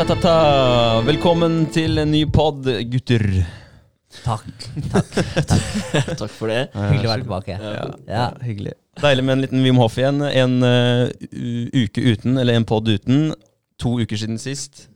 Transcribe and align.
Ratatata. 0.00 1.02
Velkommen 1.04 1.66
til 1.74 2.00
en 2.00 2.08
ny 2.08 2.22
pod, 2.32 2.64
gutter. 2.88 3.20
Takk. 4.24 4.46
Takk 4.94 5.10
Takk 6.16 6.32
for 6.32 6.48
det. 6.48 6.70
Hyggelig 6.72 7.04
å 7.04 7.10
være 7.10 7.24
tilbake. 7.26 7.56
Ja, 7.60 7.82
Ja. 8.08 8.22
Hyggelig. 8.40 8.72
Deilig 9.02 9.26
med 9.26 9.34
en 9.34 9.44
liten 9.44 9.66
Wim 9.66 9.76
Hoff 9.82 9.98
igjen. 10.00 10.22
En 10.24 10.56
uh, 10.64 11.04
uke 11.82 12.00
uten, 12.14 12.40
eller 12.40 12.56
en 12.56 12.64
pod 12.64 12.88
uten. 12.88 13.34
To 13.84 13.98
uker 14.00 14.16
siden 14.24 14.40
sist. 14.40 14.86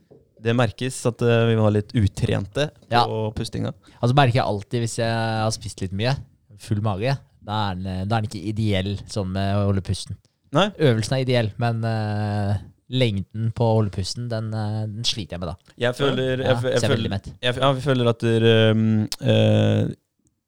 Det 0.41 0.57
merkes 0.57 0.97
at 1.05 1.21
uh, 1.21 1.45
vi 1.51 1.59
var 1.61 1.77
litt 1.77 1.93
utrente 1.93 2.71
på 2.73 2.97
Ja. 2.97 3.05
pustinga. 3.37 3.75
Altså 4.01 4.17
merker 4.17 4.41
jeg 4.41 4.49
alltid 4.49 4.87
hvis 4.87 4.97
jeg 5.05 5.13
har 5.45 5.53
spist 5.53 5.85
litt 5.85 5.93
mye, 5.93 6.17
full 6.57 6.81
mage, 6.81 7.13
da 7.45 7.61
er 7.69 7.77
den, 7.77 8.07
da 8.09 8.17
er 8.17 8.25
den 8.25 8.31
ikke 8.33 8.47
ideell 8.55 8.95
sånn 9.05 9.29
med 9.37 9.53
å 9.53 9.67
holde 9.69 9.85
pusten. 9.85 10.17
Nei? 10.55 10.71
Øvelsen 10.81 11.19
er 11.19 11.27
ideell, 11.29 11.53
men 11.61 11.85
eh, 11.85 12.57
lengden 12.93 13.51
på 13.55 13.65
å 13.65 13.75
holde 13.79 13.93
pusten, 13.95 14.29
den, 14.29 14.51
eh, 14.53 14.81
den 14.85 15.05
sliter 15.07 15.37
jeg 15.37 15.43
med 15.43 15.53
da. 15.53 15.75
Jeg 15.87 15.97
føler, 15.97 16.33
jeg, 16.37 16.39
jeg, 16.45 16.63
jeg 16.71 16.81
er 16.81 16.89
føler, 16.93 17.19
jeg, 17.41 17.59
jeg 17.61 17.85
føler 17.85 18.11
at 18.11 18.25
der, 18.25 18.49
um, 18.71 18.89
uh, 19.25 19.93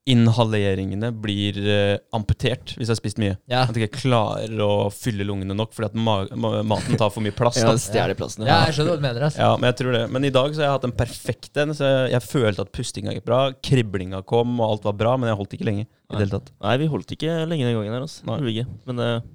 inhaleringene 0.08 1.10
blir 1.20 1.58
uh, 1.66 1.96
amputert 2.16 2.76
hvis 2.78 2.88
jeg 2.88 2.94
har 2.94 3.00
spist 3.00 3.20
mye. 3.20 3.34
Ja. 3.52 3.66
At 3.66 3.76
jeg 3.76 3.90
ikke 3.90 4.04
klarer 4.06 4.62
å 4.64 4.88
fylle 4.94 5.26
lungene 5.28 5.58
nok 5.58 5.74
fordi 5.76 5.90
at 5.90 5.98
ma 6.00 6.20
ma 6.32 6.62
maten 6.68 7.00
tar 7.00 7.12
for 7.12 7.26
mye 7.26 7.36
plass. 7.36 7.60
Ja. 7.68 7.74
Stjeler 7.82 8.16
plassen. 8.16 8.46
Ja, 8.48 8.62
jeg 8.68 8.78
skjønner 8.78 8.94
hva 8.94 9.00
du 9.02 9.04
mener. 9.04 9.24
Altså. 9.28 9.42
Ja, 9.42 9.50
men 9.58 9.68
jeg 9.72 9.78
tror 9.82 9.96
det. 9.96 10.04
Men 10.14 10.28
i 10.28 10.32
dag 10.34 10.54
så 10.54 10.62
har 10.62 10.68
jeg 10.68 10.76
hatt 10.76 10.86
den 10.86 10.96
perfekte. 10.96 11.66
Så 11.76 11.90
jeg, 11.90 12.12
jeg 12.14 12.24
følte 12.24 12.64
at 12.64 12.72
pustinga 12.76 13.16
gikk 13.16 13.26
bra, 13.28 13.40
kriblinga 13.66 14.22
kom, 14.30 14.54
og 14.62 14.78
alt 14.78 14.88
var 14.88 14.96
bra, 15.02 15.16
men 15.20 15.32
jeg 15.32 15.40
holdt 15.42 15.58
ikke 15.58 15.68
lenge. 15.68 15.88
i 15.88 16.14
det 16.14 16.22
hele 16.22 16.38
tatt. 16.38 16.54
Nei, 16.64 16.76
vi 16.80 16.90
holdt 16.94 17.12
ikke 17.18 17.42
lenge 17.50 17.68
den 17.68 17.76
gangen 17.76 17.98
her. 17.98 18.06
Altså. 18.06 18.24
Nei. 18.30 18.64
Men 18.88 19.04
eh, 19.04 19.28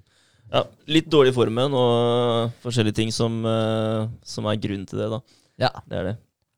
ja, 0.52 0.62
litt 0.92 1.08
dårlig 1.12 1.32
formen 1.36 1.72
og 1.78 2.52
forskjellige 2.64 2.98
ting 3.00 3.12
som, 3.14 3.40
eh, 3.48 4.04
som 4.24 4.46
er 4.50 4.60
grunnen 4.60 4.84
til 4.88 5.00
det, 5.02 5.08
da. 5.14 5.20
Ja, 5.66 5.70
Det 5.88 5.98
er 5.98 6.04
det. 6.10 6.14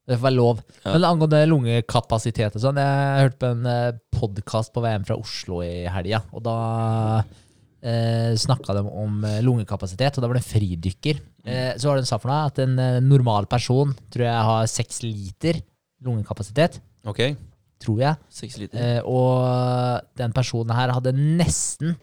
det 0.08 0.18
får 0.18 0.26
være 0.28 0.36
lov. 0.36 0.60
Ja. 0.84 0.92
Men 0.92 1.06
angående 1.08 1.40
lungekapasitet 1.48 2.56
og 2.58 2.62
sånn, 2.62 2.76
jeg 2.82 3.22
hørte 3.24 3.40
på 3.40 3.50
en 3.54 3.66
eh, 3.70 3.92
podkast 4.14 4.72
på 4.74 4.82
VM 4.84 5.04
fra 5.08 5.16
Oslo 5.20 5.62
i 5.64 5.86
helga, 5.90 6.22
og 6.32 6.42
da 6.46 6.56
eh, 7.84 8.34
snakka 8.40 8.76
de 8.78 8.84
om 8.88 9.24
eh, 9.28 9.40
lungekapasitet, 9.44 10.16
og 10.18 10.24
da 10.24 10.30
var 10.30 10.38
det 10.38 10.44
en 10.44 10.52
fridykker. 10.52 11.20
Eh, 11.44 11.72
så 11.76 11.88
var 11.90 11.98
det 11.98 12.04
en 12.06 12.10
sa 12.12 12.18
for 12.20 12.32
deg 12.32 12.52
at 12.52 12.62
en 12.64 13.08
normal 13.08 13.46
person 13.50 13.92
tror 14.10 14.24
jeg 14.26 14.48
har 14.50 14.70
seks 14.70 15.02
liter 15.04 15.60
lungekapasitet. 16.04 16.80
Ok. 17.08 17.20
Tror 17.84 18.00
jeg. 18.00 18.16
Seks 18.32 18.56
liter. 18.60 18.80
Eh, 18.80 19.00
og 19.04 20.00
den 20.16 20.32
personen 20.36 20.72
her 20.76 20.92
hadde 20.96 21.12
nesten 21.16 21.96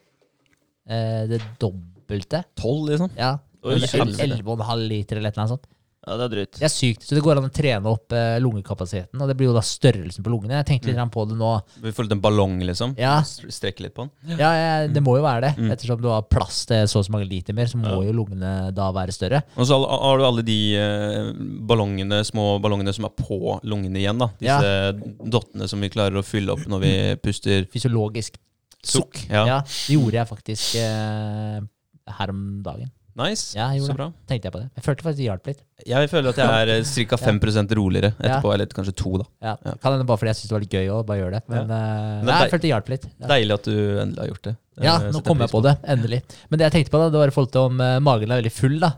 eh, 0.90 1.28
det 1.32 1.42
dobbelte. 1.62 2.44
Tolv, 2.56 2.90
liksom? 2.90 3.12
Ja. 3.18 3.38
Oi, 3.64 3.78
shit. 3.86 4.02
11,5 4.02 4.88
liter 4.90 5.18
eller 5.22 5.32
annet 5.38 5.50
sånt. 5.58 5.68
Ja, 6.02 6.16
det 6.18 6.24
er 6.26 6.30
drøyt. 6.34 6.56
Det 6.58 6.66
er 6.66 6.72
sykt. 6.74 7.04
Så 7.06 7.14
det 7.14 7.22
går 7.22 7.38
an 7.38 7.46
å 7.46 7.52
trene 7.54 7.86
opp 7.92 8.10
eh, 8.18 8.40
lungekapasiteten, 8.42 9.22
og 9.22 9.28
det 9.30 9.36
blir 9.38 9.52
jo 9.52 9.54
da 9.54 9.62
størrelsen 9.62 10.26
på 10.26 10.32
lungene. 10.34 10.56
Jeg 10.58 10.66
tenkte 10.66 10.90
litt 10.90 10.96
grann 10.98 11.12
på 11.14 11.28
det 11.30 11.36
nå. 11.38 11.52
Vi 11.84 11.92
får 11.94 12.08
litt 12.08 12.16
en 12.16 12.24
ballong, 12.24 12.56
liksom? 12.66 12.96
Ja, 12.98 13.20
Strekke 13.22 13.86
litt 13.86 13.94
på 13.94 14.08
den? 14.08 14.34
ja, 14.42 14.50
ja 14.58 14.88
det 14.90 15.04
må 15.06 15.14
jo 15.20 15.22
være 15.28 15.44
det. 15.46 15.52
Mm. 15.62 15.70
Ettersom 15.76 16.02
du 16.02 16.10
har 16.10 16.26
plass 16.26 16.64
til 16.66 16.90
så 16.90 17.04
og 17.04 17.06
så 17.06 17.14
mange 17.14 17.30
liter 17.30 17.54
mer, 17.54 17.70
så 17.70 17.78
må 17.78 18.00
jo 18.08 18.16
lungene 18.18 18.72
da 18.74 18.90
være 18.98 19.14
større. 19.14 19.44
Og 19.54 19.70
så 19.70 19.78
har- 19.78 20.02
har 20.08 20.18
du 20.18 20.26
alle 20.26 20.42
de 20.50 20.58
eh, 20.82 21.32
ballongene, 21.70 22.24
små 22.26 22.48
ballongene 22.66 22.98
som 22.98 23.06
er 23.06 23.14
på 23.22 23.60
lungene 23.62 24.02
igjen. 24.02 24.18
da 24.26 24.32
Disse 24.42 25.14
dottene 25.22 25.70
som 25.70 25.86
vi 25.86 25.94
klarer 25.94 26.18
å 26.18 26.26
fylle 26.26 26.50
opp 26.58 26.66
når 26.66 26.82
vi 26.82 26.96
puster 27.22 27.70
Fysiologisk 27.70 28.42
sukk. 28.84 29.26
Ja, 29.30 29.46
Ja. 29.46 29.60
det 29.62 29.94
gjorde 29.96 30.18
jeg 30.18 30.28
faktisk 30.28 30.76
eh, 30.82 31.60
her 32.18 32.30
om 32.34 32.42
dagen. 32.64 32.90
Nice. 33.14 33.52
Ja, 33.58 33.66
jeg 33.76 33.84
så 33.84 33.92
bra. 33.94 34.06
Tenkte 34.26 34.48
jeg 34.48 34.54
på 34.56 34.60
det. 34.62 34.70
Jeg 34.78 34.84
følte 34.86 35.04
faktisk 35.04 35.18
det 35.20 35.26
hjalp 35.28 35.48
litt. 35.50 35.60
Jeg 35.86 36.10
føler 36.10 36.30
at 36.32 36.38
jeg 36.40 36.48
er 36.48 36.84
ca. 37.12 37.18
5% 37.20 37.74
roligere 37.76 38.14
etterpå, 38.16 38.54
eller 38.54 38.66
kanskje 38.72 38.94
to, 38.96 39.12
da. 39.20 39.26
Ja. 39.44 39.56
Ja. 39.68 39.74
Kan 39.84 39.92
hende 39.98 40.06
bare 40.08 40.18
fordi 40.22 40.32
jeg 40.32 40.38
syns 40.40 40.48
det 40.48 40.56
var 40.56 40.64
litt 40.64 40.76
gøy 40.80 40.88
å 40.96 41.02
bare 41.06 41.20
gjøre 41.20 41.34
det. 41.36 41.42
Men, 41.52 41.60
eh, 41.60 41.68
Men 41.76 42.26
det 42.26 42.32
nei, 42.32 42.38
jeg 42.46 42.54
følte 42.54 42.62
det 42.68 42.72
hjalp 42.72 42.90
litt. 42.94 43.08
Deilig 43.34 43.58
at 43.58 43.68
du 43.68 43.76
endelig 44.06 44.24
har 44.24 44.32
gjort 44.32 44.44
det. 44.48 44.56
Det 44.80 44.86
Ja, 44.88 44.96
nå 45.04 45.12
jeg 45.20 45.26
kom 45.28 45.44
jeg 45.44 45.52
på 45.52 45.62
det. 45.68 45.76
Endelig. 45.92 46.22
Men 46.50 46.58
det 46.62 46.66
jeg 46.70 46.76
tenkte 46.78 46.92
på, 46.96 47.02
da, 47.04 47.10
det 47.12 47.20
var 47.20 47.28
i 47.28 47.36
forhold 47.36 47.52
til 47.52 47.62
om 47.68 47.82
uh, 47.84 48.00
magen 48.00 48.32
er 48.32 48.40
veldig 48.42 48.54
full. 48.56 48.80
da 48.80 48.94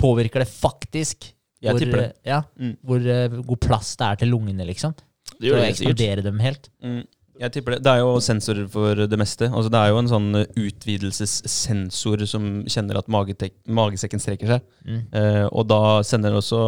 Påvirker 0.00 0.40
det 0.40 0.48
faktisk 0.48 1.28
Jeg 1.60 1.74
hvor, 1.76 1.78
tipper 1.84 2.00
det. 2.00 2.08
eh, 2.24 2.30
Ja, 2.32 2.40
Mm. 2.56 2.76
hvor 2.88 3.04
uh, 3.04 3.42
god 3.44 3.60
plass 3.60 3.96
det 4.00 4.06
er 4.08 4.16
til 4.16 4.28
lungene, 4.32 4.64
liksom? 4.64 4.94
Det 5.36 5.44
gjør 5.50 5.56
å 5.56 5.60
det 5.60 5.66
helt 5.68 5.76
sikkert. 5.76 5.92
eksplodere 6.00 6.22
dem 6.24 6.38
helt. 6.40 6.70
Mm, 6.82 7.02
jeg 7.40 7.52
tipper 7.54 7.74
det. 7.74 7.80
Det 7.86 7.92
er 7.92 8.02
jo 8.02 8.18
sensorer 8.22 8.66
for 8.70 9.00
det 9.08 9.18
meste. 9.18 9.48
Altså, 9.48 9.70
det 9.72 9.80
er 9.80 9.92
jo 9.92 10.00
en 10.02 10.10
sånn 10.10 10.28
eh, 10.42 10.50
utvidelsessensor 10.60 12.24
som 12.28 12.48
kjenner 12.68 13.00
at 13.00 13.08
magesekken 13.10 14.22
strekker 14.22 14.52
seg. 14.54 14.66
Mm. 14.84 15.00
Eh, 15.16 15.46
og 15.48 15.64
da 15.70 15.80
sender 16.06 16.36
også 16.36 16.60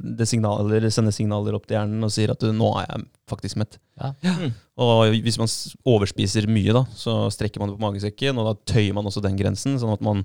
det 0.00 0.28
signaler, 0.30 0.88
sender 0.94 1.14
signaler 1.14 1.58
opp 1.58 1.68
til 1.68 1.76
hjernen 1.76 2.08
og 2.08 2.14
sier 2.14 2.32
at 2.32 2.46
nå 2.56 2.72
er 2.80 2.88
jeg 2.88 3.04
faktisk 3.28 3.60
mett. 3.60 3.76
Ja. 4.00 4.14
Mm. 4.24 4.56
Og 4.80 5.18
hvis 5.26 5.38
man 5.40 5.52
overspiser 5.92 6.48
mye, 6.48 6.72
da, 6.80 6.86
så 6.96 7.20
strekker 7.34 7.60
man 7.60 7.72
det 7.72 7.76
på 7.76 7.84
magesekken, 7.84 8.40
og 8.40 8.48
da 8.48 8.56
tøyer 8.72 8.96
man 8.96 9.08
også 9.10 9.24
den 9.24 9.36
grensen, 9.38 9.76
sånn 9.80 9.92
at 9.92 10.04
man 10.04 10.24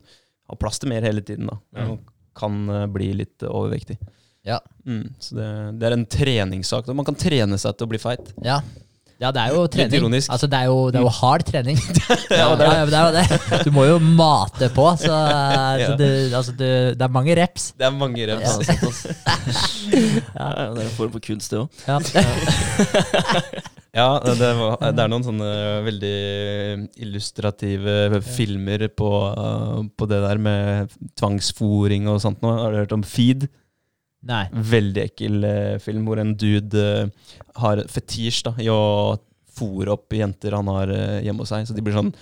har 0.50 0.60
plass 0.62 0.80
til 0.80 0.94
mer 0.94 1.04
hele 1.04 1.24
tiden. 1.26 1.52
da. 1.52 1.60
Mm. 1.76 1.94
Og 1.96 2.12
kan 2.40 2.64
eh, 2.70 2.88
bli 2.94 3.12
litt 3.20 3.44
overvektig. 3.50 4.00
Ja. 4.44 4.60
Mm, 4.86 5.14
så 5.20 5.36
det, 5.38 5.50
det 5.80 5.88
er 5.88 5.96
en 5.96 6.08
treningssak. 6.10 6.90
Man 6.96 7.08
kan 7.08 7.20
trene 7.20 7.60
seg 7.60 7.78
til 7.78 7.88
å 7.88 7.92
bli 7.94 8.00
feit. 8.02 8.34
Ja. 8.44 8.62
Ja, 9.24 9.32
det 9.32 9.40
er 9.40 9.54
jo 9.56 9.64
trening. 9.72 10.16
Altså, 10.20 10.48
det 10.52 10.60
er 10.60 10.68
jo, 10.68 10.80
det 10.92 11.00
er 11.00 11.06
jo 11.06 11.12
hard 11.22 11.46
trening. 11.48 11.80
Ja, 12.34 12.50
ja, 12.50 12.56
det 12.58 12.98
er 12.98 13.06
jo 13.08 13.12
det. 13.16 13.60
Du 13.64 13.72
må 13.72 13.86
jo 13.88 14.00
mate 14.04 14.68
på, 14.74 14.86
så, 15.00 15.16
så 15.86 15.94
det, 16.00 16.10
altså, 16.36 16.56
det, 16.58 17.00
er 17.00 17.14
mange 17.14 17.36
reps. 17.40 17.72
Det 17.78 17.88
er 17.88 17.94
mange 17.96 18.28
reps. 18.28 18.58
Ja, 18.58 18.58
det 18.64 18.74
er 18.74 19.46
ja, 20.34 20.50
det 20.74 20.84
er 20.84 20.88
en 20.88 20.98
form 20.98 21.14
for 21.16 21.24
kunst, 21.24 21.54
det 21.54 21.62
òg. 21.62 21.70
Ja. 21.88 22.00
Ja, 23.94 24.08
det, 24.26 24.48
var, 24.58 24.80
det 24.90 25.04
er 25.04 25.10
noen 25.12 25.26
sånne 25.26 25.50
veldig 25.86 26.14
illustrative 27.06 28.24
filmer 28.26 28.88
på, 28.90 29.10
på 29.94 30.08
det 30.10 30.22
der 30.24 30.42
med 30.42 30.96
tvangsfòring 31.20 32.10
og 32.10 32.18
sånt 32.24 32.42
nå. 32.42 32.56
Har 32.58 32.74
du 32.74 32.82
hørt 32.82 32.96
om 32.98 33.06
Feed? 33.06 33.46
Nei. 34.28 34.46
Veldig 34.52 35.04
ekkel 35.10 35.44
eh, 35.48 35.76
film 35.84 36.06
hvor 36.08 36.22
en 36.22 36.36
dude 36.40 36.80
eh, 36.80 37.34
har 37.60 37.82
fetisj 37.92 38.44
da, 38.48 38.54
i 38.64 38.70
å 38.72 39.18
fòre 39.54 39.94
opp 39.94 40.16
jenter 40.18 40.56
han 40.58 40.70
har 40.72 40.90
eh, 40.94 41.20
hjemme 41.26 41.44
hos 41.44 41.52
seg. 41.54 41.68
Så 41.70 41.76
de 41.78 41.84
blir 41.86 41.94
sånn 41.98 42.14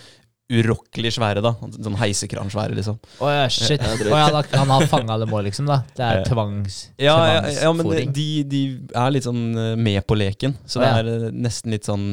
urokkelig 0.52 1.14
svære, 1.16 1.44
da. 1.44 1.54
Sånn 1.78 1.96
heisekransvære, 2.02 2.76
liksom. 2.76 2.98
Å 3.24 3.30
ja, 3.32 3.46
shit. 3.54 3.80
Å 3.80 4.18
ja, 4.20 4.26
da, 4.34 4.42
han 4.58 4.74
har 4.74 4.88
fanga 4.92 5.16
dem 5.22 5.32
òg, 5.32 5.46
liksom? 5.48 5.70
da 5.70 5.78
Det 5.96 6.04
er 6.08 6.26
tvangs, 6.28 6.82
Ja, 7.00 7.16
ja, 7.30 7.46
ja 7.56 7.72
men 7.78 7.88
de, 8.12 8.26
de 8.52 8.62
er 8.92 9.14
litt 9.16 9.28
sånn 9.28 9.46
eh, 9.56 9.78
med 9.80 10.04
på 10.10 10.18
leken. 10.20 10.58
Så 10.66 10.82
Å, 10.82 10.84
det 10.84 10.90
ja. 10.92 11.00
er 11.00 11.12
eh, 11.14 11.26
nesten 11.48 11.72
litt 11.72 11.88
sånn 11.88 12.06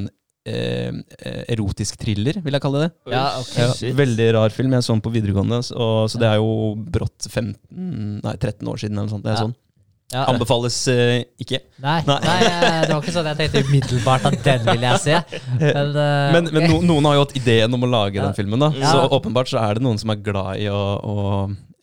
eh, 0.46 0.92
eh, 1.18 1.42
erotisk 1.56 1.98
thriller, 2.00 2.38
vil 2.44 2.54
jeg 2.58 2.62
kalle 2.62 2.84
det. 2.86 2.90
Ja, 3.10 3.24
ok. 3.40 3.54
Ja, 3.58 3.70
Shit. 3.74 3.96
veldig 3.98 4.28
rar 4.38 4.54
film. 4.54 4.76
Jeg 4.78 4.86
så 4.86 4.94
den 4.94 5.02
på 5.08 5.14
videregående. 5.18 5.58
Og, 5.74 6.04
så 6.12 6.22
det 6.22 6.30
er 6.30 6.38
jo 6.38 6.76
brått 6.78 7.26
15, 7.26 7.56
nei, 8.22 8.36
13 8.38 8.70
år 8.70 8.84
siden. 8.84 8.94
eller 9.00 9.08
noe 9.10 9.16
sånt. 9.16 9.26
Det 9.26 9.34
er 9.34 9.40
Ja. 9.40 9.48
sånn. 9.48 9.56
Ja. 10.08 10.22
Anbefales 10.32 10.76
uh, 10.88 11.18
ikke. 11.36 11.58
Nei, 11.84 11.98
Nei. 12.08 12.14
nei. 12.24 12.36
eh, 12.48 12.76
det 12.86 12.94
var 12.94 13.02
ikke 13.02 13.12
sånn 13.12 13.26
jeg 13.28 13.36
tenkte 13.42 13.60
umiddelbart 13.68 14.24
at 14.30 14.38
den 14.46 14.62
vil 14.70 14.86
jeg 14.86 15.02
se. 15.04 15.18
Men, 15.60 15.90
uh, 15.92 16.32
Men, 16.32 16.48
men 16.54 16.64
no, 16.70 16.78
noen 16.94 17.08
har 17.10 17.18
jo 17.18 17.24
hatt 17.26 17.34
ideen 17.36 17.76
om 17.76 17.84
å 17.84 17.90
lage 17.92 18.16
Ja. 18.16 18.24
den 18.30 18.36
filmen. 18.38 18.58
da 18.64 18.70
Ja. 18.72 18.92
Så 18.94 19.02
åpenbart 19.18 19.50
så 19.52 19.60
er 19.60 19.76
det 19.76 19.84
noen 19.84 20.00
som 20.00 20.08
er 20.14 20.22
glad 20.24 20.62
i 20.64 20.68
å, 20.72 20.82
å 21.04 21.16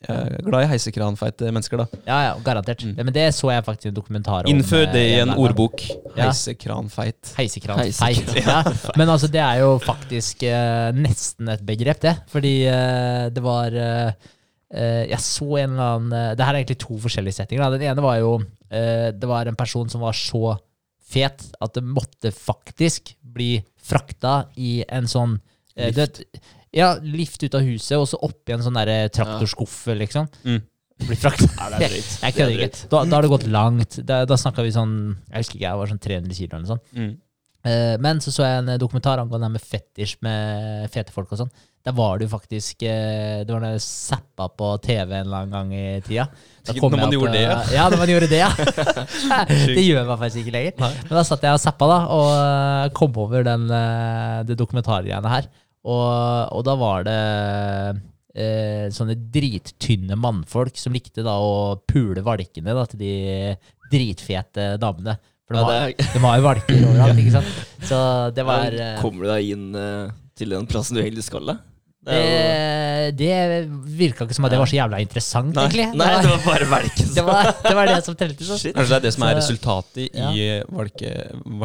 Glad 0.06 0.62
i 0.62 0.68
heisekranfeite 0.70 1.48
mennesker. 1.50 1.80
da 1.82 1.86
Ja, 2.06 2.18
ja, 2.28 2.34
garantert. 2.46 2.84
Mm. 2.86 2.92
Men 3.08 3.14
det 3.14 3.24
så 3.34 3.50
jeg 3.50 3.64
faktisk 3.66 3.88
i 3.88 3.90
en 3.90 3.96
dokumentar 3.98 4.46
om. 4.46 4.52
Innfør 4.52 4.84
det 4.94 5.02
i 5.02 5.16
en 5.24 5.32
ordbok. 5.34 5.82
Heisekranfeit. 6.14 7.32
Heisekranfeit. 7.38 7.98
Heisekran. 8.04 8.36
Heisekran. 8.36 8.70
Ja. 8.86 8.94
Men 9.02 9.10
altså, 9.10 9.30
det 9.34 9.42
er 9.42 9.64
jo 9.64 9.72
faktisk 9.82 10.46
uh, 10.46 10.92
nesten 10.94 11.50
et 11.56 11.64
begrep, 11.66 12.02
det. 12.06 12.14
Fordi 12.30 12.54
det 13.34 13.42
var 13.46 13.74
Jeg 14.76 15.22
så 15.24 15.48
en 15.62 15.76
eller 15.76 15.96
annen 15.96 16.14
eh, 16.16 16.32
Det 16.36 16.46
her 16.46 16.54
er 16.56 16.62
egentlig 16.62 16.80
to 16.84 16.98
forskjellige 17.00 17.38
settinger. 17.40 17.72
Den 17.76 17.86
ene 17.88 18.04
var 18.04 18.20
jo 18.20 18.36
eh, 18.70 19.10
Det 19.16 19.30
var 19.30 19.48
en 19.48 19.58
person 19.60 19.90
som 19.92 20.04
var 20.04 20.18
så 20.18 20.58
fet 21.06 21.44
at 21.62 21.76
det 21.78 21.84
måtte 21.86 22.32
faktisk 22.34 23.14
bli 23.36 23.60
frakta 23.86 24.48
i 24.58 24.80
en 24.90 25.08
sånn 25.10 25.38
eh, 25.78 25.92
du 25.94 26.02
vet, 26.02 26.24
Ja, 26.76 26.96
lift 27.02 27.44
ut 27.46 27.56
av 27.56 27.64
huset, 27.64 27.98
og 28.00 28.08
så 28.10 28.20
oppi 28.26 28.56
en 28.56 28.64
sånn 28.66 28.76
derre 28.76 29.06
traktorskuffe, 29.14 29.96
liksom. 30.02 30.28
Mm. 30.44 30.64
Bli 31.06 31.18
frakta. 31.20 31.48
Ja, 31.60 31.70
det 31.76 31.88
er 31.88 31.94
dritt. 31.94 32.10
Jeg 32.26 32.36
kødder 32.40 32.66
ikke. 32.66 32.90
Da, 32.92 33.04
da 33.06 33.20
har 33.20 33.28
det 33.28 33.32
gått 33.36 33.48
langt. 33.52 34.00
Da, 34.08 34.24
da 34.28 34.40
snakka 34.40 34.66
vi 34.66 34.74
sånn 34.76 34.96
Jeg 35.30 35.44
husker 35.44 35.60
ikke, 35.60 35.68
jeg 35.68 35.82
var 35.82 35.94
sånn 35.94 36.04
300 36.08 36.40
kilo 36.40 36.50
eller 36.52 36.66
noe 36.66 36.74
sånt. 36.74 36.92
Mm. 36.98 37.14
Eh, 37.66 37.96
men 38.02 38.20
så 38.22 38.30
så 38.34 38.46
jeg 38.46 38.62
en 38.62 38.76
dokumentar 38.78 39.18
angående 39.18 39.48
det 39.48 39.56
med 39.56 39.64
fetisj 39.64 40.20
med 40.26 40.92
fete 40.94 41.14
folk 41.16 41.32
og 41.34 41.42
sånn. 41.42 41.54
Der 41.86 41.94
var 41.94 42.18
det 42.18 42.26
jo 42.26 42.32
faktisk 42.32 42.82
eh, 42.86 43.44
Det 43.46 43.54
var 43.54 43.62
jeg 43.68 43.82
zappa 43.84 44.48
på 44.58 44.72
TV 44.82 45.12
en 45.20 45.28
eller 45.28 45.44
annen 45.44 45.54
gang 45.54 45.74
i 45.74 46.00
tida. 46.06 46.28
Når 46.70 46.96
man 46.96 47.08
opp, 47.08 47.16
gjorde 47.18 47.34
det, 47.36 47.44
ja. 47.46 47.60
Ja, 47.74 47.90
når 47.90 48.02
man 48.02 48.14
gjorde 48.14 48.30
det, 48.32 48.42
ja. 48.42 48.50
det 49.78 49.84
gjør 49.86 50.08
man 50.10 50.22
faktisk 50.22 50.42
ikke 50.44 50.56
lenger. 50.58 50.80
Nei. 50.82 50.92
Men 51.04 51.20
da 51.20 51.26
satt 51.28 51.46
jeg 51.46 51.58
og 51.58 51.62
zappa 51.62 51.90
da, 51.90 52.00
og 52.16 52.32
eh, 52.38 52.90
kom 52.98 53.22
over 53.26 53.46
den, 53.46 53.70
det 54.50 54.58
dokumentargreiene 54.62 55.36
her. 55.36 55.50
Og, 55.86 56.06
og 56.58 56.66
da 56.66 56.74
var 56.82 57.06
det 57.06 57.20
eh, 58.34 58.88
sånne 58.94 59.18
drittynne 59.34 60.18
mannfolk 60.18 60.78
som 60.82 60.94
likte 60.96 61.26
da 61.26 61.38
å 61.38 61.78
pule 61.86 62.24
valkene 62.26 62.74
da, 62.78 62.86
til 62.90 63.02
de 63.02 63.16
dritfete 63.92 64.76
damene. 64.82 65.18
For 65.46 65.54
det, 65.54 65.62
Ja, 65.62 65.68
var, 65.70 65.94
det 66.16 66.22
var 66.24 66.38
jo 66.40 66.44
valker 66.48 66.84
overalt, 66.90 67.20
ikke 67.22 67.34
sant? 67.36 67.50
Så 67.90 67.98
det 68.34 68.46
var 68.48 68.66
er, 68.72 68.78
eh, 68.82 69.02
Kommer 69.02 69.28
du 69.28 69.30
deg 69.30 69.50
inn 69.54 69.66
uh, 69.78 70.10
til 70.36 70.56
den 70.56 70.66
plassen 70.70 70.98
du 70.98 71.04
egentlig 71.04 71.26
skal, 71.28 71.46
da? 71.52 71.58
Det 72.06 72.18
jo- 72.22 73.12
det, 73.18 73.28
det 73.30 73.36
virka 73.98 74.26
ikke 74.26 74.36
som 74.38 74.46
at 74.46 74.54
det 74.54 74.58
var 74.62 74.70
så 74.70 74.78
jævla 74.78 75.00
interessant, 75.02 75.54
Nei, 75.54 75.64
egentlig. 75.68 75.86
nei, 75.98 76.10
det, 76.22 76.30
var, 76.32 76.42
bare 76.46 76.68
valken. 76.70 77.08
det, 77.18 77.24
var, 77.26 77.50
det 77.66 77.74
var 77.78 77.90
det 77.92 77.98
som 78.06 78.18
telte. 78.18 78.46
Så. 78.46 78.58
Shit. 78.62 78.74
Kanskje 78.78 78.94
det 78.94 78.98
er 78.98 79.06
det 79.06 79.14
som 79.16 79.26
er 79.28 79.32
Så- 79.34 79.40
resultatet 79.44 80.20
i 80.34 80.48
valke, 80.74 81.14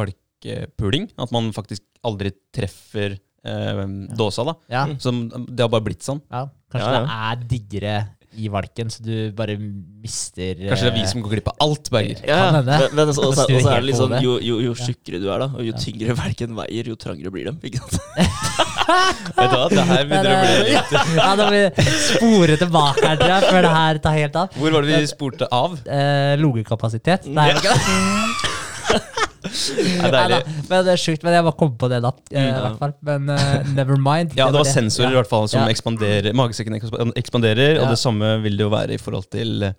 valkepuling? 0.01 1.09
At 1.21 1.33
man 1.33 1.49
faktisk 1.55 1.81
aldri 2.05 2.31
treffer 2.53 3.17
eh, 3.17 3.83
dåsa, 4.17 4.45
da. 4.49 4.55
Ja, 4.73 4.85
Som, 5.01 5.23
det 5.49 5.61
har 5.65 5.69
bare 5.73 5.85
blitt 5.89 6.05
sånn. 6.05 6.21
ja, 6.29 6.45
kanskje 6.73 6.89
Ja, 6.89 7.01
ja. 7.01 7.05
det 7.05 7.19
er 7.29 7.47
diggere 7.55 7.95
i 8.39 8.47
valken, 8.51 8.89
så 8.91 9.03
du 9.03 9.13
bare 9.35 9.57
mister 9.59 10.55
Kanskje 10.55 10.87
det 10.87 10.91
er 10.91 10.95
vi 10.95 11.07
som 11.09 11.23
går 11.23 11.33
glipp 11.35 11.49
av 11.51 11.65
alt, 11.65 11.89
Berger. 11.91 12.21
Ja, 12.27 12.37
ja. 12.45 12.61
men, 12.61 12.85
men 12.95 13.11
også, 13.11 13.25
også, 13.27 13.47
også 13.47 13.71
er 13.73 13.81
det 13.81 13.89
liksom, 13.89 14.15
jo, 14.23 14.37
jo, 14.43 14.59
jo 14.63 14.75
tjukkere 14.77 15.19
du 15.21 15.27
er, 15.27 15.43
da, 15.43 15.49
og 15.51 15.67
jo 15.67 15.75
tyngre 15.75 16.15
valken 16.17 16.55
veier, 16.57 16.91
jo 16.91 16.97
trangere 16.99 17.33
blir 17.33 17.49
de. 17.49 17.55
Ikke 17.67 17.81
sant? 17.83 17.99
Vet 19.37 19.51
du 19.51 19.57
hva, 19.57 19.65
det 19.71 19.87
her 19.87 20.07
begynner 20.09 20.31
å 20.31 20.39
bli 20.41 20.71
litt 20.71 20.95
Ja, 21.21 21.29
da 21.39 21.47
må 21.47 21.51
vi 21.55 21.89
spore 22.07 22.59
tilbake 22.59 23.05
her, 23.07 23.19
tror 23.21 23.33
jeg, 23.35 23.49
før 23.49 23.67
det 23.67 23.73
her 23.77 24.01
tar 24.05 24.17
helt 24.19 24.39
av. 24.43 24.61
Hvor 24.61 24.77
var 24.77 24.87
det 24.87 25.01
vi 25.01 25.11
spurte 25.11 25.51
av? 25.55 25.75
Eh, 25.85 26.35
Lungekapasitet? 26.41 27.27
Nei, 27.31 27.51
det 27.55 27.61
er 27.61 27.83
ikke 27.83 29.27
det. 29.43 29.51
Det 29.51 30.07
er 30.07 30.15
deilig. 30.15 30.39
men 30.69 30.85
det 30.85 30.93
er 30.93 31.01
sjukt. 31.01 31.25
Men 31.25 31.37
jeg 31.37 31.47
bare 31.47 31.59
kom 31.59 31.73
på 31.81 31.89
det, 31.91 32.01
da. 32.05 32.13
Eh, 32.31 32.47
i 32.47 32.61
hvert 32.65 32.79
fall. 32.81 32.93
Men 33.07 33.31
uh, 33.33 33.73
never 33.75 33.97
mind. 33.97 34.37
Ja, 34.37 34.49
det 34.53 34.61
var 34.61 34.69
sensorer 34.69 35.15
i 35.15 35.19
hvert 35.19 35.31
fall 35.31 35.49
som 35.51 35.65
ekspanderer. 35.71 36.31
Magesekken 36.37 36.77
ekspanderer, 36.77 37.81
og 37.81 37.91
det 37.91 37.99
samme 38.01 38.37
vil 38.45 38.59
det 38.59 38.67
jo 38.67 38.71
være 38.73 38.97
i 38.97 39.01
forhold 39.01 39.29
til, 39.33 39.71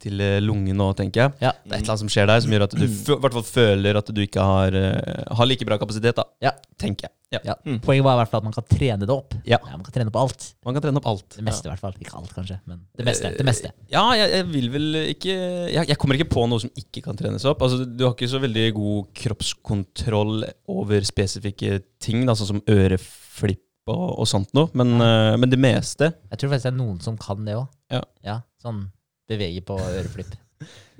til 0.00 0.20
eh, 0.24 0.38
lungen 0.42 0.76
nå, 0.76 0.90
tenker 0.98 1.26
jeg. 1.26 1.36
Ja. 1.44 1.52
Det 1.60 1.74
er 1.74 1.78
et 1.78 1.84
eller 1.84 1.94
annet 1.94 2.02
som 2.04 2.10
skjer 2.12 2.28
der 2.30 2.42
som 2.44 2.54
gjør 2.54 2.66
at 2.66 2.76
du 2.76 2.84
i 2.86 2.90
hvert 3.10 3.36
fall 3.36 3.46
føler 3.46 3.98
at 4.00 4.12
du 4.16 4.20
ikke 4.24 4.44
har, 4.44 4.76
eh, 4.76 5.24
har 5.38 5.48
like 5.48 5.66
bra 5.68 5.78
kapasitet, 5.80 6.16
da. 6.16 6.24
Ja. 6.42 6.54
Tenker 6.80 7.08
jeg. 7.08 7.14
Ja. 7.30 7.40
Ja. 7.46 7.54
Mm. 7.62 7.78
Poenget 7.84 8.02
var 8.02 8.16
i 8.16 8.20
hvert 8.22 8.32
fall 8.32 8.40
at 8.40 8.46
man 8.48 8.54
kan 8.56 8.66
trene 8.66 9.06
det 9.06 9.14
opp. 9.14 9.36
Ja. 9.46 9.60
man 9.68 9.84
kan 9.86 9.94
trene 9.94 10.10
opp 10.10 10.18
alt. 10.18 10.46
Man 10.66 10.74
kan 10.76 10.86
trene 10.86 11.02
opp 11.02 11.08
alt. 11.12 11.28
Det 11.36 11.44
meste, 11.46 11.68
i 11.68 11.72
hvert 11.72 11.84
fall. 11.84 11.94
Ikke 12.02 12.16
alt, 12.18 12.32
kanskje, 12.34 12.58
men 12.66 12.82
det 12.98 13.06
meste. 13.06 13.32
Det 13.36 13.46
meste. 13.46 13.72
Ja, 13.92 14.04
jeg, 14.18 14.32
jeg 14.34 14.48
vil 14.50 14.68
vel 14.74 15.00
ikke 15.12 15.34
jeg, 15.36 15.84
jeg 15.92 15.98
kommer 16.00 16.18
ikke 16.18 16.30
på 16.32 16.46
noe 16.50 16.62
som 16.64 16.72
ikke 16.80 17.04
kan 17.06 17.18
trenes 17.18 17.46
opp. 17.48 17.62
Altså, 17.66 17.84
du 17.84 18.06
har 18.06 18.16
ikke 18.16 18.30
så 18.32 18.42
veldig 18.42 18.66
god 18.78 19.10
kroppskontroll 19.22 20.46
over 20.74 21.06
spesifikke 21.06 21.82
ting, 22.02 22.24
da, 22.26 22.34
sånn 22.38 22.56
som 22.56 22.64
øreflipp 22.66 23.66
og, 23.90 24.06
og 24.22 24.28
sånt 24.28 24.50
noe. 24.56 24.72
Men, 24.78 24.96
uh, 24.98 25.34
men 25.40 25.50
det 25.50 25.58
meste 25.60 26.10
Jeg 26.10 26.40
tror 26.40 26.54
faktisk 26.54 26.68
det 26.68 26.72
er 26.72 26.80
noen 26.80 26.98
som 27.04 27.18
kan 27.20 27.44
det 27.46 27.58
òg. 27.58 27.68
Ja. 27.90 28.40
sånn 28.62 28.88
bevege 29.30 29.62
på 29.66 29.78
øreflipp. 29.80 30.34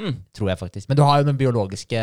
Mm. 0.01 0.15
Tror 0.33 0.49
jeg 0.49 0.57
faktisk. 0.63 0.89
Men 0.89 0.97
du 0.97 1.03
har 1.05 1.21
jo 1.21 1.27
noen 1.29 1.37
biologiske 1.37 2.01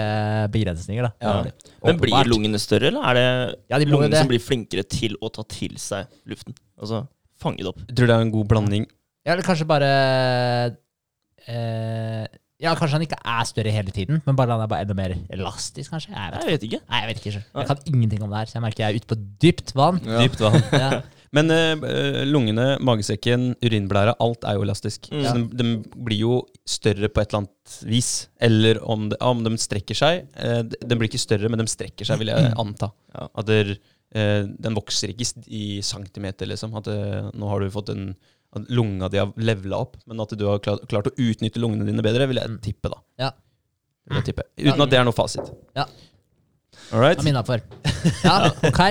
begrensninger, 0.53 1.07
da. 1.07 1.11
Ja. 1.25 1.69
Men 1.87 1.97
blir 2.01 2.29
lungene 2.29 2.59
større, 2.61 2.91
eller 2.91 3.01
er 3.09 3.17
det 3.17 3.29
Ja, 3.71 3.79
de 3.81 3.87
lungene 3.89 4.11
det. 4.13 4.19
som 4.21 4.29
blir 4.29 4.43
flinkere 4.43 4.83
til 4.85 5.15
å 5.25 5.31
ta 5.33 5.41
til 5.49 5.73
seg 5.81 6.05
luften? 6.29 6.53
Altså 6.77 7.07
fange 7.41 7.61
det 7.61 7.69
opp. 7.71 7.81
Jeg 7.87 7.97
tror 7.97 8.09
det 8.09 8.15
er 8.17 8.25
en 8.27 8.33
god 8.33 8.47
blanding. 8.49 8.85
Ja, 9.25 9.33
eller 9.33 9.45
kanskje 9.45 9.65
bare 9.69 9.89
eh, 11.47 12.25
Ja, 12.61 12.71
kanskje 12.77 12.95
han 12.97 13.03
ikke 13.05 13.19
er 13.21 13.43
større 13.45 13.73
hele 13.73 13.93
tiden, 13.93 14.21
men 14.25 14.37
bare 14.37 14.55
han 14.55 14.63
er 14.63 14.69
bare 14.71 14.85
enda 14.87 14.95
mer 14.97 15.13
elastisk, 15.33 15.91
kanskje. 15.93 16.13
Jeg 16.15 16.31
vet, 16.33 16.45
Jeg 16.47 16.53
vet 16.55 16.63
ikke. 16.69 16.79
Nei, 16.89 17.01
jeg 17.03 17.09
vet 17.11 17.19
ikke. 17.21 17.33
selv. 17.35 17.45
Jeg 17.61 17.67
kan 17.69 17.77
ingenting 17.91 18.23
om 18.25 18.29
det 18.33 18.39
her, 18.39 18.49
så 18.49 18.57
jeg 18.57 18.65
merker 18.65 18.83
jeg 18.85 18.89
er 18.89 18.97
ute 19.01 19.09
på 19.11 19.17
dypt 19.45 19.73
vann. 19.77 19.99
Ja. 20.05 20.23
Dypt 20.25 20.41
vann. 20.41 20.57
Ja. 20.73 20.89
Men 21.35 21.51
uh, 21.51 22.21
lungene, 22.27 22.67
magesekken, 22.83 23.49
urinblæra, 23.63 24.15
alt 24.23 24.47
er 24.47 24.57
jo 24.57 24.63
elastisk. 24.67 25.09
Mm. 25.11 25.25
Så 25.25 25.33
de, 25.35 25.43
de 25.59 25.99
blir 26.07 26.21
jo 26.21 26.39
større 26.67 27.09
på 27.11 27.23
et 27.23 27.31
eller 27.31 27.43
annet 27.43 27.75
vis. 27.89 28.11
Eller 28.39 28.79
om, 28.85 29.09
de, 29.11 29.19
om 29.23 29.43
de 29.45 29.53
strekker 29.61 29.97
seg. 29.97 30.29
Uh, 30.37 30.63
de 30.63 30.95
blir 30.97 31.11
ikke 31.11 31.21
større, 31.21 31.51
men 31.51 31.61
de 31.61 31.67
strekker 31.71 32.07
seg, 32.07 32.21
vil 32.21 32.33
jeg 32.33 32.55
anta. 32.55 32.91
Ja. 33.15 33.27
At 33.27 33.51
der, 33.51 33.75
uh, 34.15 34.47
den 34.47 34.79
vokser 34.79 35.13
ikke 35.13 35.27
i 35.47 35.67
centimeter, 35.85 36.49
liksom. 36.49 36.75
At 36.79 36.89
nå 37.35 37.51
har 37.51 37.63
du 37.63 37.73
fått 37.73 37.93
en 37.95 38.11
at 38.55 38.69
lunga 38.71 39.09
di 39.11 39.19
har 39.19 39.33
levela 39.35 39.81
opp, 39.83 39.97
men 40.07 40.21
at 40.23 40.31
du 40.39 40.45
har 40.47 40.61
klart, 40.63 40.85
klart 40.87 41.09
å 41.09 41.15
utnytte 41.19 41.59
lungene 41.59 41.87
dine 41.87 42.03
bedre, 42.05 42.29
vil 42.29 42.39
jeg 42.39 42.59
tippe, 42.63 42.91
da. 42.93 43.01
Ja. 43.19 43.31
Vil 44.07 44.21
jeg 44.21 44.29
tippe. 44.29 44.45
Uten 44.55 44.85
at 44.85 44.93
det 44.93 44.99
er 45.01 45.07
noe 45.07 45.15
fasit. 45.15 45.51
Ja. 45.75 45.83
All 46.93 47.01
right. 47.03 47.19
Jeg 47.19 47.27
er 47.27 47.33
innafor. 47.33 47.63
Ja, 48.23 48.35
ok. 48.63 48.81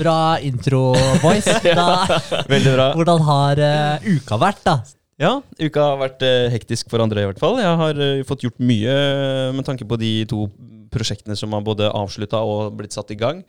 Bra 0.00 0.16
intro, 0.42 0.80
boys. 1.22 1.46
Da, 1.62 1.84
Veldig 2.50 2.72
bra. 2.74 2.86
hvordan 2.98 3.22
har 3.28 3.60
uh, 3.62 4.06
uka 4.10 4.38
vært, 4.42 4.62
da? 4.66 4.74
Ja, 5.22 5.36
uka 5.62 5.84
har 5.92 6.00
vært 6.00 6.24
uh, 6.26 6.48
hektisk 6.50 6.90
for 6.90 7.04
andre, 7.04 7.22
i 7.22 7.28
hvert 7.30 7.38
fall. 7.38 7.60
Jeg 7.62 7.76
har 7.78 8.00
uh, 8.00 8.22
fått 8.26 8.42
gjort 8.48 8.58
mye 8.58 8.96
med 9.54 9.68
tanke 9.68 9.86
på 9.86 9.98
de 10.02 10.14
to 10.30 10.48
prosjektene 10.94 11.38
som 11.38 11.54
har 11.54 11.62
både 11.66 11.92
avslutta 11.94 12.42
og 12.42 12.74
blitt 12.80 12.96
satt 12.96 13.14
i 13.14 13.18
gang. 13.18 13.44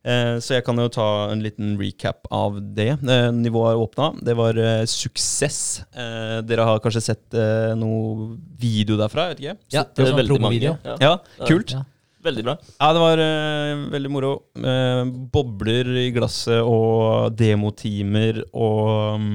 Eh, 0.00 0.38
så 0.40 0.54
jeg 0.54 0.64
kan 0.64 0.78
jo 0.80 0.86
ta 0.88 1.06
en 1.28 1.42
liten 1.44 1.74
recap 1.76 2.24
av 2.32 2.54
det. 2.76 2.94
Nivået 3.36 3.74
er 3.74 3.80
åpna. 3.82 4.06
Det 4.24 4.32
var 4.36 4.56
suksess. 4.88 5.58
Eh, 5.92 6.38
dere 6.48 6.64
har 6.64 6.80
kanskje 6.80 7.02
sett 7.04 7.36
noe 7.76 8.30
video 8.60 8.96
derfra? 9.00 9.26
Vet 9.34 9.42
ikke. 9.44 9.56
Ja, 9.76 9.84
Det 9.84 10.06
er 10.06 10.08
sånn 10.12 10.20
veldig 10.22 10.38
mange. 10.38 10.40
promovideo. 10.40 10.76
Ja. 10.88 10.96
Ja, 11.04 11.44
kult. 11.48 11.76
Ja. 11.76 11.84
Veldig 12.20 12.44
bra. 12.44 12.56
Ja, 12.76 12.90
det 12.92 13.00
var 13.02 13.22
uh, 13.22 13.84
veldig 13.94 14.12
moro. 14.12 14.32
Uh, 14.60 15.06
bobler 15.32 15.88
i 16.02 16.08
glasset 16.12 16.60
og 16.60 17.32
demotimer 17.38 18.42
og 18.50 19.16
um, 19.16 19.30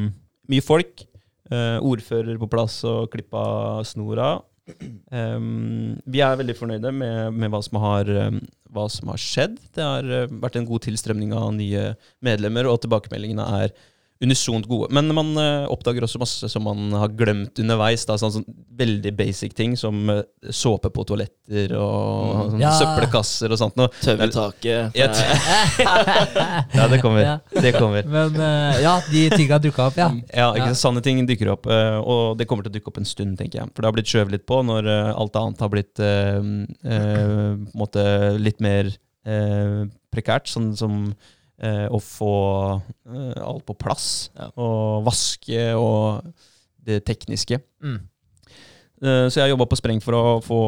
mye 0.51 0.65
folk. 0.65 1.05
Uh, 1.49 1.77
ordfører 1.85 2.37
på 2.41 2.49
plass 2.49 2.79
og 2.89 3.09
klippa 3.13 3.81
snora. 3.85 4.35
Um, 5.13 5.97
vi 6.09 6.21
er 6.25 6.37
veldig 6.37 6.57
fornøyde 6.57 6.93
med, 6.93 7.33
med 7.37 7.53
hva, 7.53 7.61
som 7.65 7.81
har, 7.81 8.09
um, 8.29 8.39
hva 8.73 8.85
som 8.93 9.09
har 9.13 9.21
skjedd. 9.21 9.59
Det 9.73 9.85
har 9.85 10.29
vært 10.29 10.61
en 10.61 10.69
god 10.69 10.85
tilstrømning 10.85 11.33
av 11.37 11.51
nye 11.57 11.91
medlemmer, 12.25 12.69
og 12.69 12.81
tilbakemeldingene 12.85 13.49
er 13.63 13.75
unisont 14.23 14.63
gode. 14.67 14.87
Men 14.95 15.09
man 15.15 15.33
uh, 15.35 15.65
oppdager 15.73 16.05
også 16.05 16.19
masse 16.21 16.47
som 16.51 16.63
man 16.63 16.93
har 16.95 17.11
glemt 17.17 17.59
underveis. 17.59 18.05
Da, 18.07 18.15
sånn, 18.19 18.31
sånn 18.31 18.45
veldig 18.79 19.11
basic 19.17 19.55
ting 19.57 19.75
som 19.79 19.97
uh, 20.11 20.21
såpe 20.55 20.91
på 20.95 21.03
toaletter 21.07 21.73
og 21.79 22.53
sånn, 22.53 22.63
Ja. 22.63 22.71
søppelkasser 22.79 23.51
og 23.51 23.59
sånt 23.59 23.75
i 23.83 24.29
taket. 24.31 24.95
Eh, 24.95 25.11
Ja, 26.75 26.87
det 26.91 27.01
kommer. 27.03 27.21
Ja. 27.25 27.35
Det 27.51 27.73
kommer. 27.75 28.07
Men 28.07 28.39
uh, 28.39 28.79
ja, 28.81 28.95
de 29.11 29.25
tinga 29.35 29.59
dukka 29.59 29.89
opp, 29.89 29.99
ja. 29.99 30.09
Ja, 30.31 30.49
ikke 30.55 30.71
Ja. 30.71 30.79
Sanne 30.79 31.03
ting 31.03 31.19
dukker 31.27 31.51
opp, 31.53 31.67
og 31.67 32.37
det 32.39 32.47
kommer 32.47 32.65
til 32.65 32.71
å 32.71 32.75
dukke 32.77 32.91
opp 32.91 32.97
en 33.01 33.07
stund, 33.07 33.37
tenker 33.39 33.61
jeg. 33.61 33.71
For 33.75 33.83
det 33.83 33.89
har 33.89 33.95
blitt 33.95 34.11
skjøvet 34.11 34.35
litt 34.37 34.45
på 34.47 34.61
når 34.65 34.87
alt 35.15 35.37
annet 35.39 35.61
har 35.63 35.71
blitt 35.71 36.01
måte 37.75 38.03
litt 38.39 38.61
mer 38.63 38.89
eh, 39.25 39.81
prekært. 40.13 40.49
Sånn 40.51 40.71
som 40.77 40.99
å 41.63 41.99
få 42.03 42.31
eh, 43.07 43.41
alt 43.43 43.65
på 43.65 43.77
plass, 43.79 44.29
Ja. 44.35 44.49
og 44.57 45.05
vaske 45.05 45.73
og 45.79 46.33
det 46.85 47.03
tekniske. 47.05 47.61
Mm. 47.81 47.99
Eh, 49.01 49.27
Så 49.29 49.39
jeg 49.39 49.43
har 49.49 49.53
jobba 49.57 49.65
på 49.71 49.77
spreng 49.79 50.01
for 50.03 50.13
å 50.13 50.41
få, 50.43 50.59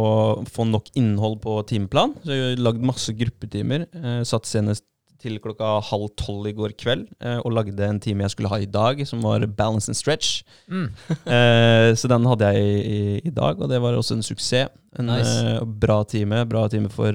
få 0.48 0.66
nok 0.68 0.90
innhold 0.96 1.40
på 1.42 1.60
timeplan. 1.68 2.16
Så 2.24 2.32
jeg 2.34 2.58
har 2.58 2.64
lagd 2.64 2.82
masse 2.82 3.14
gruppetimer. 3.14 3.88
Eh, 3.94 4.24
Satt 4.24 4.46
senest 4.46 4.84
til 5.20 5.40
klokka 5.44 5.80
halv 5.90 6.10
tolv 6.20 6.48
i 6.50 6.54
går 6.58 6.74
kveld 6.78 7.08
eh, 7.22 7.40
og 7.42 7.52
lagde 7.56 7.84
en 7.88 8.00
time 8.00 8.24
jeg 8.26 8.32
skulle 8.36 8.50
ha 8.52 8.60
i 8.62 8.66
dag, 8.70 9.02
som 9.08 9.22
var 9.26 9.46
balance 9.48 9.90
and 9.90 9.98
stretch. 9.98 10.44
Mm. 10.70 10.88
Eh, 11.28 11.94
Så 11.96 12.08
den 12.12 12.26
hadde 12.30 12.52
jeg 12.54 12.64
i, 12.64 12.78
i, 12.98 13.22
i 13.28 13.34
dag, 13.34 13.60
og 13.62 13.70
det 13.70 13.80
var 13.82 13.94
også 13.98 14.16
en 14.18 14.24
suksess. 14.24 14.70
En 14.98 15.06
Nice. 15.12 15.34
eh, 15.46 15.62
bra 15.66 16.00
time. 16.10 16.44
Bra 16.50 16.68
time 16.70 16.90
for 16.90 17.14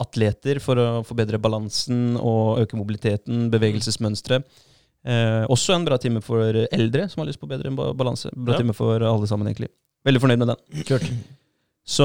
atleter 0.00 0.60
for 0.64 0.76
å 0.80 0.86
forbedre 1.04 1.38
balansen 1.42 2.16
og 2.16 2.62
øke 2.62 2.76
mobiliteten, 2.78 3.48
bevegelsesmønstre. 3.52 4.42
Eh, 5.08 5.44
også 5.48 5.74
en 5.76 5.84
bra 5.86 5.96
time 6.00 6.20
for 6.24 6.40
eldre 6.72 7.08
som 7.08 7.22
har 7.22 7.28
lyst 7.30 7.40
på 7.40 7.48
bedre 7.50 7.70
balanse. 7.94 8.30
Bra 8.34 8.54
Ja. 8.56 8.58
time 8.62 8.74
for 8.74 9.00
alle 9.02 9.26
sammen, 9.30 9.46
egentlig. 9.50 9.68
Veldig 10.06 10.20
fornøyd 10.22 10.38
med 10.38 10.48
den. 10.54 10.84
Kult. 10.88 11.10
Så 11.88 12.04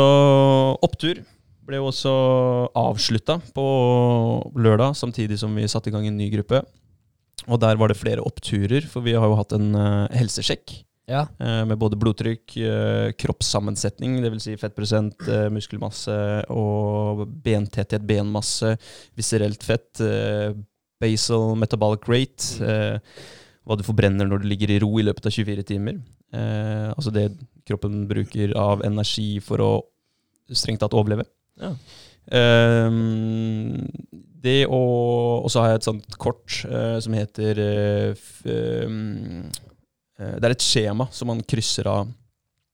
opptur 0.84 1.24
ble 1.68 1.80
jo 1.80 1.90
også 1.90 2.14
avslutta 2.78 3.40
på 3.56 3.66
lørdag, 4.60 4.98
samtidig 5.00 5.40
som 5.42 5.54
vi 5.56 5.68
satte 5.72 5.92
i 5.92 5.96
gang 5.96 6.08
en 6.10 6.18
ny 6.20 6.30
gruppe. 6.34 6.64
Og 7.48 7.60
der 7.60 7.78
var 7.80 7.92
det 7.92 8.00
flere 8.00 8.24
oppturer, 8.24 8.86
for 8.88 9.04
vi 9.06 9.16
har 9.18 9.28
jo 9.28 9.38
hatt 9.40 9.56
en 9.56 9.72
uh, 9.76 10.08
helsesjekk. 10.16 10.78
Ja. 11.10 11.26
Uh, 11.36 11.64
med 11.68 11.80
både 11.80 12.00
blodtrykk, 12.00 12.56
uh, 12.64 13.10
kroppssammensetning, 13.20 14.22
dvs. 14.24 14.46
Si 14.46 14.56
fettprosent, 14.60 15.26
uh, 15.28 15.50
muskelmasse 15.52 16.16
og 16.54 17.26
bentetthet, 17.44 18.06
benmasse, 18.08 18.76
viserelt 19.20 19.66
fett, 19.68 20.04
basal 21.04 21.58
metabolic 21.60 22.08
rate, 22.08 22.64
eh, 22.64 23.24
hva 23.64 23.76
du 23.76 23.84
forbrenner 23.84 24.28
når 24.28 24.40
du 24.40 24.48
ligger 24.48 24.72
i 24.72 24.80
ro 24.80 24.92
i 25.00 25.04
løpet 25.04 25.28
av 25.28 25.34
24 25.36 25.66
timer. 25.68 25.98
Altså 26.34 27.12
det 27.14 27.26
kroppen 27.68 28.06
bruker 28.10 28.56
av 28.60 28.82
energi 28.88 29.38
for 29.44 29.62
å 29.64 29.72
strengt 30.52 30.82
tatt 30.84 30.96
overleve. 30.98 31.26
Ja. 31.62 31.76
Um, 32.24 33.84
det 34.44 34.66
og 34.72 35.44
Og 35.44 35.52
så 35.52 35.62
har 35.62 35.74
jeg 35.74 35.82
et 35.82 35.88
sånt 35.90 36.18
kort 36.22 36.60
uh, 36.68 37.00
som 37.04 37.16
heter 37.18 37.60
uh, 37.60 38.28
ehm, 38.48 39.50
eh, 40.20 40.36
Det 40.38 40.48
er 40.48 40.56
et 40.56 40.64
skjema 40.64 41.10
som 41.12 41.32
man 41.32 41.44
krysser 41.44 41.90
av 41.92 42.08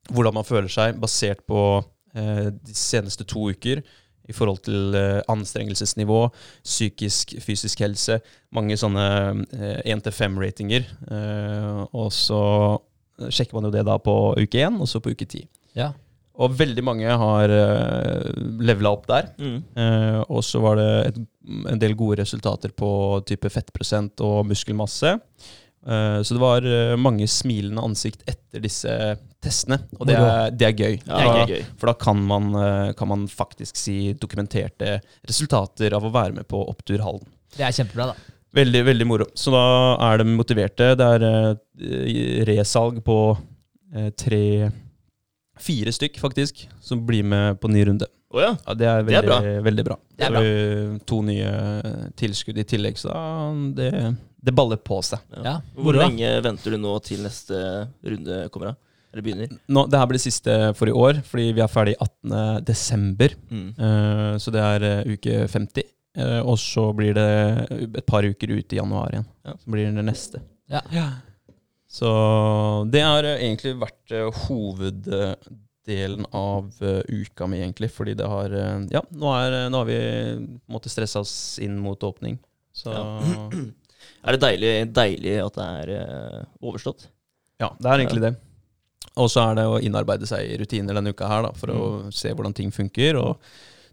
hvordan 0.09 0.33
man 0.39 0.45
føler 0.47 0.69
seg, 0.73 0.95
basert 0.97 1.43
på 1.45 1.83
eh, 2.17 2.47
de 2.49 2.73
seneste 2.73 3.27
to 3.29 3.43
uker 3.51 3.83
i 4.29 4.33
forhold 4.33 4.63
til 4.65 4.95
eh, 4.97 5.19
anstrengelsesnivå, 5.29 6.23
psykisk, 6.65 7.35
fysisk 7.45 7.83
helse. 7.85 8.17
Mange 8.55 8.77
sånne 8.79 9.05
én 9.85 10.01
til 10.01 10.15
fem-ratinger. 10.15 10.87
Og 11.93 12.09
så 12.15 12.41
sjekker 13.29 13.53
man 13.59 13.69
jo 13.69 13.73
det 13.75 13.85
da 13.85 13.99
på 14.01 14.15
uke 14.39 14.65
én, 14.65 14.81
og 14.81 14.89
så 14.89 14.97
på 14.97 15.13
uke 15.13 15.29
ti. 15.29 15.43
Ja. 15.77 15.91
Og 16.39 16.57
veldig 16.59 16.83
mange 16.87 17.19
har 17.21 17.51
uh, 17.51 18.27
levela 18.63 18.93
opp 18.95 19.07
der. 19.09 19.31
Mm. 19.39 19.57
Uh, 19.75 20.19
og 20.27 20.43
så 20.47 20.61
var 20.63 20.79
det 20.79 20.91
et, 21.09 21.23
en 21.73 21.81
del 21.81 21.97
gode 21.99 22.21
resultater 22.21 22.71
på 22.75 22.91
type 23.27 23.51
fettprosent 23.51 24.23
og 24.23 24.45
muskelmasse. 24.47 25.17
Uh, 25.83 26.19
så 26.23 26.35
det 26.35 26.43
var 26.43 26.63
uh, 26.67 26.95
mange 26.99 27.27
smilende 27.27 27.83
ansikt 27.83 28.23
etter 28.29 28.63
disse 28.63 28.95
testene, 29.43 29.79
og 29.95 30.07
det 30.09 30.17
er, 30.19 30.51
det 30.51 30.67
er 30.67 30.73
gøy. 30.75 30.97
Ja, 31.07 31.19
det 31.19 31.27
er 31.29 31.53
gøy. 31.53 31.61
For 31.79 31.91
da 31.91 31.95
kan 31.99 32.19
man, 32.27 32.49
eh, 32.59 32.89
kan 32.99 33.09
man 33.11 33.23
faktisk 33.31 33.79
si 33.79 34.13
dokumenterte 34.19 34.97
resultater 35.27 35.95
av 35.95 36.05
å 36.05 36.11
være 36.13 36.35
med 36.39 36.49
på 36.49 36.59
Oppturhallen. 36.67 37.23
Det 37.55 37.63
er 37.65 37.75
kjempebra, 37.75 38.11
da. 38.11 38.35
Veldig, 38.59 38.81
veldig 38.87 39.07
moro. 39.07 39.29
Så 39.37 39.53
da 39.53 39.63
er 40.09 40.19
de 40.19 40.27
motiverte. 40.33 40.91
Det 40.99 41.09
er 41.15 41.25
eh, 41.29 42.43
resalg 42.49 42.99
på 43.05 43.19
eh, 43.95 44.09
tre 44.19 44.43
Fire 45.59 45.91
stykk, 45.95 46.19
faktisk, 46.23 46.67
som 46.81 47.01
blir 47.05 47.23
med 47.27 47.59
på 47.61 47.69
ny 47.71 47.83
runde. 47.89 48.07
Oh, 48.31 48.41
ja. 48.43 48.55
Ja, 48.65 48.73
Det 48.77 48.85
er 48.87 49.03
Det 49.03 49.15
er 49.15 49.21
veldig 49.21 49.29
bra. 49.29 49.61
veldig 49.69 49.85
bra. 49.85 49.95
Det 50.17 50.25
er 50.27 50.35
Så, 50.35 50.43
eh, 50.43 50.97
To 51.09 51.21
nye 51.25 51.51
tilskudd 52.15 52.57
i 52.57 52.63
tillegg, 52.63 52.97
så 53.01 53.13
det, 53.75 54.15
det 54.43 54.53
baller 54.55 54.77
på 54.77 55.01
seg. 55.03 55.19
ja. 55.35 55.43
Ja, 55.43 55.55
Hvor 55.75 55.93
moro, 55.93 56.03
lenge 56.03 56.41
venter 56.45 56.71
du 56.71 56.77
nå 56.77 57.01
til 57.03 57.23
neste 57.25 57.89
runde 58.05 58.49
kommer? 58.51 58.67
av? 58.67 58.75
Eller 59.11 59.23
begynner? 59.25 59.49
Nå, 59.67 59.87
det 59.89 59.97
her 59.97 60.05
blir 60.05 60.21
siste 60.21 60.75
for 60.77 60.87
i 60.87 60.93
år, 60.93 61.23
fordi 61.25 61.47
vi 61.57 61.61
er 61.61 61.67
ferdig 61.67 61.95
18. 61.99 62.63
desember. 62.63 63.33
Mm. 63.49 63.69
Uh, 63.79 64.37
så 64.37 64.51
det 64.53 64.61
er 64.61 64.85
uh, 64.85 65.13
uke 65.15 65.47
50. 65.49 65.83
Uh, 66.19 66.41
og 66.45 66.59
så 66.61 66.93
blir 66.93 67.15
det 67.17 67.97
et 67.97 68.05
par 68.05 68.21
uker 68.21 68.53
ut 68.53 68.73
i 68.73 68.77
januar 68.77 69.09
igjen. 69.09 69.25
Ja. 69.45 69.55
Så 69.57 69.71
blir 69.73 69.89
det 69.95 70.05
neste. 70.05 70.43
Ja. 70.69 70.81
Så 71.89 72.09
det 72.91 73.01
har 73.01 73.25
eh, 73.25 73.41
egentlig 73.47 73.73
vært 73.81 74.13
eh, 74.13 74.41
hoveddelen 74.45 76.27
av 76.37 76.69
eh, 76.85 77.01
uka 77.09 77.47
mi, 77.49 77.63
egentlig. 77.63 77.89
Fordi 77.91 78.13
det 78.19 78.27
har 78.29 78.53
Ja, 78.93 79.01
nå, 79.09 79.31
er, 79.33 79.57
nå 79.73 79.81
har 79.81 79.89
vi 79.89 79.99
måttet 80.69 80.93
stresse 80.93 81.19
oss 81.23 81.33
inn 81.63 81.79
mot 81.81 82.03
åpning. 82.03 82.37
Så 82.73 82.93
Ja. 82.93 83.49
Er 84.23 84.35
det 84.35 84.41
deilig, 84.41 84.69
deilig 84.95 85.33
at 85.43 85.55
det 85.55 85.65
er 85.65 86.45
overstått? 86.63 87.05
Ja, 87.59 87.69
det 87.79 87.87
er 87.87 88.01
egentlig 88.01 88.23
det. 88.23 88.31
Og 89.19 89.29
så 89.31 89.43
er 89.43 89.57
det 89.59 89.65
å 89.67 89.77
innarbeide 89.83 90.27
seg 90.27 90.47
i 90.47 90.57
rutiner 90.59 90.97
denne 90.97 91.13
uka 91.13 91.27
her, 91.29 91.43
da, 91.45 91.51
for 91.55 91.71
å 91.71 91.83
se 92.15 92.31
hvordan 92.31 92.55
ting 92.55 92.71
funker. 92.75 93.19
Og 93.19 93.39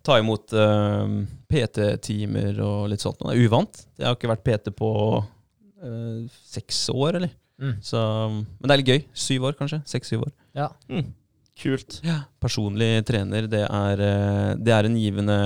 ta 0.07 0.19
imot 0.23 0.55
uh, 0.55 1.07
PT-timer 1.51 2.59
og 2.65 2.89
litt 2.91 3.03
sånt. 3.03 3.23
Det 3.23 3.35
er 3.35 3.47
uvant. 3.47 3.83
Jeg 3.99 4.09
har 4.09 4.19
ikke 4.19 4.33
vært 4.33 4.47
PT 4.47 4.75
på 4.79 4.91
uh, 5.19 6.21
seks 6.55 6.85
år, 6.95 7.21
eller? 7.21 7.35
Mm. 7.61 7.77
Så, 7.85 8.01
men 8.31 8.67
det 8.67 8.75
er 8.75 8.83
litt 8.83 8.91
gøy. 8.93 9.07
Syv 9.27 9.47
år, 9.51 9.57
kanskje. 9.59 9.81
Seks-syv 9.89 10.27
år. 10.27 10.35
Ja. 10.57 10.71
Mm. 10.93 11.15
Kult. 11.57 12.03
Personlig 12.43 13.01
trener, 13.09 13.47
det 13.49 13.63
er, 13.65 14.01
eh, 14.05 14.51
det 14.61 14.73
er 14.77 14.85
en 14.85 14.97
givende, 15.01 15.37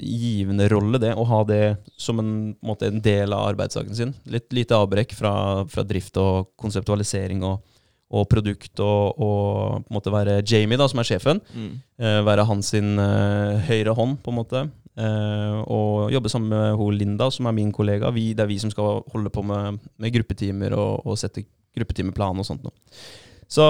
givende 0.00 0.70
rolle, 0.72 0.96
det. 1.02 1.10
Å 1.12 1.26
ha 1.28 1.40
det 1.44 1.64
som 2.00 2.22
en, 2.22 2.30
en, 2.48 2.54
måte, 2.64 2.88
en 2.88 3.02
del 3.04 3.36
av 3.36 3.50
arbeidsdagen 3.50 3.96
sin. 3.96 4.14
Litt 4.24 4.48
lite 4.56 4.78
avbrekk 4.78 5.12
fra, 5.18 5.34
fra 5.68 5.84
drift 5.84 6.16
og 6.16 6.54
konseptualisering 6.60 7.44
og, 7.44 7.60
og 8.08 8.24
produkt, 8.32 8.72
og, 8.80 9.20
og 9.20 9.84
på 9.84 9.92
en 9.92 9.98
måte 9.98 10.14
være 10.14 10.40
Jamie, 10.40 10.80
da, 10.80 10.88
som 10.88 11.04
er 11.04 11.10
sjefen. 11.12 11.44
Mm. 11.52 11.74
Eh, 12.00 12.20
være 12.24 12.48
hans 12.48 12.72
sin 12.72 12.94
eh, 12.96 13.60
høyre 13.68 13.92
hånd, 14.00 14.16
på 14.24 14.32
en 14.32 14.40
måte. 14.40 14.64
Eh, 14.98 15.56
og 15.70 16.10
jobbe 16.12 16.32
sammen 16.32 16.52
med 16.52 16.76
hun 16.80 16.98
Linda, 16.98 17.30
som 17.30 17.46
er 17.46 17.56
min 17.56 17.72
kollega. 17.74 18.10
Vi, 18.14 18.30
det 18.34 18.44
er 18.44 18.50
vi 18.50 18.60
som 18.62 18.72
skal 18.72 19.02
holde 19.12 19.32
på 19.32 19.44
med, 19.46 19.80
med 20.00 20.14
gruppetimer 20.14 20.74
og, 20.76 21.06
og 21.06 21.18
sette 21.20 21.44
gruppetimeplan 21.76 22.42
og 22.42 22.46
sånt 22.46 22.64
noe. 22.66 22.74
Så 23.50 23.64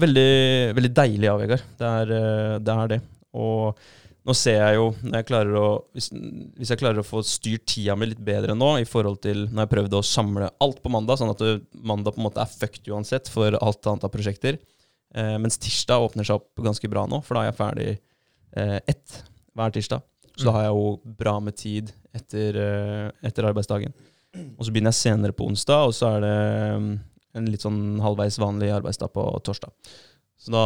veldig, 0.00 0.72
veldig 0.76 0.92
deilig 0.96 1.28
av 1.28 1.42
Vegard. 1.42 1.64
Det 1.76 1.92
er, 2.00 2.16
eh, 2.16 2.56
det 2.64 2.76
er 2.76 2.92
det. 2.94 3.00
Og 3.36 3.78
nå 4.26 4.34
ser 4.34 4.56
jeg 4.58 4.78
jo, 4.78 4.86
jeg 5.12 5.50
å, 5.54 5.66
hvis, 5.94 6.08
hvis 6.58 6.70
jeg 6.72 6.80
klarer 6.80 6.98
å 6.98 7.06
få 7.06 7.20
styrt 7.22 7.66
tida 7.70 7.94
mi 7.94 8.08
litt 8.10 8.22
bedre 8.26 8.56
nå, 8.58 8.72
i 8.82 8.88
forhold 8.88 9.20
til 9.22 9.44
når 9.52 9.62
jeg 9.62 9.72
prøvde 9.74 10.00
å 10.00 10.06
samle 10.06 10.48
alt 10.64 10.80
på 10.82 10.90
mandag, 10.90 11.20
sånn 11.20 11.30
at 11.30 11.44
det, 11.44 11.52
mandag 11.78 12.16
på 12.16 12.22
en 12.22 12.26
måte 12.26 12.42
er 12.42 12.50
fucked 12.50 12.90
uansett 12.90 13.30
for 13.30 13.54
alt 13.60 13.86
annet 13.86 14.08
av 14.08 14.10
prosjekter, 14.10 14.58
eh, 15.14 15.36
mens 15.38 15.60
tirsdag 15.62 16.08
åpner 16.08 16.26
seg 16.26 16.40
opp 16.40 16.64
ganske 16.66 16.90
bra 16.90 17.04
nå, 17.06 17.20
for 17.22 17.38
da 17.38 17.44
er 17.44 17.52
jeg 17.52 17.58
ferdig 17.60 17.88
eh, 17.92 18.80
ett 18.82 19.20
hver 19.54 19.76
tirsdag. 19.76 20.02
Så 20.36 20.46
da 20.48 20.52
har 20.52 20.66
jeg 20.66 20.74
jo 20.76 21.14
bra 21.18 21.38
med 21.40 21.56
tid 21.56 21.92
etter, 22.16 22.56
eh, 22.60 23.10
etter 23.24 23.48
arbeidsdagen. 23.48 23.94
Og 24.58 24.66
så 24.66 24.72
begynner 24.72 24.92
jeg 24.92 25.00
senere 25.00 25.32
på 25.32 25.46
onsdag, 25.48 25.86
og 25.88 25.94
så 25.96 26.10
er 26.16 26.20
det 26.26 26.34
mm, 26.82 26.90
en 27.40 27.46
litt 27.48 27.64
sånn 27.64 27.78
halvveis 28.04 28.36
vanlig 28.40 28.68
arbeidsdag 28.76 29.12
på 29.14 29.24
torsdag. 29.46 29.72
Så 30.36 30.52
da 30.52 30.64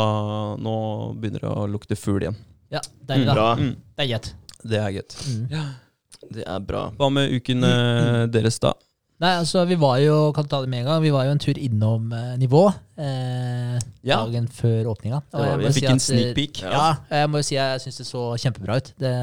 Nå 0.58 0.74
begynner 1.20 1.44
det 1.46 1.52
å 1.54 1.68
lukte 1.70 1.94
fugl 1.98 2.24
igjen. 2.26 2.38
Ja, 2.74 2.82
deilig, 3.06 3.28
da. 3.30 3.34
Bra. 3.38 3.48
Mm, 3.58 3.76
Det 3.96 4.04
er 4.04 4.10
gøy. 4.10 4.32
det 4.70 4.80
er 4.80 4.90
gøy. 4.98 5.04
Mm. 5.30 5.70
Det 6.30 6.44
er 6.46 6.60
bra. 6.66 6.82
Hva 6.98 7.08
med 7.14 7.30
uken 7.38 7.64
eh, 7.66 8.26
deres, 8.30 8.58
da? 8.62 8.74
Nei, 9.20 9.34
altså, 9.36 9.62
vi 9.68 9.76
var 9.76 9.98
jo 10.02 10.32
kan 10.32 10.46
ta 10.48 10.62
det 10.62 10.70
med 10.72 10.82
en 10.82 10.86
gang, 10.90 11.02
vi 11.04 11.10
var 11.12 11.26
jo 11.28 11.32
en 11.34 11.42
tur 11.42 11.58
innom 11.60 12.10
eh, 12.16 12.34
nivå 12.40 12.66
eh, 13.00 13.78
Ja. 14.06 14.20
dagen 14.24 14.46
før 14.52 14.90
åpninga. 14.92 15.22
Det 15.30 15.40
var 15.40 15.46
jeg 15.50 15.58
vi. 15.58 15.72
si 15.72 15.80
fikk 15.80 15.90
en 15.90 16.02
sneak 16.04 16.30
eh, 16.30 16.34
peek. 16.38 16.62
Ja, 16.62 16.86
jeg 17.10 17.30
må 17.32 17.40
jo 17.40 17.46
si 17.48 17.56
jeg 17.56 17.80
syns 17.84 18.00
det 18.02 18.06
så 18.08 18.22
kjempebra 18.40 18.76
ut. 18.80 18.92
Det 19.00 19.14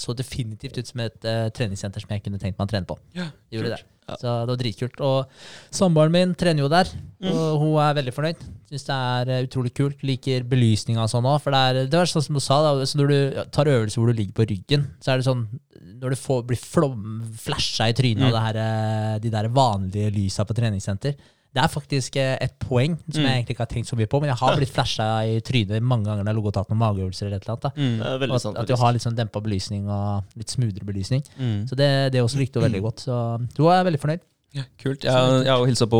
så 0.00 0.14
definitivt 0.16 0.78
ut 0.78 0.86
som 0.90 1.00
et 1.04 1.24
uh, 1.26 1.48
treningssenter 1.54 2.00
som 2.04 2.10
jeg 2.14 2.22
kunne 2.24 2.38
tenkt 2.42 2.58
meg 2.58 2.68
å 2.68 2.72
trene 2.74 2.86
på. 2.88 2.96
Ja, 3.16 3.28
gjorde 3.52 3.74
det. 3.76 3.80
Ja. 4.10 4.16
Så 4.18 4.26
det 4.42 4.50
var 4.50 4.58
dritkult. 4.58 5.00
Og 5.06 5.26
samboeren 5.70 6.10
min 6.14 6.34
trener 6.34 6.64
jo 6.64 6.68
der, 6.72 6.88
Mm. 7.20 7.34
og 7.36 7.58
hun 7.60 7.74
er 7.84 7.94
veldig 7.98 8.12
fornøyd. 8.16 8.38
Syns 8.70 8.86
det 8.88 8.94
er 8.96 9.28
eh, 9.34 9.42
utrolig 9.46 9.74
kult. 9.76 10.00
Liker 10.02 10.42
belysninga 10.48 11.02
og 11.04 11.10
sånn 11.12 11.26
òg. 11.28 11.40
For 11.44 11.52
det 11.52 11.60
er, 11.60 11.74
det 11.92 11.98
var 12.00 12.08
sånn 12.08 12.24
som 12.24 12.34
du 12.34 12.40
sa, 12.40 12.62
da, 12.64 12.86
så 12.88 12.96
når 12.96 13.08
du 13.12 13.44
tar 13.52 13.68
øvelser 13.68 14.00
hvor 14.00 14.08
du 14.10 14.16
ligger 14.16 14.32
på 14.40 14.46
ryggen, 14.48 14.86
så 15.04 15.12
er 15.12 15.20
det 15.20 15.26
sånn 15.28 15.46
Når 16.00 16.14
du 16.14 16.16
får, 16.16 16.46
blir 16.48 16.56
flom, 16.56 17.02
flasha 17.36 17.90
i 17.90 17.92
trynet 17.92 18.22
av 18.24 18.30
Mm. 18.30 18.32
det 18.32 18.44
her, 18.46 19.18
de 19.20 19.30
der 19.34 19.48
vanlige 19.52 20.10
lysa 20.14 20.46
på 20.48 20.54
treningssenter 20.56 21.14
det 21.54 21.62
er 21.64 21.68
faktisk 21.72 22.16
eh, 22.16 22.36
et 22.46 22.52
poeng 22.62 22.92
som 23.10 23.20
Mm. 23.20 23.26
jeg 23.26 23.34
egentlig 23.40 23.54
ikke 23.56 23.64
har 23.66 23.70
tenkt 23.72 23.88
så 23.90 23.96
mye 23.98 24.06
på, 24.06 24.20
men 24.22 24.30
jeg 24.30 24.38
har 24.38 24.56
blitt 24.56 24.70
flasha 24.70 25.06
i 25.26 25.40
trynet 25.42 25.82
mange 25.82 26.04
ganger 26.06 26.22
når 26.22 26.30
jeg 26.30 26.34
har 26.34 26.38
ligget 26.40 26.52
og 26.56 26.58
tatt 26.60 26.70
noen 26.70 26.82
mageøvelser 26.84 27.26
eller 27.26 27.36
et 27.40 27.42
eller 27.48 27.56
annet. 27.56 27.62
da. 27.62 27.70
Mm. 27.76 27.96
Det 27.98 28.06
er 28.10 28.18
veldig 28.24 28.34
at, 28.38 28.42
sant. 28.44 28.58
at 28.62 28.66
du 28.70 28.74
har 28.76 28.92
litt 28.94 29.02
sånn 29.02 29.16
dempa 29.18 29.40
belysning 29.42 29.88
og 29.90 30.36
litt 30.38 30.48
smoothere 30.54 30.86
belysning. 30.86 31.22
Mm. 31.38 31.68
Så 31.68 31.74
det, 31.76 31.90
det 32.14 32.22
også 32.22 32.38
likte 32.38 32.60
hun 32.60 32.68
veldig 32.70 32.82
godt. 32.86 33.00
Så 33.06 33.16
du 33.56 33.64
er 33.68 33.82
veldig 33.84 34.00
fornøyd. 34.00 34.20
Ja, 34.52 34.64
kult. 34.82 35.04
Jeg, 35.06 35.14
jeg 35.14 35.46
har 35.50 35.58
jo 35.62 35.66
hilsa 35.68 35.86
på 35.86 35.98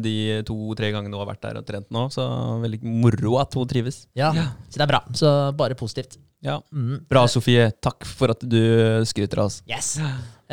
de 0.00 0.42
to-tre 0.48 0.88
gangene 0.94 1.12
hun 1.16 1.20
har 1.20 1.28
vært 1.34 1.42
der 1.44 1.58
og 1.60 1.66
trent 1.68 1.90
nå, 1.92 2.06
så 2.12 2.24
veldig 2.62 2.80
moro 2.84 3.34
at 3.42 3.52
hun 3.56 3.68
trives. 3.68 4.06
Ja, 4.16 4.30
Så 4.70 4.78
det 4.80 4.86
er 4.86 4.92
bra. 4.94 5.02
Så 5.12 5.32
bare 5.56 5.76
positivt. 5.76 6.16
Ja. 6.44 6.58
Mm. 6.72 7.02
Bra, 7.08 7.26
Sofie. 7.28 7.70
Takk 7.84 8.04
for 8.04 8.32
at 8.32 8.40
du 8.44 8.60
skryter 9.08 9.40
av 9.40 9.48
oss. 9.48 9.62
Yes. 9.68 9.94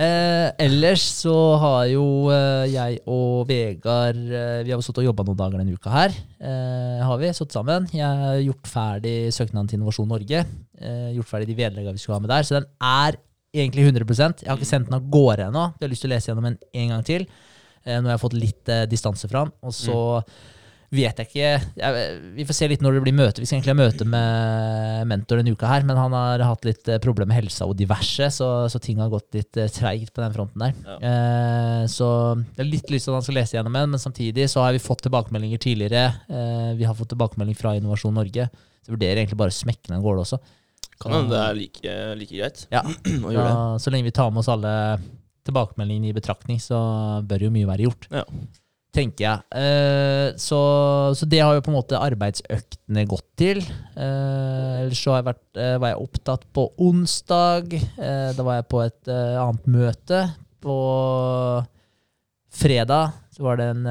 Eh, 0.02 0.48
ellers 0.64 1.04
så 1.20 1.34
har 1.62 1.84
jo 1.92 2.04
eh, 2.34 2.72
jeg 2.72 3.02
og 3.12 3.44
Vegard 3.50 4.18
eh, 4.18 4.62
Vi 4.66 4.72
har 4.72 4.80
jo 4.80 4.86
stått 4.86 5.02
og 5.04 5.06
jobba 5.06 5.26
noen 5.28 5.38
dager 5.38 5.62
denne 5.62 5.76
uka 5.78 5.92
her. 5.94 6.16
Eh, 6.42 7.02
har 7.06 7.20
vi 7.22 7.30
stått 7.38 7.54
sammen. 7.54 7.86
Jeg 7.94 8.08
har 8.24 8.40
gjort 8.42 8.72
ferdig 8.72 9.16
søknaden 9.36 9.70
til 9.70 9.78
Innovasjon 9.78 10.10
Norge. 10.10 10.42
Eh, 10.82 11.12
gjort 11.18 11.30
ferdig 11.30 11.52
de 11.52 11.58
vedleggene 11.60 11.94
vi 11.94 12.02
skulle 12.02 12.18
ha 12.18 12.24
med 12.24 12.34
der. 12.34 12.48
Så 12.48 12.58
den 12.58 12.66
er 12.82 13.20
egentlig 13.54 13.86
100% 13.92 14.42
Jeg 14.42 14.50
har 14.50 14.58
ikke 14.58 14.72
sendt 14.72 14.90
den 14.90 14.98
av 14.98 15.06
gårde 15.14 15.52
ennå. 15.52 15.68
Vi 15.76 15.86
har 15.86 15.94
lyst 15.94 16.08
til 16.08 16.10
å 16.10 16.16
lese 16.16 16.32
gjennom 16.32 16.50
den 16.50 16.58
en 16.82 16.96
gang 16.96 17.06
til. 17.12 17.28
Eh, 17.84 18.00
nå 18.00 18.10
har 18.10 18.16
jeg 18.16 18.24
fått 18.26 18.40
litt 18.40 18.74
distanse 18.90 19.30
fra 19.30 19.46
den. 19.46 19.54
Og 19.62 19.76
så 19.76 20.00
vet 20.92 21.20
jeg 21.22 21.30
ikke 21.30 21.52
jeg, 21.80 22.16
Vi 22.36 22.46
får 22.48 22.58
se 22.58 22.68
litt 22.68 22.82
når 22.84 22.98
det 22.98 23.02
blir 23.06 23.16
møte. 23.16 23.42
Vi 23.42 23.48
skal 23.48 23.60
egentlig 23.60 23.74
ha 23.74 23.80
møte 23.80 24.08
med 24.12 25.08
mentor 25.12 25.40
denne 25.40 25.54
uka 25.56 25.70
her, 25.72 25.86
men 25.88 26.00
han 26.00 26.16
har 26.16 26.44
hatt 26.44 26.68
litt 26.68 26.90
eh, 26.92 27.00
problemer 27.04 27.32
med 27.32 27.40
helsa 27.40 27.68
og 27.70 27.78
diverse, 27.80 28.28
så, 28.36 28.50
så 28.72 28.82
ting 28.84 29.00
har 29.02 29.12
gått 29.14 29.38
litt 29.38 29.60
eh, 29.62 29.72
treigt 29.72 30.12
på 30.16 30.24
den 30.24 30.36
fronten 30.36 30.66
der. 30.66 30.76
Eh, 31.00 31.84
så 31.92 32.10
jeg 32.36 32.60
har 32.60 32.72
litt 32.72 32.92
lyst 32.92 33.08
til 33.08 33.16
at 33.16 33.22
han 33.22 33.28
skal 33.28 33.40
lese 33.40 33.58
gjennom 33.58 33.78
en, 33.80 33.94
men 33.96 34.04
samtidig 34.04 34.50
så 34.52 34.66
har 34.66 34.76
vi 34.76 34.84
fått 34.84 35.06
tilbakemeldinger 35.08 35.64
tidligere. 35.64 36.04
Eh, 36.28 36.74
vi 36.80 36.88
har 36.90 36.98
fått 36.98 37.14
tilbakemelding 37.16 37.58
fra 37.60 37.76
Innovasjon 37.80 38.18
Norge. 38.20 38.50
Så 38.82 38.90
jeg 38.92 38.98
vurderer 38.98 39.22
egentlig 39.22 39.40
bare 39.40 39.54
å 39.54 39.60
smekke 39.62 39.88
den 39.88 40.00
av 40.00 40.06
gårde 40.06 40.26
også. 40.26 40.42
Kan 41.02 41.16
hende 41.16 41.34
det 41.34 41.42
er 41.42 41.58
like, 41.58 41.94
like 42.20 42.36
greit 42.36 42.66
Ja. 42.74 42.84
å 43.26 43.32
gjøre 43.34 43.48
det. 43.48 43.60
Så 43.82 43.94
lenge 43.94 44.10
vi 44.10 44.14
tar 44.20 44.30
med 44.34 44.44
oss 44.44 44.52
alle 44.52 44.74
tilbakemeldingene 45.48 46.12
i 46.12 46.18
betraktning, 46.18 46.60
så 46.62 46.78
bør 47.26 47.48
jo 47.48 47.54
mye 47.54 47.70
være 47.70 47.88
gjort. 47.88 48.10
Ja. 48.14 48.26
Tenker 48.92 49.24
jeg. 49.24 49.44
Eh, 49.56 50.34
så, 50.36 50.60
så 51.16 51.28
det 51.32 51.40
har 51.40 51.56
jo 51.56 51.64
på 51.64 51.72
en 51.72 51.78
måte 51.78 52.00
arbeidsøktene 52.00 53.06
gått 53.08 53.28
til. 53.40 53.62
Eh, 53.96 54.82
ellers 54.82 55.00
så 55.00 55.16
jeg 55.16 55.28
vært, 55.30 55.46
eh, 55.56 55.78
var 55.80 55.94
jeg 55.94 56.04
opptatt 56.04 56.44
på 56.52 56.66
onsdag. 56.76 57.72
Da 57.96 58.44
var 58.44 58.60
jeg 58.60 58.68
på 58.72 58.82
et 58.84 59.12
annet 59.16 59.70
møte. 59.72 60.22
På 60.62 60.76
fredag 62.52 63.16
var 63.42 63.58
det 63.58 63.70
en, 63.72 63.86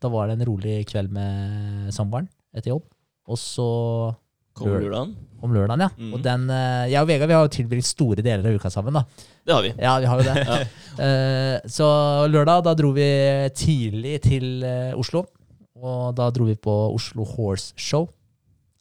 da 0.00 0.08
var 0.08 0.30
det 0.30 0.38
en 0.38 0.46
rolig 0.48 0.78
kveld 0.88 1.10
med 1.12 1.90
samboeren 1.92 2.30
etter 2.54 2.70
jobb. 2.70 2.86
Og 3.28 3.40
så 3.40 3.66
Kommer 4.54 4.80
lørdagen? 4.84 5.14
om 5.44 5.52
lørdagen, 5.52 5.82
ja. 5.84 5.88
Mm. 5.98 6.12
Og 6.16 6.22
den, 6.24 6.44
eh, 6.48 6.86
jeg 6.88 7.02
og 7.02 7.08
Vegard 7.10 7.28
vi 7.28 7.34
har 7.36 7.42
jo 7.44 7.52
tilbrakt 7.52 7.84
store 7.84 8.22
deler 8.24 8.46
av 8.48 8.54
uka 8.56 8.70
sammen. 8.72 8.94
da. 8.96 9.02
Det 9.44 9.52
har 9.52 9.62
vi. 9.66 9.72
Ja, 9.76 9.98
vi 10.00 10.06
har 10.08 10.20
jo 10.22 10.32
det. 10.32 10.68
Eh, 10.94 11.58
så 11.66 11.86
lørdag, 12.30 12.62
da 12.62 12.72
dro 12.78 12.92
vi 12.94 13.04
tidlig 13.58 14.20
til 14.22 14.62
eh, 14.62 14.92
Oslo. 14.94 15.24
Og 15.82 16.14
da 16.14 16.28
dro 16.30 16.46
vi 16.46 16.54
på 16.54 16.70
Oslo 16.94 17.26
Horse 17.26 17.74
Show. 17.76 18.06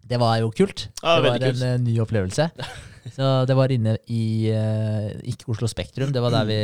Det 0.06 0.20
var 0.22 0.38
jo 0.44 0.51
kult. 0.53 0.88
Ja, 1.01 1.15
det 1.18 1.25
var 1.25 1.36
en 1.42 1.56
kult. 1.58 1.82
ny 1.88 1.98
opplevelse. 2.00 2.51
Så 3.18 3.32
det 3.50 3.56
var 3.58 3.74
inne 3.74 3.98
i 4.08 4.53
ikke 5.27 5.50
Oslo 5.51 5.68
Spektrum, 5.68 6.13
det 6.13 6.22
var 6.24 6.32
der 6.32 6.46
vi 6.48 6.60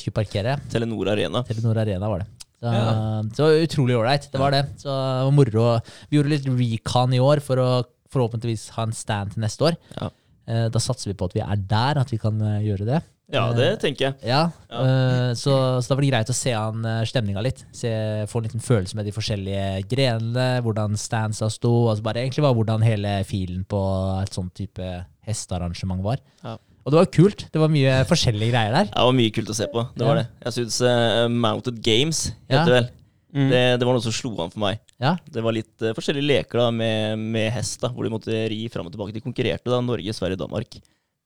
skulle 0.00 0.16
parkere. 0.16 0.56
Telenor 0.72 1.12
Arena. 1.12 1.44
Telenor 1.46 1.78
Arena 1.84 2.08
var 2.10 2.24
det. 2.24 2.26
Så, 2.64 2.72
Ja. 2.72 3.22
så 3.36 3.50
utrolig 3.60 3.94
ålreit. 4.00 4.30
Det 4.32 4.40
var 4.40 4.50
det. 4.56 4.64
Så 4.80 4.88
det 4.88 5.24
var 5.28 5.30
moro. 5.36 5.66
Vi 6.08 6.16
gjorde 6.16 6.32
litt 6.32 6.48
recon 6.48 7.12
i 7.14 7.20
år 7.20 7.44
for 7.44 7.60
å 7.60 7.68
forhåpentligvis 8.14 8.68
ha 8.78 8.86
en 8.88 8.94
stand 8.96 9.34
til 9.34 9.44
neste 9.44 9.66
år. 9.72 9.76
Ja. 9.98 10.10
Eh, 10.46 10.68
Da 10.72 10.78
satser 10.82 11.10
vi 11.12 11.18
på 11.18 11.26
at 11.30 11.34
vi 11.36 11.42
er 11.44 11.56
der, 11.56 12.00
at 12.04 12.10
vi 12.14 12.18
kan 12.22 12.40
eh, 12.40 12.62
gjøre 12.68 12.86
det. 12.88 13.02
Ja, 13.32 13.46
det 13.56 13.78
tenker 13.80 14.10
jeg. 14.10 14.14
Ja, 14.28 14.50
Ja. 14.68 14.80
eh, 14.84 15.30
så, 15.40 15.54
så 15.80 15.88
da 15.88 15.96
blir 15.96 16.10
det 16.10 16.18
greit 16.18 16.28
å 16.30 16.36
se 16.36 16.52
an 16.52 16.84
eh, 16.84 17.04
stemninga 17.08 17.40
litt. 17.42 17.62
Se, 17.72 17.88
få 18.28 18.42
en 18.42 18.44
liten 18.50 18.60
følelse 18.60 18.98
med 18.98 19.06
de 19.08 19.14
forskjellige 19.16 19.86
grenene, 19.88 20.60
hvordan 20.62 20.98
standsa 21.00 21.48
sto. 21.50 21.72
Altså 21.88 22.04
bare 22.04 22.20
egentlig 22.20 22.44
var 22.44 22.52
hvordan 22.58 22.84
hele 22.84 23.14
filen 23.24 23.64
på 23.64 23.80
et 24.20 24.36
sånn 24.36 24.52
type 24.54 24.90
hestearrangement 25.24 26.04
var. 26.04 26.20
Ja. 26.44 26.58
Og 26.84 26.92
det 26.92 26.98
var 27.00 27.08
kult. 27.16 27.46
Det 27.48 27.60
var 27.62 27.72
mye 27.72 27.94
forskjellige 28.04 28.52
greier 28.52 28.74
der. 28.76 28.90
Det 28.92 29.04
var 29.08 29.16
mye 29.16 29.32
kult 29.32 29.48
å 29.48 29.56
se 29.56 29.70
på. 29.72 29.86
Det 29.96 30.04
var 30.04 30.18
det. 30.20 30.26
Jeg 30.44 30.56
syns 30.58 30.76
uh, 30.84 31.24
Mounted 31.32 31.78
Games 31.86 32.26
heter 32.44 32.68
det 32.68 32.74
vel. 32.76 32.88
Mm. 33.34 33.50
Det, 33.50 33.62
det 33.80 33.86
var 33.86 33.96
noe 33.96 34.04
som 34.04 34.14
slo 34.14 34.30
an 34.44 34.52
for 34.52 34.62
meg. 34.62 34.80
Ja, 35.02 35.16
Det 35.26 35.42
var 35.42 35.56
litt 35.56 35.82
uh, 35.82 35.92
forskjellige 35.96 36.28
leker 36.28 36.60
da 36.62 36.70
med, 36.74 37.18
med 37.18 37.50
hest, 37.56 37.80
da, 37.82 37.90
hvor 37.90 38.06
de 38.06 38.12
måtte 38.14 38.44
ri 38.50 38.64
fram 38.70 38.86
og 38.86 38.94
tilbake. 38.94 39.16
De 39.16 39.24
konkurrerte 39.24 39.72
da, 39.72 39.80
Norge, 39.82 40.14
Sverige, 40.14 40.38
Danmark. 40.38 40.78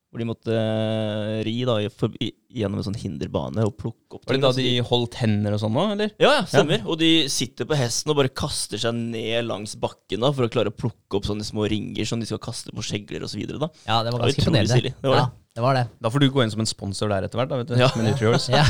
Hvor 0.09 0.23
de 0.23 0.25
måtte 0.25 0.55
uh, 0.57 1.35
ri 1.45 1.53
da, 1.69 1.75
i, 1.85 1.91
for, 1.93 2.15
i, 2.25 2.31
gjennom 2.57 2.81
en 2.81 2.87
sånn 2.87 2.97
hinderbane 2.97 3.61
og 3.61 3.75
plukke 3.77 4.17
opp 4.17 4.25
Var 4.25 4.39
det 4.39 4.41
da 4.41 4.49
altså, 4.55 4.65
de 4.65 4.87
holdt 4.89 5.19
hender 5.21 5.53
og 5.53 5.61
sånn 5.61 5.77
òg, 5.77 5.93
eller? 5.99 6.15
Ja, 6.17 6.31
ja, 6.39 6.47
stemmer. 6.49 6.81
Og 6.89 6.97
de 7.03 7.11
sitter 7.29 7.69
på 7.69 7.77
hesten 7.77 8.15
og 8.15 8.17
bare 8.23 8.33
kaster 8.33 8.81
seg 8.81 8.97
ned 8.97 9.45
langs 9.51 9.77
bakken 9.77 10.25
da, 10.25 10.33
for 10.33 10.49
å 10.49 10.53
klare 10.57 10.73
å 10.73 10.79
plukke 10.79 11.21
opp 11.21 11.29
sånne 11.29 11.45
små 11.45 11.69
ringer 11.69 12.09
som 12.09 12.25
de 12.25 12.31
skal 12.31 12.41
kaste 12.41 12.73
på 12.73 12.89
skjegler 12.89 13.29
osv. 13.29 13.45
ja 13.45 13.53
da. 13.53 13.69
det 13.69 13.85
var 13.85 14.09
Det 14.09 14.17
var 14.17 14.25
ganske 14.25 14.47
imponerende. 14.47 14.95
Det 14.97 15.13
var 15.13 15.21
ja, 15.21 15.31
det 15.61 15.67
var 15.67 15.83
det. 15.83 15.89
Da 16.01 16.15
får 16.15 16.25
du 16.25 16.33
gå 16.33 16.47
inn 16.47 16.57
som 16.57 16.65
en 16.65 16.73
sponsor 16.73 17.13
der 17.13 17.29
etter 17.29 17.43
hvert, 17.43 17.53
da, 17.53 17.61
vet 17.61 17.75
du. 17.75 17.77
Ja. 17.77 17.93
Med 18.01 18.09
Nutriols. 18.09 18.49
Ja. 18.57 18.65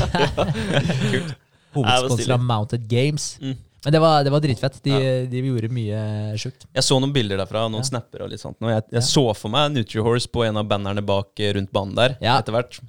Kult. 1.07 1.37
Hovedsponsor 1.73 2.31
av 2.33 2.41
Mounted 2.43 2.87
Games. 2.89 3.37
Mm. 3.41 3.57
Men 3.85 3.93
det 3.95 3.99
var, 4.03 4.23
det 4.23 4.31
var 4.33 4.41
dritfett. 4.43 4.81
De, 4.83 4.91
Ja. 4.91 5.25
de 5.31 5.41
gjorde 5.45 5.69
mye 5.71 5.99
sjukt. 6.37 6.65
Jeg 6.75 6.83
så 6.83 6.97
noen 6.99 7.13
bilder 7.15 7.37
derfra, 7.39 7.61
noen 7.71 7.79
Ja. 7.83 7.87
snapper 7.87 8.23
og 8.25 8.29
litt 8.29 8.41
sånt. 8.41 8.57
Og 8.61 8.67
jeg, 8.69 8.83
jeg 8.91 9.01
Ja. 9.01 9.05
så 9.07 9.23
for 9.35 9.49
meg 9.49 9.71
Nutrihorse 9.71 10.27
på 10.27 10.45
en 10.45 10.57
av 10.57 10.67
bannerne 10.67 11.05
bak 11.05 11.39
eh, 11.39 11.53
rundt 11.53 11.71
banen 11.71 11.95
der 11.95 12.17
etter 12.19 12.51
hvert. 12.51 12.79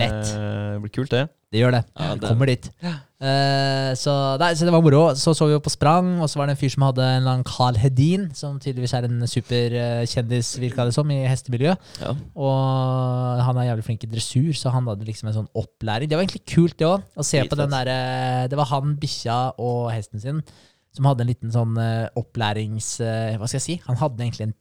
Lett. 0.00 0.30
Eh, 0.34 0.74
det 0.74 0.82
blir 0.84 0.92
kult, 0.94 1.10
det. 1.14 1.24
Det 1.54 1.60
gjør 1.60 1.74
det. 1.76 1.82
Ja, 1.94 2.14
det- 2.18 2.28
Kommer 2.28 2.50
dit. 2.50 2.66
Uh, 3.24 3.94
så, 3.96 4.12
nei, 4.42 4.50
så 4.58 4.66
det 4.66 4.72
var 4.74 4.82
moro. 4.82 5.14
Så 5.14 5.32
så 5.38 5.46
vi 5.46 5.54
jo 5.54 5.60
på 5.62 5.70
sprang, 5.70 6.20
og 6.20 6.28
så 6.28 6.36
var 6.40 6.50
det 6.50 6.56
en 6.56 6.60
fyr 6.60 6.72
som 6.74 6.82
hadde 6.82 7.04
en 7.06 7.20
eller 7.22 7.30
annen 7.36 7.46
Carl 7.46 7.78
Hedin, 7.78 8.26
som 8.34 8.58
tydeligvis 8.60 8.92
er 8.98 9.06
en 9.06 9.22
superkjendis, 9.30 10.50
virka 10.60 10.84
det 10.84 10.96
som, 10.96 11.08
i 11.14 11.22
hestemiljø. 11.30 11.76
Ja. 12.02 12.12
Og 12.34 13.40
han 13.46 13.56
er 13.62 13.70
jævlig 13.70 13.86
flink 13.86 14.04
i 14.04 14.10
dressur, 14.10 14.52
så 14.58 14.74
han 14.74 14.90
hadde 14.90 15.06
liksom 15.06 15.30
en 15.30 15.38
sånn 15.38 15.50
opplæring. 15.54 16.10
Det 16.10 16.18
var 16.18 16.26
egentlig 16.26 16.44
kult, 16.52 16.76
det 16.76 16.90
òg. 16.90 17.06
Å 17.16 17.24
se 17.24 17.40
på 17.48 17.56
den 17.56 17.72
derre 17.72 18.48
Det 18.50 18.58
var 18.58 18.68
han, 18.74 18.96
bikkja 19.00 19.40
og 19.62 19.92
hesten 19.94 20.20
sin 20.20 20.42
som 20.94 21.08
hadde 21.08 21.24
en 21.24 21.30
liten 21.32 21.50
sånn 21.54 21.78
eh, 21.80 22.04
opplærings... 22.20 23.00
eh, 23.02 23.34
hva 23.38 23.48
skal 23.50 23.58
jeg 23.58 23.64
si? 23.66 23.76
Han 23.88 23.98
hadde 23.98 24.22
egentlig 24.26 24.48
en 24.50 24.54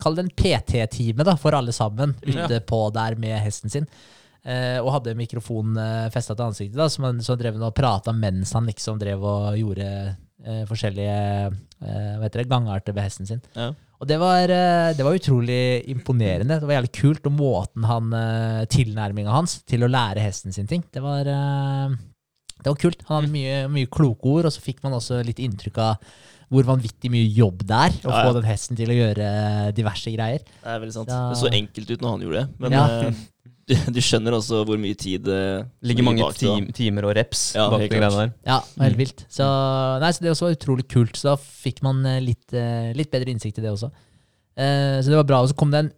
Kall 0.00 0.14
det 0.16 0.22
en 0.24 0.30
PT-time 0.32 1.24
da, 1.28 1.34
for 1.36 1.52
alle 1.52 1.74
sammen, 1.76 2.14
ute 2.24 2.56
på 2.64 2.78
der 2.96 3.18
med 3.20 3.34
hesten 3.44 3.68
sin. 3.68 3.84
Eh, 4.40 4.78
og 4.80 4.88
hadde 4.94 5.12
mikrofon 5.18 5.74
uh, 5.76 6.08
festa 6.14 6.32
til 6.32 6.46
ansiktet, 6.46 6.78
da, 6.80 6.86
som 6.88 7.04
han, 7.04 7.18
så 7.20 7.34
drev 7.36 7.58
han 7.58 7.66
og 7.68 7.74
prata 7.76 8.14
mens 8.16 8.54
han 8.56 8.64
liksom 8.70 8.96
drev 9.00 9.20
og 9.20 9.58
gjorde 9.60 9.88
eh, 10.16 10.62
forskjellige 10.70 11.18
eh, 11.50 12.14
hva 12.16 12.24
heter 12.24 12.40
det, 12.40 12.48
gangarter 12.48 12.96
ved 12.96 13.04
hesten 13.04 13.28
sin. 13.28 13.42
Ja. 13.52 13.66
Og 14.00 14.08
det 14.08 14.16
var, 14.16 14.48
eh, 14.48 14.94
det 14.96 15.04
var 15.04 15.18
utrolig 15.18 15.60
imponerende. 15.92 16.56
Det 16.56 16.64
var 16.64 16.78
jævlig 16.78 16.92
kult, 16.96 17.28
og 17.28 17.36
måten 17.36 17.84
han 17.84 18.14
tilnærminga 18.72 19.34
hans 19.34 19.58
til 19.68 19.84
å 19.84 19.92
lære 19.92 20.24
hesten 20.24 20.56
sin 20.56 20.70
ting, 20.70 20.86
det 20.88 21.04
var 21.04 21.28
eh, 21.28 21.98
det 22.60 22.68
var 22.68 22.80
kult. 22.80 23.04
Han 23.08 23.20
hadde 23.22 23.32
mye, 23.32 23.60
mye 23.72 23.88
kloke 23.92 24.24
ord, 24.28 24.48
og 24.48 24.52
så 24.56 24.64
fikk 24.64 24.80
man 24.84 24.96
også 24.96 25.20
litt 25.24 25.40
inntrykk 25.40 25.80
av 25.84 26.10
hvor 26.50 26.66
vanvittig 26.66 27.12
mye 27.12 27.28
jobb 27.30 27.60
det 27.62 27.76
er 27.76 27.92
å 28.02 28.10
Ja, 28.10 28.16
ja. 28.16 28.22
få 28.26 28.32
den 28.40 28.48
hesten 28.48 28.78
til 28.78 28.90
å 28.90 28.96
gjøre 28.96 29.26
diverse 29.76 30.10
greier. 30.10 30.42
Det 30.42 30.72
er 30.72 30.80
veldig 30.82 30.96
sant. 30.96 31.12
Ja. 31.12 31.28
Det 31.30 31.38
så 31.38 31.52
enkelt 31.54 31.92
ut 31.92 32.00
når 32.02 32.16
han 32.16 32.24
gjorde 32.24 32.40
det. 32.40 32.48
Men 32.64 32.74
Ja. 32.74 33.12
Eh, 33.70 33.86
du, 33.86 33.94
du 33.96 34.00
skjønner 34.04 34.36
også 34.36 34.62
hvor 34.68 34.80
mye 34.80 34.98
tid 34.98 35.24
det 35.28 35.40
Ligger 35.86 36.06
mange 36.06 36.24
bak 36.24 36.36
tim 36.38 36.68
timer 36.76 37.08
og 37.08 37.14
reps 37.18 37.50
Ja, 37.56 37.68
bak 37.72 37.84
de 37.84 37.88
greiene 37.92 38.10
der. 38.18 38.32
Ja, 38.46 38.60
helt 38.82 38.98
vilt. 39.00 39.24
Så, 39.32 39.46
nei, 40.02 40.12
så 40.12 40.24
det 40.24 40.32
også 40.34 40.48
var 40.48 40.56
utrolig 40.58 40.86
kult. 40.90 41.16
Så 41.18 41.30
da 41.32 41.36
fikk 41.40 41.82
man 41.86 42.04
eh, 42.08 42.20
litt, 42.24 42.46
eh, 42.56 42.90
litt 42.98 43.12
bedre 43.12 43.32
innsikt 43.32 43.60
i 43.60 43.64
det 43.64 43.72
også. 43.72 43.90
Eh, 44.60 44.98
så 45.00 45.12
det 45.12 45.18
var 45.20 45.28
bra. 45.28 45.42
Og 45.44 45.52
så 45.52 45.58
kom 45.58 45.72
det 45.72 45.84
en 45.84 45.92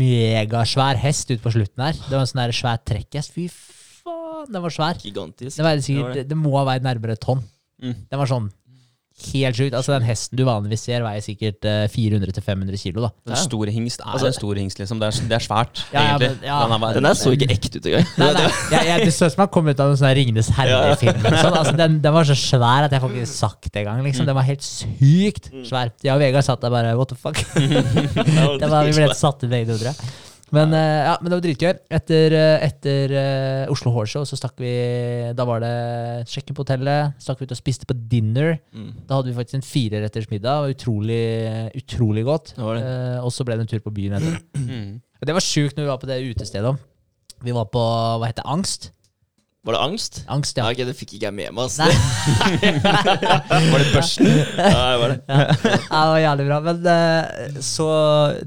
megasvær 0.00 1.00
hest 1.02 1.30
ut 1.34 1.42
på 1.44 1.52
slutten 1.54 1.84
her. 1.88 1.98
Det 1.98 2.14
var 2.14 2.24
en 2.24 2.30
sånn 2.30 2.56
svær 2.56 2.80
trekkhest. 2.86 3.34
Fy 3.34 3.48
faen, 3.52 4.46
den 4.52 4.62
var 4.64 4.74
svær. 4.74 5.02
Gigantisk. 5.02 5.56
Det, 5.58 5.64
var 5.66 5.76
Det 5.76 5.82
var 5.82 5.88
sikkert, 5.90 6.14
det. 6.14 6.22
det, 6.22 6.30
det 6.32 6.40
må 6.40 6.54
ha 6.58 6.66
veid 6.70 6.86
nærmere 6.86 7.18
et 7.18 7.24
tonn. 7.24 7.42
Mm. 7.82 7.96
Den 8.08 8.22
var 8.22 8.30
sånn 8.30 8.48
helt 9.32 9.56
sjukt. 9.56 9.72
Altså 9.74 9.94
Den 9.96 10.04
hesten 10.06 10.36
du 10.36 10.42
vanligvis 10.44 10.82
ser, 10.86 11.00
veier 11.04 11.22
sikkert 11.24 11.64
eh, 11.64 11.86
400-500 11.88 12.76
kilo. 12.80 13.00
da. 13.06 13.10
En 13.32 13.36
stor 13.40 13.66
hingst 13.72 14.00
er 14.00 14.10
Altså- 14.12 14.26
en 14.28 14.36
stor 14.36 14.54
hingst, 14.60 14.78
liksom. 14.78 15.00
Det 15.00 15.08
er, 15.08 15.28
det 15.28 15.36
er 15.38 15.44
svært, 15.46 15.84
Ja, 15.92 16.00
ja, 16.00 16.18
egentlig. 16.18 16.28
men- 16.40 16.48
ja. 16.48 16.58
Den 16.66 16.82
er- 16.82 16.92
Den 16.94 17.02
der 17.08 17.14
så 17.14 17.32
ikke 17.32 17.48
ekte 17.50 17.76
ut 17.80 17.86
engang. 17.86 18.06
Nei, 18.18 18.32
nei, 18.32 18.42
jeg, 18.70 18.86
jeg, 18.86 19.04
Det 19.06 19.14
så 19.14 19.26
ut 19.26 19.32
som 19.32 19.40
han 19.40 19.48
kom 19.48 19.68
ut 19.68 19.80
av 19.80 19.90
en 19.90 19.96
sånn 19.96 20.14
Ringenes 20.16 20.48
herre-film. 20.50 21.20
Sånn. 21.22 21.56
Altså, 21.56 21.76
den, 21.76 22.00
den 22.00 22.12
var 22.12 22.24
så 22.24 22.36
svær 22.36 22.84
at 22.84 22.90
jeg 22.92 23.00
får 23.00 23.10
ikke 23.16 23.26
sagt 23.26 23.72
det 23.72 23.86
engang. 23.86 24.02
Liksom. 24.04 24.26
Den 24.26 24.34
var 24.34 24.42
helt 24.42 24.62
sykt 24.62 25.50
svær. 25.64 25.90
Jeg 26.02 26.12
og 26.12 26.20
Vegard 26.20 26.44
satt 26.44 26.60
der 26.60 26.70
bare 26.70 26.96
what 26.96 27.08
the 27.08 27.14
fuck. 27.16 27.36
det 28.60 28.68
var, 28.70 28.84
vi 28.84 28.92
ble 28.92 29.06
helt 29.08 29.16
satt 29.16 29.42
ut 29.42 29.50
begge 29.50 29.66
to, 29.72 29.78
tror 29.80 29.92
jeg. 29.94 29.96
Men, 30.54 30.70
eh, 30.76 31.02
ja, 31.08 31.16
men 31.20 31.30
det 31.30 31.36
var 31.36 31.42
dritgøy. 31.42 31.72
Etter, 31.98 32.34
eh, 32.38 32.64
etter 32.68 33.14
eh, 33.18 33.72
Oslo 33.72 33.90
Horse 33.94 34.14
Show 34.14 34.26
så 34.28 34.38
stakk 34.38 34.60
vi 34.62 34.74
Da 35.34 35.46
var 35.48 35.62
det 35.64 35.72
sjekken 36.30 36.54
på 36.54 36.62
hotellet. 36.62 37.16
Stakk 37.22 37.40
vi 37.40 37.48
ut 37.48 37.54
og 37.56 37.58
spiste 37.58 37.88
på 37.88 37.96
dinner. 37.98 38.60
Mm. 38.70 38.92
Da 39.08 39.18
hadde 39.18 39.32
vi 39.32 39.38
faktisk 39.38 39.58
en 39.58 39.66
fireretters 39.66 40.30
middag. 40.30 40.70
Utrolig, 40.76 41.22
utrolig 41.74 42.26
godt. 42.28 42.54
Eh, 42.58 43.18
og 43.18 43.32
så 43.34 43.46
ble 43.46 43.58
det 43.58 43.66
en 43.66 43.72
tur 43.74 43.82
på 43.82 43.94
byen 43.96 44.20
etter. 44.20 44.38
Mm. 44.54 45.00
Det 45.26 45.34
var 45.34 45.42
sjukt 45.42 45.76
når 45.76 45.86
vi 45.86 45.90
var 45.90 45.98
på 46.02 46.10
det 46.10 46.20
utestedet. 46.28 46.76
Vi 47.42 47.54
var 47.56 47.66
på 47.72 47.82
hva 47.82 48.28
heter 48.28 48.46
Angst. 48.46 48.92
Var 49.66 49.74
det 49.74 49.80
angst? 49.82 50.20
Angst, 50.30 50.56
Ja, 50.60 50.68
ja. 50.70 50.72
ok, 50.76 50.84
Det 50.86 50.94
fikk 50.94 51.16
ikke 51.16 51.26
jeg 51.26 51.34
med 51.34 51.50
meg. 51.56 51.64
Altså. 51.66 51.82
Var 53.72 53.82
det 53.82 53.88
børsten? 53.94 54.28
Ja, 54.30 54.84
det 54.92 55.00
var 55.00 55.12
det. 55.12 55.18
Ja, 55.26 56.00
det 56.00 56.12
var 56.12 56.20
jævlig 56.22 56.46
bra. 56.48 56.58
Men 56.68 56.86
eh, 56.92 57.58
så 57.66 57.86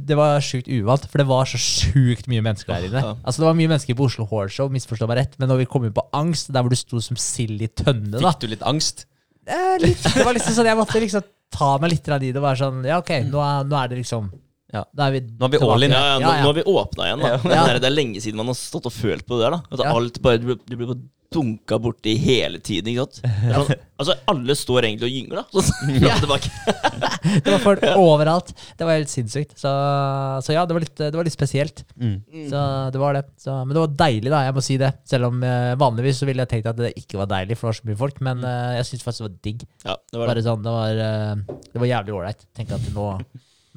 Det 0.10 0.18
var 0.20 0.40
sjukt 0.46 0.70
uvant, 0.72 1.08
for 1.12 1.22
det 1.22 1.28
var 1.30 1.50
så 1.52 1.60
sjukt 1.60 2.30
mye 2.32 2.44
mennesker 2.46 2.72
der 2.76 2.88
inne. 2.90 3.04
Ja. 3.04 3.14
Altså 3.24 3.44
Det 3.44 3.50
var 3.50 3.58
mye 3.60 3.72
mennesker 3.74 3.98
på 4.00 4.08
Oslo 4.10 4.28
Horse 4.32 4.70
misforstå 4.72 5.08
meg 5.10 5.22
rett, 5.24 5.36
men 5.42 5.52
når 5.52 5.64
vi 5.64 5.70
kom 5.76 5.86
inn 5.88 5.96
på 5.96 6.06
Angst, 6.16 6.52
der 6.54 6.64
hvor 6.64 6.72
du 6.74 6.80
sto 6.80 7.02
som 7.04 7.20
sild 7.20 7.62
i 7.62 7.68
tønne, 7.72 8.16
da 8.16 8.32
Fikk 8.34 8.46
du 8.46 8.52
litt 8.56 8.64
angst? 8.68 9.06
eh, 9.50 9.76
litt, 9.84 10.02
Det 10.04 10.24
var 10.26 10.36
liksom 10.38 10.56
sånn 10.56 10.70
Jeg 10.72 10.80
måtte 10.80 11.02
liksom 11.04 11.26
ta 11.52 11.72
meg 11.82 11.96
litt 11.96 12.08
av 12.14 12.20
de 12.22 12.32
det 12.36 12.42
var 12.44 12.56
sånn 12.60 12.84
Ja, 12.86 13.00
ok, 13.02 13.10
nå 13.28 13.40
er, 13.42 13.64
nå 13.68 13.78
er 13.80 13.88
det 13.92 13.98
liksom 14.04 14.28
Ja. 14.74 14.84
Da 14.94 15.08
er 15.10 15.16
vi, 15.18 15.22
Nå 15.40 15.48
er 15.48 15.54
vi 15.56 15.62
all 15.66 15.84
in. 15.88 15.94
Ja, 15.96 16.02
ja, 16.14 16.18
nå, 16.20 16.26
Ja, 16.28 16.34
ja. 16.38 16.42
nå 16.44 16.52
har 16.52 16.58
vi 16.60 16.66
åpna 16.70 17.08
igjen. 17.10 17.24
Det 17.82 17.90
er 17.90 17.96
lenge 17.96 18.22
siden 18.22 18.38
man 18.42 18.52
har 18.52 18.60
stått 18.60 18.86
og 18.90 18.94
følt 18.94 19.26
på 19.26 19.40
det 19.40 19.48
der. 19.50 19.62
da 19.72 19.88
Ja. 19.90 19.96
alt 19.96 20.22
bare, 20.22 20.38
Du 20.38 20.54
du 20.56 20.76
blir 20.76 20.88
bare 20.94 21.02
dunka 21.30 21.78
borti 21.78 22.16
hele 22.18 22.58
tiden. 22.58 22.90
Ikke 22.90 23.06
sant? 23.06 23.20
Sånn, 23.70 23.82
altså 24.02 24.14
Alle 24.32 24.56
står 24.58 24.88
egentlig 24.88 25.06
og 25.06 25.14
gynger, 25.14 25.36
da. 25.38 25.44
Sånn. 25.54 25.90
Det 27.46 27.52
var 27.52 27.60
folk 27.62 27.84
overalt. 27.92 28.54
Det 28.78 28.86
var 28.88 28.98
helt 28.98 29.12
sinnssykt. 29.12 29.54
Så, 29.60 29.70
så 30.46 30.56
ja, 30.56 30.64
det 30.66 30.74
var 30.74 30.82
litt, 30.86 30.96
det 30.98 31.14
var 31.14 31.28
litt 31.28 31.36
spesielt. 31.36 31.84
Mm. 32.00 32.16
Så 32.50 32.64
det 32.96 33.02
var 33.02 33.14
det. 33.18 33.26
Så, 33.42 33.54
men 33.66 33.76
det 33.76 33.84
var 33.84 33.94
deilig, 34.06 34.32
da. 34.34 34.42
Jeg 34.48 34.56
må 34.58 34.64
si 34.66 34.78
det. 34.82 34.94
Selv 35.10 35.30
om 35.30 35.44
eh, 35.46 35.76
vanligvis 35.82 36.22
så 36.24 36.30
ville 36.30 36.46
jeg 36.46 36.54
tenkt 36.56 36.72
at 36.72 36.80
det 36.82 36.94
ikke 36.98 37.20
var 37.22 37.30
deilig, 37.34 37.58
for 37.60 37.68
det 37.70 37.74
var 37.76 37.82
så 37.82 37.90
mye 37.92 38.02
folk. 38.06 38.24
Men 38.26 38.42
eh, 38.46 38.72
jeg 38.80 38.90
syns 38.94 39.06
faktisk 39.06 39.26
det 39.26 39.28
var 39.30 39.38
digg. 39.50 39.68
Ja, 39.86 39.98
det 40.00 40.18
var 40.22 40.26
det. 40.26 40.34
Bare 40.34 40.48
sånn, 40.50 40.66
det 40.66 40.76
var, 40.80 41.04
eh, 41.10 41.62
det 41.74 41.84
var 41.86 41.92
jævlig 41.94 42.18
ålreit. 42.22 42.46
Tenk 42.58 42.74
at 42.80 42.90
nå, 42.96 43.08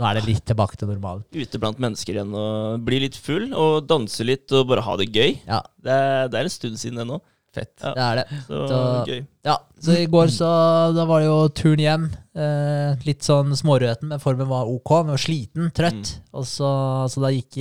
nå 0.02 0.08
er 0.10 0.18
det 0.18 0.26
litt 0.26 0.44
tilbake 0.50 0.76
til 0.80 0.90
normalen. 0.90 1.22
Ute 1.30 1.60
blant 1.62 1.78
mennesker 1.82 2.18
igjen 2.18 2.34
og 2.34 2.82
bli 2.86 2.98
litt 3.06 3.18
full 3.22 3.52
og 3.54 3.84
danse 3.86 4.26
litt 4.26 4.50
og 4.58 4.66
bare 4.72 4.82
ha 4.82 4.96
det 4.98 5.12
gøy. 5.14 5.36
Ja, 5.46 5.62
Det 5.82 5.92
er, 5.94 6.26
det 6.32 6.40
er 6.42 6.48
en 6.50 6.58
stund 6.58 6.80
siden 6.82 6.98
det 6.98 7.06
nå. 7.12 7.20
Fett. 7.52 7.74
Ja. 7.84 7.90
det 7.92 8.02
er 8.02 8.16
det. 8.16 8.36
Så 8.48 8.60
Så- 8.68 9.06
gøy. 9.10 9.18
Ja, 9.44 9.56
så 9.84 9.96
i 10.00 10.06
går 10.08 10.30
så 10.32 10.48
da 10.96 11.04
var 11.04 11.20
det 11.20 11.26
jo 11.28 11.48
turen 11.52 11.82
hjem. 11.84 12.06
Eh, 12.34 12.94
litt 13.04 13.20
sånn 13.26 13.52
smårøten, 13.52 14.08
men 14.08 14.18
formen 14.22 14.48
var 14.48 14.64
ok. 14.72 14.92
Men 15.04 15.10
var 15.12 15.20
sliten, 15.20 15.68
trøtt. 15.76 16.14
Og 16.32 16.46
så, 16.48 16.70
så 17.12 17.20
da 17.20 17.28
gikk 17.28 17.58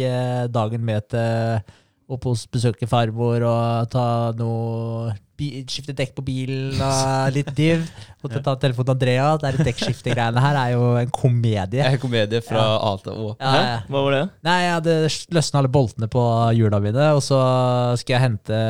dagen 0.50 0.86
med 0.88 1.10
til 1.12 1.60
opp 2.16 2.30
hos 2.30 2.46
besøke 2.52 2.88
farmor 2.90 3.44
og 3.48 3.92
ta 3.94 4.06
noe 4.38 5.12
Skifte 5.42 5.96
dekk 5.98 6.12
på 6.20 6.22
bilen 6.22 6.78
og 6.86 7.32
litt 7.36 7.48
div. 7.58 7.88
Måtte 8.22 8.44
ta 8.46 8.54
telefonen 8.62 8.92
til 8.92 8.94
Andrea. 8.94 9.30
Det 9.42 9.48
er 9.50 9.64
dekkskiftegreiene 9.66 10.44
her 10.44 10.60
er 10.60 10.74
jo 10.76 10.84
en 11.00 11.10
komedie. 11.16 11.82
Er 11.88 11.98
komedie 11.98 12.44
fra 12.46 12.62
A 12.78 12.92
til 13.02 13.16
Å. 13.16 13.32
Ja, 13.42 13.54
ja. 13.58 13.80
Hva 13.90 14.04
var 14.06 14.14
det? 14.14 14.22
Nei, 14.46 14.58
jeg 14.68 14.76
hadde 14.76 14.98
løsna 15.34 15.64
alle 15.64 15.72
boltene 15.74 16.12
på 16.14 16.26
hjula 16.60 16.78
mine, 16.84 17.08
og 17.18 17.24
så 17.26 17.40
skulle 17.98 18.20
jeg 18.20 18.26
hente 18.28 18.62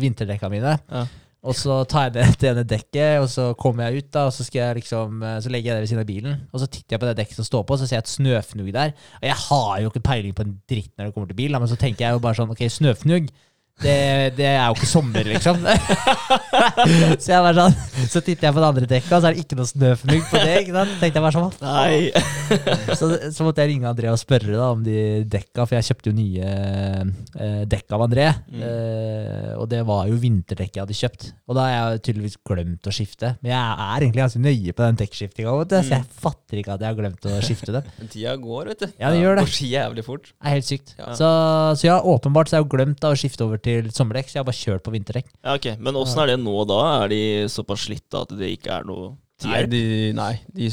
vinterdekka 0.00 0.48
mine. 0.52 0.78
Ja. 0.88 1.04
Og 1.44 1.56
så 1.58 1.82
tar 1.88 2.08
jeg 2.08 2.14
ned 2.16 2.38
det 2.40 2.50
ene 2.50 2.64
dekket, 2.68 3.18
og 3.20 3.28
så 3.28 3.50
kommer 3.60 3.88
jeg 3.90 4.04
ut, 4.04 4.10
da, 4.16 4.26
og 4.30 4.32
så, 4.32 4.46
liksom, 4.78 5.22
eh, 5.22 5.38
så 5.44 5.52
legger 5.52 5.70
jeg 5.70 5.76
det 5.76 5.84
ved 5.84 5.90
siden 5.90 6.04
av 6.04 6.08
bilen. 6.08 6.38
Og 6.52 6.62
så 6.62 6.68
titter 6.68 6.96
jeg 6.96 7.02
på 7.02 7.08
det 7.10 7.16
dekket 7.20 7.40
som 7.40 7.48
står 7.48 7.66
på, 7.68 7.76
og 7.76 7.82
så 7.82 7.88
ser 7.88 7.98
jeg 7.98 8.06
et 8.06 8.14
snøfnugg 8.14 8.70
der. 8.72 8.94
Og 9.20 9.26
jeg 9.28 9.40
har 9.42 9.74
jo 9.82 9.90
ikke 9.92 10.06
peiling 10.08 10.36
på 10.36 10.46
en 10.46 10.54
dritt 10.70 10.92
når 10.94 11.10
det 11.10 11.16
kommer 11.16 11.28
til 11.28 11.40
bil, 11.42 11.52
da, 11.52 11.60
men 11.60 11.72
så 11.72 11.80
tenker 11.80 12.06
jeg 12.06 12.16
jo 12.16 12.22
bare 12.24 12.38
sånn 12.40 12.54
Ok, 12.54 12.64
snøfnugg. 12.72 13.28
Det, 13.82 13.94
det 14.38 14.46
er 14.46 14.68
jo 14.70 14.76
ikke 14.76 14.86
sommer, 14.86 15.26
liksom. 15.26 15.56
så 17.22 17.32
jeg 17.32 17.40
var 17.42 17.56
sånn 17.58 17.74
Så 18.08 18.20
titter 18.22 18.46
jeg 18.46 18.54
på 18.54 18.62
det 18.62 18.68
andre 18.68 18.86
dekket, 18.88 19.10
og 19.16 19.20
så 19.24 19.28
er 19.28 19.34
det 19.34 19.42
ikke 19.44 19.58
noe 19.58 19.66
snøfnugg 19.68 20.28
på 20.30 20.40
det. 20.40 20.52
ikke 20.62 20.74
sant? 20.76 20.92
tenkte 21.00 21.18
jeg 21.18 21.24
bare 21.24 21.34
sånn, 21.34 21.56
Nei. 21.64 21.98
så, 23.00 23.08
så 23.34 23.46
måtte 23.46 23.64
jeg 23.64 23.72
ringe 23.72 23.90
André 23.90 24.12
og 24.12 24.20
spørre 24.20 24.54
da, 24.54 24.68
om 24.76 24.84
de 24.86 24.96
dekka, 25.30 25.66
for 25.66 25.76
jeg 25.78 25.88
kjøpte 25.90 26.12
jo 26.12 26.16
nye 26.16 26.52
eh, 26.94 27.64
dekk 27.74 27.96
av 27.96 28.04
André. 28.06 28.28
Mm. 28.52 28.62
Eh, 28.68 29.50
og 29.58 29.66
det 29.72 29.82
var 29.88 30.06
jo 30.10 30.20
vinterdekk 30.22 30.78
jeg 30.78 30.84
hadde 30.86 30.98
kjøpt. 31.00 31.26
Og 31.50 31.58
da 31.58 31.66
har 31.66 31.74
jeg 31.96 32.04
tydeligvis 32.08 32.38
glemt 32.46 32.88
å 32.90 32.94
skifte. 32.94 33.34
Men 33.42 33.52
jeg 33.54 33.60
er 33.88 34.06
egentlig 34.06 34.22
ganske 34.24 34.44
nøye 34.44 34.76
på 34.78 34.86
den 34.86 35.00
dekkskiftinga, 35.02 35.56
så 35.64 35.82
Mm. 35.84 35.90
jeg 35.90 36.06
fatter 36.22 36.60
ikke 36.60 36.74
at 36.76 36.82
jeg 36.84 36.88
har 36.92 36.96
glemt 36.98 37.26
å 37.28 37.34
skifte 37.44 37.74
dem. 37.74 37.90
Men 37.98 38.08
Tida 38.12 38.36
går, 38.40 38.70
vet 38.72 38.84
du. 38.84 38.88
Ja, 39.02 39.10
det 39.12 39.20
gjør 39.20 39.38
det. 39.40 39.44
går 39.48 39.54
så 39.58 39.68
jævlig 39.68 40.04
fort. 40.06 40.30
Det 40.32 40.48
er 40.48 40.54
helt 40.56 40.68
sykt. 40.70 40.94
Ja. 41.00 41.10
Så, 41.18 41.28
så 41.80 41.88
ja, 41.90 41.98
åpenbart 42.14 42.48
så 42.50 42.56
har 42.56 42.62
jeg 42.62 42.68
jo 42.68 42.72
glemt 42.76 43.00
da, 43.02 43.10
å 43.14 43.18
skifte 43.18 43.44
over 43.48 43.60
til 43.64 43.90
sommerdekk, 43.94 44.28
så 44.30 44.38
jeg 44.38 44.42
har 44.44 44.48
bare 44.48 44.60
kjørt 44.60 44.84
på 44.86 44.92
vinterdekk. 44.94 45.28
Ja, 45.42 45.56
ok. 45.58 45.68
Men 45.80 45.98
åssen 46.00 46.22
er 46.24 46.34
det 46.34 46.38
nå, 46.44 46.54
da? 46.70 46.80
Er 47.04 47.12
de 47.12 47.20
såpass 47.52 47.86
slitte 47.88 48.20
at 48.24 48.32
det 48.38 48.52
ikke 48.58 48.78
er 48.80 48.88
noe 48.88 49.14
til 49.42 49.50
Nei, 49.50 49.64
de, 49.66 49.80
nei, 50.14 50.32
de 50.54 50.68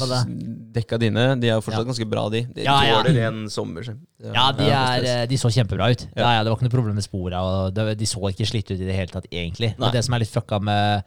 dekka 0.76 0.94
dine 1.02 1.24
De 1.42 1.48
er 1.50 1.56
jo 1.56 1.64
fortsatt 1.66 1.88
ganske 1.88 2.06
bra, 2.08 2.28
de. 2.30 2.44
De 2.54 2.62
Ja, 2.62 2.76
ja. 2.86 3.00
tåler 3.02 3.18
en 3.26 3.40
sommer. 3.50 3.82
så- 3.82 3.96
Ja, 4.22 4.52
de, 4.54 4.68
er, 4.70 5.26
de 5.26 5.36
så 5.36 5.50
kjempebra 5.50 5.90
ut. 5.90 6.06
Ja. 6.14 6.22
Ja. 6.22 6.30
Ja, 6.36 6.44
det 6.44 6.52
var 6.52 6.56
ikke 6.60 6.68
noe 6.68 6.76
problem 6.76 6.94
med 6.94 7.04
spora. 7.04 7.42
Og 7.42 7.74
de 7.74 8.06
så 8.06 8.22
ikke 8.30 8.46
slitt 8.46 8.70
ut 8.70 8.78
i 8.78 8.86
det 8.86 8.94
hele 8.94 9.10
tatt, 9.10 9.26
egentlig. 9.32 9.74
Nei. 9.74 9.88
Men 9.88 9.92
det 9.98 10.04
som 10.06 10.14
er 10.14 10.22
litt 10.22 10.30
fucka 10.30 10.60
med 10.62 11.02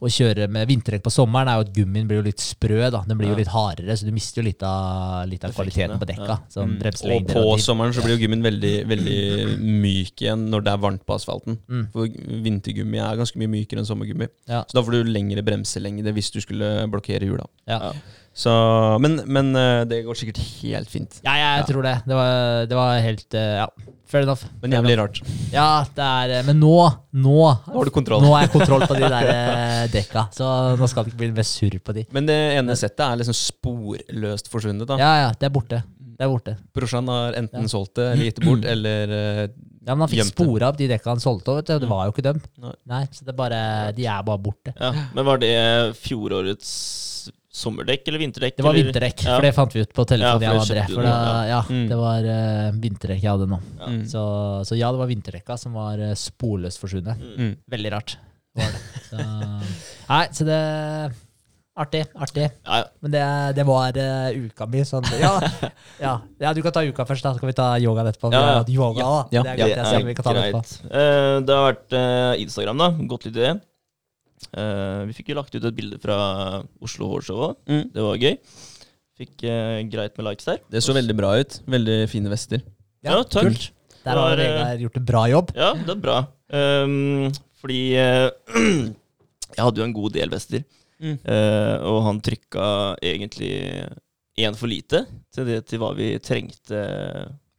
å 0.00 0.08
kjøre 0.08 0.46
med 0.52 0.68
vinterdekk 0.70 1.04
på 1.04 1.12
sommeren, 1.12 1.50
er 1.50 1.58
jo 1.58 1.64
at 1.66 1.72
gummien 1.76 2.06
blir 2.08 2.20
jo 2.20 2.24
litt 2.24 2.40
sprø. 2.40 2.78
da 2.92 3.02
Den 3.06 3.18
blir 3.20 3.34
jo 3.34 3.38
litt 3.38 3.50
hardere, 3.52 3.96
så 3.96 4.08
du 4.08 4.14
mister 4.16 4.40
jo 4.40 4.46
litt 4.46 4.62
av, 4.64 5.26
litt 5.28 5.44
av 5.44 5.52
kvaliteten 5.56 6.00
på 6.00 6.08
dekka. 6.08 6.38
Sånn. 6.54 6.78
Og 6.80 7.28
på 7.28 7.42
sommeren 7.60 7.92
så 7.96 8.04
blir 8.04 8.16
jo 8.16 8.22
gummien 8.22 8.44
veldig, 8.44 8.74
veldig 8.90 9.20
myk 9.84 10.24
igjen 10.24 10.46
når 10.52 10.64
det 10.64 10.72
er 10.72 10.84
varmt 10.86 11.04
på 11.04 11.18
asfalten. 11.18 11.60
Mm. 11.68 11.84
For 11.92 12.08
vintergummi 12.48 13.02
er 13.02 13.20
ganske 13.20 13.42
mye 13.42 13.52
mykere 13.58 13.84
enn 13.84 13.90
sommergummi. 13.90 14.30
Ja. 14.48 14.64
Så 14.64 14.78
da 14.78 14.86
får 14.86 14.96
du 14.96 15.12
lengre 15.12 15.44
bremselengde 15.44 16.16
hvis 16.16 16.32
du 16.32 16.40
skulle 16.40 16.72
blokkere 16.90 17.28
hjula. 17.28 17.48
Ja. 17.68 17.80
Ja. 17.90 17.92
Så, 18.40 18.52
men, 19.02 19.20
men 19.26 19.52
eh, 19.58 19.82
det 19.90 20.04
går 20.06 20.16
sikkert 20.16 20.40
helt 20.62 20.90
fint. 20.90 21.18
Ja, 21.26 21.34
jeg 21.58 21.66
tror 21.68 21.84
det. 21.84 21.96
Det 22.06 22.16
var, 22.16 22.66
det 22.70 22.78
var 22.78 23.00
helt 23.02 23.34
eh, 23.36 23.56
Ja, 23.60 23.66
fair 24.10 24.26
enough. 24.26 24.42
Men 24.62 24.74
jævlig 24.76 24.96
rart. 25.00 25.20
Ja, 25.54 25.68
det 25.96 26.06
er 26.06 26.34
eh, 26.38 26.42
Men 26.48 26.58
nå, 26.62 26.74
nå 27.14 27.36
Nå 27.40 27.76
har 27.78 27.88
du 27.88 27.92
kontroll. 27.94 28.22
Nå 28.24 28.32
har 28.34 28.44
jeg 28.46 28.52
kontroll 28.56 28.84
på 28.90 28.96
de 28.98 29.06
der 29.10 29.30
eh, 29.32 29.86
dekka, 29.92 30.26
så 30.36 30.50
nå 30.80 30.88
skal 30.90 31.06
det 31.06 31.12
ikke 31.14 31.22
bli 31.24 31.30
mer 31.38 31.46
surr 31.48 31.78
på 31.84 31.94
de. 31.96 32.04
Men 32.16 32.26
det 32.28 32.36
ene 32.58 32.76
settet 32.78 33.06
er 33.06 33.20
liksom 33.22 33.36
sporløst 33.38 34.50
forsvunnet. 34.52 34.86
da 34.90 34.98
Ja, 35.00 35.12
ja, 35.24 35.32
det 35.38 35.48
er 35.50 35.54
borte. 35.54 35.82
Det 36.20 36.26
er 36.26 36.28
borte. 36.34 36.56
Brorsan 36.76 37.08
har 37.08 37.32
enten 37.38 37.62
Ja. 37.64 37.68
solgt 37.72 37.94
det 37.96 38.10
eller 38.12 38.24
gitt 38.28 38.40
det 38.42 38.44
bort, 38.50 38.64
eller 38.68 39.14
eh, 39.16 39.42
Ja, 39.86 39.94
men 39.94 40.02
han 40.04 40.10
fikk. 40.12 40.20
Mm. 40.26 40.32
spora 40.34 40.68
opp 40.68 40.76
de 40.76 40.86
dekka 40.90 41.08
han 41.14 41.20
solgte, 41.22 41.54
vet 41.56 41.66
du. 41.70 41.74
og 41.74 41.80
Det 41.80 41.88
var 41.88 42.02
jo 42.06 42.12
ikke 42.12 42.22
dem. 42.26 42.40
Nei. 42.60 42.74
Nei, 42.86 43.04
så 43.16 43.24
det 43.24 43.32
er 43.32 43.38
bare, 43.38 43.60
de 43.96 44.04
er 44.06 44.22
bare 44.26 44.38
borte. 44.44 44.74
Ja. 44.76 44.90
Men 45.16 45.24
var 45.24 45.38
det 45.40 45.54
fjorårets 45.96 46.68
sommerdekk 47.50 48.08
eller 48.08 48.22
vinterdekk? 48.22 48.56
Det 48.56 48.64
var 48.66 48.74
eller? 48.74 48.90
vinterdekk, 48.90 49.24
Ja. 49.24 49.36
for 49.36 49.46
det 49.46 49.52
fant 49.56 49.74
vi 49.74 49.84
ut 49.84 49.92
på 49.96 50.04
telefonen. 50.06 50.42
Ja, 50.46 50.52
jeg 50.54 50.66
for 50.66 50.74
det 50.80 50.86
For 50.94 51.02
da, 51.06 51.14
ja, 51.50 51.60
Mm. 51.68 51.86
det 51.90 51.98
var 52.00 52.28
uh, 52.30 52.80
vinterdekk 52.84 53.22
jeg 53.22 53.30
hadde 53.30 53.48
nå. 53.50 53.60
Ja. 53.78 53.86
mm. 53.86 54.04
Så, 54.12 54.22
så 54.68 54.78
ja, 54.78 54.90
det 54.92 55.02
var 55.02 55.10
vinterdekka 55.10 55.58
som 55.58 55.74
var 55.78 55.98
uh, 55.98 56.14
sporløst 56.14 56.82
forsvunnet. 56.82 57.18
Mm. 57.36 57.56
Veldig 57.70 57.92
rart 57.96 58.18
var 58.54 58.70
det. 58.70 58.84
Så, 59.10 59.26
nei, 60.10 60.24
så 60.32 60.46
det 60.46 60.60
Artig. 61.80 62.02
Artig. 62.18 62.50
Ja, 62.66 62.78
ja. 62.82 62.84
Men 63.00 63.12
det, 63.14 63.22
det 63.56 63.64
var 63.64 63.96
uh, 63.96 64.28
uka 64.36 64.66
mi. 64.68 64.82
Sånn, 64.84 65.06
ja, 65.20 65.30
ja, 66.04 66.14
ja, 66.42 66.52
du 66.52 66.60
kan 66.66 66.74
ta 66.76 66.82
uka 66.84 67.06
først, 67.08 67.24
da. 67.24 67.32
Så 67.32 67.40
kan 67.40 67.48
vi 67.48 67.56
ta 67.56 67.68
yogaen 67.80 68.10
etterpå. 68.10 68.32
Ja, 68.34 68.42
ja. 68.58 68.64
yoga. 68.68 69.06
Ja, 69.32 69.44
det 69.44 69.54
er 69.54 69.62
ja, 69.62 69.68
godt 69.70 69.78
jeg 69.78 69.86
ser 69.86 70.06
vi 70.08 70.16
kan 70.18 70.26
ta 70.26 70.34
det 70.36 70.42
etterpå. 70.50 70.90
Eh, 70.90 71.36
det 71.46 71.56
har 71.56 71.68
vært 71.70 71.96
uh, 71.96 72.42
Instagram, 72.42 72.82
da. 72.84 72.90
Gått 73.14 73.28
litt 73.28 73.38
i 73.38 73.44
det. 73.46 73.54
Eh, 74.50 75.00
vi 75.10 75.16
fikk 75.18 75.32
jo 75.32 75.38
lagt 75.38 75.54
ut 75.54 75.64
et 75.64 75.76
bilde 75.76 76.00
fra 76.02 76.18
Oslo 76.82 77.10
Hårshow 77.12 77.44
òg. 77.50 77.58
Mm. 77.70 77.84
Det 77.94 78.06
var 78.06 78.24
gøy. 78.24 78.38
Fikk 79.20 79.44
uh, 79.44 79.76
greit 79.92 80.16
med 80.16 80.26
likes 80.30 80.48
der. 80.48 80.62
Det 80.72 80.80
så 80.80 80.94
veldig 80.96 81.16
bra 81.18 81.34
ut. 81.36 81.58
Veldig 81.68 81.98
fine 82.08 82.32
vester. 82.32 82.62
Ja, 83.04 83.18
takk. 83.20 83.50
Kult. 83.50 83.70
Der 84.00 84.16
har 84.16 84.40
Vegard 84.40 84.80
gjort 84.80 84.96
en 84.96 85.08
bra 85.10 85.24
jobb. 85.28 85.50
Ja, 85.52 85.74
det 85.76 85.92
er 85.92 86.00
bra. 86.00 86.18
Um, 86.48 87.28
fordi 87.60 87.82
uh, 88.00 88.30
jeg 89.56 89.60
hadde 89.60 89.82
jo 89.82 89.84
en 89.84 89.96
god 89.96 90.16
del 90.16 90.32
vester. 90.32 90.64
Mm. 91.00 91.16
Eh, 91.24 91.76
og 91.88 92.02
han 92.04 92.20
trykka 92.20 92.64
egentlig 93.00 93.54
én 94.40 94.56
for 94.56 94.68
lite 94.68 95.06
til, 95.32 95.46
det, 95.48 95.62
til 95.68 95.80
hva 95.80 95.94
vi 95.96 96.12
trengte 96.20 96.82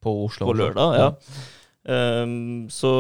På 0.02 0.14
Oslo. 0.28 0.48
på 0.50 0.58
lørdag. 0.58 0.98
Ja. 1.00 1.10
Ehm, 1.90 2.68
så 2.70 2.92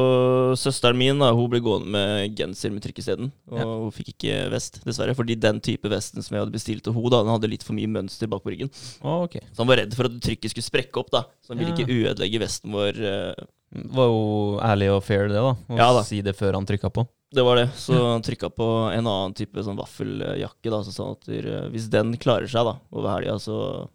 søsteren 0.57 0.97
min 0.97 1.19
da, 1.21 1.31
hun 1.37 1.49
ble 1.51 1.59
gående 1.61 1.87
med 1.93 2.35
genser 2.37 2.71
med 2.73 2.81
trykk 2.81 2.97
isteden. 3.03 3.31
Og 3.51 3.57
Ja. 3.59 3.65
hun 3.65 3.91
fikk 3.91 4.13
ikke 4.15 4.49
vest, 4.49 4.79
dessverre. 4.83 5.13
Fordi 5.15 5.35
den 5.39 5.59
type 5.61 5.87
vesten 5.89 6.23
som 6.23 6.35
jeg 6.35 6.41
hadde 6.45 6.55
bestilt 6.55 6.83
til 6.83 6.93
henne, 6.93 7.09
den 7.11 7.29
hadde 7.33 7.49
litt 7.49 7.63
for 7.63 7.73
mye 7.73 7.87
mønster 7.87 8.27
bak 8.27 8.41
på 8.43 8.51
ryggen. 8.55 8.71
Oh, 9.03 9.23
okay. 9.23 9.41
Så 9.53 9.57
han 9.61 9.67
var 9.67 9.77
redd 9.77 9.93
for 9.93 10.05
at 10.05 10.11
trykket 10.19 10.49
skulle 10.49 10.65
sprekke 10.69 10.97
opp. 10.97 11.11
da 11.11 11.23
Så 11.45 11.49
han 11.53 11.59
ville 11.59 11.75
Ja. 11.77 11.85
ikke 11.85 12.15
ødelegge 12.15 12.39
vesten 12.41 12.71
vår. 12.71 12.97
Uh, 12.97 13.45
var 13.93 14.07
jo 14.09 14.59
ærlig 14.59 14.89
og 14.91 15.03
fair, 15.03 15.27
det, 15.29 15.35
da. 15.35 15.53
Å 15.69 15.77
Ja 15.77 15.93
da. 15.93 16.01
si 16.03 16.21
det 16.21 16.35
før 16.35 16.53
han 16.55 16.65
trykka 16.65 16.91
på. 16.91 17.07
Det 17.33 17.43
var 17.45 17.55
det. 17.55 17.69
Så 17.79 17.93
han 17.95 18.21
trykka 18.21 18.49
på 18.53 18.91
en 18.91 19.05
annen 19.07 19.33
type 19.33 19.55
sånn 19.63 19.77
vaffeljakke. 19.77 20.69
da, 20.69 20.81
Så 20.83 20.91
sa 20.91 21.05
han 21.05 21.13
at 21.15 21.29
eh, 21.29 21.69
hvis 21.69 21.87
den 21.89 22.17
klarer 22.17 22.49
seg 22.49 22.65
da 22.65 22.79
over 22.91 23.09
helga, 23.21 23.37
så 23.39 23.87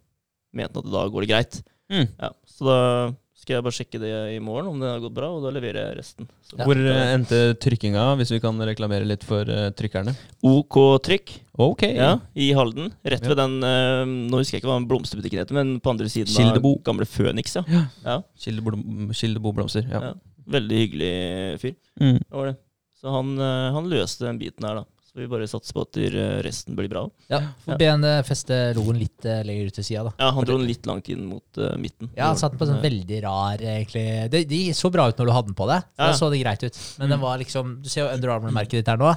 mente 0.55 0.73
han 0.79 0.85
at 0.87 0.91
da 0.91 1.07
går 1.09 1.21
det 1.21 1.29
greit. 1.29 1.63
Mm. 1.91 2.07
Ja, 2.19 2.29
Så 2.47 2.65
da 2.65 3.13
skal 3.37 3.57
jeg 3.57 3.63
bare 3.67 3.75
sjekke 3.77 3.99
det 4.01 4.11
i 4.33 4.39
morgen, 4.41 4.71
om 4.71 4.79
det 4.81 4.89
har 4.89 5.01
gått 5.03 5.13
bra, 5.15 5.29
og 5.29 5.43
da 5.45 5.51
leverer 5.53 5.77
jeg 5.79 5.97
resten. 5.99 6.27
Så 6.47 6.57
Hvor 6.57 6.79
eh, 6.81 7.01
endte 7.13 7.39
trykkinga, 7.61 8.05
hvis 8.17 8.33
vi 8.33 8.39
kan 8.43 8.57
reklamere 8.65 9.05
litt 9.07 9.25
for 9.27 9.45
uh, 9.45 9.69
trykkerne? 9.77 10.15
OK 10.47 10.77
Trykk 11.05 11.35
Ok. 11.67 11.85
ja, 11.89 12.15
i 12.37 12.49
Halden. 12.57 12.91
Rett 13.05 13.25
ved 13.25 13.39
den 13.39 13.55
uh, 13.65 14.03
Nå 14.05 14.41
husker 14.41 14.57
jeg 14.57 14.61
ikke 14.61 14.69
hva 14.69 14.79
den 14.79 14.89
blomsterbutikken 14.89 15.41
heter, 15.41 15.57
men 15.57 15.77
på 15.81 15.93
andre 15.93 16.09
siden 16.11 16.33
Kildebo. 16.33 16.75
av 16.79 16.83
gamle 16.89 17.07
Føniks. 17.09 17.57
Ja. 17.59 17.65
Ja. 17.69 17.83
ja. 18.05 18.17
Kildebo, 18.41 18.73
Kildebo 19.13 19.53
blomster. 19.57 19.85
Ja. 19.85 20.09
Ja. 20.09 20.13
Veldig 20.57 20.83
hyggelig 20.83 21.13
fyr. 21.61 21.77
Mm. 22.01 22.19
Det 22.23 22.37
var 22.41 22.51
det. 22.51 22.57
Så 22.97 23.13
han, 23.13 23.33
han 23.37 23.89
løste 23.91 24.25
den 24.25 24.39
biten 24.41 24.65
her, 24.65 24.81
da. 24.81 24.96
Så 25.17 25.23
vi 25.23 25.29
bare 25.31 25.47
satser 25.49 25.73
på 25.73 25.81
at 25.81 25.97
eh, 25.97 26.15
resten 26.45 26.75
blir 26.77 26.85
bra. 26.91 27.07
Ja, 27.25 27.39
Får 27.63 27.79
be 27.81 27.87
han 27.89 28.05
feste 28.21 28.57
logoen 28.77 28.99
litt 29.01 29.25
eh, 29.25 29.39
lenger 29.47 29.71
ut 29.71 29.77
til 29.79 29.85
sida, 29.87 30.03
da. 30.05 30.11
Ja, 30.21 30.27
han 30.35 30.45
dro 30.45 30.59
den 30.59 30.67
litt 30.69 30.85
langt 30.85 31.07
inn 31.09 31.23
mot 31.25 31.57
uh, 31.57 31.71
midten. 31.81 32.11
Ja, 32.13 32.27
han 32.27 32.37
satt 32.37 32.53
på 32.59 32.67
sånn 32.69 32.83
veldig 32.83 33.23
rar, 33.25 33.57
egentlig. 33.57 34.03
Det, 34.29 34.43
de 34.45 34.59
så 34.77 34.91
bra 34.93 35.07
ut 35.09 35.17
når 35.17 35.25
du 35.25 35.33
hadde 35.33 35.49
den 35.49 35.57
på 35.57 35.65
deg. 35.71 35.87
Ja. 35.97 36.11
Da 36.11 36.19
så 36.19 36.29
det 36.29 36.43
greit 36.43 36.67
ut. 36.67 36.77
Men 37.01 37.15
den 37.15 37.23
var 37.23 37.41
liksom 37.41 37.79
Du 37.81 37.89
ser 37.89 38.03
jo 38.03 38.11
Under 38.13 38.35
Armour-merket 38.35 38.77
ditt 38.77 38.91
her 38.93 39.01
nå. 39.01 39.09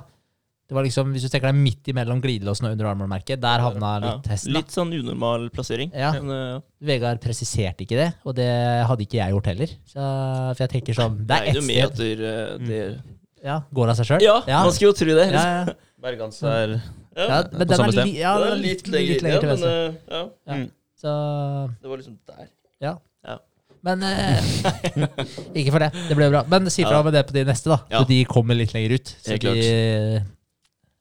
Det 0.70 0.78
var 0.78 0.88
liksom, 0.88 1.12
Hvis 1.12 1.26
du 1.26 1.28
tenker 1.34 1.50
deg 1.50 1.60
midt 1.60 1.92
imellom 1.92 2.24
glidelåsen 2.24 2.70
og 2.70 2.78
Under 2.78 2.88
Armour-merket, 2.94 3.42
der 3.42 3.66
havna 3.66 3.92
litt 4.00 4.30
ja. 4.30 4.32
hesten. 4.32 4.54
da. 4.54 4.62
Litt 4.62 4.72
sånn 4.72 4.96
unormal 4.96 5.50
plassering. 5.52 5.92
Ja. 5.92 6.14
Men, 6.16 6.32
ja. 6.32 6.58
Vegard 6.94 7.20
presiserte 7.20 7.84
ikke 7.84 8.00
det, 8.00 8.08
og 8.24 8.38
det 8.40 8.48
hadde 8.88 9.04
ikke 9.04 9.20
jeg 9.20 9.36
gjort 9.36 9.52
heller. 9.52 9.76
Så, 9.84 10.00
for 10.00 10.64
jeg 10.64 10.74
tenker 10.78 10.96
sånn 11.02 11.20
Det 11.28 11.42
er 11.42 11.52
ett 11.52 12.00
sted. 12.00 12.24
eh, 12.24 12.56
det 12.64 12.80
Ja, 13.44 13.60
Går 13.68 13.92
av 13.92 14.00
seg 14.00 14.14
sjøl? 14.14 14.24
Ja, 14.24 14.40
ja. 14.48 14.64
man 14.64 14.72
skulle 14.72 14.94
jo 14.94 14.98
tro 15.04 15.20
det. 15.20 15.28
ja, 15.36 15.44
ja. 15.60 15.78
Bergans 16.00 16.42
er 16.42 16.74
ja, 17.16 17.26
Ja, 17.28 17.42
på 17.44 17.66
samme 17.76 17.92
sted. 17.92 18.06
li, 18.06 18.18
ja, 18.20 18.32
det 18.38 18.46
den 18.46 18.52
er 18.52 18.60
litt 18.62 18.82
litt, 18.86 18.90
lenger, 18.94 19.12
litt 19.12 19.22
lenger 19.22 19.40
til 19.40 19.48
ja, 19.48 19.54
venstre. 19.54 19.70
men, 19.70 19.90
eh, 19.90 20.16
ja, 20.16 20.22
Ja. 20.46 20.54
Mm. 20.60 20.70
Så 21.00 21.12
det 21.82 21.88
var 21.90 21.96
liksom 22.00 22.18
der. 22.28 22.48
Ja. 22.84 22.92
Ja. 23.24 23.36
Men 23.82 24.02
eh, 24.04 24.50
Ikke 25.60 25.72
for 25.72 25.80
det. 25.80 25.90
Det 26.10 26.16
ble 26.18 26.28
bra. 26.32 26.42
Men 26.52 26.68
si 26.70 26.84
fra 26.84 26.98
Ja. 26.98 27.02
med 27.06 27.14
det 27.16 27.22
på 27.28 27.32
de 27.38 27.44
neste, 27.48 27.70
da. 27.72 27.78
Ja. 27.90 28.02
Så 28.02 28.08
de 28.10 28.18
kommer 28.28 28.54
litt 28.58 28.74
lenger 28.76 28.96
ut. 28.98 29.14
Så 29.24 29.38
de 29.40 29.54
eh, 29.64 30.20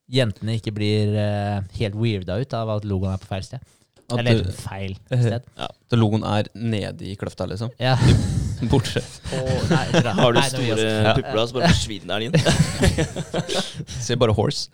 jentene 0.09 0.55
ikke 0.57 0.71
blir 0.73 1.11
uh, 1.13 1.59
helt 1.77 1.95
weirda 1.99 2.39
ut 2.41 2.53
av 2.57 2.71
at 2.77 2.87
logoen 2.87 3.13
er 3.13 3.19
på 3.21 3.27
feil 3.29 3.43
sted. 3.45 3.59
at, 4.09 4.17
Eller 4.23 4.39
du- 4.43 4.51
feil 4.55 4.95
sted. 5.11 5.43
at 5.59 5.97
logoen 5.99 6.23
er 6.25 6.47
nede 6.55 7.05
i 7.11 7.15
kløfta, 7.19 7.45
liksom. 7.51 7.69
Ja. 7.79 7.97
Bortsett. 8.71 9.19
Nei, 9.69 9.83
det- 9.95 10.15
Har 10.19 10.33
du 10.33 10.41
store 10.41 10.75
da, 11.35 11.45
så 11.47 11.53
bare 11.59 11.71
forsvinner 11.73 12.19
den 12.19 12.29
inn. 12.29 12.33
Ser 14.05 14.19
bare 14.19 14.33
horse. 14.35 14.67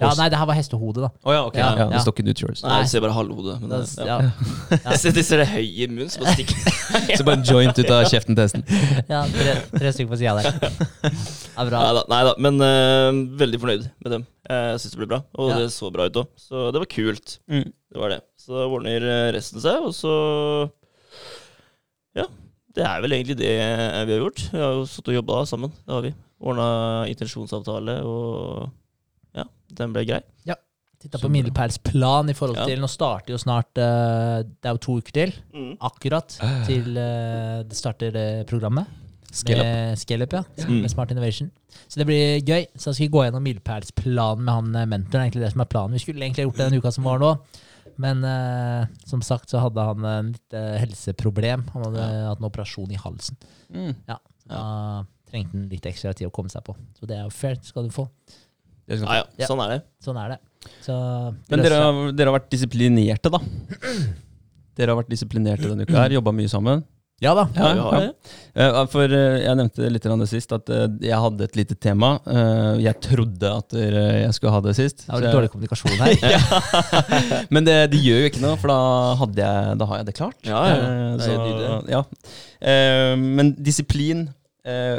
Ja, 0.00 0.14
nei, 0.16 0.30
det 0.32 0.38
her 0.40 0.46
var 0.48 0.56
hestehode, 0.56 1.02
da. 1.04 1.08
Oh, 1.28 1.32
ja, 1.34 1.40
ok. 1.44 1.56
Ja, 1.60 1.64
Ja, 1.76 1.82
ja. 1.82 1.88
det 1.92 1.98
står 2.00 2.14
ikke. 2.16 2.52
Nei, 2.64 2.76
jeg 2.80 2.88
ser 2.88 3.02
bare 3.04 3.12
halvhodet. 3.12 3.56
Men, 3.60 3.68
det- 3.74 4.06
ja. 4.06 4.06
ja. 4.06 4.30
Ja. 4.70 4.78
Jeg 4.94 5.00
ser, 5.02 5.18
ser 5.28 5.42
det 5.42 5.48
høye 5.50 5.84
i 5.84 5.88
munnen, 5.90 6.08
så 6.08 6.22
bare 6.22 6.32
stikker 6.38 7.18
Så 7.18 7.26
bare 7.28 7.36
en 7.36 7.44
joint 7.44 7.76
ut 7.82 7.90
av 7.92 8.06
kjeften 8.08 8.38
til 8.38 8.46
hesten. 8.46 8.64
Ja, 9.10 9.20
tre, 9.28 9.56
tre 9.74 9.92
stykker 9.92 10.14
på 10.14 10.18
sida 10.22 10.32
der. 10.40 10.72
Ja, 11.10 11.66
bra. 11.68 11.82
Neida, 11.84 12.04
neida. 12.14 12.32
men 12.46 12.64
uh, 12.64 13.20
veldig 13.42 13.60
fornøyd 13.60 13.84
med 14.06 14.14
dem. 14.16 14.24
Jeg 14.48 14.80
syns 14.80 14.96
det 14.96 15.02
ble 15.02 15.10
bra, 15.12 15.20
og 15.36 15.52
Ja. 15.52 15.58
det 15.60 15.68
så 15.76 15.92
bra 15.92 16.08
ut 16.08 16.16
òg. 16.22 16.32
Så 16.48 16.64
det 16.72 16.80
var 16.80 16.88
kult. 16.96 17.36
Mm. 17.52 17.68
Det 17.68 18.00
var 18.00 18.14
det. 18.16 18.20
Så 18.40 18.64
ordner 18.72 19.04
eh, 19.04 19.26
resten 19.36 19.60
seg, 19.60 19.84
og 19.84 19.92
så 19.92 20.14
Ja. 22.16 22.24
Det 22.76 22.84
er 22.86 23.00
vel 23.02 23.12
egentlig 23.16 23.36
det 23.40 23.50
vi 24.06 24.12
har 24.14 24.20
gjort. 24.22 24.42
Vi 24.52 24.58
har 24.62 24.76
jo 24.78 24.84
sittet 24.86 25.12
og 25.12 25.16
jobba 25.20 25.40
sammen. 25.50 25.72
Det 25.86 25.94
har 25.96 26.04
vi. 26.06 26.12
Ordna 26.40 26.66
intensjonsavtale, 27.10 27.98
og 28.06 28.70
ja, 29.36 29.44
den 29.80 29.92
ble 29.96 30.04
grei. 30.08 30.20
Ja. 30.48 30.54
Titta 31.00 31.16
på 31.22 31.30
milepælsplan 31.32 32.28
i 32.28 32.34
forhold 32.36 32.58
Ja. 32.60 32.64
til 32.68 32.80
Nå 32.82 32.88
starter 32.92 33.32
jo 33.32 33.38
snart 33.40 33.78
eh, 33.80 34.42
Det 34.44 34.68
er 34.68 34.74
jo 34.76 34.80
to 34.84 34.96
uker 35.00 35.14
til, 35.16 35.30
akkurat, 35.80 36.34
til 36.66 36.90
eh, 37.00 37.62
det 37.64 37.76
starter 37.78 38.16
eh, 38.20 38.42
programmet. 38.44 38.84
Scale 39.32 39.62
up. 39.64 39.96
Scale 39.98 40.26
Up, 40.26 40.32
ja. 40.34 40.42
Mm. 40.68 40.80
Med 40.82 40.90
Smart 40.90 41.10
Innovation. 41.14 41.50
Så 41.88 42.00
det 42.02 42.06
blir 42.06 42.40
gøy. 42.44 42.66
Så 42.76 42.90
jeg 42.90 42.94
skal 42.98 43.10
gå 43.14 43.22
gjennom 43.24 43.42
milepælsplanen 43.46 44.44
med 44.44 44.52
han 44.52 44.76
eh, 44.76 44.86
mentoren. 44.90 45.24
egentlig 45.24 45.44
det 45.46 45.52
som 45.54 45.60
er 45.64 45.70
planen. 45.72 45.92
Vi 45.96 46.02
skulle 46.04 46.20
egentlig 46.26 46.44
gjort 46.48 46.56
det 46.58 46.66
den 46.70 46.78
uka 46.82 46.90
som 46.92 47.04
var 47.08 47.18
nå. 47.22 47.32
Men 48.00 48.22
eh, 48.24 48.86
som 49.08 49.20
sagt 49.26 49.52
så 49.52 49.60
hadde 49.60 49.84
han 49.84 50.04
en 50.08 50.28
litt 50.34 50.56
eh, 50.56 50.76
helseproblem. 50.80 51.66
Han 51.74 51.84
hadde 51.88 52.04
hatt 52.30 52.40
en 52.40 52.48
operasjon 52.48 52.92
i 52.94 53.00
halsen. 53.00 53.36
Mm. 53.74 53.90
Da 54.08 54.20
trengte 55.30 55.52
han 55.58 55.66
litt 55.70 55.86
ekstra 55.90 56.14
tid 56.16 56.30
å 56.30 56.32
komme 56.34 56.50
seg 56.52 56.64
på. 56.66 56.74
Så 56.98 57.06
det 57.10 57.18
er 57.18 57.26
jo 57.28 57.34
fair. 57.34 57.58
skal 57.62 57.86
du 57.86 57.92
få. 57.94 58.06
Det. 58.88 58.96
Ja, 58.98 59.20
ja, 59.20 59.24
Ja. 59.38 59.46
sånn 59.46 59.60
er 59.62 59.76
det. 59.76 59.80
Sånn 60.02 60.16
er 60.18 60.32
det. 60.34 60.38
Så 60.82 60.94
Men 61.50 61.62
dere, 61.62 61.76
har- 61.84 62.12
dere 62.16 62.30
har 62.32 62.38
vært 62.40 62.50
disiplinerte, 62.50 63.30
da. 63.30 63.38
Dere 64.80 64.94
har 64.94 65.02
vært 65.02 65.10
disiplinerte 65.12 65.68
denne 65.68 65.84
uka 65.84 65.98
her, 65.98 66.14
jobba 66.14 66.32
mye 66.32 66.48
sammen. 66.48 66.82
Ja 67.20 67.34
da. 67.36 67.42
Ja, 67.52 67.68
ja, 67.76 68.00
ja. 68.00 68.12
Eh, 68.64 68.78
For 68.88 69.12
eh, 69.12 69.42
jeg 69.44 69.56
nevnte 69.58 69.90
litt 69.92 70.06
det 70.08 70.28
sist, 70.30 70.52
at 70.56 70.70
eh, 70.72 70.86
jeg 71.04 71.18
hadde 71.20 71.44
et 71.44 71.56
lite 71.58 71.76
tema. 71.76 72.14
Eh, 72.24 72.80
Jeg 72.86 72.96
trodde 73.04 73.50
at 73.58 73.76
jeg 73.76 74.32
skulle 74.36 74.54
ha 74.54 74.60
det 74.64 74.74
sist. 74.78 75.04
Det 75.04 75.12
var 75.12 75.18
så 75.18 75.20
litt 75.20 75.28
jeg- 75.28 75.36
dårlig 75.36 75.50
kommunikasjon 75.52 76.00
her. 76.00 77.46
Men 77.54 77.68
det, 77.68 77.76
det 77.92 78.00
gjør 78.00 78.22
jo 78.24 78.30
ikke 78.32 78.42
noe, 78.44 78.56
for 78.62 78.72
da, 78.72 78.78
hadde 79.20 79.44
jeg, 79.44 79.78
da 79.82 79.88
har 79.90 80.00
jeg 80.00 80.08
det 80.08 80.16
klart. 80.16 80.38
Ja, 80.48 80.62
ja. 81.92 82.02
Eh, 82.60 83.14
men 83.16 83.54
disiplin 83.56 84.26
eh, 84.68 84.98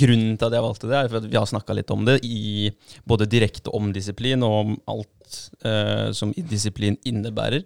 Grunnen 0.00 0.36
til 0.40 0.46
at 0.48 0.54
jeg 0.56 0.64
valgte 0.64 0.88
det, 0.88 0.96
er 0.96 1.08
for 1.12 1.20
at 1.20 1.26
vi 1.28 1.36
har 1.36 1.48
snakka 1.48 1.76
litt 1.76 1.90
om 1.92 2.04
det, 2.08 2.18
i, 2.24 2.70
både 3.08 3.28
direkte 3.30 3.72
om 3.76 3.90
disiplin 3.96 4.44
og 4.44 4.54
om 4.62 4.76
alt 4.92 5.40
eh, 5.64 6.08
som 6.16 6.32
disiplin 6.36 6.96
innebærer. 7.06 7.64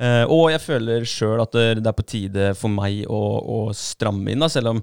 Eh, 0.00 0.24
og 0.32 0.48
jeg 0.48 0.62
føler 0.64 1.04
sjøl 1.08 1.42
at 1.42 1.52
det, 1.52 1.66
det 1.82 1.90
er 1.90 1.96
på 1.96 2.08
tide 2.08 2.50
for 2.56 2.72
meg 2.72 3.04
å, 3.04 3.20
å 3.40 3.58
stramme 3.76 4.32
inn, 4.32 4.40
da, 4.40 4.48
selv 4.52 4.72
om 4.72 4.82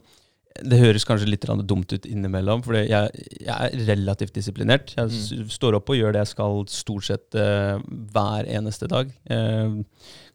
det 0.57 0.79
høres 0.81 1.05
kanskje 1.05 1.29
litt 1.29 1.45
dumt 1.69 1.91
ut 1.93 2.05
innimellom, 2.09 2.63
for 2.65 2.77
jeg, 2.79 3.25
jeg 3.43 3.53
er 3.53 3.83
relativt 3.89 4.33
disiplinert. 4.37 4.93
Jeg 4.97 5.09
mm. 5.11 5.51
står 5.53 5.77
opp 5.77 5.91
og 5.93 5.99
gjør 5.99 6.15
det 6.15 6.23
jeg 6.23 6.31
skal 6.31 6.63
stort 6.73 7.05
sett 7.05 7.37
uh, 7.37 7.77
hver 8.13 8.49
eneste 8.49 8.89
dag. 8.89 9.11
Uh, 9.29 9.83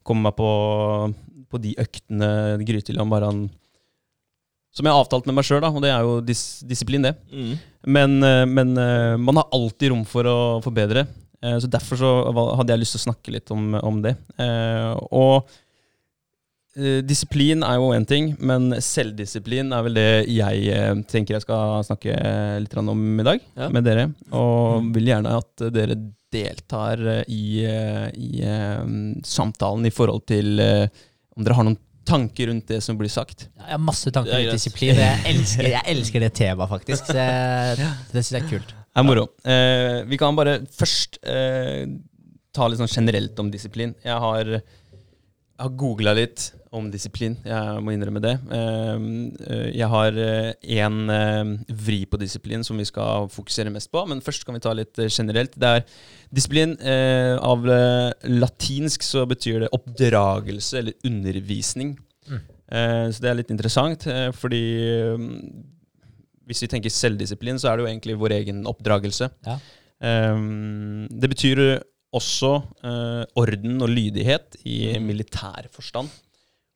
kommer 0.07 0.29
meg 0.29 0.37
på, 0.39 0.53
på 1.51 1.63
de 1.63 1.75
øktene 1.83 2.29
grytidlig 2.63 3.03
om 3.03 3.11
morgenen 3.11 3.51
som 4.73 4.87
jeg 4.87 4.95
har 4.95 5.03
avtalt 5.03 5.27
med 5.29 5.37
meg 5.37 5.45
sjøl, 5.45 5.67
og 5.67 5.83
det 5.85 5.91
er 5.93 6.07
jo 6.07 6.15
dis 6.25 6.45
disiplin, 6.65 7.03
det. 7.05 7.17
Mm. 7.29 7.51
Men, 7.93 8.15
men 8.49 8.71
man 9.21 9.37
har 9.43 9.51
alltid 9.53 9.91
rom 9.93 10.07
for 10.09 10.25
å 10.25 10.39
forbedre. 10.65 11.03
Eh, 11.43 11.59
Så 11.59 11.69
Derfor 11.71 11.97
så 12.01 12.11
hadde 12.57 12.73
jeg 12.75 12.81
lyst 12.85 12.97
til 12.97 13.03
å 13.03 13.07
snakke 13.11 13.33
litt 13.35 13.51
om, 13.55 13.75
om 13.83 14.01
det. 14.05 14.15
Eh, 14.39 14.95
Og 15.11 15.49
eh, 16.77 17.01
disiplin 17.05 17.63
er 17.67 17.77
jo 17.81 17.91
én 17.97 18.07
ting, 18.09 18.33
men 18.41 18.71
selvdisiplin 18.81 19.73
er 19.77 19.83
vel 19.89 19.95
det 19.99 20.09
jeg 20.33 21.05
tenker 21.11 21.37
jeg 21.37 21.45
skal 21.47 21.83
snakke 21.85 22.17
litt 22.65 22.77
om 22.81 23.21
i 23.21 23.27
dag 23.27 23.41
Ja. 23.59 23.69
med 23.69 23.85
dere. 23.85 24.09
Og 24.33 24.91
vil 24.95 25.11
gjerne 25.13 25.37
at 25.43 25.67
dere 25.75 25.99
deltar 26.33 26.97
i, 27.29 27.61
i 28.17 28.41
samtalen 29.29 29.85
i 29.85 29.91
forhold 29.93 30.25
til 30.31 30.57
om 31.37 31.45
dere 31.45 31.55
har 31.59 31.67
noen 31.67 31.77
tanker 32.09 32.49
rundt 32.49 32.67
det 32.73 32.81
som 32.83 32.97
blir 32.99 33.11
sagt. 33.13 33.45
Ja, 33.59 33.67
Jeg 33.69 33.77
har 33.77 33.83
masse 33.85 34.11
tanker 34.11 34.33
er 34.33 34.47
rundt 34.47 34.57
disiplin. 34.57 34.97
Jeg 34.97 35.21
elsker, 35.35 35.69
jeg 35.75 35.85
elsker 35.93 36.25
det 36.25 36.33
temaet, 36.35 36.71
faktisk. 36.73 37.05
Så 37.13 37.13
det 37.15 38.25
syns 38.25 38.33
jeg 38.33 38.43
er 38.43 38.49
kult. 38.49 38.73
Er 38.93 39.05
moro. 39.09 39.29
Eh, 39.49 40.03
vi 40.05 40.19
kan 40.21 40.37
bare 40.37 40.59
først 40.69 41.17
eh, 41.25 41.87
ta 42.53 42.67
litt 42.69 42.81
sånn 42.83 42.93
generelt 42.93 43.39
om 43.41 43.49
disiplin. 43.53 43.95
Jeg 44.05 44.19
har, 44.21 44.51
jeg 44.59 45.63
har 45.63 45.79
googla 45.81 46.13
litt 46.19 46.51
om 46.73 46.87
disiplin, 46.93 47.35
jeg 47.45 47.81
må 47.85 47.93
innrømme 47.93 48.21
det. 48.25 48.35
Eh, 48.53 49.07
eh, 49.47 49.67
jeg 49.79 49.89
har 49.93 50.17
én 50.17 51.01
eh, 51.17 51.55
vri 51.87 52.03
på 52.09 52.21
disiplin 52.21 52.65
som 52.65 52.81
vi 52.81 52.87
skal 52.89 53.29
fokusere 53.33 53.73
mest 53.73 53.93
på, 53.93 54.05
men 54.09 54.21
først 54.25 54.45
kan 54.45 54.57
vi 54.57 54.65
ta 54.65 54.73
litt 54.77 55.01
eh, 55.01 55.13
generelt. 55.13 55.57
Det 55.57 55.73
er 55.79 55.85
disiplin 56.33 56.77
eh, 56.81 57.37
av 57.41 57.65
eh, 57.69 58.13
latinsk 58.29 59.05
så 59.09 59.25
betyr 59.29 59.65
det 59.65 59.73
oppdragelse 59.77 60.81
eller 60.81 61.09
undervisning. 61.09 61.97
Mm. 62.29 62.41
Eh, 62.73 63.07
så 63.13 63.25
det 63.25 63.33
er 63.33 63.41
litt 63.41 63.53
interessant, 63.53 64.09
eh, 64.09 64.31
fordi 64.37 64.65
eh, 64.85 65.29
hvis 66.53 66.63
vi 66.67 66.71
tenker 66.71 66.93
selvdisiplin, 66.93 67.59
så 67.59 67.71
er 67.73 67.79
det 67.81 67.87
jo 67.87 67.91
egentlig 67.91 68.19
vår 68.21 68.37
egen 68.41 68.63
oppdragelse. 68.71 69.31
Ja. 69.49 69.57
Um, 70.03 71.07
det 71.11 71.31
betyr 71.33 71.61
også 72.13 72.57
uh, 72.85 73.23
orden 73.41 73.81
og 73.83 73.89
lydighet 73.89 74.59
i 74.69 74.99
militær 75.01 75.69
forstand. 75.73 76.11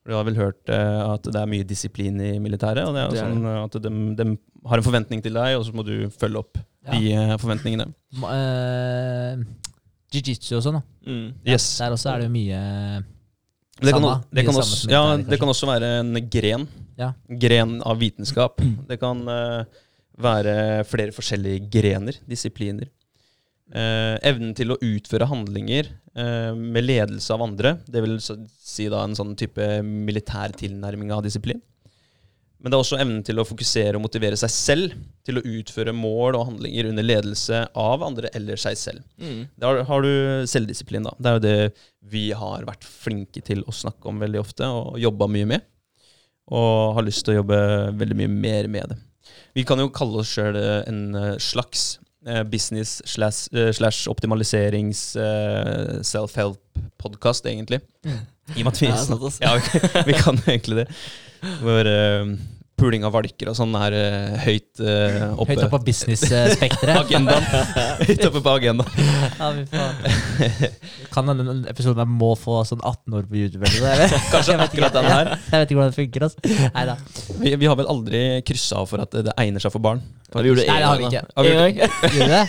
Du 0.07 0.15
har 0.15 0.23
vel 0.25 0.39
hørt 0.39 0.71
uh, 0.71 1.13
at 1.17 1.27
det 1.27 1.41
er 1.41 1.51
mye 1.51 1.67
disiplin 1.67 2.21
i 2.23 2.37
militæret. 2.39 2.87
og 2.87 2.95
det 2.95 3.03
er 3.03 3.11
Det 3.11 3.19
er 3.21 3.33
sånn 3.35 3.49
at 3.65 3.79
de, 3.83 3.93
de 4.21 4.27
har 4.71 4.81
en 4.81 4.87
forventning 4.87 5.23
til 5.25 5.35
deg, 5.37 5.57
og 5.59 5.67
så 5.67 5.75
må 5.77 5.85
du 5.87 6.09
følge 6.15 6.43
opp 6.45 6.63
Ja. 6.87 6.95
de 6.95 7.17
uh, 7.19 7.37
forventningene. 7.43 7.89
Jiu-jitsu 10.15 10.55
og 10.61 10.63
sånn, 10.65 10.79
da. 10.79 10.83
Mm. 11.11 11.29
Yes. 11.51 11.67
Der 11.81 11.95
også 11.97 12.13
er 12.13 12.23
det 12.23 12.29
jo 12.29 12.35
mye 12.37 12.61
Det 13.77 13.91
kan, 13.93 14.01
Samme. 14.01 14.13
det, 14.31 14.45
kan 14.47 14.55
Mye 14.55 14.63
også, 14.63 14.77
samme 14.85 14.95
ja, 14.95 15.17
det 15.27 15.39
kan 15.43 15.51
også 15.53 15.69
være 15.69 15.89
en 16.01 16.21
gren. 16.33 16.69
Ja. 16.97 17.13
Gren 17.29 17.81
av 17.83 18.01
vitenskap. 18.01 18.63
Det 18.89 18.99
kan 19.01 19.23
uh, 19.29 19.65
være 20.21 20.85
flere 20.89 21.15
forskjellige 21.15 21.69
grener, 21.73 22.21
disipliner. 22.29 22.91
Uh, 23.67 24.15
evnen 24.23 24.55
til 24.57 24.73
å 24.73 24.79
utføre 24.79 25.27
handlinger 25.29 25.89
uh, 26.17 26.53
med 26.57 26.87
ledelse 26.87 27.35
av 27.35 27.43
andre, 27.45 27.77
det 27.91 28.05
vil 28.05 28.19
så- 28.23 28.39
si 28.63 28.89
da 28.93 29.03
en 29.05 29.17
sånn 29.19 29.35
type 29.39 29.65
militær 29.83 30.55
tilnærming 30.57 31.13
av 31.13 31.25
disiplin. 31.27 31.61
Men 32.57 32.73
det 32.73 32.79
er 32.79 32.83
også 32.83 32.99
evnen 32.99 33.21
til 33.23 33.39
å 33.39 33.45
fokusere 33.47 33.99
og 33.99 34.03
motivere 34.07 34.37
seg 34.41 34.51
selv 34.51 34.95
til 35.27 35.39
å 35.39 35.45
utføre 35.45 35.93
mål 35.95 36.39
og 36.39 36.47
handlinger 36.49 36.89
under 36.89 37.05
ledelse 37.05 37.61
av 37.79 38.03
andre 38.03 38.31
eller 38.35 38.59
seg 38.59 38.79
selv. 38.81 39.05
Mm. 39.21 39.43
Da 39.61 39.69
har, 39.69 39.83
har 39.91 40.03
du 40.03 40.47
selvdisiplin, 40.49 41.05
da. 41.07 41.13
Det 41.21 41.31
er 41.31 41.37
jo 41.37 41.45
det 41.45 41.85
vi 42.11 42.25
har 42.35 42.65
vært 42.67 42.87
flinke 42.89 43.45
til 43.45 43.63
å 43.69 43.75
snakke 43.77 44.09
om 44.09 44.23
veldig 44.25 44.41
ofte, 44.41 44.67
og 44.67 44.97
jobba 44.99 45.29
mye 45.31 45.51
med. 45.53 45.67
Og 46.55 46.95
har 46.95 47.07
lyst 47.07 47.25
til 47.27 47.35
å 47.35 47.41
jobbe 47.41 47.59
veldig 47.99 48.17
mye 48.21 48.31
mer 48.31 48.69
med 48.71 48.93
det. 48.93 48.99
Vi 49.57 49.65
kan 49.67 49.81
jo 49.81 49.89
kalle 49.95 50.21
oss 50.23 50.31
sjøl 50.37 50.57
en 50.61 51.01
eh, 51.17 51.33
slags 51.43 51.97
eh, 52.29 52.43
business 52.47 53.01
slash, 53.09 53.49
eh, 53.57 53.73
slash 53.75 54.07
optimaliserings 54.13 55.17
eh, 55.17 56.03
self-help-podkast, 56.07 57.49
egentlig. 57.51 57.81
I 58.57 58.63
og 58.63 58.69
med 58.69 58.75
at 58.77 58.83
vi, 58.83 58.91
Ja, 59.43 59.57
ja, 59.57 60.05
vi, 60.07 60.15
kan 60.21 60.39
jo 60.39 60.53
egentlig 60.53 60.85
det. 60.85 60.87
Hvor 61.65 61.91
eh, 61.91 62.37
puling 62.77 63.05
av 63.09 63.13
valker 63.17 63.49
og 63.51 63.57
sånn 63.57 63.73
er 63.81 63.95
uh, 63.97 64.35
høyt 64.45 64.81
uh, 64.83 65.33
oppe. 65.37 65.55
Høyt 65.55 65.63
oppe 65.65 65.71
på 65.77 65.81
business-spekteret. 65.87 66.99
agendaen. 67.03 67.45
høyt 68.09 68.25
oppe 68.29 68.43
på 68.45 68.51
agendaen. 68.59 68.93
Ja, 69.41 69.51
vi 69.53 69.65
får. 69.69 69.91
Kan 71.13 71.29
denne 71.31 71.55
episoden 71.71 72.01
her 72.03 72.09
må 72.09 72.31
få 72.41 72.61
sånn 72.69 72.81
18 72.85 73.17
år 73.19 73.25
på 73.31 73.35
YouTube? 73.41 73.65
Eller 73.69 74.13
Kanskje 74.33 74.53
jeg 74.55 74.61
vet 74.61 74.77
ikke- 74.77 74.85
akkurat 74.87 74.95
den 74.97 75.09
her. 75.13 75.27
Jeg 75.37 75.57
vet 75.63 75.69
ikke 75.71 75.79
hvordan 75.81 75.93
det 75.93 75.99
funker. 76.01 76.21
Altså. 76.29 76.39
Neida. 76.77 76.95
Vi, 77.41 77.49
vi 77.65 77.67
har 77.71 77.77
vel 77.81 77.91
aldri 77.97 78.21
kryssa 78.49 78.75
av 78.83 78.87
for 78.93 78.99
at 79.05 79.13
det 79.27 79.35
egner 79.41 79.61
seg 79.65 79.71
for 79.75 79.83
barn? 79.85 80.01
Ja, 80.33 80.37
vi 80.41 80.49
gjorde 80.53 80.63
det 80.63 80.69
Nei, 80.71 80.79
det 80.81 80.87
har 80.87 80.97
vi 80.97 81.05
en 81.05 81.11
ikke. 81.11 81.25
gang. 81.25 81.29
da. 81.33 81.41
En. 81.43 81.47
Gjorde 82.17 82.33
det? 82.37 82.45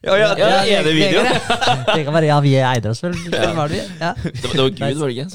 Ja, 0.00 0.14
ja, 0.16 0.28
det 0.32 0.44
er 0.48 0.64
ene 0.78 0.92
videoen. 0.96 1.26
Det 1.90 2.04
kan 2.06 2.14
være 2.16 2.30
ja, 2.30 2.38
vi 2.40 2.54
eide 2.56 2.88
oss 2.94 3.02
vel. 3.04 3.12
Hvem 3.28 3.58
var 3.58 3.68
det? 3.68 3.82
Ja. 4.00 4.14
Det 4.16 4.32
var, 4.46 4.52
det 4.54 4.60
var 4.62 4.70
Gud, 4.78 4.96
var 4.96 5.06
det 5.06 5.14
ikke? 5.18 5.28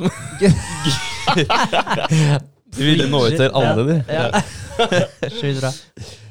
Som, 2.41 2.51
Du 2.75 2.83
ville 2.83 3.07
nå 3.11 3.21
ut 3.27 3.37
til 3.39 3.51
alle, 3.55 3.85
du. 3.87 3.93
Ja. 4.11 4.43
Sjukt 5.31 5.61
bra. 5.61 5.71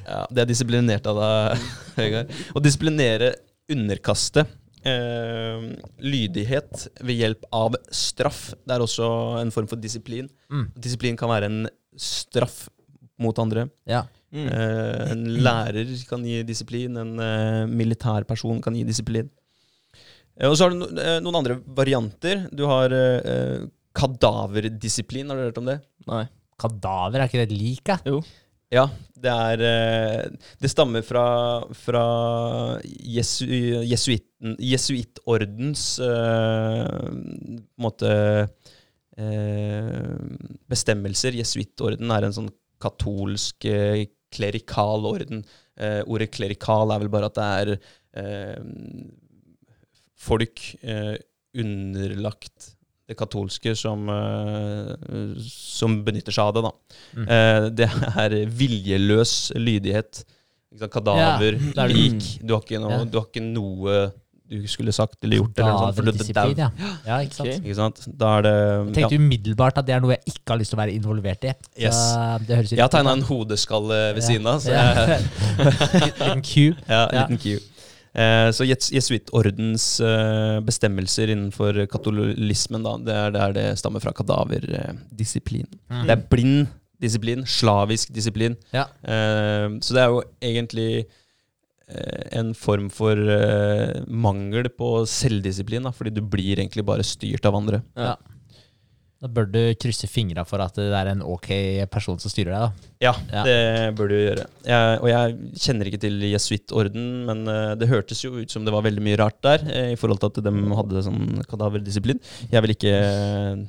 Ja, 0.05 0.21
det 0.29 0.45
er 0.45 0.51
disiplinert 0.51 1.07
av 1.09 1.21
deg, 1.21 1.65
Vegard. 1.97 2.35
Å 2.53 2.63
disiplinere 2.63 3.31
underkaste 3.73 4.45
eh, 4.85 5.63
lydighet 6.05 6.89
ved 7.01 7.21
hjelp 7.23 7.47
av 7.57 7.79
straff. 7.89 8.51
Det 8.61 8.77
er 8.77 8.85
også 8.85 9.09
en 9.41 9.53
form 9.55 9.71
for 9.71 9.81
disiplin. 9.81 10.29
Mm. 10.53 10.67
Disiplin 10.77 11.17
kan 11.21 11.33
være 11.33 11.49
en 11.49 11.63
straff 11.97 12.67
mot 13.23 13.39
andre. 13.41 13.69
Ja. 13.89 14.05
Mm. 14.35 14.49
Eh, 14.51 15.01
en 15.15 15.25
lærer 15.47 15.95
kan 16.11 16.25
gi 16.27 16.43
disiplin, 16.47 16.99
en 17.01 17.15
eh, 17.23 17.63
militær 17.71 18.27
person 18.29 18.61
kan 18.63 18.77
gi 18.77 18.85
disiplin. 18.89 19.31
Eh, 20.41 20.51
og 20.51 20.59
så 20.59 20.67
har 20.67 20.75
du 20.75 20.83
no, 20.83 20.91
eh, 20.99 21.21
noen 21.25 21.41
andre 21.41 21.59
varianter. 21.79 22.49
Du 22.53 22.67
har 22.69 22.93
eh, 22.93 23.65
kadaverdisiplin, 23.95 25.29
har 25.31 25.39
du 25.39 25.47
hørt 25.47 25.61
om 25.61 25.69
det? 25.71 25.79
Nei. 26.11 26.25
Kadaver, 26.61 27.21
er 27.21 27.29
ikke 27.29 27.43
det 27.43 27.49
et 27.51 27.59
lik, 27.59 27.95
Jo. 28.07 28.23
Ja, 28.73 28.89
det 29.21 29.31
er 29.31 29.61
eh, 29.63 30.25
Det 30.59 30.71
stammer 30.73 31.05
fra, 31.07 31.27
fra 31.79 32.05
jesu, 32.83 33.45
jesuittordens 34.59 35.85
eh, 36.03 37.07
måte 37.79 38.11
eh, 39.15 40.17
bestemmelser. 40.71 41.39
Jesuittorden 41.39 42.11
er 42.11 42.27
en 42.27 42.35
sånn 42.35 42.51
katolsk 42.83 43.69
eh, 43.71 44.09
klerikal 44.35 45.07
orden. 45.07 45.45
Uh, 45.75 46.03
ordet 46.07 46.31
klerikal 46.35 46.93
er 46.95 47.03
vel 47.03 47.11
bare 47.11 47.31
at 47.31 47.39
det 47.39 47.47
er 47.59 47.71
uh, 48.23 48.59
folk 50.15 50.63
uh, 50.87 51.17
underlagt 51.59 52.74
det 53.09 53.17
katolske 53.21 53.75
som, 53.77 54.09
eh, 54.09 55.35
som 55.45 55.99
benytter 56.07 56.33
seg 56.33 56.49
av 56.49 56.55
det. 56.57 56.63
da. 56.65 56.73
Mm. 57.19 57.27
Eh, 57.29 57.69
det 57.81 57.89
er 58.25 58.37
viljeløs 58.49 59.53
lydighet. 59.61 60.25
Kadaver, 60.91 61.55
Ja, 61.77 61.87
lik. 61.87 62.41
Du 62.43 62.55
har, 62.57 62.65
noe, 62.81 62.91
Ja. 62.91 63.05
du 63.05 63.19
har 63.21 63.27
ikke 63.29 63.43
noe 63.45 64.13
du 64.45 64.67
skulle 64.69 64.93
sagt 64.93 65.23
eller 65.25 65.39
gjort. 65.39 65.59
Eller 65.59 65.73
noe 65.73 65.93
sånt, 65.95 66.19
disiplin, 66.19 66.59
ja. 66.59 66.71
ja. 67.07 67.19
Ikke 67.25 67.35
sant? 67.35 67.49
Okay. 67.49 67.61
Ikke 67.63 67.77
sant? 67.79 68.01
Det 68.05 68.33
Jeg 68.45 68.95
tenkte 68.99 69.19
umiddelbart 69.21 69.79
at 69.81 69.87
det 69.89 69.95
er 69.97 70.03
noe 70.05 70.13
jeg 70.17 70.35
ikke 70.35 70.53
har 70.53 70.61
lyst 70.61 70.75
til 70.75 70.79
å 70.79 70.83
være 70.83 70.97
involvert 70.99 71.47
i. 71.49 71.55
Yes. 71.81 72.01
det 72.47 72.59
høres 72.59 72.75
Jeg 72.75 72.83
har 72.85 72.93
tegna 72.93 73.15
en 73.17 73.25
hodeskalle 73.25 74.01
ved 74.15 74.27
siden 74.27 74.47
av. 74.51 74.61
Liten 76.05 76.43
cube. 76.45 76.77
ja, 76.89 77.07
en 77.09 77.23
liten 77.23 77.41
Q. 77.41 77.57
Eh, 78.15 78.49
så 78.55 78.63
jes- 78.69 78.93
jesuittordens 78.95 79.99
eh, 80.01 80.61
bestemmelser 80.63 81.33
innenfor 81.35 81.81
katolismen, 81.91 82.85
da, 82.87 82.93
det 83.03 83.17
er 83.19 83.35
der 83.35 83.55
det 83.57 83.65
stammer 83.81 84.01
fra 84.05 84.13
kadaverdisiplin. 84.15 85.67
Mm. 85.91 86.05
Det 86.07 86.15
er 86.15 86.25
blind 86.31 86.67
disiplin, 87.03 87.43
slavisk 87.45 88.13
disiplin. 88.15 88.55
Ja. 88.73 88.87
Eh, 89.03 89.67
så 89.83 89.97
det 89.97 90.05
er 90.05 90.13
jo 90.15 90.23
egentlig 90.41 91.05
en 92.33 92.55
form 92.57 92.87
for 92.89 93.19
mangel 94.09 94.71
på 94.73 95.03
selvdisiplin, 95.11 95.85
da, 95.85 95.91
fordi 95.93 96.15
du 96.17 96.23
blir 96.23 96.57
egentlig 96.63 96.81
bare 96.89 97.05
styrt 97.05 97.45
av 97.45 97.59
andre. 97.59 97.83
Ja. 97.99 98.15
Da 99.25 99.29
bør 99.33 99.47
du 99.49 99.59
krysse 99.81 100.05
fingra 100.11 100.43
for 100.45 100.61
at 100.61 100.77
det 100.77 100.91
er 100.93 101.09
en 101.15 101.23
ok 101.25 101.47
person 101.89 102.19
som 102.21 102.29
styrer 102.29 102.53
deg. 102.53 102.65
da. 102.67 102.91
Ja, 103.07 103.13
Ja. 103.33 103.45
det 103.47 103.95
bør 103.97 104.11
du 104.13 104.17
gjøre. 104.19 104.45
Jeg, 104.69 104.99
og 105.01 105.09
jeg 105.09 105.39
kjenner 105.65 105.89
ikke 105.89 106.01
til 106.03 106.19
jesuittorden, 106.29 107.07
men 107.31 107.41
eh, 107.49 107.71
det 107.81 107.89
hørtes 107.89 108.21
jo 108.25 108.35
ut 108.43 108.53
som 108.53 108.67
det 108.67 108.75
var 108.75 108.85
veldig 108.85 109.01
mye 109.07 109.17
rart 109.23 109.41
der, 109.47 109.65
eh, 109.65 109.93
i 109.95 109.97
forhold 109.97 110.21
til 110.21 110.29
at 110.35 110.43
de 110.45 110.53
hadde 110.77 111.05
sånn 111.09 111.41
kadaverdisiplin. 111.49 112.21
Jeg 112.53 112.63
vil 112.67 112.75
ikke 112.77 112.93
eh, 113.01 113.65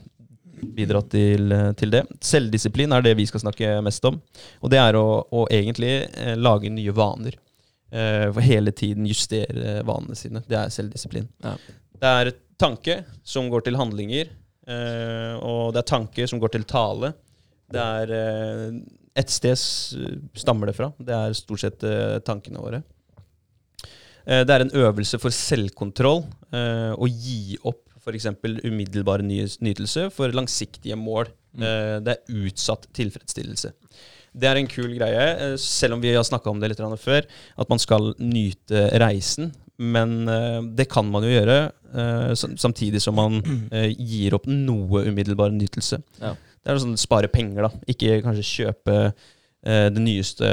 bidra 0.76 1.02
til, 1.08 1.56
til 1.80 1.96
det. 1.96 2.04
Selvdisiplin 2.20 2.92
er 2.92 3.02
det 3.08 3.16
vi 3.16 3.26
skal 3.32 3.46
snakke 3.48 3.78
mest 3.86 4.04
om. 4.12 4.20
Og 4.60 4.72
det 4.76 4.80
er 4.84 5.00
å, 5.00 5.08
å 5.32 5.48
egentlig 5.56 5.94
eh, 6.12 6.36
lage 6.36 6.68
nye 6.74 6.92
vaner. 6.96 7.40
Eh, 7.96 8.28
for 8.36 8.44
hele 8.44 8.74
tiden 8.76 9.08
justere 9.08 9.80
vanene 9.88 10.20
sine. 10.20 10.44
Det 10.44 10.58
er 10.66 10.72
selvdisiplin. 10.74 11.30
Ja. 11.48 11.56
Det 11.96 12.12
er 12.12 12.34
tanke 12.60 13.06
som 13.24 13.48
går 13.52 13.64
til 13.70 13.78
handlinger, 13.80 14.36
og 14.68 15.74
det 15.76 15.82
er 15.84 15.90
tanker 15.92 16.28
som 16.30 16.40
går 16.42 16.56
til 16.56 16.64
tale. 16.70 17.14
Det 17.72 17.82
er 17.82 18.12
eh, 18.14 18.78
Et 19.16 19.32
sted 19.32 19.56
stammer 20.36 20.68
det 20.68 20.76
fra. 20.76 20.92
Det 21.00 21.16
er 21.16 21.38
stort 21.38 21.62
sett 21.64 21.84
eh, 21.88 22.18
tankene 22.26 22.60
våre. 22.62 22.82
Eh, 24.26 24.42
det 24.44 24.52
er 24.52 24.66
en 24.66 24.74
øvelse 24.86 25.20
for 25.22 25.32
selvkontroll. 25.34 26.26
Eh, 26.52 26.92
å 26.98 27.08
gi 27.08 27.58
opp 27.64 27.82
f.eks. 28.06 28.28
umiddelbar 28.66 29.24
ny- 29.26 29.48
nytelse 29.66 30.10
for 30.14 30.34
langsiktige 30.36 30.98
mål. 31.00 31.32
Mm. 31.56 31.64
Eh, 31.64 31.96
det 32.06 32.18
er 32.18 32.44
utsatt 32.44 32.90
tilfredsstillelse. 32.94 33.72
Det 34.36 34.50
er 34.50 34.60
en 34.60 34.68
kul 34.68 34.92
greie, 34.98 35.26
eh, 35.32 35.56
selv 35.62 35.96
om 35.96 36.04
vi 36.04 36.12
har 36.14 36.28
snakka 36.28 36.52
om 36.52 36.60
det 36.60 36.74
litt 36.74 36.84
før, 37.00 37.24
at 37.58 37.70
man 37.72 37.80
skal 37.80 38.14
nyte 38.20 38.90
reisen. 39.00 39.54
Men 39.78 40.28
eh, 40.32 40.62
det 40.78 40.88
kan 40.92 41.08
man 41.12 41.26
jo 41.26 41.34
gjøre, 41.34 41.60
eh, 42.00 42.34
samtidig 42.38 43.02
som 43.04 43.18
man 43.20 43.42
eh, 43.76 43.92
gir 43.92 44.38
opp 44.38 44.48
noe 44.48 45.06
umiddelbar 45.10 45.54
nytelse. 45.56 46.00
Ja. 46.22 46.36
Det 46.36 46.72
er 46.72 46.82
sånn 46.82 47.00
spare 47.00 47.30
penger, 47.32 47.68
da. 47.68 47.88
Ikke 47.92 48.22
kanskje 48.26 48.52
kjøpe 48.52 49.00
den 49.66 50.04
nyeste 50.06 50.46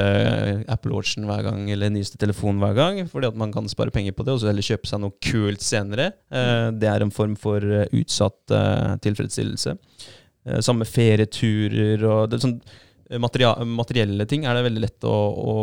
Apple 0.73 0.95
Watchen 0.97 1.27
hver 1.29 1.43
gang, 1.45 1.67
eller 1.69 1.91
den 1.91 1.99
nyeste 1.99 2.17
telefonen 2.17 2.63
hver 2.63 2.73
gang, 2.79 3.01
fordi 3.11 3.29
at 3.29 3.37
man 3.37 3.51
kan 3.53 3.67
spare 3.69 3.93
penger 3.93 4.15
på 4.17 4.25
det, 4.25 4.33
og 4.33 4.41
så 4.41 4.49
heller 4.49 4.65
kjøpe 4.65 4.89
seg 4.89 5.03
noe 5.03 5.13
kult 5.21 5.61
senere. 5.61 6.07
Det 6.33 6.89
er 6.89 7.05
en 7.05 7.13
form 7.13 7.35
for 7.37 7.61
utsatt 7.93 8.55
tilfredsstillelse. 9.05 9.75
Samme 10.65 10.89
ferieturer 10.89 12.07
og 12.09 12.39
sånn, 12.41 12.57
materielle 13.21 14.25
ting 14.33 14.49
er 14.49 14.57
det 14.57 14.65
veldig 14.71 14.85
lett 14.87 15.05
å, 15.05 15.17
å, 15.45 15.59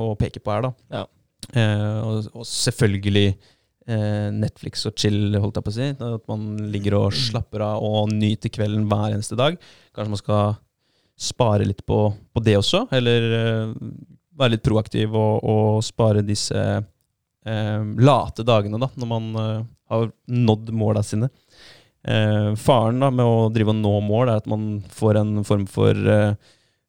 å 0.00 0.08
peke 0.16 0.40
på 0.40 0.56
her, 0.56 0.70
da. 0.70 0.72
Ja. 0.96 1.04
Eh, 1.50 1.98
og, 2.02 2.28
og 2.36 2.46
selvfølgelig 2.48 3.26
eh, 3.32 4.28
Netflix 4.34 4.86
og 4.88 4.96
chill, 4.98 5.34
holdt 5.36 5.58
jeg 5.58 5.66
på 5.66 5.72
å 5.72 5.76
si. 5.76 5.88
At 5.92 6.28
man 6.30 6.46
ligger 6.72 6.98
og 7.00 7.16
slapper 7.16 7.64
av 7.66 7.86
og 7.86 8.12
nyter 8.14 8.52
kvelden 8.52 8.86
hver 8.90 9.10
eneste 9.16 9.38
dag. 9.38 9.58
Kanskje 9.92 10.14
man 10.14 10.22
skal 10.22 10.54
spare 11.22 11.66
litt 11.68 11.84
på, 11.86 12.06
på 12.32 12.42
det 12.42 12.56
også, 12.58 12.86
eller 12.94 13.28
eh, 13.36 13.76
være 14.38 14.56
litt 14.56 14.64
proaktiv 14.64 15.12
og, 15.14 15.44
og 15.44 15.84
spare 15.86 16.24
disse 16.26 16.58
eh, 16.58 17.84
late 18.02 18.46
dagene, 18.46 18.80
da, 18.80 18.88
når 18.96 19.10
man 19.10 19.28
eh, 19.42 19.60
har 19.92 20.10
nådd 20.26 20.72
måla 20.74 21.04
sine. 21.06 21.28
Eh, 22.02 22.54
faren 22.58 22.98
da, 23.02 23.12
med 23.14 23.28
å 23.28 23.46
drive 23.54 23.74
og 23.74 23.78
nå 23.78 23.94
mål 24.08 24.32
er 24.32 24.40
at 24.40 24.50
man 24.50 24.80
får 24.90 25.20
en 25.20 25.36
form 25.46 25.68
for 25.70 25.94
eh, 25.94 26.32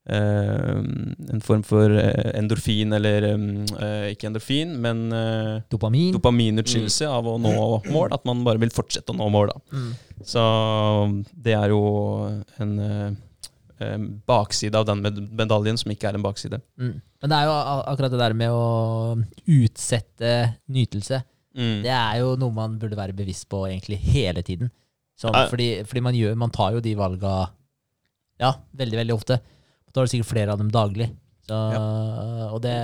en 0.05 1.41
form 1.43 1.61
for 1.63 1.91
eh, 1.95 2.31
endorfin, 2.35 2.91
eller 2.97 3.27
eh, 3.29 4.07
ikke 4.11 4.27
endorfin, 4.27 4.73
men 4.83 5.05
eh, 5.15 5.61
Dopamin. 5.71 6.11
dopaminutskillelse 6.17 7.07
av 7.07 7.27
å 7.31 7.37
nå 7.39 7.53
mål. 7.87 8.11
At 8.11 8.25
man 8.27 8.43
bare 8.43 8.59
vil 8.59 8.73
fortsette 8.73 9.13
å 9.13 9.17
nå 9.17 9.29
mål. 9.31 9.53
Da. 9.53 9.79
Mm. 9.79 10.19
Så 10.27 10.43
det 11.45 11.55
er 11.55 11.71
jo 11.71 11.83
en 12.59 12.75
eh, 12.83 13.07
eh, 13.79 13.97
bakside 14.27 14.81
av 14.81 14.89
den 14.91 15.05
medaljen 15.31 15.79
som 15.79 15.95
ikke 15.95 16.11
er 16.11 16.19
en 16.19 16.27
bakside. 16.27 16.59
Mm. 16.75 16.97
Men 17.23 17.31
det 17.31 17.39
er 17.39 17.47
jo 17.47 17.55
akkurat 17.93 18.11
det 18.11 18.23
der 18.25 18.35
med 18.35 18.51
å 18.51 19.15
utsette 19.47 20.35
nytelse. 20.67 21.23
Mm. 21.55 21.79
Det 21.85 21.95
er 21.95 22.19
jo 22.19 22.33
noe 22.41 22.51
man 22.51 22.79
burde 22.81 22.99
være 22.99 23.15
bevisst 23.15 23.47
på 23.47 23.63
egentlig 23.69 24.01
hele 24.03 24.43
tiden. 24.43 24.73
Som, 25.15 25.31
fordi 25.47 25.85
fordi 25.87 26.01
man, 26.03 26.15
gjør, 26.17 26.35
man 26.41 26.51
tar 26.51 26.73
jo 26.75 26.79
de 26.83 26.95
valga 26.97 27.33
ja, 28.41 28.49
veldig, 28.75 28.97
veldig 28.97 29.15
ofte. 29.15 29.37
Da 29.93 30.01
har 30.01 30.07
du 30.07 30.13
sikkert 30.13 30.31
flere 30.33 30.53
av 30.55 30.61
dem 30.61 30.71
daglig. 30.73 31.11
Så, 31.47 31.57
Og 32.53 32.61
det 32.63 32.77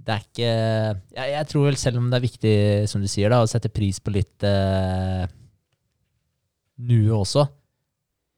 det 0.00 0.14
er 0.14 0.22
ikke 0.24 0.46
jeg, 0.48 1.26
jeg 1.34 1.48
tror 1.50 1.66
vel 1.68 1.76
selv 1.78 2.00
om 2.00 2.06
det 2.10 2.18
er 2.18 2.24
viktig, 2.24 2.54
som 2.90 3.02
du 3.02 3.08
sier, 3.10 3.32
da, 3.32 3.42
å 3.44 3.50
sette 3.50 3.70
pris 3.72 4.00
på 4.02 4.12
litt 4.14 4.46
eh, 4.48 5.26
nuet 6.80 7.16
også, 7.18 7.44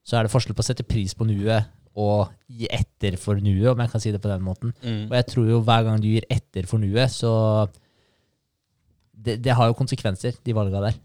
så 0.03 0.19
er 0.19 0.27
det 0.27 0.33
forskjell 0.33 0.57
på 0.59 0.65
å 0.65 0.67
sette 0.67 0.87
pris 0.87 1.15
på 1.15 1.27
nuet 1.29 1.71
og 1.93 2.33
gi 2.49 2.67
etter 2.73 3.19
for 3.21 3.39
nuet, 3.39 3.69
om 3.71 3.81
jeg 3.85 3.93
kan 3.93 4.03
si 4.03 4.13
det 4.15 4.21
på 4.23 4.31
den 4.31 4.45
måten. 4.45 4.73
Mm. 4.81 5.07
Og 5.11 5.17
jeg 5.19 5.29
tror 5.29 5.49
jo 5.51 5.63
hver 5.65 5.87
gang 5.87 6.03
du 6.03 6.09
gir 6.09 6.27
etter 6.33 6.69
for 6.69 6.83
nuet, 6.83 7.13
så 7.13 7.33
det, 9.13 9.39
det 9.45 9.55
har 9.55 9.69
jo 9.71 9.77
konsekvenser, 9.79 10.39
de 10.43 10.57
valga 10.57 10.83
der. 10.89 10.97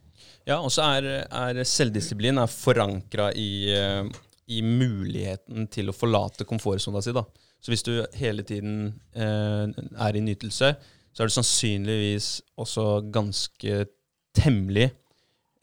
Ja, 0.48 0.62
og 0.62 0.72
så 0.72 0.86
er, 0.96 1.28
er 1.28 1.60
selvdisiplin 1.68 2.40
forankra 2.50 3.30
i, 3.36 3.68
eh, 3.76 4.08
i 4.48 4.62
muligheten 4.64 5.68
til 5.72 5.92
å 5.92 5.96
forlate 5.96 6.48
komfortsona 6.48 7.02
si. 7.04 7.14
da. 7.16 7.26
Så 7.60 7.74
hvis 7.74 7.86
du 7.86 7.94
hele 8.20 8.46
tiden 8.48 8.94
eh, 9.18 9.66
er 9.68 10.18
i 10.18 10.24
nytelse, 10.24 10.76
så 11.12 11.24
er 11.24 11.30
du 11.30 11.34
sannsynligvis 11.34 12.30
også 12.62 12.86
ganske 13.14 13.88
temmelig 14.38 14.92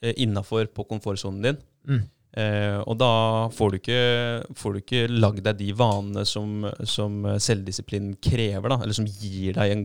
eh, 0.03 0.12
innafor 0.24 0.68
på 0.74 0.87
komfortsonen 0.91 1.47
din. 1.47 1.62
Mm. 1.89 2.03
Eh, 2.35 2.80
og 2.82 2.99
da 2.99 3.12
får 3.55 3.70
du 3.70 3.78
ikke, 3.78 4.03
får 4.59 4.74
du 4.74 4.82
ikke 4.82 5.05
lagd 5.12 5.45
deg 5.47 5.61
de 5.61 5.70
vanene 5.78 6.24
som, 6.26 6.66
som 6.82 7.22
selvdisiplin 7.39 8.16
krever, 8.18 8.74
da, 8.74 8.80
eller 8.82 8.99
som 8.99 9.07
gir 9.07 9.55
deg 9.57 9.76
en, 9.76 9.85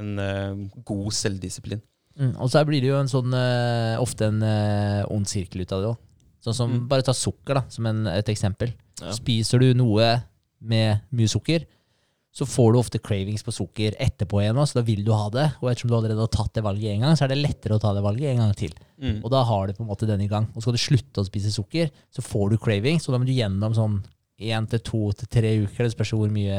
en 0.00 0.12
uh, 0.16 0.82
god 0.88 1.12
selvdisiplin. 1.12 1.82
Mm. 2.16 2.32
Og 2.40 2.48
så 2.50 2.64
blir 2.66 2.80
det 2.82 2.88
jo 2.88 2.98
en 2.98 3.10
sånn, 3.12 3.36
uh, 3.36 4.00
ofte 4.00 4.30
en 4.32 4.40
uh, 4.42 5.04
ond 5.12 5.28
sirkel 5.28 5.62
ut 5.62 5.76
av 5.76 5.84
det 5.84 5.92
òg. 5.92 6.00
Sånn 6.40 6.56
som, 6.56 6.70
Mm. 6.72 6.88
Bare 6.88 7.02
ta 7.04 7.12
sukker 7.12 7.54
da, 7.54 7.64
som 7.68 7.86
en, 7.86 8.06
et 8.06 8.28
eksempel. 8.32 8.72
Ja. 9.00 9.12
Spiser 9.12 9.60
du 9.60 9.74
noe 9.74 10.22
med 10.60 11.00
mye 11.12 11.28
sukker, 11.28 11.66
så 12.32 12.46
får 12.46 12.72
du 12.72 12.78
ofte 12.78 12.98
cravings 13.02 13.42
på 13.42 13.50
sukker 13.52 13.96
etterpå 13.98 14.38
igjen, 14.40 14.54
så 14.62 14.78
da 14.78 14.82
vil 14.86 15.02
du 15.04 15.10
ha 15.12 15.28
det. 15.34 15.48
Og 15.60 15.70
ettersom 15.70 15.90
du 15.90 15.96
allerede 15.96 16.20
har 16.22 16.30
tatt 16.30 16.54
det 16.54 16.62
valget 16.62 16.94
én 16.94 17.00
gang, 17.02 17.16
så 17.18 17.24
er 17.26 17.32
det 17.32 17.40
lettere 17.42 17.74
å 17.74 17.82
ta 17.82 17.92
det 17.92 18.04
valget 18.04 18.30
en 18.30 18.44
gang 18.44 18.54
til. 18.54 18.72
Mm. 19.02 19.24
Og 19.24 19.30
da 19.34 19.42
har 19.42 19.66
du 19.66 19.72
på 19.74 19.82
en 19.82 19.90
måte 19.90 20.06
den 20.06 20.20
i 20.22 20.28
gang. 20.30 20.46
Og 20.54 20.62
skal 20.62 20.76
du 20.76 20.78
slutte 20.78 21.20
å 21.20 21.26
spise 21.26 21.50
sukker, 21.50 21.90
så 22.14 22.22
får 22.22 22.50
du 22.52 22.58
cravings, 22.62 23.08
og 23.08 23.16
da 23.16 23.18
må 23.18 23.26
du 23.26 23.34
gjennom 23.34 23.74
sånn 23.74 23.98
én 24.40 24.66
til 24.72 24.80
to 24.80 25.00
til 25.12 25.28
tre 25.28 25.50
uker, 25.66 25.84
det 25.84 25.92
spørs 25.92 26.10
hvor 26.16 26.30
mye 26.32 26.58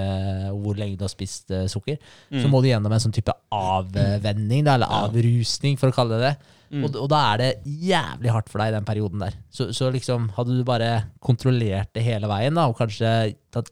hvor 0.53 0.77
lenge 0.77 0.97
du 0.99 1.03
har 1.07 1.11
spist 1.13 1.49
uh, 1.51 1.65
sukker, 1.71 1.97
så 2.29 2.45
Mm. 2.45 2.49
må 2.53 2.61
du 2.61 2.69
gjennom 2.69 2.93
en 2.93 2.99
sånn 3.03 3.13
type 3.15 3.34
avvenning, 3.51 4.63
da, 4.65 4.75
eller 4.75 4.88
Ja. 4.88 5.01
avrusning, 5.07 5.77
for 5.79 5.89
å 5.91 5.95
kalle 5.95 6.17
det 6.19 6.29
det. 6.29 6.36
Mm. 6.71 6.84
Og, 6.86 6.95
og 7.03 7.09
da 7.11 7.19
er 7.34 7.38
det 7.41 7.49
jævlig 7.65 8.32
hardt 8.32 8.49
for 8.49 8.59
deg 8.63 8.71
i 8.71 8.75
den 8.77 8.86
perioden 8.88 9.19
der. 9.19 9.34
Så, 9.51 9.73
så 9.75 9.89
liksom, 9.91 10.29
hadde 10.38 10.55
du 10.55 10.63
bare 10.63 10.91
kontrollert 11.19 11.91
det 11.93 12.03
hele 12.05 12.29
veien, 12.32 12.55
da, 12.55 12.67
og 12.71 12.77
kanskje 12.79 13.36
tatt, 13.51 13.71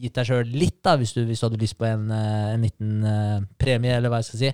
gitt 0.00 0.14
deg 0.16 0.24
sjøl 0.30 0.46
litt, 0.56 0.78
da, 0.82 0.94
hvis 0.96 1.12
du, 1.12 1.26
hvis 1.28 1.40
du 1.42 1.46
hadde 1.50 1.60
lyst 1.60 1.76
på 1.76 1.84
en, 1.84 2.06
eh, 2.10 2.54
en 2.54 2.62
liten 2.64 3.04
eh, 3.04 3.40
premie, 3.60 3.92
eller 3.98 4.08
hva 4.08 4.22
jeg 4.22 4.30
skal 4.30 4.40
si, 4.40 4.52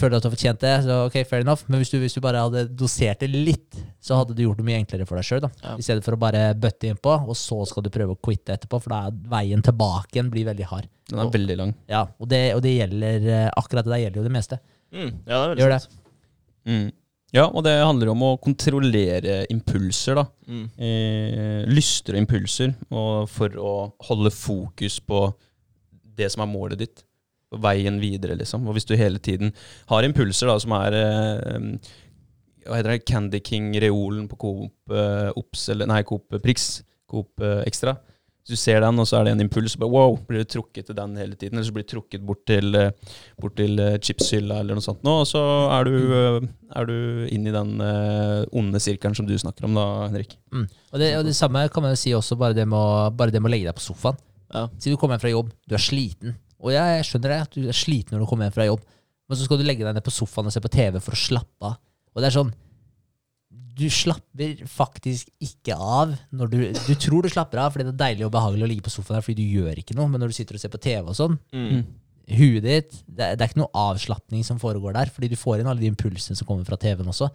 føler 0.00 0.16
at 0.16 0.24
du 0.24 0.28
har 0.30 0.34
fortjent 0.34 0.62
det, 0.64 0.72
så 0.86 0.96
ok, 1.06 1.16
fair 1.28 1.44
enough. 1.44 1.62
Men 1.68 1.82
hvis 1.82 1.92
du, 1.92 1.98
hvis 2.02 2.16
du 2.16 2.20
bare 2.24 2.42
hadde 2.42 2.64
dosert 2.76 3.20
det 3.22 3.28
litt, 3.32 3.78
så 4.02 4.18
hadde 4.18 4.34
du 4.36 4.42
gjort 4.46 4.60
det 4.60 4.66
mye 4.66 4.78
enklere 4.80 5.06
for 5.08 5.20
deg 5.20 5.28
sjøl. 5.28 5.46
Ja. 5.62 5.74
I 5.76 5.84
stedet 5.84 6.04
for 6.06 6.16
å 6.16 6.20
bare 6.20 6.46
bøtte 6.58 6.90
innpå, 6.90 7.14
og 7.28 7.36
så 7.38 7.60
skal 7.68 7.84
du 7.86 7.90
prøve 7.94 8.16
å 8.16 8.20
quitte 8.20 8.56
etterpå, 8.56 8.80
for 8.82 8.94
da 8.94 9.02
er 9.10 9.18
veien 9.34 9.64
tilbake 9.66 10.16
igjen 10.16 10.32
blir 10.32 10.48
veldig 10.48 10.70
hard. 10.72 10.88
Den 11.10 11.22
er 11.24 11.32
veldig 11.34 11.58
lang. 11.58 11.74
Ja, 11.90 12.06
Og 12.18 12.30
det, 12.30 12.42
og 12.56 12.62
det 12.64 12.76
gjelder 12.76 13.28
eh, 13.34 13.50
akkurat 13.58 13.86
det 13.86 13.94
der 13.96 14.02
gjelder 14.04 14.22
jo 14.22 14.26
det 14.28 14.34
meste. 14.38 14.60
Mm, 14.90 15.10
ja, 15.26 15.36
det 15.36 15.52
er 15.52 15.62
Gjør 15.62 15.76
det. 15.76 15.82
Mm. 16.70 16.88
Ja, 17.30 17.44
og 17.46 17.62
det 17.62 17.76
handler 17.78 18.10
om 18.10 18.24
å 18.26 18.30
kontrollere 18.42 19.44
impulser, 19.54 20.18
da. 20.18 20.24
Mm. 20.50 20.64
Eh, 20.82 21.60
lyster 21.70 22.16
og 22.16 22.24
impulser, 22.24 22.74
og 22.90 23.28
for 23.30 23.54
å 23.54 23.74
holde 24.08 24.32
fokus 24.34 24.98
på 25.02 25.28
det 26.18 26.30
som 26.34 26.42
er 26.44 26.50
målet 26.50 26.82
ditt. 26.82 27.04
Veien 27.50 27.98
videre, 28.02 28.36
liksom. 28.38 28.68
Og 28.68 28.76
hvis 28.76 28.86
du 28.86 28.94
hele 28.98 29.18
tiden 29.18 29.50
har 29.90 30.06
impulser 30.06 30.50
da, 30.50 30.58
som 30.62 30.76
er 30.78 30.96
eh, 31.00 31.64
Hva 32.68 32.78
heter 32.78 32.94
det? 32.94 33.00
Candy 33.08 33.40
King 33.42 33.72
Reolen 33.82 34.28
på 34.30 34.38
Coop 34.38 34.94
eh, 34.94 35.32
Ops, 35.34 35.68
eller 35.74 35.90
nei, 35.90 36.04
Coop 36.06 36.38
Prix. 36.44 36.70
Coop 37.10 37.42
eh, 37.42 37.64
Extra. 37.66 37.96
Hvis 38.40 38.56
du 38.56 38.60
ser 38.64 38.80
den, 38.80 38.96
og 38.98 39.04
så 39.04 39.18
er 39.18 39.26
det 39.26 39.32
en 39.34 39.42
impuls, 39.44 39.74
bare 39.76 39.92
wow, 39.92 40.14
blir 40.26 40.40
du 40.42 40.48
trukket 40.48 40.86
til 40.88 40.96
den 40.96 41.12
hele 41.20 41.36
tiden. 41.36 41.58
Eller 41.58 41.66
så 41.68 41.74
blir 41.76 41.84
du 41.84 41.90
trukket 41.92 42.22
bort 42.24 42.40
til, 42.48 42.72
eh, 42.74 43.18
bort 43.40 43.54
til 43.58 43.78
eh, 43.78 43.98
chipshylla 44.00 44.62
eller 44.62 44.78
noe 44.78 44.84
sånt 44.84 45.04
nå, 45.04 45.18
og 45.22 45.28
så 45.28 45.42
er 45.76 45.90
du, 45.90 45.96
eh, 46.16 46.48
er 46.80 46.88
du 46.88 46.96
inn 47.30 47.46
i 47.46 47.52
den 47.54 47.74
onde 48.56 48.80
sirkelen 48.80 49.14
som 49.18 49.28
du 49.28 49.36
snakker 49.38 49.68
om 49.68 49.76
da, 49.76 49.86
Henrik. 50.08 50.38
Mm. 50.54 50.64
Og, 50.66 50.96
det, 51.02 51.10
og 51.18 51.28
det 51.28 51.36
samme 51.36 51.66
kan 51.68 51.84
man 51.84 51.92
jo 51.92 52.00
si 52.00 52.14
også 52.16 52.38
bare 52.40 52.56
det 52.56 52.64
med 52.66 52.80
å, 52.80 53.10
bare 53.12 53.34
det 53.34 53.42
med 53.42 53.52
å 53.52 53.54
legge 53.54 53.68
deg 53.68 53.76
på 53.76 53.84
sofaen. 53.90 54.18
Ja. 54.50 54.66
Si 54.80 54.90
du 54.90 54.96
kommer 54.96 55.18
hjem 55.18 55.26
fra 55.26 55.34
jobb, 55.36 55.52
du 55.68 55.76
er 55.76 55.84
sliten. 55.84 56.38
Og 56.60 56.72
jeg 56.74 57.04
skjønner 57.08 57.32
det, 57.32 57.38
at 57.46 57.54
du 57.56 57.68
er 57.68 57.76
sliten 57.76 58.16
når 58.16 58.24
du 58.24 58.30
kommer 58.30 58.48
hjem 58.48 58.56
fra 58.56 58.66
jobb. 58.68 58.82
Men 59.30 59.38
så 59.38 59.46
skal 59.46 59.60
du 59.60 59.64
legge 59.64 59.86
deg 59.86 59.94
ned 59.96 60.04
på 60.04 60.12
sofaen 60.12 60.48
og 60.50 60.52
se 60.52 60.60
på 60.60 60.72
TV 60.74 60.98
for 61.00 61.16
å 61.16 61.20
slappe 61.20 61.68
av. 61.70 61.78
Og 62.14 62.20
det 62.22 62.28
er 62.30 62.34
sånn 62.40 62.50
Du 63.80 63.86
slapper 63.88 64.58
faktisk 64.68 65.30
ikke 65.40 65.76
av 65.78 66.12
når 66.36 66.50
du 66.52 66.58
Du 66.74 66.94
tror 67.00 67.22
du 67.24 67.30
slapper 67.32 67.62
av 67.62 67.72
fordi 67.72 67.86
det 67.88 67.94
er 67.94 68.02
deilig 68.02 68.26
og 68.26 68.32
behagelig 68.34 68.66
å 68.66 68.70
ligge 68.72 68.84
på 68.88 68.92
sofaen 68.92 69.16
der 69.20 69.24
fordi 69.24 69.38
du 69.40 69.54
gjør 69.60 69.78
ikke 69.80 69.96
noe, 69.96 70.10
men 70.10 70.20
når 70.20 70.32
du 70.32 70.36
sitter 70.36 70.58
og 70.58 70.62
ser 70.62 70.72
på 70.74 70.82
TV 70.82 71.06
og 71.08 71.16
sånn, 71.16 71.38
Mm. 71.54 71.84
huet 72.30 72.62
ditt 72.62 72.92
det 73.08 73.30
det 73.38 73.40
er 73.40 73.48
ikke 73.48 73.62
noe 73.62 73.72
avslapning 73.74 74.44
som 74.44 74.58
foregår 74.58 74.92
der, 74.94 75.06
fordi 75.14 75.30
du 75.30 75.36
får 75.36 75.60
inn 75.60 75.66
alle 75.70 75.80
de 75.80 75.88
impulsene 75.90 76.36
som 76.36 76.46
kommer 76.46 76.66
fra 76.66 76.76
TV-en 76.76 77.08
også. 77.10 77.30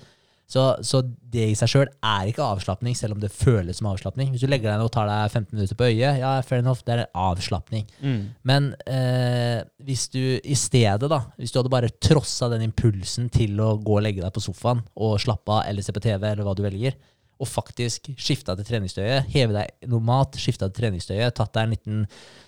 Så, 0.46 0.64
så 0.86 1.02
det 1.02 1.48
i 1.50 1.56
seg 1.58 1.72
sjøl 1.72 1.88
er 2.06 2.30
ikke 2.30 2.46
avslapning, 2.46 2.93
selv 2.98 3.16
om 3.16 3.22
det 3.22 3.32
føles 3.34 3.80
som 3.80 3.89
avslapning. 3.89 4.30
Hvis 4.32 4.43
du 4.46 4.50
legger 4.50 4.70
deg 4.70 4.78
ned 4.78 4.86
og 4.86 4.93
tar 4.93 5.10
deg 5.10 5.32
15 5.32 5.56
minutter 5.56 5.80
på 5.80 5.88
øyet, 5.89 6.20
ja, 6.22 6.36
fair 6.46 6.62
enough, 6.62 6.84
det 6.86 6.93
er 6.93 7.02
en 7.06 7.18
Mm. 8.04 8.22
Men 8.46 8.70
eh, 8.86 9.66
hvis 9.88 10.06
du 10.14 10.22
i 10.38 10.58
stedet, 10.60 11.10
da, 11.10 11.24
hvis 11.39 11.54
du 11.54 11.60
hadde 11.60 11.74
bare 11.74 11.89
trossa 11.98 12.52
den 12.54 12.68
impulsen 12.68 13.32
til 13.34 13.58
å 13.64 13.74
gå 13.82 13.98
og 13.98 14.06
legge 14.06 14.22
deg 14.22 14.34
på 14.36 14.46
sofaen 14.46 14.86
og 14.93 15.18
slappe 15.24 15.58
av 15.58 15.66
eller 15.66 15.86
se 15.86 15.96
på 15.96 16.04
TV, 16.06 16.22
eller 16.30 16.46
hva 16.46 16.56
du 16.58 16.64
velger, 16.66 16.98
og 17.36 17.50
faktisk 17.52 18.14
skifta 18.22 18.54
til 18.56 18.68
treningstøyet, 18.68 19.28
heve 19.34 19.56
deg 19.58 19.89
noe 19.91 20.04
mat, 20.04 20.38
skifta 20.39 20.70
til 20.70 20.86
treningstøyet, 20.86 21.36
tatt 21.36 21.52
deg 21.58 21.66
en 21.66 21.74
liten 21.74 22.04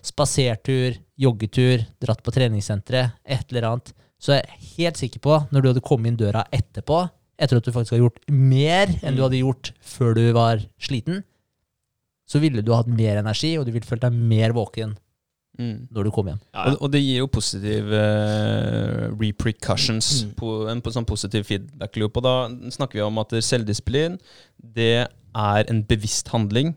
spasertur, 0.06 0.95
joggetur, 1.20 1.84
dratt 2.04 2.24
på 2.24 2.34
treningssenteret, 2.36 3.18
et 3.26 3.52
eller 3.52 3.72
annet, 3.72 3.91
så 4.18 4.38
jeg 4.38 4.45
er 4.45 4.68
helt 4.78 5.02
sikker 5.02 5.22
på, 5.22 5.39
når 5.52 5.64
du 5.64 5.70
hadde 5.72 5.86
kommet 5.86 6.12
inn 6.12 6.20
døra 6.20 6.45
etterpå, 6.56 7.04
etter 7.38 7.58
at 7.60 7.66
du 7.68 7.72
faktisk 7.72 7.94
har 7.96 8.02
gjort 8.06 8.22
mer 8.34 8.92
enn 9.06 9.16
du 9.18 9.22
hadde 9.26 9.40
gjort 9.42 9.72
før 9.82 10.16
du 10.18 10.24
var 10.34 10.64
sliten, 10.82 11.24
så 12.28 12.42
ville 12.44 12.64
du 12.66 12.74
hatt 12.76 12.90
mer 12.92 13.20
energi, 13.22 13.54
og 13.58 13.66
du 13.68 13.72
ville 13.72 13.88
følt 13.88 14.02
deg 14.08 14.14
mer 14.14 14.56
våken 14.58 14.98
Mm. 15.58 15.88
når 15.90 16.04
du 16.06 16.12
kom 16.14 16.28
hjem. 16.30 16.40
Ja, 16.54 16.68
Og, 16.70 16.76
og 16.86 16.92
det 16.94 17.00
gir 17.02 17.18
jo 17.24 17.28
positive 17.34 17.90
uh, 17.98 19.08
repercussions, 19.18 20.24
Mm. 20.28 20.34
på, 20.38 20.50
en 20.70 20.82
på 20.86 20.92
sånn 20.94 21.08
positiv 21.10 21.48
feedback 21.50 21.98
loop. 21.98 22.18
Og 22.20 22.24
da 22.28 22.34
snakker 22.70 23.00
vi 23.00 23.02
om 23.02 23.18
at 23.18 23.34
selvdisiplin, 23.42 24.20
det 24.62 25.08
er 25.34 25.64
en 25.72 25.84
bevisst 25.90 26.30
handling. 26.30 26.76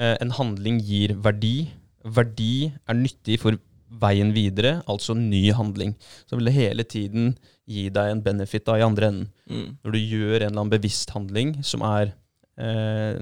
Uh, 0.00 0.16
en 0.20 0.32
handling 0.32 0.80
gir 0.80 1.12
verdi. 1.12 1.68
Verdi 2.04 2.72
er 2.88 2.94
nyttig 2.94 3.38
for 3.42 3.58
veien 4.02 4.32
videre, 4.34 4.80
altså 4.90 5.14
ny 5.16 5.48
handling. 5.56 5.94
Så 6.26 6.38
vil 6.38 6.50
det 6.50 6.56
hele 6.56 6.86
tiden 6.86 7.34
gi 7.66 7.88
deg 7.90 8.12
en 8.12 8.22
benefit 8.22 8.66
da, 8.66 8.78
i 8.78 8.86
andre 8.86 9.10
enden. 9.10 9.26
Mm. 9.50 9.66
Når 9.82 9.96
du 9.96 9.98
gjør 10.00 10.36
en 10.36 10.46
eller 10.48 10.60
annen 10.60 10.72
bevisst 10.76 11.12
handling 11.14 11.56
som 11.66 11.82
er 11.86 12.12
eh, 12.62 13.18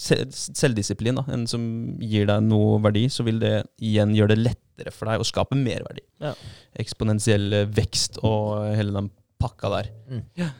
selvdisiplin, 0.00 1.20
da, 1.20 1.26
en 1.34 1.46
som 1.50 1.64
gir 2.02 2.28
deg 2.30 2.44
noe 2.48 2.80
verdi, 2.84 3.06
så 3.12 3.26
vil 3.26 3.40
det 3.42 3.56
igjen 3.82 4.14
gjøre 4.16 4.34
det 4.34 4.42
lettere 4.42 4.94
for 4.94 5.10
deg 5.10 5.22
å 5.22 5.28
skape 5.28 5.58
merverdi. 5.58 6.04
Ja. 6.24 6.34
Eksponentiell 6.82 7.60
eh, 7.62 7.70
vekst 7.70 8.20
og 8.22 8.70
hele 8.74 8.96
den 8.96 9.10
pakka 9.42 9.72
der. 9.78 9.90
Mm. 10.08 10.22
Ja. 10.40 10.52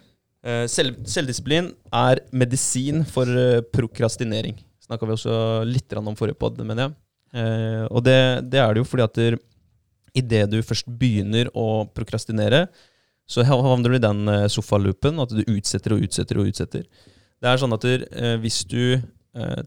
selv, 0.69 0.99
selvdisiplin 1.09 1.71
er 1.95 2.21
medisin 2.37 3.03
for 3.09 3.31
eh, 3.31 3.63
prokrastinering. 3.75 4.59
Snakka 4.85 5.09
vi 5.09 5.15
også 5.15 5.37
litt 5.65 5.95
om 5.97 6.13
forrige 6.19 6.37
pod, 6.37 6.59
mener 6.61 6.89
jeg. 6.89 6.97
Eh, 7.35 7.85
og 7.91 8.05
det, 8.07 8.19
det 8.53 8.61
er 8.63 8.75
det 8.75 8.85
jo 8.85 8.89
fordi 8.89 9.07
at 9.07 9.23
idet 10.15 10.45
du 10.53 10.61
først 10.63 10.87
begynner 10.87 11.51
å 11.59 11.85
prokrastinere, 11.95 12.69
så 13.27 13.45
havner 13.47 13.91
du 13.91 13.97
i 13.99 14.05
den 14.05 14.29
eh, 14.31 14.47
sofaloopen, 14.53 15.21
at 15.23 15.33
du 15.35 15.43
utsetter 15.49 15.97
og 15.97 16.05
utsetter 16.07 16.41
og 16.41 16.51
utsetter. 16.51 16.85
Det 17.41 17.51
er 17.51 17.61
sånn 17.61 17.75
at 17.77 17.87
eh, 17.89 18.37
hvis 18.43 18.63
du 18.69 18.95
eh, 18.95 19.63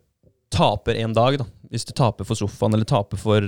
taper 0.53 1.01
en 1.01 1.15
dag, 1.17 1.39
da, 1.41 1.47
hvis 1.71 1.87
du 1.89 1.93
taper 1.97 2.27
for 2.27 2.39
sofaen, 2.39 2.77
eller 2.77 2.87
taper 2.87 3.19
for, 3.19 3.43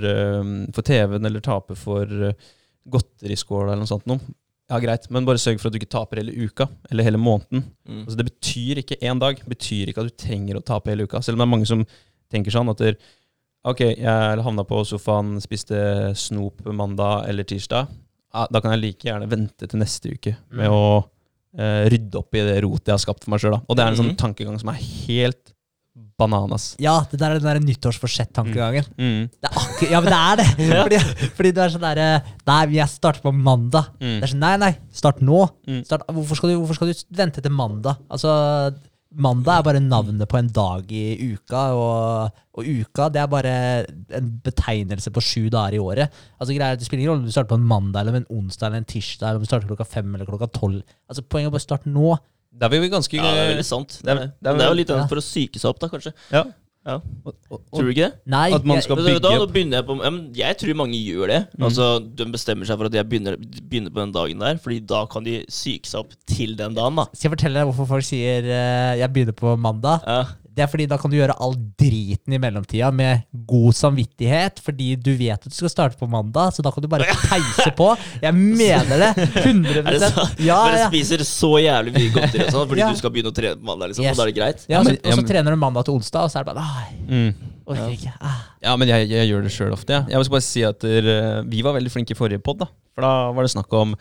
for 0.75 0.85
TV-en, 0.85 1.29
eller 1.29 1.43
taper 1.45 1.77
for 1.79 2.09
eh, 2.29 2.49
godteriskåla, 2.89 3.71
eller 3.71 3.85
noe 3.85 3.93
sånt 3.93 4.09
noe, 4.09 4.19
ja 4.69 4.77
greit, 4.83 5.07
men 5.09 5.25
bare 5.25 5.41
sørg 5.41 5.57
for 5.57 5.69
at 5.69 5.73
du 5.73 5.79
ikke 5.79 5.93
taper 5.95 6.21
hele 6.21 6.45
uka, 6.45 6.67
eller 6.91 7.07
hele 7.07 7.21
måneden. 7.21 7.63
Mm. 7.87 8.03
Altså, 8.03 8.17
det 8.19 8.27
betyr 8.27 8.81
ikke 8.83 8.99
én 9.01 9.21
dag, 9.21 9.39
betyr 9.49 9.89
ikke 9.89 10.03
at 10.03 10.11
du 10.11 10.19
trenger 10.19 10.59
å 10.59 10.65
tape 10.65 10.91
hele 10.91 11.07
uka. 11.09 11.23
Selv 11.25 11.37
om 11.37 11.41
det 11.41 11.47
er 11.47 11.53
mange 11.55 11.69
som 11.69 11.85
tenker 12.29 12.53
sånn 12.53 12.69
at 12.69 12.83
der, 12.83 12.99
Ok, 13.67 13.81
jeg 13.99 14.43
havna 14.45 14.63
på 14.63 14.79
sofaen, 14.87 15.35
spiste 15.43 15.75
snop 16.15 16.61
mandag 16.71 17.27
eller 17.27 17.43
tirsdag. 17.43 17.87
Da 18.31 18.61
kan 18.61 18.71
jeg 18.75 18.81
like 18.83 19.07
gjerne 19.09 19.27
vente 19.29 19.67
til 19.67 19.79
neste 19.81 20.13
uke 20.15 20.35
med 20.53 20.69
Mm. 20.69 20.73
å 20.73 21.03
uh, 21.59 21.83
rydde 21.89 22.15
opp 22.21 22.35
i 22.37 22.43
det 22.45 22.59
rotet 22.63 22.85
jeg 22.87 22.93
har 22.93 23.01
skapt 23.03 23.23
for 23.25 23.31
meg 23.33 23.41
sjøl. 23.41 23.57
Og 23.67 23.75
det 23.75 23.83
er 23.83 23.87
en 23.89 23.97
sånn 23.97 24.11
Mhm. 24.13 24.17
tankegang 24.21 24.59
som 24.59 24.69
er 24.69 24.77
helt 25.07 25.53
bananas. 26.19 26.75
Ja, 26.79 27.01
det 27.11 27.17
der 27.19 27.31
er 27.35 27.39
den 27.39 27.47
der 27.49 27.59
nyttårsforsett-tankegangen. 27.73 28.85
Mm. 28.97 29.29
Det 29.41 29.49
er 29.49 29.91
ja, 29.91 29.99
men 29.99 30.11
det 30.11 30.19
er 30.19 30.35
det! 30.37 30.47
Fordi, 30.83 30.99
fordi 31.35 31.51
du 31.55 31.61
er 31.61 31.69
sånn 31.73 31.81
derre 31.83 32.23
Nei, 32.47 32.65
jeg 32.77 32.87
starter 32.87 33.21
på 33.21 33.33
mandag. 33.33 33.89
Mm. 33.99 34.19
Det 34.19 34.23
er 34.23 34.31
sånn, 34.33 34.39
Nei, 34.39 34.55
nei, 34.57 34.71
start 34.93 35.19
nå. 35.21 35.49
Mm. 35.67 35.83
Start, 35.85 36.05
hvorfor, 36.07 36.35
skal 36.39 36.49
du, 36.53 36.55
hvorfor 36.61 36.75
skal 36.75 36.87
du 36.93 37.03
vente 37.17 37.41
til 37.41 37.51
mandag? 37.51 37.97
Altså, 38.11 38.73
Mandag 39.17 39.57
er 39.57 39.63
bare 39.65 39.79
navnet 39.81 40.29
på 40.29 40.37
en 40.37 40.49
dag 40.53 40.91
i 40.93 41.31
uka, 41.33 41.61
og, 41.73 42.35
og 42.53 42.67
uka 42.69 43.07
det 43.09 43.21
er 43.23 43.27
bare 43.31 43.53
en 44.19 44.27
betegnelse 44.45 45.09
på 45.15 45.23
sju 45.25 45.47
dager 45.49 45.79
i 45.79 45.81
året. 45.81 46.13
Altså 46.37 46.53
greier, 46.53 46.77
Det 46.77 46.85
spiller 46.85 47.01
ingen 47.01 47.13
rolle 47.15 47.23
om 47.23 47.25
du 47.25 47.33
starter 47.33 47.49
på 47.49 47.57
en 47.57 47.65
mandag, 47.71 48.03
eller 48.03 48.19
en 48.21 48.27
onsdag 48.29 48.67
eller 48.69 48.83
en 48.83 48.85
tirsdag, 48.85 49.31
eller 49.31 49.41
om 49.41 49.47
du 49.47 49.49
starter 49.49 49.71
klokka 49.71 49.87
fem 49.89 50.13
eller 50.13 50.29
klokka 50.29 50.51
tolv. 50.53 50.83
Altså, 51.09 51.23
poenget 51.25 51.49
er 51.49 51.55
bare 51.57 51.63
å 51.63 51.65
starte 51.65 51.89
nå. 51.89 52.11
Det 52.53 52.65
er, 52.69 52.75
vi 52.81 52.89
ganske 52.93 53.17
Ja, 53.17 53.23
det 53.33 53.41
er 53.47 53.51
veldig 53.55 53.65
sant. 53.65 53.97
Det 54.03 54.09
er, 54.13 54.15
det 54.15 54.21
er- 54.21 54.29
det 54.29 54.49
er, 54.53 54.57
det 54.61 54.65
er 54.67 54.69
jo 54.75 54.77
litt 54.83 54.89
Ja. 54.93 55.07
for 55.09 55.17
å 55.17 55.25
psyke 55.25 55.57
seg 55.61 55.69
opp, 55.73 55.79
da, 55.81 55.89
kanskje. 55.89 56.13
Ja. 56.29 56.43
Ja. 56.89 56.95
Og, 57.25 57.35
og, 57.51 57.61
Tror 57.69 57.85
du 57.87 57.91
ikke 57.93 58.07
det? 58.07 58.11
Nei, 58.33 58.47
At 58.57 58.65
man 58.67 58.81
skal 58.81 58.97
jeg, 58.97 59.05
da, 59.05 59.11
bygge 59.11 59.23
da 59.25 59.31
opp. 59.45 59.53
begynner 59.53 59.79
jeg 59.79 59.87
på 59.89 59.97
ja, 60.01 60.11
men 60.15 60.21
Jeg 60.39 60.57
tror 60.61 60.79
mange 60.81 60.99
gjør 60.99 61.31
det. 61.33 61.39
Mm. 61.53 61.67
Altså, 61.69 61.87
De 62.19 62.27
bestemmer 62.33 62.69
seg 62.69 62.79
for 62.81 62.89
at 62.89 62.97
jeg 62.99 63.09
begynner, 63.11 63.37
begynner 63.69 63.93
på 63.93 64.01
den 64.03 64.13
dagen 64.15 64.43
der, 64.45 64.59
Fordi 64.63 64.79
da 64.89 65.03
kan 65.11 65.27
de 65.27 65.39
psyke 65.47 65.89
seg 65.91 66.03
opp 66.03 66.17
til 66.29 66.57
den 66.59 66.77
dagen. 66.77 66.99
da 66.99 67.07
Skal 67.13 67.29
jeg 67.29 67.35
fortelle 67.37 67.61
deg 67.61 67.69
hvorfor 67.71 67.89
folk 67.95 68.07
sier 68.07 68.49
uh, 68.49 68.97
'jeg 68.99 69.13
begynner 69.13 69.37
på 69.37 69.55
mandag'? 69.55 70.01
ja. 70.07 70.23
Det 70.59 70.65
er 70.65 70.71
fordi 70.71 70.85
da 70.91 70.97
kan 70.99 71.07
du 71.11 71.15
gjøre 71.15 71.37
all 71.39 71.53
driten 71.79 72.33
i 72.35 72.39
mellomtida 72.43 72.89
med 72.91 73.21
god 73.47 73.71
samvittighet, 73.77 74.59
fordi 74.65 74.89
du 74.99 75.13
vet 75.15 75.37
at 75.39 75.47
du 75.47 75.55
skal 75.55 75.71
starte 75.71 75.95
på 75.99 76.09
mandag, 76.11 76.51
så 76.57 76.65
da 76.65 76.71
kan 76.75 76.83
du 76.83 76.89
bare 76.91 77.07
peise 77.29 77.71
på. 77.77 77.87
Jeg 78.19 78.35
mener 78.35 79.05
det! 79.05 79.11
100 79.45 79.77
Er 79.79 79.87
det 79.95 80.01
sant? 80.03 80.41
Ja, 80.43 80.57
Dere 80.67 80.81
ja. 80.83 80.89
spiser 80.91 81.23
så 81.23 81.53
jævlig 81.63 81.93
mye 81.95 82.11
godteri 82.17 82.43
og 82.49 82.51
sånn 82.57 82.67
fordi 82.73 82.83
Ja. 82.83 82.89
du 82.91 82.99
skal 82.99 83.13
begynne 83.15 83.31
å 83.31 83.37
trene 83.39 83.55
på 83.61 83.69
mandag, 83.71 83.93
liksom, 83.93 84.03
Yes. 84.03 84.17
og 84.17 84.19
da 84.19 84.27
er 84.27 84.33
det 84.33 84.37
greit? 84.41 84.65
ja, 84.67 84.75
Ja, 84.75 84.83
så, 84.83 84.89
men- 84.91 84.99
og 85.13 85.19
så 85.21 85.27
trener 85.31 85.55
du 85.55 85.61
mandag 85.63 85.85
til 85.87 85.95
onsdag, 85.95 86.27
og 86.27 86.33
så 86.33 86.39
er 86.41 86.43
det 86.43 86.53
bare 86.53 86.67
Nei, 86.67 86.87
mm. 87.07 87.33
orker. 87.69 88.13
Ah. 88.19 88.39
Ja, 88.67 88.75
men 88.75 88.91
jeg, 88.91 89.07
jeg 89.13 89.29
gjør 89.31 89.43
det 89.47 89.51
sjøl 89.55 89.71
ofte. 89.79 89.95
Ja. 89.95 90.03
Jeg 90.11 90.19
vil 90.25 90.33
bare 90.35 90.45
si 90.49 90.63
at 90.67 90.79
der, 90.83 91.07
eh, 91.15 91.43
Vi 91.47 91.61
var 91.63 91.77
veldig 91.79 91.91
flinke 91.93 92.11
i 92.11 92.19
forrige 92.19 92.43
pod. 92.43 92.65
For 92.95 93.05
da 93.05 93.31
var 93.31 93.45
det 93.47 93.51
snakk 93.53 93.71
om 93.79 93.95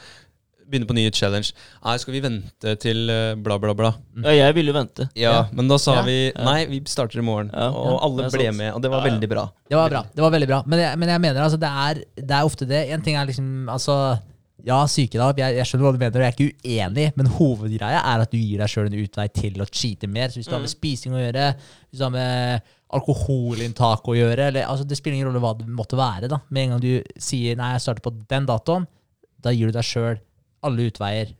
begynne 0.70 0.86
på 0.88 0.94
ny 0.96 1.06
challenge. 1.10 1.52
Nei, 1.84 1.96
skal 1.98 2.14
vi 2.14 2.20
vente 2.24 2.74
til 2.82 3.08
eh, 3.10 3.34
bla, 3.40 3.56
bla, 3.58 3.74
bla? 3.74 3.92
Ja, 4.24 4.30
jeg 4.36 4.54
ville 4.58 4.72
jo 4.72 4.76
vente. 4.78 5.08
Ja, 5.16 5.32
Ja. 5.32 5.42
men 5.52 5.68
da 5.68 5.76
sa 5.78 5.96
Ja. 5.96 6.02
vi 6.06 6.32
nei, 6.36 6.66
vi 6.66 6.80
starter 6.86 7.18
i 7.18 7.22
morgen. 7.24 7.50
Ja. 7.52 7.68
Og 7.70 8.00
alle 8.02 8.30
ble 8.30 8.52
med, 8.52 8.72
og 8.74 8.82
det 8.82 8.90
var 8.90 9.00
Ja, 9.00 9.06
ja. 9.06 9.10
veldig 9.12 9.28
bra. 9.28 9.44
Det 9.68 9.76
var 9.76 9.90
bra. 9.90 10.02
det 10.14 10.22
var 10.22 10.30
veldig 10.30 10.48
bra 10.48 10.62
Men 10.66 10.78
jeg, 10.78 10.98
men 10.98 11.08
jeg 11.08 11.20
mener 11.20 11.42
altså, 11.42 11.58
det 11.60 11.68
er, 11.68 12.04
det 12.16 12.30
er 12.30 12.44
ofte 12.44 12.66
det. 12.68 12.90
En 12.92 13.02
ting 13.02 13.16
er 13.16 13.26
liksom 13.26 13.68
altså, 13.68 14.18
Ja, 14.66 14.84
sykedag, 14.90 15.38
jeg, 15.38 15.54
jeg 15.54 15.64
skjønner 15.66 15.84
hva 15.86 15.92
du 15.94 15.98
mener, 16.02 16.18
og 16.18 16.24
jeg 16.24 16.32
er 16.32 16.36
ikke 16.36 16.56
uenig, 16.66 17.12
men 17.16 17.26
hovedgreia 17.26 18.00
er 18.02 18.20
at 18.24 18.30
du 18.32 18.36
gir 18.36 18.58
deg 18.58 18.68
sjøl 18.68 18.86
en 18.90 18.96
utvei 19.04 19.28
til 19.32 19.54
å 19.62 19.66
cheate 19.70 20.08
mer. 20.10 20.28
Så 20.28 20.40
hvis 20.40 20.48
du 20.50 20.52
har 20.56 20.60
med 20.60 20.68
spising 20.72 21.14
å 21.14 21.20
gjøre, 21.22 21.54
hvis 21.88 21.98
du 22.00 22.04
har 22.04 22.10
med 22.10 22.62
alkoholinntak 22.90 24.02
å 24.08 24.16
gjøre 24.16 24.48
eller, 24.50 24.66
altså, 24.66 24.84
Det 24.86 24.96
spiller 24.98 25.16
ingen 25.18 25.28
rolle 25.30 25.40
hva 25.42 25.54
det 25.58 25.66
måtte 25.68 25.96
være. 25.98 26.28
da 26.28 26.40
Med 26.50 26.64
en 26.64 26.70
gang 26.70 26.80
du 26.80 27.02
sier 27.18 27.54
'nei, 27.56 27.72
jeg 27.74 27.80
starter 27.86 28.02
på 28.02 28.12
den 28.28 28.46
datoen', 28.46 28.86
da 29.40 29.50
gir 29.50 29.66
du 29.66 29.72
deg 29.72 29.84
sjøl 29.84 30.18
alle 30.62 30.88
utveier 30.90 31.34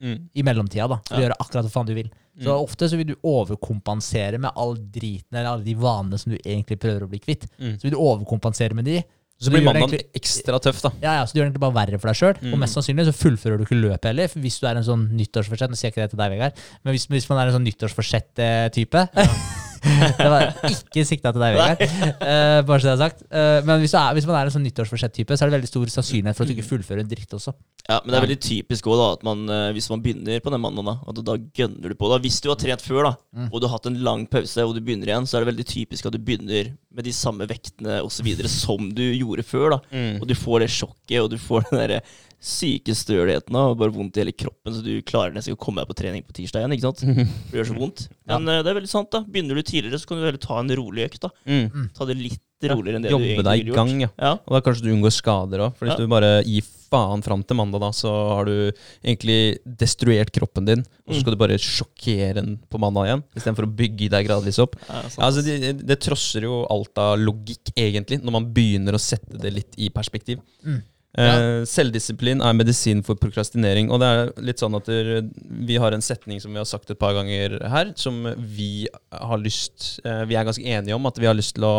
Mm. 0.00 0.28
i 0.32 0.42
mellomtida 0.46 0.86
da, 0.88 1.00
for 1.08 1.16
å 1.16 1.18
Ja. 1.18 1.24
gjøre 1.28 1.36
akkurat 1.42 1.64
hva 1.66 1.70
faen 1.74 1.86
du 1.86 1.94
vil. 1.94 2.08
Så 2.40 2.52
ofte 2.54 2.86
så 2.88 2.96
vil 2.96 3.06
du 3.08 3.16
overkompensere 3.26 4.38
med 4.38 4.52
all 4.54 4.76
driten 4.76 5.34
eller 5.34 5.48
alle 5.50 5.64
de 5.64 5.74
vanene 5.74 6.16
som 6.20 6.30
du 6.30 6.38
egentlig 6.38 6.78
prøver 6.78 7.02
å 7.02 7.08
bli 7.10 7.18
kvitt. 7.18 7.48
Mm. 7.58 7.72
Så 7.80 7.82
vil 7.82 7.90
du 7.90 7.96
overkompensere 7.98 8.74
med 8.74 8.84
de. 8.84 9.00
Så 9.40 9.46
så 9.46 9.50
blir 9.50 9.64
mandagen 9.64 9.90
egentlig- 9.90 10.12
ekstra 10.14 10.60
tøff, 10.60 10.80
da. 10.82 10.90
Ja, 11.02 11.12
ja, 11.18 11.24
så 11.24 11.32
du 11.32 11.40
gjør 11.40 11.44
det 11.50 11.54
egentlig 11.54 11.60
bare 11.66 11.74
verre 11.86 11.98
for 12.00 12.08
deg 12.08 12.16
sjøl. 12.16 12.38
Mm. 12.42 12.52
Og 12.52 12.58
mest 12.60 12.74
sannsynlig 12.76 13.06
så 13.06 13.14
fullfører 13.14 13.58
du 13.58 13.64
ikke 13.64 13.80
løpet 13.82 14.04
heller. 14.04 14.28
Hvis 14.28 14.60
du 14.60 14.66
er 14.68 14.76
en 14.76 14.84
sånn 14.84 15.10
nyttårsforsett 15.18 15.68
Nå 15.70 15.74
sier 15.76 15.90
jeg 15.90 15.94
ikke 15.94 16.02
det 16.06 16.10
til 16.10 16.18
deg, 16.18 16.30
Vegard, 16.30 16.52
men 16.84 16.94
hvis, 16.94 17.06
hvis 17.08 17.28
man 17.28 17.38
er 17.38 17.50
en 17.50 17.54
sånn 17.58 17.66
nyttårsforsett-type 17.66 19.08
Det 19.82 20.28
var 20.32 20.52
ikke 20.68 21.04
sikta 21.06 21.32
til 21.34 21.42
deg, 21.42 21.56
Vegard. 21.58 21.82
Uh, 22.22 22.60
bare 22.68 22.78
så 22.82 22.88
det 22.88 22.94
er 22.94 23.00
sagt. 23.02 23.22
Uh, 23.30 23.58
men 23.68 23.82
hvis, 23.82 23.92
du 23.94 23.98
er, 24.00 24.14
hvis 24.18 24.26
man 24.28 24.38
er 24.40 24.48
en 24.50 24.54
sånn 24.54 24.64
nyttårsforsett-type, 24.66 25.36
så 25.38 25.44
er 25.46 25.50
det 25.52 25.58
veldig 25.58 25.70
stor 25.70 25.92
sannsynlighet 25.94 26.36
for 26.38 26.44
at 26.46 26.50
du 26.50 26.54
ikke 26.56 26.68
fullfører 26.70 27.04
en 27.04 27.10
dritt 27.10 27.34
også. 27.38 27.54
Ja, 27.88 28.00
Men 28.04 28.12
det 28.12 28.18
er 28.18 28.24
veldig 28.26 28.40
typisk 28.44 28.88
også 28.90 28.98
da 29.00 29.08
at 29.16 29.22
man, 29.24 29.44
eh, 29.48 29.70
hvis 29.76 29.86
man 29.92 30.02
begynner 30.04 30.42
på 30.44 30.52
den 30.52 30.60
mandagen, 30.60 30.90
da, 30.90 30.96
at 31.08 31.20
da 31.24 31.36
gønner 31.56 31.88
du 31.88 31.96
på. 31.96 32.10
da 32.12 32.18
Hvis 32.20 32.40
du 32.44 32.50
har 32.52 32.58
trent 32.60 32.84
før 32.84 33.10
da 33.10 33.14
Mm. 33.38 33.50
og 33.52 33.60
du 33.60 33.66
har 33.68 33.76
hatt 33.76 33.86
en 33.86 33.98
lang 34.02 34.22
pause 34.26 34.64
og 34.66 34.72
du 34.74 34.80
begynner 34.82 35.06
igjen, 35.12 35.26
så 35.28 35.36
er 35.38 35.44
det 35.44 35.50
veldig 35.52 35.66
typisk 35.68 36.06
at 36.08 36.14
du 36.14 36.18
begynner 36.18 36.72
med 36.90 37.04
de 37.06 37.12
samme 37.14 37.46
vektene 37.46 38.00
og 38.02 38.08
så 38.10 38.24
videre 38.26 38.48
som 38.50 38.88
du 38.92 39.04
gjorde 39.14 39.44
før. 39.46 39.70
da 39.76 39.78
Mm. 39.92 40.20
Og 40.20 40.26
du 40.28 40.34
får 40.34 40.60
det 40.64 40.70
sjokket, 40.74 41.20
og 41.22 41.30
du 41.30 41.36
får 41.38 41.68
den 41.70 41.78
der 41.78 42.00
syke 42.40 42.94
støligheten 42.94 43.56
og 43.58 43.76
bare 43.80 43.90
vondt 43.94 44.16
i 44.16 44.22
hele 44.22 44.32
kroppen, 44.32 44.74
så 44.76 44.82
du 44.84 44.92
klarer 45.02 45.32
nesten 45.34 45.52
ikke 45.54 45.58
å 45.60 45.64
komme 45.66 45.82
deg 45.82 45.88
på 45.90 45.98
trening 45.98 46.22
på 46.22 46.36
tirsdag 46.38 46.62
igjen. 46.62 46.76
ikke 46.76 46.86
sant? 46.86 47.02
Det 47.50 47.58
gjør 47.58 47.70
så 47.72 47.78
vondt. 47.78 48.04
Men 48.30 48.46
ja. 48.46 48.62
det 48.62 48.70
er 48.70 48.78
veldig 48.78 48.90
sant, 48.92 49.10
da. 49.10 49.24
Begynner 49.26 49.58
du 49.58 49.62
tidligere, 49.66 49.98
så 49.98 50.06
kan 50.06 50.20
du 50.20 50.26
heller 50.28 50.38
ta 50.38 50.60
en 50.62 50.70
rolig 50.78 51.08
økt. 51.10 51.20
da 51.26 51.30
Mm. 51.48 51.88
Ta 51.96 52.04
det 52.06 52.16
litt 52.18 52.44
roligere 52.62 52.98
enn 52.98 53.04
det 53.06 53.10
Jobbe 53.12 53.22
du 53.22 53.28
egentlig 53.30 53.46
deg 53.46 53.68
i 53.68 53.74
gang, 53.74 54.00
ja. 54.02 54.08
Ja. 54.18 54.32
Og 54.46 54.54
da 54.56 54.60
kanskje 54.66 54.82
du 54.86 54.90
unngår 54.94 55.12
skader 55.14 55.62
òg. 55.66 55.76
For 55.78 55.86
hvis 55.86 55.94
Ja. 55.94 56.02
du 56.02 56.10
bare 56.10 56.30
gir 56.44 56.62
faen 56.88 57.22
fram 57.22 57.42
til 57.46 57.56
mandag, 57.58 57.80
da, 57.82 57.90
så 57.94 58.10
har 58.34 58.44
du 58.48 58.72
egentlig 59.04 59.58
destruert 59.78 60.30
kroppen 60.34 60.64
din. 60.66 60.80
Og 61.06 61.14
så 61.14 61.18
Mm. 61.18 61.20
skal 61.22 61.32
du 61.34 61.38
bare 61.38 61.58
sjokkere 61.58 62.34
den 62.34 62.58
på 62.70 62.78
mandag 62.80 63.06
igjen, 63.06 63.22
istedenfor 63.36 63.66
å 63.66 63.74
bygge 63.76 64.08
deg 64.10 64.26
gradvis 64.26 64.58
opp. 64.58 64.74
Ja. 64.88 65.02
Ja, 65.02 65.24
altså, 65.28 65.42
det, 65.44 65.86
det 65.86 66.00
trosser 66.00 66.42
jo 66.42 66.64
alt 66.70 66.96
av 66.98 67.18
logikk, 67.18 67.70
egentlig, 67.76 68.22
når 68.22 68.32
man 68.32 68.52
begynner 68.52 68.94
å 68.94 69.00
sette 69.02 69.38
det 69.38 69.52
litt 69.52 69.74
i 69.78 69.88
perspektiv. 69.90 70.40
Mm. 70.64 70.82
Eh, 71.16 71.64
selvdisiplin 71.64 72.42
er 72.44 72.56
medisin 72.56 73.00
for 73.06 73.16
prokrastinering. 73.18 73.88
Og 73.90 74.02
det 74.02 74.08
er 74.08 74.32
litt 74.44 74.60
sånn 74.60 74.76
at 74.76 74.88
vi 74.88 75.78
har 75.80 75.94
en 75.94 76.04
setning 76.04 76.40
som 76.42 76.52
vi 76.52 76.60
har 76.60 76.68
sagt 76.68 76.92
et 76.92 77.00
par 77.00 77.16
ganger 77.16 77.56
her, 77.72 77.94
som 77.96 78.20
vi 78.36 78.86
har 79.08 79.40
lyst 79.40 80.02
eh, 80.04 80.26
Vi 80.28 80.36
er 80.36 80.46
ganske 80.46 80.64
enige 80.64 80.96
om 80.96 81.08
at 81.08 81.18
vi 81.18 81.28
har 81.30 81.36
lyst 81.36 81.56
til 81.56 81.66
å 81.68 81.78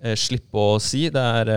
eh, 0.00 0.16
slippe 0.16 0.56
å 0.56 0.78
si. 0.82 1.08
Det 1.12 1.26
er 1.42 1.52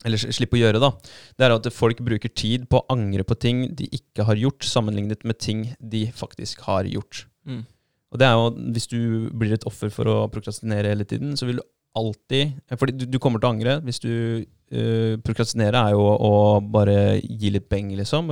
Eller 0.00 0.16
slippe 0.32 0.56
å 0.56 0.62
gjøre, 0.62 0.80
da. 0.82 0.90
Det 1.36 1.46
er 1.46 1.54
at 1.54 1.72
folk 1.76 2.00
bruker 2.02 2.32
tid 2.32 2.66
på 2.68 2.80
å 2.80 2.86
angre 2.92 3.24
på 3.24 3.36
ting 3.38 3.68
de 3.76 3.86
ikke 3.92 4.24
har 4.26 4.38
gjort, 4.40 4.64
sammenlignet 4.64 5.26
med 5.28 5.38
ting 5.38 5.68
de 5.78 6.06
faktisk 6.16 6.64
har 6.66 6.88
gjort. 6.88 7.26
Mm. 7.46 7.66
Og 8.10 8.18
det 8.18 8.26
er 8.26 8.32
jo, 8.34 8.46
Hvis 8.74 8.88
du 8.90 9.28
blir 9.30 9.52
et 9.54 9.66
offer 9.68 9.92
for 9.92 10.08
å 10.08 10.24
prokrastinere 10.32 10.90
hele 10.90 11.04
tiden, 11.04 11.36
så 11.36 11.46
vil 11.46 11.60
du 11.60 11.68
alltid 11.98 12.60
Fordi 12.78 12.94
du, 12.94 13.06
du 13.06 13.18
kommer 13.18 13.40
til 13.40 13.48
å 13.48 13.54
angre. 13.54 13.78
Hvis 13.86 14.02
du 14.02 14.10
uh, 14.10 15.14
prokrastinerer, 15.24 15.78
er 15.80 15.96
jo 15.96 16.04
å 16.06 16.34
bare 16.62 17.18
gi 17.22 17.52
litt 17.54 17.68
beng, 17.70 17.92
liksom. 17.98 18.30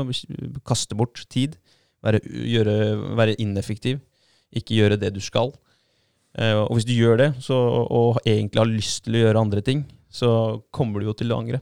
Kaste 0.66 0.98
bort 0.98 1.24
tid. 1.32 1.58
Være, 2.04 2.22
gjøre, 2.22 2.76
være 3.18 3.38
ineffektiv. 3.42 4.02
Ikke 4.54 4.78
gjøre 4.78 5.00
det 5.00 5.12
du 5.16 5.22
skal. 5.24 5.52
Uh, 6.38 6.64
og 6.68 6.76
hvis 6.78 6.88
du 6.88 6.94
gjør 6.94 7.18
det, 7.24 7.30
så, 7.44 7.56
og 7.88 8.20
egentlig 8.24 8.62
har 8.62 8.70
lyst 8.70 9.06
til 9.06 9.18
å 9.18 9.24
gjøre 9.24 9.42
andre 9.42 9.64
ting, 9.64 9.82
så 10.08 10.30
kommer 10.74 11.00
du 11.00 11.10
jo 11.10 11.16
til 11.18 11.34
å 11.34 11.40
angre. 11.42 11.60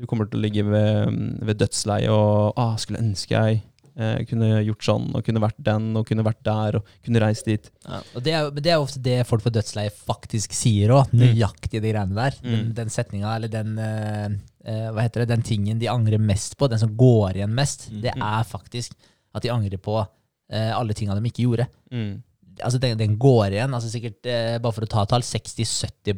Du 0.00 0.08
kommer 0.08 0.26
til 0.26 0.40
å 0.40 0.44
ligge 0.44 0.64
ved, 0.64 1.12
ved 1.44 1.58
dødsleiet 1.60 2.12
og 2.12 2.56
ah, 2.56 2.72
'Skulle 2.80 3.02
ønske 3.04 3.36
jeg 3.36 3.60
eh, 3.96 4.24
kunne 4.28 4.64
gjort 4.64 4.82
sånn, 4.84 5.08
og 5.14 5.24
kunne 5.24 5.40
vært 5.42 5.58
den, 5.58 5.96
og 5.96 6.06
kunne 6.06 6.24
vært 6.26 6.42
der, 6.46 6.76
og 6.80 6.86
kunne 7.04 7.20
reist 7.20 7.46
dit'. 7.46 7.70
Og 8.14 8.22
det 8.22 8.32
er, 8.32 8.50
men 8.50 8.62
det 8.62 8.72
er 8.72 8.78
ofte 8.82 9.02
det 9.02 9.26
folk 9.26 9.42
på 9.42 9.50
dødsleiet 9.52 9.92
faktisk 9.92 10.52
sier 10.52 10.88
òg. 10.90 11.10
Mm. 11.12 11.20
Nøyaktig 11.24 11.80
de 11.80 11.92
greiene 11.92 12.14
der. 12.14 12.34
Den, 12.42 12.66
Mm. 12.70 12.74
den 12.74 12.88
setninga, 12.88 13.34
eller 13.36 13.48
den 13.48 13.78
eh, 13.78 14.28
eh, 14.64 14.90
Hva 14.92 15.02
heter 15.02 15.24
det, 15.24 15.28
den 15.28 15.42
tingen 15.42 15.78
de 15.78 15.86
angrer 15.88 16.18
mest 16.20 16.56
på, 16.58 16.68
den 16.68 16.78
som 16.78 16.94
går 16.96 17.34
igjen 17.36 17.54
mest, 17.54 17.90
Mm. 17.90 18.00
det 18.02 18.12
er 18.16 18.44
faktisk 18.44 18.92
at 19.34 19.42
de 19.42 19.48
angrer 19.48 19.78
på 19.78 20.06
eh, 20.52 20.72
alle 20.76 20.92
tinga 20.94 21.14
de 21.14 21.22
ikke 21.30 21.46
gjorde. 21.46 21.66
Mm. 21.92 22.22
Altså 22.66 22.80
den, 22.82 22.96
den 23.00 23.16
går 23.20 23.56
igjen, 23.56 23.74
altså 23.76 23.90
sikkert, 23.92 24.20
eh, 24.28 24.56
bare 24.62 24.76
for 24.76 24.86
å 24.86 24.90
ta 24.90 25.04
et 25.04 25.12
tall, 25.12 25.24
60-70 25.26 26.14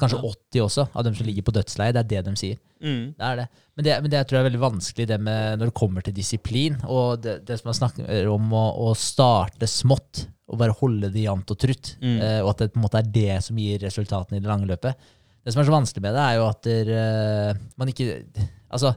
kanskje 0.00 0.18
Ja. 0.18 0.32
80 0.32 0.64
også, 0.64 0.88
av 0.94 1.06
dem 1.06 1.14
som 1.14 1.26
ligger 1.26 1.46
på 1.46 1.54
dødsleie. 1.56 1.92
Det 1.96 2.02
er 2.04 2.10
det 2.10 2.24
de 2.28 2.34
sier. 2.38 2.58
Mm. 2.80 3.14
Det 3.18 3.26
er 3.28 3.40
det. 3.42 3.46
Men 3.76 3.86
det, 3.86 3.94
men 4.02 4.12
det 4.12 4.24
tror 4.26 4.38
jeg 4.38 4.44
er 4.44 4.48
veldig 4.50 4.62
vanskelig 4.62 5.06
det 5.10 5.20
med 5.20 5.60
når 5.60 5.70
det 5.70 5.78
kommer 5.80 6.04
til 6.06 6.16
disiplin. 6.16 6.78
Og 6.88 7.20
det, 7.22 7.40
det 7.48 7.60
som 7.60 7.70
man 7.70 7.78
snakker 7.78 8.28
om 8.32 8.52
å, 8.56 8.66
å 8.88 8.92
starte 8.98 9.68
smått 9.70 10.26
og 10.50 10.58
bare 10.58 10.74
holde 10.80 11.12
det 11.14 11.22
jevnt 11.24 11.52
og 11.54 11.60
trutt. 11.62 11.94
Mm. 12.02 12.16
Eh, 12.18 12.40
og 12.42 12.52
at 12.54 12.64
det 12.64 12.72
på 12.74 12.80
en 12.80 12.86
måte 12.86 13.00
er 13.00 13.12
det 13.14 13.36
som 13.46 13.58
gir 13.60 13.78
resultatene 13.84 14.40
i 14.40 14.42
det 14.42 14.50
lange 14.50 14.66
løpet. 14.70 15.10
Det 15.40 15.54
som 15.54 15.62
er 15.62 15.68
så 15.68 15.76
vanskelig 15.76 16.02
med 16.04 16.16
det, 16.16 16.24
er 16.24 16.38
jo 16.40 16.48
at 16.48 16.66
der, 16.66 16.90
eh, 17.00 17.60
man 17.80 17.92
ikke 17.92 18.08
Altså, 18.70 18.92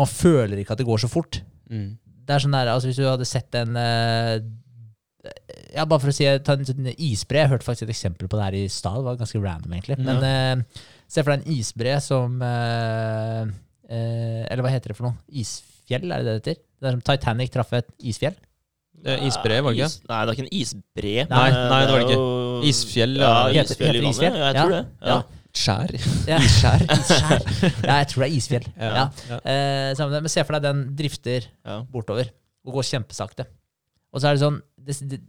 man 0.00 0.08
føler 0.08 0.60
ikke 0.60 0.72
at 0.72 0.80
det 0.80 0.86
går 0.88 1.00
så 1.02 1.10
fort. 1.12 1.40
Mm. 1.68 1.98
Det 2.28 2.34
er 2.34 2.44
sånn 2.44 2.54
der, 2.56 2.70
altså 2.72 2.88
Hvis 2.88 3.00
du 3.00 3.04
hadde 3.08 3.26
sett 3.28 3.56
en 3.58 3.76
eh, 3.76 4.38
Ja, 5.74 5.84
bare 5.84 6.00
for 6.02 6.10
å 6.10 6.14
si 6.16 6.26
ta 6.44 6.54
en 6.56 6.66
sånn 6.68 6.88
isbre. 6.96 7.42
Jeg 7.42 7.50
hørte 7.52 7.66
faktisk 7.66 7.86
et 7.86 7.92
eksempel 7.94 8.28
på 8.30 8.38
det 8.38 8.44
her 8.48 8.56
i 8.58 8.64
stad. 8.72 8.98
Det 9.00 9.06
var 9.08 9.18
ganske 9.20 9.40
random, 9.44 9.74
egentlig. 9.76 9.98
Men 10.00 10.24
eh, 10.26 10.82
se 11.08 11.22
for 11.22 11.32
deg 11.34 11.42
en 11.44 11.56
isbre 11.58 11.94
som 12.04 12.36
uh, 12.42 13.42
uh, 13.48 14.42
Eller 14.48 14.64
hva 14.64 14.72
heter 14.72 14.92
det 14.92 14.98
for 14.98 15.08
noe? 15.10 15.18
Isfjell, 15.42 16.08
er 16.12 16.24
det 16.24 16.26
det 16.26 16.34
det 16.34 16.40
heter? 16.42 16.62
Det 16.78 16.88
er 16.90 16.96
som 16.98 17.04
Titanic 17.10 17.52
traff 17.54 17.72
et 17.78 17.88
isfjell. 18.06 18.36
Isbre, 18.98 19.60
var 19.62 19.74
det 19.74 19.78
ikke? 19.78 19.86
Is, 19.92 19.98
nei, 20.10 20.20
det 20.26 20.30
er 20.32 20.36
ikke 20.36 20.44
en 20.48 20.54
isbre. 20.58 21.12
Nei, 21.30 21.48
nei, 21.54 21.80
det 21.86 21.92
var 21.94 22.00
det 22.02 22.06
ikke. 22.08 22.22
Isfjell, 22.72 23.12
Ja, 23.20 23.28
ja. 23.30 23.60
Heter- 23.62 23.76
isfjell 23.76 23.88
i 23.88 24.00
heter 24.00 24.02
vannet. 24.02 24.16
isfjell? 24.16 24.38
Ja, 24.38 24.48
jeg 24.48 24.56
tror 24.58 24.74
det. 24.74 24.80
Ja. 25.00 25.12
Ja. 25.12 25.20
Skjær. 25.58 25.92
Ja. 26.28 26.38
Isskjær. 26.48 26.82
Isskjær. 26.94 27.44
Ja, 27.86 27.94
jeg 28.02 28.08
tror 28.10 28.22
det 28.24 28.26
er 28.28 28.34
isfjell. 28.36 28.66
Ja. 28.78 29.04
Ja. 29.30 29.38
Eh, 29.52 30.02
men 30.12 30.28
se 30.30 30.44
for 30.44 30.58
deg 30.58 30.66
den 30.66 30.82
drifter 30.98 31.46
Ja. 31.66 31.78
bortover 31.94 32.28
og 32.66 32.74
går 32.78 32.88
kjempesakte. 32.90 33.46
Og 34.12 34.20
så 34.22 34.28
er 34.30 34.36
det 34.38 34.42
sånn 34.44 34.58
Det, 34.84 34.98
det, 35.10 35.20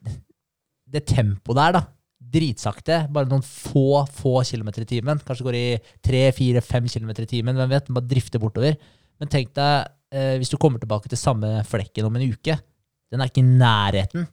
det 0.89 1.05
tempoet 1.09 1.59
der, 1.59 1.77
da. 1.79 1.83
Dritsakte. 2.19 3.03
Bare 3.13 3.29
noen 3.29 3.45
få, 3.45 4.03
få 4.13 4.39
kilometer 4.47 4.85
i 4.85 4.89
timen. 4.89 5.21
Kanskje 5.25 5.47
går 5.47 5.57
i 5.57 5.67
tre, 6.05 6.25
fire, 6.35 6.63
fem 6.65 6.89
kilometer 6.91 7.25
i 7.25 7.31
timen. 7.31 7.57
Hvem 7.57 7.71
vet? 7.71 7.91
Bare 7.95 8.09
drifter 8.09 8.41
bortover. 8.41 8.77
Men 9.19 9.31
tenk 9.31 9.53
deg 9.57 9.89
eh, 10.15 10.35
hvis 10.39 10.51
du 10.51 10.57
kommer 10.61 10.81
tilbake 10.81 11.11
til 11.11 11.19
samme 11.19 11.59
flekken 11.67 12.07
om 12.07 12.19
en 12.19 12.29
uke. 12.29 12.59
Den 13.09 13.23
er 13.23 13.31
ikke 13.31 13.43
i 13.43 13.49
nærheten 13.49 14.27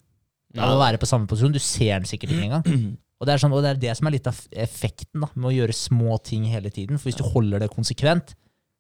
av 0.57 0.75
å 0.75 0.81
være 0.81 1.01
på 1.01 1.09
samme 1.09 1.29
posisjon. 1.31 1.55
Du 1.55 1.63
ser 1.63 1.97
den 1.97 2.09
sikkert 2.09 2.35
ikke 2.35 2.49
engang. 2.49 2.97
Og 3.17 3.25
det, 3.25 3.33
er 3.33 3.41
sånn, 3.41 3.55
og 3.57 3.63
det 3.65 3.71
er 3.71 3.79
det 3.81 3.93
som 3.97 4.09
er 4.11 4.13
litt 4.13 4.27
av 4.29 4.37
effekten 4.61 5.23
da, 5.23 5.31
med 5.41 5.49
å 5.49 5.55
gjøre 5.55 5.73
små 5.73 6.19
ting 6.21 6.43
hele 6.53 6.69
tiden. 6.69 6.99
For 7.01 7.09
hvis 7.09 7.17
du 7.17 7.23
holder 7.25 7.63
det 7.63 7.71
konsekvent, 7.73 8.35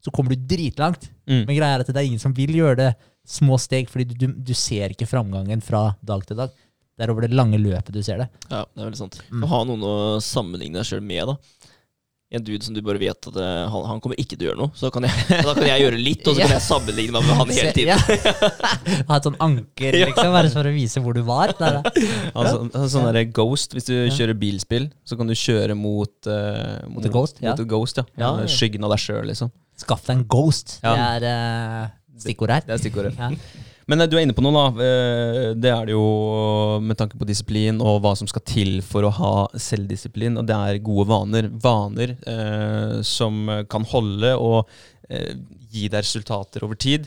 så 0.06 0.14
kommer 0.14 0.34
du 0.34 0.46
dritlangt. 0.54 1.08
Mm. 1.26 1.42
Men 1.48 1.56
greia 1.56 1.74
er 1.74 1.82
at 1.82 1.90
det 1.90 1.98
er 1.98 2.06
ingen 2.06 2.22
som 2.22 2.34
vil 2.36 2.54
gjøre 2.54 2.78
det 2.84 2.92
små 3.26 3.58
steg, 3.58 3.90
fordi 3.90 4.14
du, 4.14 4.28
du, 4.30 4.54
ser 4.54 4.94
ikke 4.94 5.08
framgangen 5.10 5.62
fra 5.64 5.88
dag 6.06 6.22
til 6.28 6.38
dag. 6.38 6.52
Det 6.96 7.04
er 7.04 7.12
over 7.12 7.26
det 7.26 7.36
lange 7.36 7.58
løpet 7.60 7.92
du 7.92 8.02
ser 8.06 8.22
det. 8.22 8.28
Ja, 8.46 8.62
det 8.62 8.80
er 8.80 8.86
veldig 8.86 9.00
sant. 9.02 9.18
Mm. 9.28 9.42
Å 9.42 9.48
ha 9.50 9.64
noen 9.68 9.82
å 9.84 9.96
sammenligne 10.24 10.78
deg 10.78 10.88
sjøl 10.88 11.02
med, 11.04 11.32
da. 11.32 11.72
En 12.34 12.42
dude 12.42 12.64
som 12.64 12.74
du 12.74 12.80
bare 12.82 12.98
vet 12.98 13.28
at 13.30 13.36
eh, 13.38 13.58
han, 13.70 13.82
han 13.86 14.00
kommer 14.02 14.18
ikke 14.18 14.34
til 14.34 14.46
å 14.46 14.48
gjøre 14.48 14.58
noe. 14.58 14.72
Så 14.78 14.88
kan 14.94 15.04
jeg, 15.06 15.26
da 15.46 15.52
kan 15.54 15.68
jeg 15.68 15.82
gjøre 15.84 16.00
litt, 16.00 16.24
og 16.26 16.34
så 16.34 16.42
kan 16.42 16.54
jeg 16.56 16.64
sammenligne 16.64 17.14
meg 17.14 17.28
med 17.28 17.38
han 17.40 17.52
hele 17.58 17.74
tiden. 17.76 17.92
Ja. 17.92 19.02
Ha 19.10 19.18
et 19.18 19.26
sånn 19.26 19.36
anker, 19.42 19.98
liksom, 20.00 20.32
bare 20.34 20.50
for 20.50 20.66
å 20.66 20.72
vise 20.74 21.02
hvor 21.02 21.14
du 21.14 21.20
var. 21.26 21.52
Der. 21.58 21.78
Altså, 22.32 22.86
sånn 22.90 23.06
der 23.14 23.28
Ghost, 23.34 23.76
hvis 23.76 23.86
du 23.86 23.94
kjører 24.14 24.38
bilspill, 24.38 24.88
så 25.06 25.18
kan 25.18 25.30
du 25.30 25.36
kjøre 25.38 25.76
mot, 25.78 26.14
uh, 26.26 26.82
mot, 26.88 26.98
Mot 26.98 27.12
ghost. 27.14 27.38
Mot 27.44 27.62
ja. 27.62 27.68
ghost, 27.70 28.00
ja. 28.00 28.06
Ja, 28.18 28.32
ja. 28.42 28.50
Skyggen 28.50 28.86
av 28.86 28.94
deg 28.94 29.04
sjøl, 29.04 29.22
liksom. 29.30 29.52
Skaff 29.76 30.06
deg 30.06 30.18
en 30.18 30.26
ghost. 30.32 30.78
Ja. 30.84 30.94
Det 31.20 31.30
er 31.30 31.86
uh, 31.86 31.94
stikkord 32.22 32.52
her. 32.54 32.64
Det 32.66 32.76
er 32.76 32.82
stikkordet. 32.82 33.16
Ja. 33.20 33.30
Men 33.86 34.02
eh, 34.02 34.08
du 34.10 34.16
er 34.18 34.24
inne 34.24 34.34
på 34.34 34.42
noe, 34.42 34.50
da. 34.56 34.82
Eh, 34.82 35.50
Det 35.62 35.70
er 35.70 35.84
det 35.86 35.94
jo 35.94 36.06
med 36.82 36.98
tanke 36.98 37.18
på 37.20 37.28
disiplin 37.28 37.78
og 37.78 38.00
hva 38.02 38.16
som 38.18 38.26
skal 38.26 38.42
til 38.48 38.80
for 38.82 39.06
å 39.06 39.12
ha 39.14 39.34
selvdisiplin. 39.62 40.38
Og 40.40 40.48
det 40.48 40.56
er 40.56 40.80
gode 40.82 41.06
vaner. 41.12 41.46
Vaner 41.62 42.16
eh, 42.18 42.96
som 43.06 43.44
kan 43.70 43.86
holde 43.92 44.32
og 44.42 44.64
eh, 45.06 45.36
gi 45.70 45.86
deg 45.92 46.02
resultater 46.02 46.66
over 46.66 46.74
tid. 46.82 47.06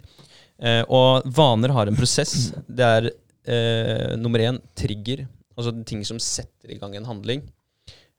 Eh, 0.61 0.83
og 0.87 1.27
vaner 1.35 1.73
har 1.75 1.91
en 1.91 1.99
prosess. 1.99 2.53
Det 2.67 2.87
er 2.87 3.09
eh, 3.11 4.15
nummer 4.19 4.39
én 4.47 4.61
trigger, 4.77 5.25
altså 5.59 5.73
ting 5.83 6.05
som 6.07 6.19
setter 6.23 6.71
i 6.71 6.79
gang 6.79 6.95
en 6.95 7.07
handling. 7.11 7.43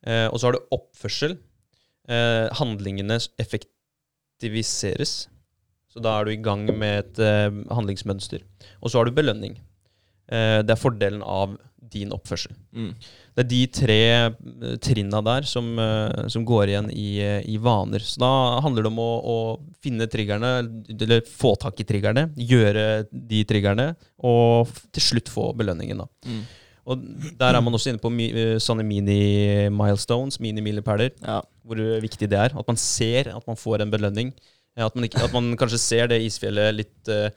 Eh, 0.05 0.27
og 0.29 0.37
så 0.37 0.51
har 0.51 0.59
du 0.59 0.77
oppførsel. 0.77 1.39
Eh, 2.11 2.47
handlingene 2.61 3.17
effektiviseres. 4.41 5.29
Så 5.91 6.01
da 6.01 6.21
er 6.21 6.25
du 6.25 6.33
i 6.33 6.43
gang 6.43 6.69
med 6.79 7.05
et 7.05 7.19
eh, 7.19 7.51
handlingsmønster. 7.75 8.45
Og 8.81 8.91
så 8.91 9.01
har 9.01 9.05
du 9.09 9.13
belønning. 9.13 9.59
Eh, 10.31 10.63
det 10.63 10.71
er 10.71 10.79
fordelen 10.79 11.23
av 11.23 11.59
din 11.91 12.13
oppførsel. 12.15 12.53
Mm. 12.77 12.93
Det 13.35 13.43
er 13.43 13.49
de 13.51 13.61
tre 13.75 13.99
eh, 14.29 14.77
trinna 14.79 15.21
der 15.27 15.49
som, 15.49 15.73
eh, 15.83 16.29
som 16.31 16.45
går 16.47 16.71
igjen 16.71 16.93
i, 16.95 17.19
eh, 17.19 17.43
i 17.51 17.59
vaner. 17.59 18.05
Så 18.07 18.23
da 18.23 18.61
handler 18.63 18.87
det 18.87 18.93
om 18.93 19.03
å, 19.03 19.11
å 19.19 19.39
finne 19.83 20.07
triggerne, 20.07 20.53
eller 20.95 21.27
få 21.27 21.57
tak 21.59 21.83
i 21.83 21.89
triggerne, 21.89 22.29
gjøre 22.39 22.87
de 23.11 23.43
triggerne, 23.45 23.91
og 24.23 24.71
til 24.95 25.09
slutt 25.09 25.33
få 25.33 25.51
belønningen, 25.59 26.05
da. 26.05 26.09
Mm. 26.31 26.43
Og 26.87 27.03
der 27.39 27.55
er 27.55 27.61
man 27.61 27.75
også 27.77 27.91
inne 27.93 28.01
på 28.03 28.11
mi, 28.13 28.31
eh, 28.33 28.57
sånne 28.63 28.85
mini-milestones, 28.87 30.41
mini-milepæler, 30.41 31.11
Ja. 31.27 31.41
hvor 31.67 31.77
viktig 32.01 32.29
det 32.29 32.39
er. 32.39 32.57
At 32.59 32.67
man 32.67 32.77
ser 32.77 33.29
at 33.37 33.47
man 33.47 33.57
får 33.57 33.83
en 33.83 33.91
belønning. 33.91 34.33
Eh, 34.77 34.85
At 34.85 34.95
man, 34.95 35.05
ikke, 35.05 35.23
at 35.25 35.33
man 35.33 35.57
kanskje 35.57 35.79
ser 35.79 36.07
det 36.09 36.21
isfjellet 36.23 36.75
litt 36.75 37.09
eh, 37.09 37.31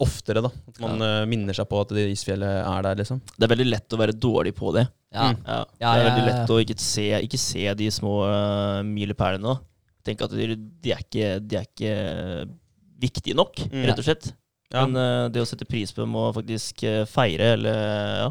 oftere, 0.00 0.40
da. 0.42 0.48
At 0.68 0.80
man 0.80 1.00
eh, 1.02 1.24
minner 1.26 1.52
seg 1.54 1.68
på 1.68 1.80
at 1.80 1.88
det 1.94 2.10
isfjellet 2.12 2.64
er 2.66 2.82
der, 2.82 2.94
liksom. 2.96 3.20
Det 3.36 3.44
er 3.44 3.54
veldig 3.54 3.68
lett 3.70 3.92
å 3.92 3.98
være 4.00 4.12
dårlig 4.18 4.54
på 4.54 4.72
det. 4.74 4.86
Ja. 5.12 5.32
Mm. 5.32 5.42
Ja, 5.46 5.58
Ja, 5.58 5.64
det 5.94 6.00
er 6.00 6.04
ja, 6.04 6.08
veldig 6.14 6.24
ja. 6.26 6.30
lett 6.32 6.50
å 6.50 6.60
ikke 6.64 6.78
se, 6.80 7.06
ikke 7.22 7.38
se 7.38 7.74
de 7.74 7.90
små 7.90 8.14
uh, 8.24 8.82
milepælene. 8.82 9.58
Tenk 10.04 10.22
at 10.22 10.30
de, 10.34 10.56
de, 10.56 10.90
er 10.92 11.02
ikke, 11.04 11.40
de 11.46 11.56
er 11.60 11.66
ikke 11.68 12.48
viktige 13.02 13.34
nok, 13.38 13.58
Mm. 13.70 13.84
rett 13.86 13.98
og 13.98 14.04
slett. 14.06 14.32
Ja. 14.72 14.86
Men 14.86 14.96
uh, 14.96 15.28
det 15.28 15.42
å 15.42 15.46
sette 15.46 15.66
pris 15.68 15.92
på 15.92 16.00
dem 16.02 16.14
og 16.16 16.34
faktisk 16.38 16.80
feire, 17.12 17.52
eller 17.58 17.76
ja, 18.24 18.30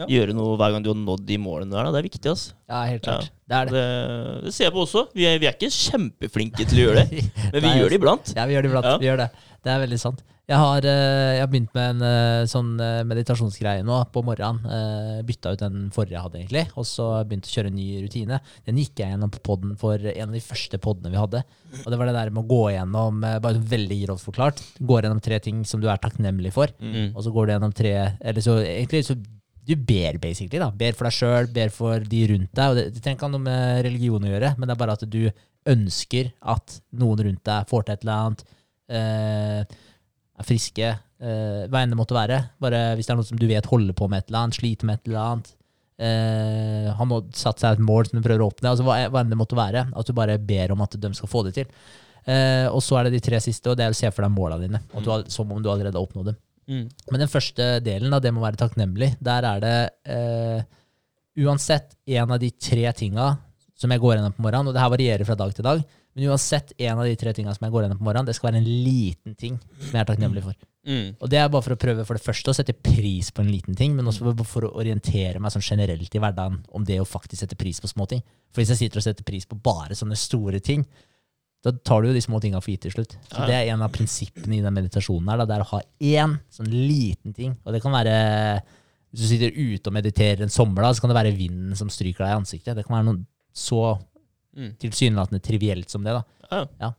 Ja. 0.00 0.08
gjøre 0.10 0.34
noe 0.34 0.56
hver 0.58 0.74
gang 0.74 0.82
du 0.82 0.90
har 0.90 0.98
nådd 0.98 1.22
de 1.28 1.36
målene 1.38 1.70
der, 1.70 1.86
da, 1.86 1.94
det 1.94 2.00
er 2.00 2.08
viktig. 2.08 2.30
altså. 2.32 2.54
Ja, 2.66 2.82
helt 2.90 3.04
klart. 3.06 3.28
Ja. 3.30 3.40
Det 3.44 3.56
er 3.56 3.68
det. 3.68 3.72
Det, 3.74 4.44
det 4.48 4.54
ser 4.56 4.66
jeg 4.66 4.74
på 4.74 4.82
også. 4.82 5.06
Vi 5.14 5.26
er, 5.30 5.38
vi 5.38 5.46
er 5.46 5.54
ikke 5.54 5.70
kjempeflinke 5.70 6.66
til 6.66 6.80
å 6.80 6.86
gjøre 6.88 7.04
det, 7.04 7.24
men 7.52 7.58
vi 7.60 7.66
Nei, 7.68 7.74
gjør 7.78 7.92
det 7.94 8.00
iblant. 8.00 8.32
Ja, 8.34 8.46
vi 8.50 8.56
gjør 8.56 8.66
det 8.66 8.72
iblant. 8.72 8.88
Ja. 8.90 9.00
Vi 9.02 9.10
gjør 9.10 9.20
det. 9.22 9.32
Det 9.64 9.72
er 9.72 9.84
veldig 9.84 10.00
sant. 10.02 10.24
Jeg 10.44 10.60
har, 10.60 10.84
eh, 10.84 11.38
jeg 11.38 11.40
har 11.40 11.48
begynt 11.48 11.70
med 11.72 11.94
en 11.94 12.02
eh, 12.04 12.46
sånn 12.52 12.74
eh, 12.76 12.98
meditasjonsgreie 13.08 13.84
nå 13.86 13.96
på 14.12 14.20
morgenen. 14.26 15.22
Bytta 15.24 15.54
ut 15.54 15.62
den 15.62 15.86
forrige 15.94 16.18
jeg 16.18 16.24
hadde, 16.26 16.40
egentlig, 16.42 16.64
og 16.76 16.84
så 16.88 17.06
begynte 17.24 17.48
å 17.48 17.54
kjøre 17.54 17.70
en 17.72 17.78
ny 17.78 17.86
rutine. 18.02 18.40
Den 18.68 18.80
gikk 18.82 19.00
jeg 19.00 19.14
gjennom 19.14 19.32
på 19.32 19.40
podden 19.46 19.72
for 19.80 19.96
en 19.96 20.26
av 20.28 20.36
de 20.36 20.42
første 20.44 20.80
poddene 20.84 21.14
vi 21.14 21.22
hadde. 21.22 21.40
Og 21.80 21.88
det 21.88 22.00
var 22.00 22.10
det 22.10 22.16
der 22.18 22.34
med 22.34 22.44
å 22.44 22.50
gå 22.50 22.60
gjennom, 22.74 23.24
bare 23.24 23.62
veldig 23.72 23.98
grovt 24.02 24.26
forklart, 24.26 24.60
går 24.84 25.06
gjennom 25.06 25.24
tre 25.24 25.40
ting 25.46 25.64
som 25.68 25.80
du 25.80 25.88
er 25.88 26.02
takknemlig 26.02 26.52
for. 26.52 26.76
Mm. 26.76 27.14
Og 27.14 27.24
så 27.24 27.32
går 27.32 27.46
du 27.46 27.54
gjennom 27.54 27.72
tre 27.74 27.94
Eller 28.20 28.44
så 28.44 28.58
egentlig 28.60 29.06
så 29.08 29.16
du 29.64 29.74
ber 29.76 30.18
basically 30.22 30.60
da 30.60 30.70
Ber 30.74 30.96
for 30.96 31.08
deg 31.08 31.16
sjøl, 31.16 31.48
ber 31.54 31.72
for 31.72 32.04
de 32.10 32.20
rundt 32.32 32.52
deg. 32.52 32.70
Og 32.70 32.78
det, 32.78 32.84
det 32.94 33.02
trenger 33.02 33.18
ikke 33.18 33.28
ha 33.28 33.34
noe 33.34 33.46
med 33.46 33.80
religion 33.86 34.26
å 34.26 34.30
gjøre, 34.32 34.52
men 34.58 34.68
det 34.68 34.76
er 34.76 34.82
bare 34.82 34.96
at 34.98 35.06
du 35.08 35.22
ønsker 35.74 36.30
at 36.54 36.78
noen 37.00 37.24
rundt 37.28 37.44
deg 37.48 37.68
får 37.70 37.86
til 37.86 37.94
et 37.94 38.04
eller 38.04 38.14
annet, 38.20 38.46
eh, 38.92 39.76
er 40.34 40.48
friske, 40.48 40.90
eh, 41.24 41.60
hva 41.70 41.80
enn 41.80 41.94
det 41.94 41.98
måtte 41.98 42.16
være. 42.16 42.40
Bare 42.60 42.86
hvis 42.98 43.08
det 43.08 43.14
er 43.14 43.20
noe 43.20 43.30
som 43.30 43.40
du 43.40 43.46
vet 43.48 43.70
holder 43.70 43.96
på 43.96 44.08
med 44.10 44.20
et 44.20 44.30
eller 44.32 44.42
annet, 44.44 44.58
sliter 44.60 44.90
med 44.90 45.00
et 45.00 45.08
eller 45.08 45.22
annet. 45.24 45.52
Eh, 45.94 46.88
har 46.98 47.06
nå 47.08 47.20
satt 47.38 47.62
seg 47.62 47.76
et 47.76 47.84
mål 47.86 48.08
som 48.08 48.18
du 48.18 48.24
prøver 48.26 48.42
å 48.44 48.50
oppnå, 48.50 48.72
altså 48.72 48.84
hva, 48.86 48.98
hva 49.08 49.22
enn 49.22 49.32
det 49.32 49.40
måtte 49.40 49.58
være. 49.58 49.86
At 49.94 50.10
du 50.10 50.16
bare 50.16 50.40
ber 50.42 50.74
om 50.74 50.84
at 50.84 50.98
de 51.00 51.12
skal 51.16 51.30
få 51.30 51.44
det 51.48 51.54
til. 51.62 51.70
Eh, 52.24 52.66
og 52.68 52.80
så 52.84 52.98
er 52.98 53.06
det 53.08 53.18
de 53.18 53.24
tre 53.24 53.40
siste, 53.42 53.70
og 53.70 53.78
det 53.78 53.86
er 53.86 53.94
å 53.94 53.96
se 53.96 54.10
for 54.12 54.24
deg 54.26 54.32
måla 54.34 54.58
dine. 54.60 54.80
Du 54.96 55.10
har, 55.12 55.24
som 55.32 55.50
om 55.52 55.62
du 55.62 55.70
allerede 55.70 55.96
har 55.96 56.04
oppnådd 56.04 56.32
dem. 56.32 56.40
Mm. 56.70 56.86
Men 57.10 57.24
den 57.24 57.30
første 57.30 57.68
delen, 57.84 58.12
da, 58.14 58.20
det 58.22 58.32
må 58.34 58.44
være 58.44 58.60
takknemlig, 58.60 59.14
der 59.24 59.48
er 59.48 59.64
det 59.64 59.76
eh, 60.14 60.64
uansett 61.44 61.96
en 62.06 62.34
av 62.36 62.40
de 62.42 62.50
tre 62.52 62.86
tinga 62.96 63.34
som 63.78 63.90
jeg 63.90 64.02
går 64.02 64.16
gjennom 64.16 64.34
på 64.36 64.44
morgenen, 64.44 64.70
og 64.70 64.76
det 64.76 64.82
her 64.82 64.92
varierer 64.92 65.28
fra 65.28 65.36
dag 65.38 65.54
til 65.54 65.66
dag, 65.66 65.82
men 66.14 66.28
uansett 66.30 66.70
en 66.78 67.00
av 67.00 67.08
de 67.08 67.16
tre 67.18 67.32
tinga 67.34 67.54
som 67.56 67.66
jeg 67.66 67.74
går 67.74 67.84
gjennom 67.84 67.98
på 67.98 68.06
morgenen, 68.06 68.28
det 68.28 68.36
skal 68.36 68.52
være 68.52 68.62
en 68.62 68.70
liten 68.86 69.34
ting 69.34 69.58
som 69.80 69.90
jeg 69.90 70.04
er 70.04 70.08
takknemlig 70.08 70.44
for. 70.44 70.58
Mm. 70.84 71.16
Og 71.16 71.30
det 71.32 71.40
er 71.40 71.48
bare 71.48 71.64
for 71.64 71.74
å 71.74 71.80
prøve 71.80 72.04
for 72.04 72.18
det 72.18 72.24
første 72.24 72.52
å 72.52 72.56
sette 72.56 72.76
pris 72.76 73.30
på 73.34 73.42
en 73.42 73.50
liten 73.50 73.76
ting, 73.76 73.96
men 73.96 74.06
også 74.10 74.34
for 74.46 74.68
å 74.68 74.74
orientere 74.78 75.40
meg 75.42 75.54
sånn 75.54 75.64
generelt 75.64 76.14
i 76.14 76.22
hverdagen 76.22 76.60
om 76.76 76.84
det 76.86 77.00
å 77.00 77.08
faktisk 77.08 77.42
sette 77.42 77.58
pris 77.58 77.80
på 77.82 77.90
små 77.90 78.06
ting. 78.10 78.22
For 78.52 78.62
hvis 78.62 78.74
jeg 78.74 78.84
sitter 78.84 79.00
og 79.00 79.06
setter 79.08 79.26
pris 79.26 79.48
på 79.48 79.58
bare 79.58 79.96
sånne 79.98 80.18
store 80.20 80.60
ting, 80.62 80.84
da 81.64 81.72
tar 81.72 82.02
du 82.04 82.08
jo 82.10 82.14
de 82.14 82.20
små 82.20 82.38
tinga 82.44 82.60
for 82.60 82.70
gitt 82.74 82.82
til 82.84 82.92
slutt. 82.92 83.16
Så 83.32 83.40
Ja. 83.40 83.46
det 83.48 83.54
er 83.56 83.72
en 83.72 83.82
av 83.82 83.90
prinsippene 83.92 84.58
i 84.58 84.62
den 84.64 84.74
meditasjonen 84.76 85.30
her, 85.30 85.38
da, 85.40 85.46
det 85.48 85.56
er 85.56 85.64
å 85.64 85.70
ha 85.72 85.80
én 86.00 86.38
sånn 86.52 86.68
liten 86.70 87.32
ting. 87.34 87.56
Og 87.64 87.72
det 87.72 87.82
kan 87.82 87.92
være 87.92 88.62
Hvis 89.14 89.20
du 89.20 89.26
sitter 89.30 89.54
ute 89.54 89.86
og 89.86 89.94
mediterer 89.94 90.40
en 90.42 90.48
sommer, 90.50 90.82
da, 90.82 90.88
så 90.90 91.00
kan 91.00 91.10
det 91.12 91.14
være 91.14 91.36
vinden 91.38 91.76
som 91.78 91.86
stryker 91.88 92.24
deg 92.24 92.32
i 92.32 92.38
ansiktet. 92.40 92.74
Det 92.74 92.84
kan 92.84 92.96
være 92.96 93.04
noe 93.06 93.24
så 93.54 94.00
Mm. 94.56 94.72
tilsynelatende 94.76 95.40
trivielt 95.40 95.88
som 95.88 96.02
det. 96.02 96.12
da. 96.14 96.24
Ja, 96.80 96.92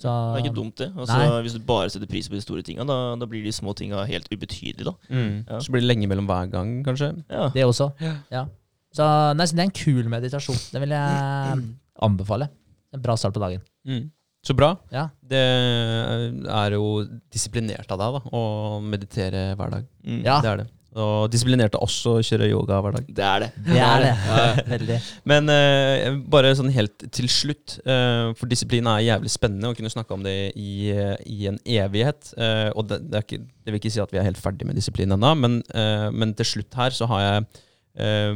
Så, 0.00 0.08
det 0.34 0.40
er 0.40 0.44
ikke 0.50 0.54
dumt, 0.56 0.74
det. 0.76 0.94
Altså, 0.96 1.42
hvis 1.42 1.52
du 1.52 1.58
bare 1.60 1.88
setter 1.88 2.06
pris 2.06 2.26
på 2.28 2.32
de 2.36 2.40
store 2.40 2.62
tinga, 2.62 2.84
da, 2.86 3.16
da 3.16 3.26
blir 3.26 3.42
de 3.44 3.52
små 3.52 3.74
tinga 3.76 4.04
helt 4.06 4.28
ubetydelige. 4.32 4.84
da. 4.84 4.92
Mm. 5.10 5.44
Ja. 5.48 5.58
Så 5.58 5.68
blir 5.72 5.80
det 5.80 5.88
lenge 5.88 6.08
mellom 6.08 6.26
hver 6.26 6.50
gang, 6.50 6.82
kanskje. 6.84 7.22
Ja. 7.30 7.48
Det 7.50 7.64
også. 7.64 7.92
Ja. 8.00 8.14
Ja. 8.30 8.46
Så, 8.94 9.34
nei, 9.36 9.44
så 9.44 9.56
det 9.56 9.60
er 9.60 9.68
en 9.68 9.70
kul 9.70 10.04
meditasjon. 10.08 10.56
Det 10.72 10.80
vil 10.80 10.88
jeg 10.88 11.76
anbefale. 12.02 12.48
En 12.94 13.00
bra 13.02 13.14
start 13.16 13.34
på 13.34 13.40
dagen. 13.40 13.60
Mm. 13.86 14.06
Så 14.46 14.54
bra. 14.54 14.76
Ja. 14.94 15.08
Det 15.26 15.42
er 15.42 16.76
jo 16.76 17.02
disiplinert 17.34 17.90
av 17.90 17.98
deg 17.98 18.18
da, 18.18 18.22
å 18.30 18.42
meditere 18.84 19.48
hver 19.58 19.78
dag. 19.78 19.92
Mm. 20.06 20.20
Ja. 20.22 20.40
Det 20.44 20.52
er 20.52 20.62
det. 20.62 20.70
Og 20.96 21.26
disiplinert 21.28 21.74
av 21.76 21.82
oss 21.84 21.96
å 22.08 22.14
kjøre 22.24 22.46
yoga 22.48 22.78
hver 22.80 22.94
dag. 22.96 23.08
Det 23.18 23.24
er 23.26 23.42
det. 23.42 23.48
Det 23.66 23.80
er 23.84 24.04
det. 24.04 24.12
Ja. 24.30 24.44
Veldig. 24.72 24.96
Men 25.28 25.52
uh, 25.52 26.06
bare 26.32 26.54
sånn 26.56 26.72
helt 26.72 27.04
til 27.12 27.28
slutt, 27.32 27.76
uh, 27.84 28.32
for 28.38 28.48
disiplin 28.48 28.88
er 28.88 29.04
jævlig 29.04 29.32
spennende 29.34 29.72
å 29.72 29.76
kunne 29.76 29.92
snakke 29.92 30.16
om 30.16 30.24
det 30.24 30.36
i, 30.56 30.88
eh, 30.94 31.12
i 31.28 31.50
en 31.50 31.60
evighet. 31.60 32.32
Uh, 32.38 32.70
og 32.72 32.88
det, 32.88 33.02
det, 33.10 33.18
er 33.18 33.26
ikke, 33.26 33.42
det 33.44 33.74
vil 33.74 33.82
ikke 33.82 33.92
si 33.92 34.02
at 34.06 34.14
vi 34.14 34.22
er 34.22 34.28
helt 34.30 34.40
ferdig 34.40 34.68
med 34.68 34.78
disiplin 34.78 35.12
ennå, 35.12 35.34
men, 35.36 35.60
eh, 35.76 36.08
men 36.16 36.32
til 36.38 36.48
slutt 36.54 36.80
her 36.80 36.96
så 36.96 37.10
har 37.12 37.24
jeg 37.26 37.46
eh, 37.96 38.32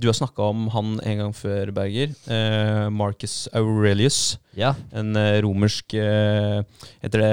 Du 0.00 0.06
har 0.08 0.16
snakka 0.16 0.42
om 0.52 0.68
han 0.74 0.94
en 1.02 1.18
gang 1.24 1.34
før, 1.36 1.72
Berger. 1.74 2.12
Uh, 2.28 2.88
Marcus 2.90 3.48
Aurelius. 3.52 4.38
Ja. 4.58 4.74
En 4.92 5.16
uh, 5.16 5.40
romersk 5.44 5.94
uh, 5.96 6.62
Heter 7.02 7.22
det 7.22 7.32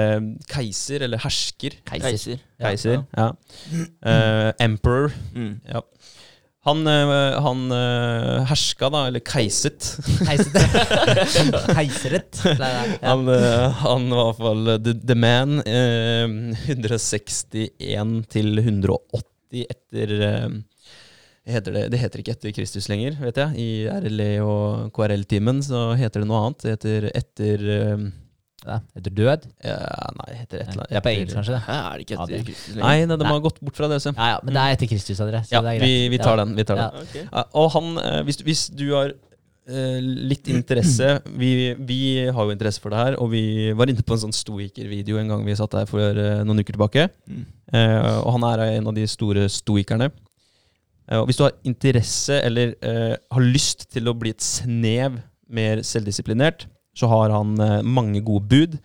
keiser 0.50 1.04
eller 1.06 1.20
hersker? 1.22 1.76
Keiser. 1.88 2.40
Keiser, 2.60 3.02
ja. 3.16 3.30
Eh, 4.04 4.50
emperor. 4.60 5.12
Mm. 5.34 5.60
Ja. 5.68 5.80
Han, 6.68 6.84
han 6.84 7.60
herska, 8.50 8.90
da, 8.92 9.06
eller 9.08 9.22
keiset. 9.24 9.86
Keiset. 10.26 10.58
Er. 11.80 12.90
Ja. 13.00 13.14
Han, 13.14 13.24
han 13.80 14.10
var 14.12 14.20
i 14.20 14.26
hvert 14.26 14.42
fall 14.42 14.72
the, 14.84 14.92
the 15.08 15.16
man. 15.16 15.62
eh, 15.64 16.28
161 16.68 18.12
til 18.28 18.60
180 18.60 19.64
etter 19.72 20.12
heter 21.52 21.72
det, 21.76 21.82
det 21.92 21.98
heter 22.00 22.22
ikke 22.22 22.32
etter 22.36 22.52
Kristus 22.56 22.88
lenger, 22.90 23.16
vet 23.20 23.36
jeg. 23.36 23.54
I 23.58 23.68
RLE 24.04 24.30
og 24.44 24.90
KRL-timen 24.96 25.62
så 25.66 25.90
heter 25.98 26.20
det 26.24 26.28
noe 26.30 26.40
annet. 26.46 26.64
Det 26.64 26.74
heter 26.76 27.10
etter 27.14 27.64
um, 27.94 28.10
Ja, 28.66 28.74
Etter 28.98 29.14
død? 29.16 29.44
ja, 29.64 29.76
Nei, 30.18 30.26
det 30.28 30.38
heter 30.42 30.58
et 30.60 30.68
eller 30.68 30.82
annet. 30.82 30.90
Det 30.90 30.96
er 30.98 31.04
på 31.06 31.12
engelsk, 31.14 31.36
kanskje? 31.38 31.54
det? 31.56 31.62
Ja, 31.66 31.78
er 31.80 31.94
det 31.96 32.04
ikke 32.04 32.16
Ja, 32.18 32.22
etter 32.26 32.36
det- 32.36 32.44
Kristus 32.50 32.74
lenger? 32.76 33.06
nei, 33.06 33.16
de 33.22 33.24
har 33.30 33.40
gått 33.46 33.60
bort 33.64 33.76
fra 33.80 33.88
det. 33.88 33.98
Så. 34.04 34.12
Ja, 34.16 34.26
ja, 34.34 34.38
men 34.44 34.52
det 34.54 34.60
er 34.66 34.74
etter 34.76 34.90
Kristus, 34.90 35.16
dere 35.22 35.40
Så 35.48 35.52
Ja, 35.54 35.62
det 35.64 35.70
er 35.72 35.78
greit. 35.80 35.88
vi, 35.88 36.08
vi 36.12 36.18
tar 36.18 36.36
Ja. 36.36 36.44
den. 36.44 36.54
Vi 36.56 36.64
tar 36.68 36.76
den. 36.76 36.90
Ja. 36.92 37.00
Ok. 37.00 37.14
Ja, 37.32 37.44
og 37.54 37.70
han, 37.72 37.98
eh, 37.98 38.22
hvis, 38.28 38.36
du- 38.36 38.44
hvis 38.44 38.68
du 38.76 38.84
har 38.94 39.12
eh, 39.70 40.00
litt 40.02 40.48
interesse 40.48 41.22
vi, 41.40 41.72
vi 41.78 42.26
har 42.28 42.44
jo 42.44 42.50
interesse 42.52 42.80
for 42.80 42.90
det 42.90 42.98
her, 42.98 43.16
og 43.22 43.30
vi 43.30 43.72
var 43.72 43.86
inne 43.88 44.02
på 44.02 44.12
en 44.12 44.24
sånn 44.28 44.34
stoiker-video 44.36 45.16
en 45.20 45.28
gang 45.28 45.44
vi 45.46 45.54
satt 45.56 45.70
der 45.70 45.86
for 45.86 46.00
eh, 46.12 46.42
noen 46.44 46.60
uker 46.60 46.74
tilbake. 46.76 47.08
Mm. 47.30 47.44
Eh, 47.72 48.18
og 48.26 48.32
han 48.36 48.44
er 48.52 48.66
en 48.76 48.88
av 48.88 48.94
de 48.94 49.06
store 49.06 49.48
stoikerne. 49.48 50.10
Eh, 51.10 51.18
og 51.18 51.26
hvis 51.28 51.40
du 51.40 51.44
har 51.46 51.56
interesse 51.66 52.38
eller 52.46 52.74
eh, 52.86 53.16
har 53.18 53.46
lyst 53.46 53.88
til 53.90 54.08
å 54.08 54.16
bli 54.16 54.32
et 54.34 54.44
snev 54.44 55.18
mer 55.50 55.82
selvdisiplinert, 55.86 56.68
så 56.96 57.10
har 57.10 57.34
han 57.34 57.56
eh, 57.60 57.80
mange 57.86 58.22
gode 58.26 58.46
bud. 58.50 58.78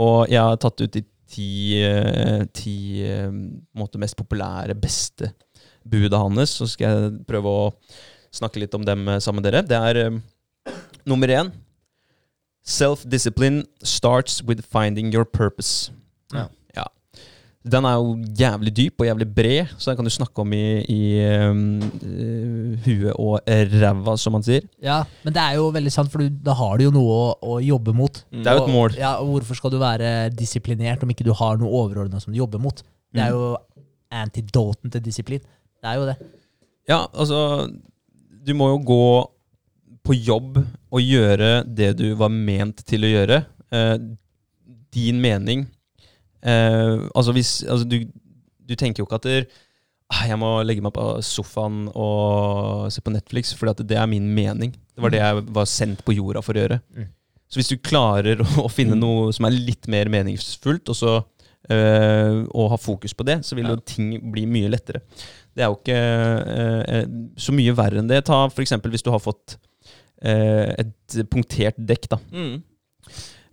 Og 0.00 0.30
jeg 0.30 0.42
har 0.42 0.58
tatt 0.62 0.82
ut 0.82 0.94
de 0.94 1.04
ti, 1.30 1.82
eh, 1.82 2.44
ti 2.54 3.02
eh, 3.06 3.30
mest 3.98 4.16
populære, 4.18 4.76
beste 4.78 5.32
buda 5.84 6.22
hans. 6.22 6.58
Så 6.60 6.70
skal 6.70 6.90
jeg 6.90 7.26
prøve 7.28 7.50
å 7.50 7.68
snakke 8.34 8.62
litt 8.62 8.74
om 8.74 8.86
dem 8.86 9.08
eh, 9.08 9.20
sammen 9.22 9.42
med 9.42 9.50
dere. 9.50 9.66
Det 9.66 9.78
er 9.78 10.18
nummer 11.06 11.30
én. 11.30 11.52
Self-discipline 12.64 13.66
starts 13.84 14.42
with 14.42 14.64
finding 14.64 15.12
your 15.12 15.24
purpose. 15.24 15.92
Ja. 16.32 16.48
Den 17.64 17.86
er 17.88 17.94
jo 17.96 18.10
jævlig 18.36 18.72
dyp 18.76 19.00
og 19.00 19.06
jævlig 19.08 19.26
bred, 19.34 19.70
så 19.80 19.90
den 19.90 19.96
kan 19.96 20.04
du 20.04 20.12
snakke 20.12 20.42
om 20.42 20.50
i, 20.52 20.84
i 20.92 20.98
um, 21.48 21.60
eh, 21.80 22.74
huet 22.84 23.14
og 23.16 23.38
ræva, 23.80 24.16
som 24.20 24.34
man 24.36 24.44
sier. 24.44 24.66
Ja, 24.84 24.98
men 25.24 25.32
det 25.32 25.40
er 25.40 25.54
jo 25.56 25.70
veldig 25.72 25.92
sant, 25.94 26.10
for 26.12 26.20
du, 26.20 26.28
da 26.44 26.52
har 26.58 26.76
du 26.76 26.84
jo 26.84 26.92
noe 26.92 27.14
å, 27.16 27.30
å 27.40 27.56
jobbe 27.64 27.94
mot. 27.96 28.20
Det 28.28 28.44
er 28.44 28.58
jo 28.58 28.64
et 28.66 28.68
Og- 28.68 28.74
mål. 28.74 28.98
Ja, 29.00 29.14
og 29.22 29.30
Hvorfor 29.32 29.56
skal 29.56 29.72
du 29.72 29.78
være 29.80 30.10
disiplinert 30.36 31.02
om 31.06 31.08
ikke 31.14 31.24
du 31.24 31.32
har 31.32 31.56
noe 31.56 31.72
overordna 31.72 32.20
som 32.20 32.34
du 32.34 32.38
jobber 32.42 32.60
mot? 32.60 32.82
Det 33.14 33.22
Mm. 33.22 33.26
er 33.26 33.30
jo 33.30 33.56
antidoten 34.12 34.90
til 34.92 35.00
disiplin. 35.00 35.40
Det 35.80 35.88
er 35.88 35.94
jo 36.00 36.06
det. 36.06 36.16
Ja, 36.88 37.06
altså 37.14 37.70
Du 38.44 38.52
må 38.52 38.68
jo 38.74 38.78
gå 38.84 39.30
på 40.04 40.12
jobb 40.20 40.58
og 40.92 41.00
gjøre 41.00 41.64
det 41.64 41.94
du 41.96 42.14
var 42.14 42.28
ment 42.28 42.84
til 42.84 43.00
å 43.06 43.08
gjøre. 43.08 43.46
Eh, 43.72 43.96
din 44.92 45.18
mening 45.22 45.66
eh, 46.44 46.94
Altså 47.14 47.34
hvis 47.36 47.52
altså 47.64 47.88
du, 47.88 47.98
du 48.64 48.74
tenker 48.74 49.02
jo 49.02 49.08
ikke 49.08 49.20
at 49.20 49.28
der, 49.28 49.46
«Ah, 50.12 50.26
jeg 50.28 50.36
må 50.38 50.50
legge 50.62 50.84
meg 50.84 50.92
på 50.94 51.02
sofaen 51.24 51.86
og 51.96 52.90
se 52.92 53.00
på 53.02 53.12
Netflix, 53.14 53.54
for 53.56 53.72
det 53.72 53.96
er 53.96 54.06
min 54.06 54.26
mening. 54.36 54.74
Det 54.94 55.02
var 55.02 55.10
det 55.10 55.22
jeg 55.22 55.44
var 55.56 55.64
sendt 55.66 56.04
på 56.04 56.14
jorda 56.14 56.42
for 56.44 56.54
å 56.54 56.60
gjøre. 56.60 56.76
Mm. 56.94 57.06
Så 57.48 57.58
hvis 57.60 57.70
du 57.72 57.78
klarer 57.80 58.42
å, 58.62 58.68
finne 58.72 58.98
noe 59.00 59.32
som 59.34 59.48
er 59.48 59.56
litt 59.56 59.88
mer 59.90 60.10
meningsfullt, 60.12 60.92
og 60.92 60.98
så 60.98 61.14
eh, 61.72 62.44
og 62.52 62.70
ha 62.74 62.78
fokus 62.78 63.16
på 63.16 63.26
det, 63.26 63.40
så 63.48 63.56
vil 63.56 63.72
Ja. 63.72 63.78
ting 63.80 64.12
bli 64.30 64.44
mye 64.46 64.68
lettere. 64.70 65.00
Det 65.56 65.64
er 65.64 65.72
jo 65.72 65.78
ikke 65.80 65.98
eh, 65.98 67.04
så 67.40 67.54
mye 67.56 67.74
verre 67.78 68.02
enn 68.02 68.10
det. 68.10 68.24
Ta 68.28 68.44
f.eks. 68.50 68.76
hvis 68.84 69.06
du 69.06 69.10
har 69.14 69.22
fått 69.24 69.56
eh, 70.22 70.74
et 70.84 71.18
punktert 71.32 71.78
dekk, 71.78 72.10
da. 72.12 72.18
Mm. 72.34 72.56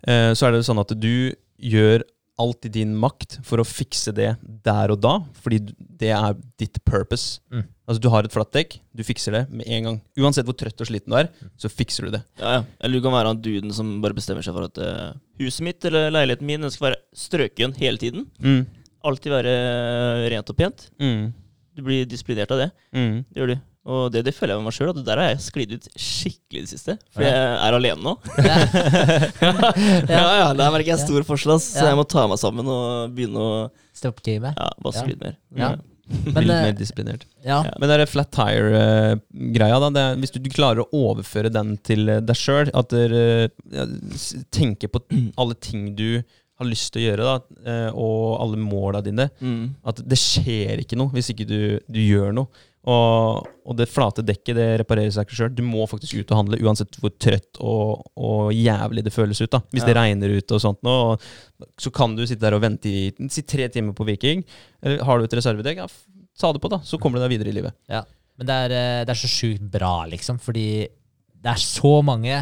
Eh, 0.06 0.30
så 0.36 0.46
er 0.48 0.52
det 0.56 0.66
sånn 0.68 0.82
at 0.82 0.92
du 0.98 1.32
gjør 1.62 2.04
alt 2.42 2.66
i 2.66 2.72
din 2.72 2.92
makt 2.98 3.38
for 3.46 3.62
å 3.62 3.66
fikse 3.66 4.12
det 4.16 4.32
der 4.66 4.92
og 4.94 5.00
da, 5.02 5.14
fordi 5.44 5.60
det 5.78 6.10
er 6.14 6.36
ditt 6.60 6.80
purpose. 6.88 7.40
Mm. 7.52 7.64
Altså 7.86 8.02
Du 8.02 8.08
har 8.12 8.26
et 8.26 8.34
flatt 8.34 8.52
dekk, 8.54 8.78
du 8.94 9.02
fikser 9.06 9.36
det 9.36 9.42
med 9.50 9.66
en 9.66 9.88
gang. 9.88 9.98
Uansett 10.20 10.48
hvor 10.48 10.56
trøtt 10.58 10.80
og 10.82 10.88
sliten 10.88 11.12
du 11.12 11.18
er, 11.18 11.30
så 11.60 11.70
fikser 11.72 12.08
du 12.08 12.14
det. 12.16 12.22
Ja, 12.40 12.58
ja. 12.58 12.62
Eller 12.80 12.98
du 12.98 13.06
kan 13.06 13.14
være 13.14 13.32
han 13.32 13.42
duden 13.42 13.74
som 13.74 13.96
bare 14.04 14.16
bestemmer 14.16 14.44
seg 14.46 14.56
for 14.56 14.68
at 14.68 14.80
uh, 14.82 15.18
huset 15.42 15.66
mitt 15.66 15.88
eller 15.88 16.12
leiligheten 16.14 16.48
min 16.48 16.70
skal 16.72 16.90
være 16.90 17.02
strøken 17.24 17.76
hele 17.80 18.00
tiden. 18.02 18.28
Mm. 18.42 18.64
Alltid 19.02 19.34
være 19.34 19.52
eh, 19.58 20.28
rent 20.30 20.50
og 20.52 20.58
pent. 20.58 20.86
Mm. 21.02 21.32
Du 21.74 21.82
blir 21.82 22.06
disiplinert 22.06 22.52
av 22.54 22.60
det. 22.62 22.70
Mm. 22.94 23.22
Det 23.26 23.40
gjør 23.42 23.54
du. 23.54 23.60
Og 23.82 24.12
det, 24.14 24.20
det 24.28 24.34
føler 24.36 24.54
jeg 24.54 24.62
med 24.62 24.68
meg 24.68 24.76
sjøl, 24.76 24.90
at 24.92 25.00
der 25.06 25.18
har 25.18 25.30
jeg 25.32 25.42
sklidd 25.42 25.72
ut 25.74 25.86
skikkelig 25.98 26.60
i 26.60 26.64
det 26.66 26.70
siste. 26.70 26.94
For 27.14 27.24
jeg 27.26 27.34
er 27.34 27.76
alene 27.78 27.98
nå. 28.04 28.12
Ja. 28.38 28.58
ja, 30.06 30.26
ja, 30.42 30.50
Der 30.54 30.74
merker 30.74 30.92
jeg 30.92 31.02
stor 31.02 31.24
forskjell, 31.26 31.56
ass. 31.56 31.66
så 31.74 31.88
jeg 31.88 31.98
må 31.98 32.04
ta 32.06 32.28
meg 32.30 32.38
sammen 32.42 32.68
og 32.70 33.16
begynne 33.16 33.42
å 33.42 33.56
Stopp 33.96 34.22
gamet. 34.24 34.54
ja, 34.54 34.68
vaske 34.86 35.08
litt 35.10 35.22
mer. 35.22 35.34
Ja. 35.58 35.72
Men, 36.12 36.44
litt 36.44 36.52
eh, 36.54 36.64
mer 36.68 36.76
disiplinert. 36.76 37.26
ja. 37.46 37.60
Men 37.80 37.88
det 37.90 37.96
er 37.96 38.10
flat 38.10 38.30
tire-greia, 38.34 39.80
da. 39.82 39.90
Det 39.94 40.02
er, 40.04 40.20
hvis 40.22 40.34
du, 40.34 40.38
du 40.44 40.50
klarer 40.52 40.84
å 40.84 41.02
overføre 41.10 41.50
den 41.52 41.74
til 41.86 42.06
eh, 42.10 42.22
deg 42.22 42.38
sjøl, 42.38 42.70
at 42.76 42.92
du 42.92 43.18
ja, 43.74 43.86
tenker 44.54 44.92
på 44.92 45.02
alle 45.40 45.58
ting 45.58 45.90
du 45.98 46.22
har 46.60 46.68
lyst 46.68 46.92
til 46.94 47.02
å 47.02 47.06
gjøre, 47.08 47.28
da, 47.30 47.62
eh, 47.72 47.88
og 47.98 48.36
alle 48.44 48.60
måla 48.60 49.00
dine. 49.04 49.28
Mm. 49.40 49.72
At 49.88 50.02
det 50.06 50.18
skjer 50.20 50.82
ikke 50.84 50.98
noe 51.00 51.10
hvis 51.14 51.32
ikke 51.32 51.48
du, 51.48 51.62
du 51.90 51.98
gjør 52.02 52.34
noe. 52.36 52.68
Og, 52.82 53.46
og 53.62 53.76
det 53.78 53.86
flate 53.86 54.24
dekket 54.26 54.56
det 54.58 54.68
reparerer 54.80 55.12
seg 55.14 55.28
ikke 55.28 55.36
sjøl. 55.38 55.52
Du 55.54 55.62
må 55.62 55.84
faktisk 55.86 56.16
ut 56.18 56.32
og 56.34 56.40
handle, 56.40 56.58
uansett 56.66 56.96
hvor 56.98 57.12
trøtt 57.14 57.60
og, 57.62 58.08
og 58.18 58.48
jævlig 58.56 59.04
det 59.06 59.12
føles 59.14 59.38
ut. 59.44 59.52
da 59.52 59.60
Hvis 59.70 59.86
det 59.86 59.94
regner 59.98 60.34
ute 60.34 60.56
og 60.56 60.64
sånt 60.64 60.82
nå, 60.86 60.96
så 61.78 61.92
kan 61.94 62.16
du 62.18 62.24
sitte 62.26 62.42
der 62.42 62.58
og 62.58 62.64
vente 62.64 62.90
i 62.90 63.04
si 63.30 63.46
tre 63.46 63.68
timer 63.70 63.94
på 63.94 64.06
Viking. 64.08 64.42
Eller 64.82 65.04
har 65.06 65.18
du 65.18 65.28
et 65.28 65.38
reservedekk, 65.38 65.84
ja, 65.84 65.86
ta 66.38 66.50
det 66.54 66.62
på, 66.64 66.72
da. 66.72 66.80
Så 66.86 66.98
kommer 66.98 67.20
du 67.20 67.26
deg 67.26 67.36
videre 67.36 67.54
i 67.54 67.56
livet. 67.60 67.78
Ja. 67.92 68.02
Men 68.40 68.48
det 68.48 68.58
er, 68.64 68.74
eh, 68.74 69.04
det 69.06 69.14
er 69.14 69.22
så 69.22 69.30
sjukt 69.30 69.70
bra, 69.70 69.94
liksom, 70.10 70.42
fordi 70.42 70.66
det 71.42 71.54
er 71.54 71.62
så 71.62 72.00
mange 72.02 72.40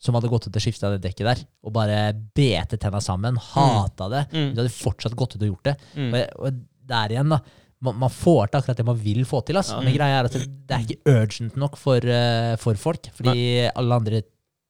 som 0.00 0.14
hadde 0.14 0.30
gått 0.30 0.46
ut 0.46 0.56
og 0.56 0.62
skifta 0.62 0.92
det 0.94 1.02
dekket 1.02 1.26
der, 1.26 1.40
og 1.66 1.74
bare 1.74 2.12
bete 2.14 2.78
tenna 2.80 3.00
sammen, 3.02 3.36
hata 3.50 4.08
det. 4.12 4.26
Mm. 4.30 4.52
De 4.54 4.62
hadde 4.62 4.74
fortsatt 4.74 5.16
gått 5.18 5.34
ut 5.34 5.42
og 5.42 5.50
gjort 5.50 5.72
det. 5.72 5.74
Mm. 5.98 6.12
Og, 6.14 6.44
og 6.46 6.60
der 6.88 7.14
igjen, 7.14 7.34
da. 7.34 7.42
Man, 7.84 7.94
man 8.00 8.10
får 8.10 8.48
til 8.48 8.58
akkurat 8.58 8.80
det 8.80 8.88
man 8.88 8.98
vil 8.98 9.22
få 9.28 9.42
til. 9.46 9.60
Altså. 9.60 9.78
Men 9.84 9.94
greia 9.94 10.18
er 10.18 10.26
at 10.26 10.34
det, 10.34 10.48
det 10.66 10.74
er 10.76 10.86
ikke 10.86 11.14
urgent 11.14 11.60
nok 11.60 11.78
for, 11.78 12.02
uh, 12.02 12.56
for 12.58 12.80
folk. 12.80 13.10
Fordi 13.14 13.68
alle 13.68 14.00
andre 14.02 14.22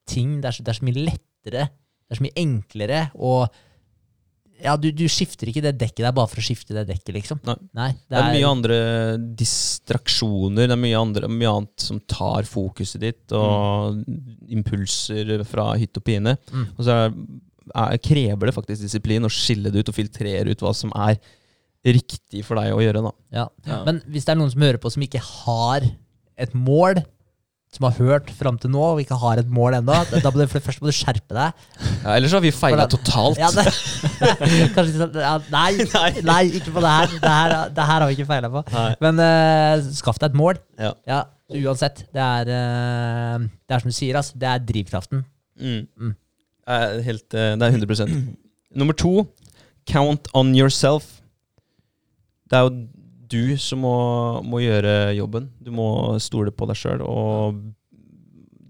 ting 0.09 0.39
det 0.43 0.51
er, 0.51 0.57
så, 0.57 0.65
det 0.65 0.75
er 0.75 0.81
så 0.81 0.89
mye 0.89 1.07
lettere, 1.07 1.65
det 1.71 2.15
er 2.15 2.21
så 2.21 2.27
mye 2.27 2.41
enklere. 2.43 3.01
Og 3.17 3.49
ja, 4.59 4.75
du, 4.81 4.89
du 4.95 5.05
skifter 5.11 5.51
ikke 5.51 5.63
det 5.63 5.77
dekket 5.79 6.03
der 6.03 6.15
bare 6.15 6.31
for 6.31 6.43
å 6.43 6.45
skifte 6.45 6.75
det 6.75 6.89
dekket, 6.89 7.15
liksom. 7.15 7.41
Nei. 7.79 7.93
Det 8.11 8.19
er 8.19 8.31
mye 8.35 8.49
andre 8.49 8.79
distraksjoner, 9.39 10.67
det 10.67 10.75
er 10.75 10.83
mye, 10.83 10.99
andre, 10.99 11.31
mye 11.31 11.53
annet 11.61 11.85
som 11.85 12.01
tar 12.11 12.49
fokuset 12.49 13.03
ditt, 13.05 13.37
og 13.37 14.01
impulser 14.51 15.37
fra 15.49 15.71
hytt 15.79 16.01
og 16.01 16.07
pine. 16.07 16.35
Mm. 16.51 16.65
Og 16.75 16.83
så 16.83 16.97
er, 17.05 17.15
er, 17.71 18.01
krever 18.03 18.51
det 18.51 18.57
faktisk 18.57 18.83
disiplin 18.83 19.29
å 19.29 19.33
skille 19.33 19.71
det 19.71 19.85
ut 19.85 19.93
og 19.93 19.99
filtrere 19.99 20.51
ut 20.51 20.67
hva 20.67 20.75
som 20.77 20.95
er 21.07 21.21
riktig 21.87 22.43
for 22.47 22.59
deg 22.59 22.74
å 22.74 22.83
gjøre. 22.83 23.05
da. 23.05 23.12
Ja. 23.35 23.47
Ja. 23.68 23.83
Men 23.87 24.03
hvis 24.11 24.26
det 24.26 24.35
er 24.35 24.41
noen 24.41 24.51
som 24.53 24.64
hører 24.64 24.81
på 24.83 24.91
som 24.93 25.05
ikke 25.05 25.22
har 25.22 25.87
et 26.39 26.55
mål, 26.55 27.03
som 27.74 27.85
har 27.85 27.99
hørt 27.99 28.31
fram 28.33 28.57
til 28.61 28.70
nå 28.72 28.81
og 28.81 29.01
ikke 29.03 29.18
har 29.20 29.41
et 29.43 29.49
mål 29.53 29.76
ennå, 29.79 29.97
da 30.09 30.20
da 30.24 30.31
må 30.33 30.41
du, 30.41 30.47
for 30.49 30.57
det 30.57 30.64
første 30.64 30.85
må 30.85 30.89
du 30.89 30.97
skjerpe 30.97 31.37
deg. 31.37 31.64
Ja, 32.01 32.14
ellers 32.14 32.35
har 32.37 32.43
vi 32.45 32.53
feila 32.55 32.87
totalt. 32.89 33.41
Ja, 33.41 33.51
det, 33.53 33.66
kanskje 34.76 34.95
sånn 34.97 35.18
ja, 35.20 35.35
nei, 35.57 35.72
nei, 36.24 36.43
ikke 36.61 36.72
på 36.72 36.85
det 36.85 36.95
her. 36.95 37.12
Det 37.18 37.35
her, 37.35 37.57
det 37.76 37.89
her 37.91 38.05
har 38.05 38.07
vi 38.09 38.16
ikke 38.16 38.31
feila 38.31 38.53
på. 38.55 38.62
Nei. 38.72 38.87
Men 39.05 39.20
uh, 39.20 39.91
skaff 39.99 40.20
deg 40.22 40.33
et 40.33 40.41
mål. 40.41 40.62
Ja. 40.81 40.95
Ja, 41.11 41.20
uansett. 41.61 42.07
Det 42.14 42.24
er, 42.24 42.55
uh, 42.55 43.45
det 43.68 43.76
er 43.76 43.85
som 43.85 43.93
du 43.93 43.99
sier, 43.99 44.16
altså, 44.22 44.41
det 44.41 44.49
er 44.49 44.64
drivkraften. 44.72 45.26
Mm. 45.61 45.85
Mm. 46.01 46.16
Det 46.68 46.81
er 46.81 47.01
helt, 47.03 47.35
eh, 47.35 47.55
det 47.57 47.64
er 47.64 47.72
100% 47.72 48.18
Nummer 48.76 48.93
to, 48.93 49.26
count 49.89 50.29
on 50.37 50.55
yourself. 50.55 51.18
Det 52.49 52.57
er 52.59 52.64
jo 52.66 52.86
du 53.28 53.57
som 53.61 53.82
må, 53.84 53.96
må 54.46 54.62
gjøre 54.62 55.12
jobben. 55.18 55.51
Du 55.61 55.70
må 55.74 55.88
stole 56.22 56.53
på 56.55 56.68
deg 56.70 56.78
sjøl, 56.80 57.05
og 57.05 57.59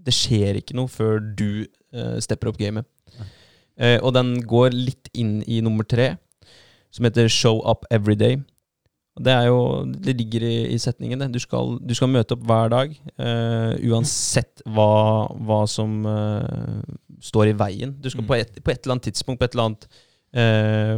det 0.05 0.15
skjer 0.15 0.59
ikke 0.59 0.75
noe 0.75 0.91
før 0.91 1.19
du 1.21 1.63
uh, 1.95 2.17
stepper 2.23 2.51
opp 2.51 2.59
gamet. 2.59 2.87
Uh, 3.79 3.97
og 4.03 4.11
den 4.17 4.35
går 4.43 4.75
litt 4.75 5.11
inn 5.15 5.39
i 5.47 5.61
nummer 5.63 5.87
tre, 5.87 6.17
som 6.91 7.05
heter 7.07 7.29
'show 7.29 7.61
up 7.63 7.85
every 7.91 8.15
day'. 8.19 8.41
Det 9.19 9.33
jo, 9.47 9.83
det 9.85 10.15
ligger 10.15 10.43
i, 10.47 10.73
i 10.73 10.77
setningen. 10.79 11.31
Du, 11.31 11.39
skal, 11.39 11.77
du 11.83 11.93
skal 11.95 12.07
møte 12.07 12.37
opp 12.37 12.43
hver 12.47 12.69
dag, 12.71 12.93
uh, 13.19 13.75
uansett 13.91 14.61
hva, 14.65 15.27
hva 15.35 15.65
som 15.67 16.03
står 17.19 17.51
i 17.51 17.57
veien. 17.59 17.95
Du 17.99 18.09
skal 18.09 18.23
Mm. 18.23 18.27
på, 18.27 18.35
et, 18.35 18.63
på 18.63 18.71
et 18.71 18.79
eller 18.83 18.95
annet 18.95 19.03
tidspunkt, 19.11 19.39
på 19.39 19.45
et 19.45 19.55
eller 19.55 19.71
annet 19.71 19.87
eh, 20.33 20.95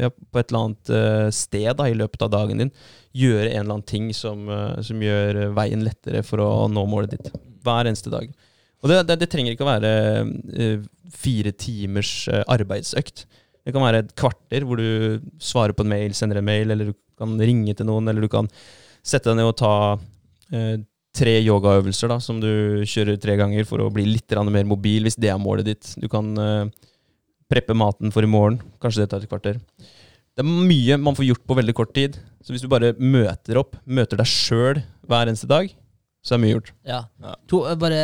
ja, 0.00 0.10
på 0.10 0.40
et 0.40 0.50
eller 0.50 0.60
annet 0.60 0.92
uh, 0.92 1.28
sted 1.34 1.70
da, 1.78 1.88
i 1.88 1.96
løpet 1.98 2.24
av 2.26 2.32
dagen 2.34 2.62
din, 2.62 2.72
gjøre 3.14 3.50
en 3.50 3.60
eller 3.60 3.76
annen 3.76 3.86
ting 3.88 4.08
som, 4.16 4.48
uh, 4.50 4.80
som 4.84 5.02
gjør 5.02 5.54
veien 5.56 5.84
lettere 5.86 6.24
for 6.26 6.42
å 6.44 6.48
nå 6.70 6.86
målet 6.90 7.16
ditt. 7.16 7.30
Hver 7.64 7.90
eneste 7.90 8.12
dag. 8.12 8.28
Og 8.84 8.90
det, 8.90 8.98
det, 9.08 9.18
det 9.22 9.30
trenger 9.32 9.54
ikke 9.54 9.64
å 9.64 9.70
være 9.70 9.92
fire 11.14 11.54
timers 11.56 12.26
arbeidsøkt. 12.28 13.22
Det 13.64 13.72
kan 13.72 13.80
være 13.80 14.02
et 14.02 14.10
kvarter 14.18 14.66
hvor 14.68 14.76
du 14.76 15.22
svarer 15.40 15.72
på 15.72 15.86
en 15.86 15.94
mail, 15.94 16.12
sender 16.12 16.42
en 16.42 16.44
mail, 16.44 16.74
eller 16.74 16.90
du 16.90 16.98
kan 17.16 17.32
ringe 17.40 17.72
til 17.72 17.88
noen, 17.88 18.10
eller 18.12 18.26
du 18.26 18.28
kan 18.28 18.50
sette 19.00 19.30
deg 19.30 19.38
ned 19.38 19.48
og 19.48 19.56
ta 19.56 19.72
tre 21.14 21.34
yogaøvelser 21.44 22.10
da, 22.10 22.18
som 22.22 22.40
du 22.42 22.82
kjører 22.88 23.18
tre 23.22 23.36
ganger 23.38 23.66
for 23.68 23.82
å 23.82 23.90
bli 23.94 24.06
litt 24.08 24.34
mer 24.50 24.66
mobil, 24.66 25.06
hvis 25.06 25.18
det 25.20 25.30
er 25.30 25.40
målet 25.40 25.70
ditt. 25.70 25.92
Du 26.00 26.08
kan 26.10 26.32
eh, 26.40 26.66
preppe 27.54 27.76
maten 27.78 28.12
for 28.14 28.26
i 28.26 28.30
morgen. 28.30 28.58
Kanskje 28.82 29.04
det 29.04 29.12
tar 29.14 29.22
et 29.24 29.30
kvarter. 29.30 29.62
Det 30.34 30.42
er 30.42 30.50
mye 30.50 30.98
man 30.98 31.14
får 31.14 31.28
gjort 31.30 31.46
på 31.46 31.56
veldig 31.60 31.74
kort 31.78 31.94
tid. 31.94 32.18
Så 32.42 32.52
hvis 32.52 32.64
du 32.64 32.68
bare 32.70 32.92
møter 32.98 33.60
opp, 33.62 33.78
møter 33.86 34.18
deg 34.20 34.28
sjøl 34.28 34.82
hver 35.06 35.30
eneste 35.30 35.48
dag, 35.50 35.70
så 36.24 36.34
er 36.34 36.42
mye 36.42 36.56
gjort. 36.56 36.72
Ja. 36.88 37.04
Ja. 37.22 37.36
To, 37.52 37.62
eh, 37.68 37.78
bare 37.78 38.00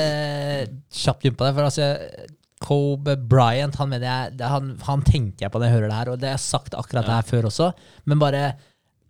kjapt 0.95 1.27
innpå 1.27 1.43
deg. 1.45 1.51
det. 1.51 1.57
For 1.59 1.69
altså, 1.69 2.29
Kobe 2.61 3.17
Bryant, 3.17 3.79
han 3.81 3.89
mener 3.89 4.07
jeg 4.07 4.39
det, 4.39 4.49
han, 4.53 4.75
han 4.85 5.05
tenker 5.07 5.47
jeg 5.47 5.53
på 5.53 5.61
når 5.61 5.71
jeg 5.71 5.77
hører 5.79 5.89
det 5.91 5.99
her, 5.99 6.11
og 6.13 6.21
det 6.21 6.29
har 6.29 6.37
jeg 6.37 6.45
sagt 6.45 6.77
akkurat 6.77 7.09
det 7.09 7.17
her 7.17 7.29
før 7.31 7.49
også. 7.51 7.71
Men 8.09 8.21
bare 8.23 8.51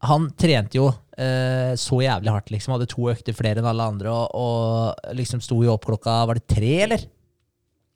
Han 0.00 0.30
trente 0.32 0.78
jo 0.78 0.86
eh, 1.20 1.74
så 1.76 1.98
jævlig 2.00 2.32
hardt, 2.32 2.50
liksom. 2.54 2.72
Hadde 2.72 2.86
to 2.88 3.10
økter 3.10 3.34
flere 3.36 3.60
enn 3.60 3.66
alle 3.68 3.84
andre, 3.84 4.08
og, 4.08 4.30
og 4.32 5.16
liksom 5.18 5.42
sto 5.44 5.58
jo 5.60 5.74
opp 5.74 5.84
klokka 5.90 6.22
Var 6.30 6.38
det 6.38 6.46
tre, 6.48 6.70
eller? 6.86 7.04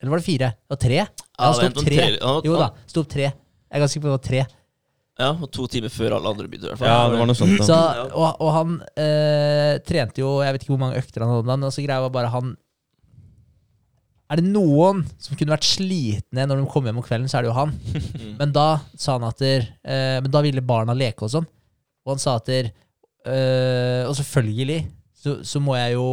Eller 0.04 0.12
var 0.14 0.20
det 0.22 0.26
fire? 0.28 0.50
Det 0.60 0.74
var 0.76 0.80
tre? 0.84 0.98
Ja, 1.00 1.46
han 1.48 1.54
sto 1.56 1.66
opp 1.72 1.80
tre. 1.80 1.96
tre- 1.96 2.42
Jo 2.44 2.58
da, 2.60 2.68
sto 2.92 3.02
opp 3.02 3.08
tre. 3.16 3.30
Jeg 3.32 3.74
er 3.74 3.82
ganske 3.82 3.96
sikker 3.96 4.04
på 4.04 4.12
det 4.12 4.18
var 4.18 4.26
tre. 4.28 4.44
Ja, 5.14 5.28
og 5.30 5.46
to 5.54 5.64
timer 5.70 5.92
før 5.94 6.16
alle 6.18 6.30
andre 6.34 6.48
begynte. 6.50 6.66
i 6.66 6.72
hvert 6.74 6.80
fall. 6.82 6.90
Ja, 6.90 7.08
det 7.10 7.18
var 7.22 7.28
noe 7.30 7.38
sånt. 7.38 7.60
Så, 7.66 7.76
og, 8.12 8.40
og 8.42 8.48
han 8.56 8.72
eh, 8.98 9.76
trente 9.86 10.18
jo 10.20 10.30
Jeg 10.42 10.56
vet 10.56 10.64
ikke 10.66 10.72
hvor 10.74 10.80
mange 10.82 10.98
økter 10.98 11.22
han 11.24 11.30
hadde, 11.32 11.46
men 11.50 11.66
altså, 11.68 11.84
greia 11.86 12.02
var 12.04 12.12
bare 12.14 12.32
han 12.34 12.52
er 14.32 14.40
det 14.40 14.46
noen 14.48 15.02
som 15.20 15.36
kunne 15.36 15.52
vært 15.52 15.66
slitne 15.68 16.46
når 16.48 16.62
de 16.62 16.68
kom 16.72 16.86
hjem 16.88 16.96
om 16.98 17.04
kvelden, 17.04 17.28
så 17.30 17.38
er 17.38 17.44
det 17.44 17.50
jo 17.52 17.56
han. 17.58 17.74
Men 18.40 18.54
da 18.56 18.64
sa 18.98 19.18
han 19.18 19.26
at 19.28 19.38
der, 19.42 19.66
eh, 19.84 20.16
Men 20.24 20.32
da 20.32 20.40
ville 20.42 20.64
barna 20.64 20.94
leke 20.96 21.26
og 21.26 21.30
sånn. 21.34 21.46
Og 22.08 22.14
han 22.14 22.22
sa 22.22 22.38
at 22.40 22.48
der, 22.48 22.70
eh, 23.28 24.02
Og 24.08 24.16
selvfølgelig 24.18 24.78
så, 25.24 25.36
så 25.46 25.60
må 25.62 25.76
jeg 25.78 25.94
jo 25.98 26.06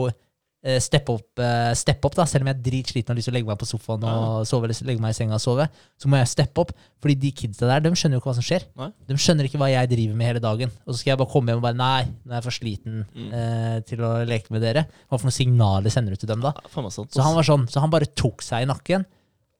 steppe 0.82 1.09
opp, 1.18 1.39
step 1.74 2.03
opp, 2.05 2.14
da, 2.20 2.26
selv 2.30 2.43
om 2.45 2.49
jeg 2.51 2.57
er 2.59 2.64
dritsliten 2.68 3.09
og 3.09 3.16
har 3.16 3.18
lyst 3.18 3.26
til 3.30 3.34
å 3.34 3.38
legge 3.39 3.49
meg 3.49 3.57
på 3.57 3.66
sofaen 3.66 4.03
og 4.05 4.43
sove, 4.45 4.68
eller 4.68 4.88
legge 4.91 5.01
meg 5.01 5.16
i 5.16 5.18
senga 5.18 5.34
og 5.39 5.41
sove. 5.41 5.66
Så 5.97 6.12
må 6.12 6.20
jeg 6.20 6.30
steppe 6.30 6.62
opp, 6.62 6.74
fordi 7.01 7.16
de 7.24 7.32
kidsa 7.34 7.66
der 7.72 7.82
de 7.82 7.89
skjønner 7.97 8.20
jo 8.20 8.22
ikke 8.22 8.30
hva 8.30 8.36
som 8.38 8.45
skjer. 8.45 8.68
Nei. 8.78 8.91
De 9.09 9.18
skjønner 9.18 9.49
ikke 9.49 9.57
hva 9.57 9.72
jeg 9.72 9.89
driver 9.89 10.20
med 10.22 10.30
hele 10.30 10.43
dagen. 10.43 10.70
Og 10.86 10.93
så 10.93 10.99
skal 11.01 11.14
jeg 11.16 11.22
bare 11.24 11.32
komme 11.34 11.49
hjem 11.49 11.64
og 11.64 11.66
bare 11.66 11.80
Nei, 11.82 12.03
nå 12.22 12.32
er 12.36 12.38
jeg 12.38 12.45
for 12.45 12.57
sliten 12.59 12.99
Mm. 13.12 13.32
eh, 13.34 13.80
til 13.89 14.05
å 14.05 14.12
leke 14.28 14.53
med 14.53 14.62
dere. 14.62 14.86
Hva 15.09 15.18
for 15.18 15.26
noen 15.26 15.34
signaler 15.39 15.89
sender 15.89 16.14
du 16.14 16.22
til 16.22 16.30
dem 16.30 16.41
da? 16.45 16.53
Ja, 16.62 16.89
sant. 16.93 17.12
Så 17.16 17.26
han 17.26 17.34
var 17.36 17.43
sånn, 17.47 17.66
så 17.72 17.82
han 17.82 17.89
bare 17.89 18.05
tok 18.14 18.41
seg 18.45 18.62
i 18.64 18.70
nakken 18.70 19.05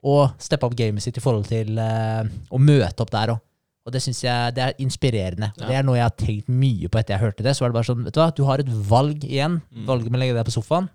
og 0.04 0.32
steppa 0.41 0.66
opp 0.70 0.76
gamet 0.78 1.02
sitt 1.04 1.18
i 1.18 1.22
forhold 1.24 1.47
til 1.49 1.78
eh, 1.82 2.24
å 2.54 2.60
møte 2.62 3.02
opp 3.02 3.12
der 3.14 3.34
òg. 3.36 3.41
Og 3.82 3.93
det 3.95 4.01
syns 4.05 4.19
jeg 4.21 4.53
det 4.57 4.61
er 4.61 4.82
inspirerende. 4.84 5.51
Og 5.57 5.63
Det 5.65 5.75
er 5.79 5.86
noe 5.88 5.97
jeg 5.97 6.05
har 6.05 6.17
tenkt 6.19 6.49
mye 6.53 6.89
på 6.91 6.99
etter 7.01 7.15
jeg 7.15 7.23
hørte 7.23 7.45
det. 7.45 7.55
Så 7.57 7.63
var 7.63 7.71
det 7.71 7.77
bare 7.79 7.89
sånn, 7.89 8.03
vet 8.05 8.13
du 8.13 8.19
hva, 8.21 8.27
du 8.38 8.43
har 8.45 8.61
et 8.61 8.69
valg 8.91 9.23
igjen. 9.25 9.57
Mm. 9.73 9.86
Valget 9.89 10.11
med 10.11 10.19
å 10.19 10.21
legge 10.21 10.38
deg 10.38 10.49
på 10.51 10.53
sofaen. 10.53 10.89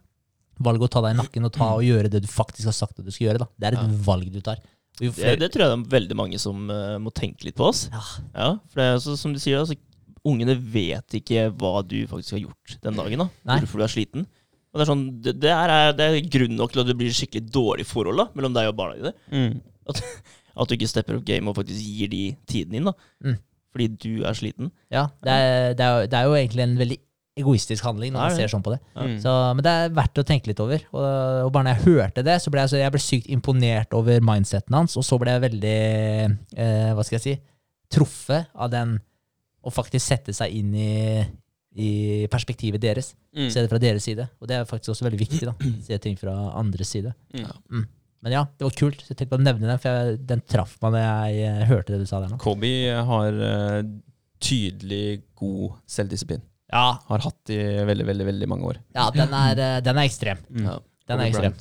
Valget 0.63 0.87
å 0.87 0.93
ta 0.95 1.03
deg 1.05 1.17
i 1.17 1.19
nakken 1.19 1.49
og 1.49 1.53
ta 1.57 1.73
og 1.75 1.83
gjøre 1.85 2.13
det 2.13 2.23
du 2.25 2.31
faktisk 2.31 2.71
har 2.71 2.77
sagt 2.77 3.01
at 3.03 3.05
du 3.05 3.11
skal 3.11 3.27
gjøre. 3.29 3.43
da. 3.43 3.49
Det 3.59 3.69
er 3.69 3.77
et 3.77 3.83
Ja. 3.91 3.99
valg 4.07 4.31
du 4.33 4.41
tar. 4.41 4.63
Det, 4.97 5.13
det 5.13 5.51
tror 5.53 5.67
jeg 5.67 5.73
det 5.73 5.77
er 5.77 5.91
veldig 5.99 6.17
mange 6.17 6.39
som 6.41 6.71
uh, 6.71 6.97
må 7.03 7.13
tenke 7.13 7.45
litt 7.45 7.59
på 7.59 7.67
oss. 7.69 7.89
Ja. 7.93 8.05
Ja, 8.33 8.49
for 8.71 8.81
det 8.81 8.87
er 8.87 8.95
altså, 8.97 9.17
som 9.21 9.35
du 9.35 9.41
sier, 9.43 9.59
altså, 9.61 9.77
ungene 10.25 10.55
vet 10.57 11.19
ikke 11.19 11.51
hva 11.59 11.83
du 11.85 11.99
faktisk 12.09 12.39
har 12.39 12.47
gjort 12.47 12.79
den 12.87 12.97
dagen. 13.03 13.19
da. 13.27 13.59
Hvorfor 13.61 13.83
du 13.83 13.85
er 13.85 13.93
sliten. 13.93 14.25
Og 14.73 14.79
det 14.81 14.87
er 14.87 14.91
sånn, 14.93 15.05
det, 15.25 15.33
det, 15.41 15.51
er, 15.53 15.93
det 15.97 16.07
er 16.07 16.31
grunn 16.33 16.57
nok 16.57 16.73
til 16.73 16.83
at 16.83 16.89
det 16.91 16.97
blir 16.97 17.13
skikkelig 17.15 17.51
dårlig 17.53 17.87
forhold 17.89 18.19
da, 18.23 18.27
mellom 18.37 18.57
deg 18.57 18.71
og 18.71 18.77
barna 18.79 18.97
dine. 18.99 19.13
Mm. 19.33 19.61
At 19.89 20.01
du 20.65 20.77
ikke 20.77 20.89
stepper 20.89 21.19
opp 21.19 21.27
game 21.29 21.51
og 21.51 21.59
faktisk 21.59 21.83
gir 21.85 22.09
de 22.09 22.23
tiden 22.49 22.79
din. 22.79 22.89
da. 22.89 22.95
Mm. 23.25 23.37
Fordi 23.77 23.89
du 24.01 24.25
er 24.25 24.39
sliten. 24.39 24.71
ja, 24.91 25.09
det 25.21 25.33
er, 25.33 25.75
det, 25.77 25.85
er, 25.85 26.07
det 26.09 26.17
er 26.17 26.31
jo 26.31 26.39
egentlig 26.39 26.65
en 26.65 26.79
veldig 26.81 26.97
egoistisk 27.37 27.85
handling 27.85 28.15
når 28.15 28.23
man 28.23 28.37
ser 28.39 28.49
sånn 28.49 28.65
på 28.65 28.73
det. 28.73 28.79
Mm. 28.97 29.19
Så, 29.21 29.33
men 29.53 29.65
det 29.67 29.73
er 29.77 29.91
verdt 29.99 30.23
å 30.23 30.25
tenke 30.25 30.49
litt 30.49 30.63
over. 30.65 30.81
Og, 30.95 31.09
og 31.45 31.51
bare 31.53 31.67
når 31.67 31.75
jeg 31.75 31.85
hørte 31.91 32.25
det, 32.25 32.39
så 32.41 32.53
ble 32.53 32.65
jeg, 32.65 32.73
så 32.73 32.81
jeg 32.81 32.95
ble 32.95 33.03
sykt 33.05 33.29
imponert 33.33 33.93
over 33.99 34.25
mindseten 34.25 34.79
hans. 34.79 34.97
Og 34.97 35.05
så 35.05 35.19
ble 35.21 35.35
jeg 35.35 35.45
veldig 35.45 35.77
eh, 35.77 36.95
Hva 36.97 37.05
skal 37.05 37.19
jeg 37.19 37.27
si 37.27 37.37
truffet 37.93 38.49
av 38.57 38.73
den 38.73 38.97
å 39.67 39.73
faktisk 39.75 40.05
sette 40.05 40.35
seg 40.37 40.55
inn 40.55 40.73
i, 40.79 41.23
i 41.77 41.91
perspektivet 42.31 42.83
deres. 42.83 43.13
Mm. 43.37 43.51
Se 43.53 43.63
det 43.63 43.71
fra 43.71 43.81
deres 43.83 44.07
side. 44.07 44.29
Og 44.41 44.49
det 44.51 44.57
er 44.59 44.69
faktisk 44.69 44.95
også 44.95 45.07
veldig 45.09 45.21
viktig. 45.21 45.43
da 45.49 45.55
Se 45.87 45.99
ting 46.03 46.17
fra 46.19 46.35
andres 46.57 46.93
side. 46.95 47.13
Mm. 47.35 47.47
Mm. 47.71 47.87
Men 48.27 48.35
ja, 48.35 48.43
det 48.59 48.67
var 48.67 48.75
kult. 48.75 49.05
Så 49.05 49.13
jeg 49.13 49.21
tenkte 49.21 49.37
på 49.37 49.39
å 49.39 49.45
nevne 49.47 49.69
den, 49.71 49.79
for 49.79 49.95
jeg, 49.95 50.19
den 50.27 50.41
traff 50.51 50.73
meg 50.83 50.97
da 50.97 51.03
jeg 51.05 51.45
eh, 51.47 51.61
hørte 51.69 51.95
det 51.95 52.01
du 52.03 52.09
sa 52.11 52.19
der 52.19 52.33
nå. 52.33 52.41
Kobe 52.43 52.71
har 53.07 53.37
eh, 53.47 53.77
tydelig 54.43 55.21
god 55.39 55.77
selvdisiplin. 55.87 56.43
Ja, 56.75 56.99
Har 57.07 57.23
hatt 57.23 57.53
i 57.55 57.61
veldig, 57.87 58.09
veldig 58.09 58.27
veldig 58.27 58.49
mange 58.51 58.73
år. 58.73 58.81
ja 58.97 59.05
den, 59.15 59.31
er, 59.31 59.63
eh, 59.63 59.79
den 59.87 60.01
er 60.03 60.11
ekstrem. 60.11 60.43
Mm. 60.51 60.67
Ja. 60.67 60.75
Den 61.07 61.23
Kobe 61.23 61.29
er 61.29 61.31
ekstrem. 61.31 61.59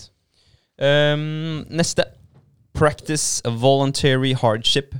Um, 0.81 1.65
neste. 1.69 2.09
Practice 2.73 3.45
voluntary 3.45 4.33
hardship. 4.33 4.97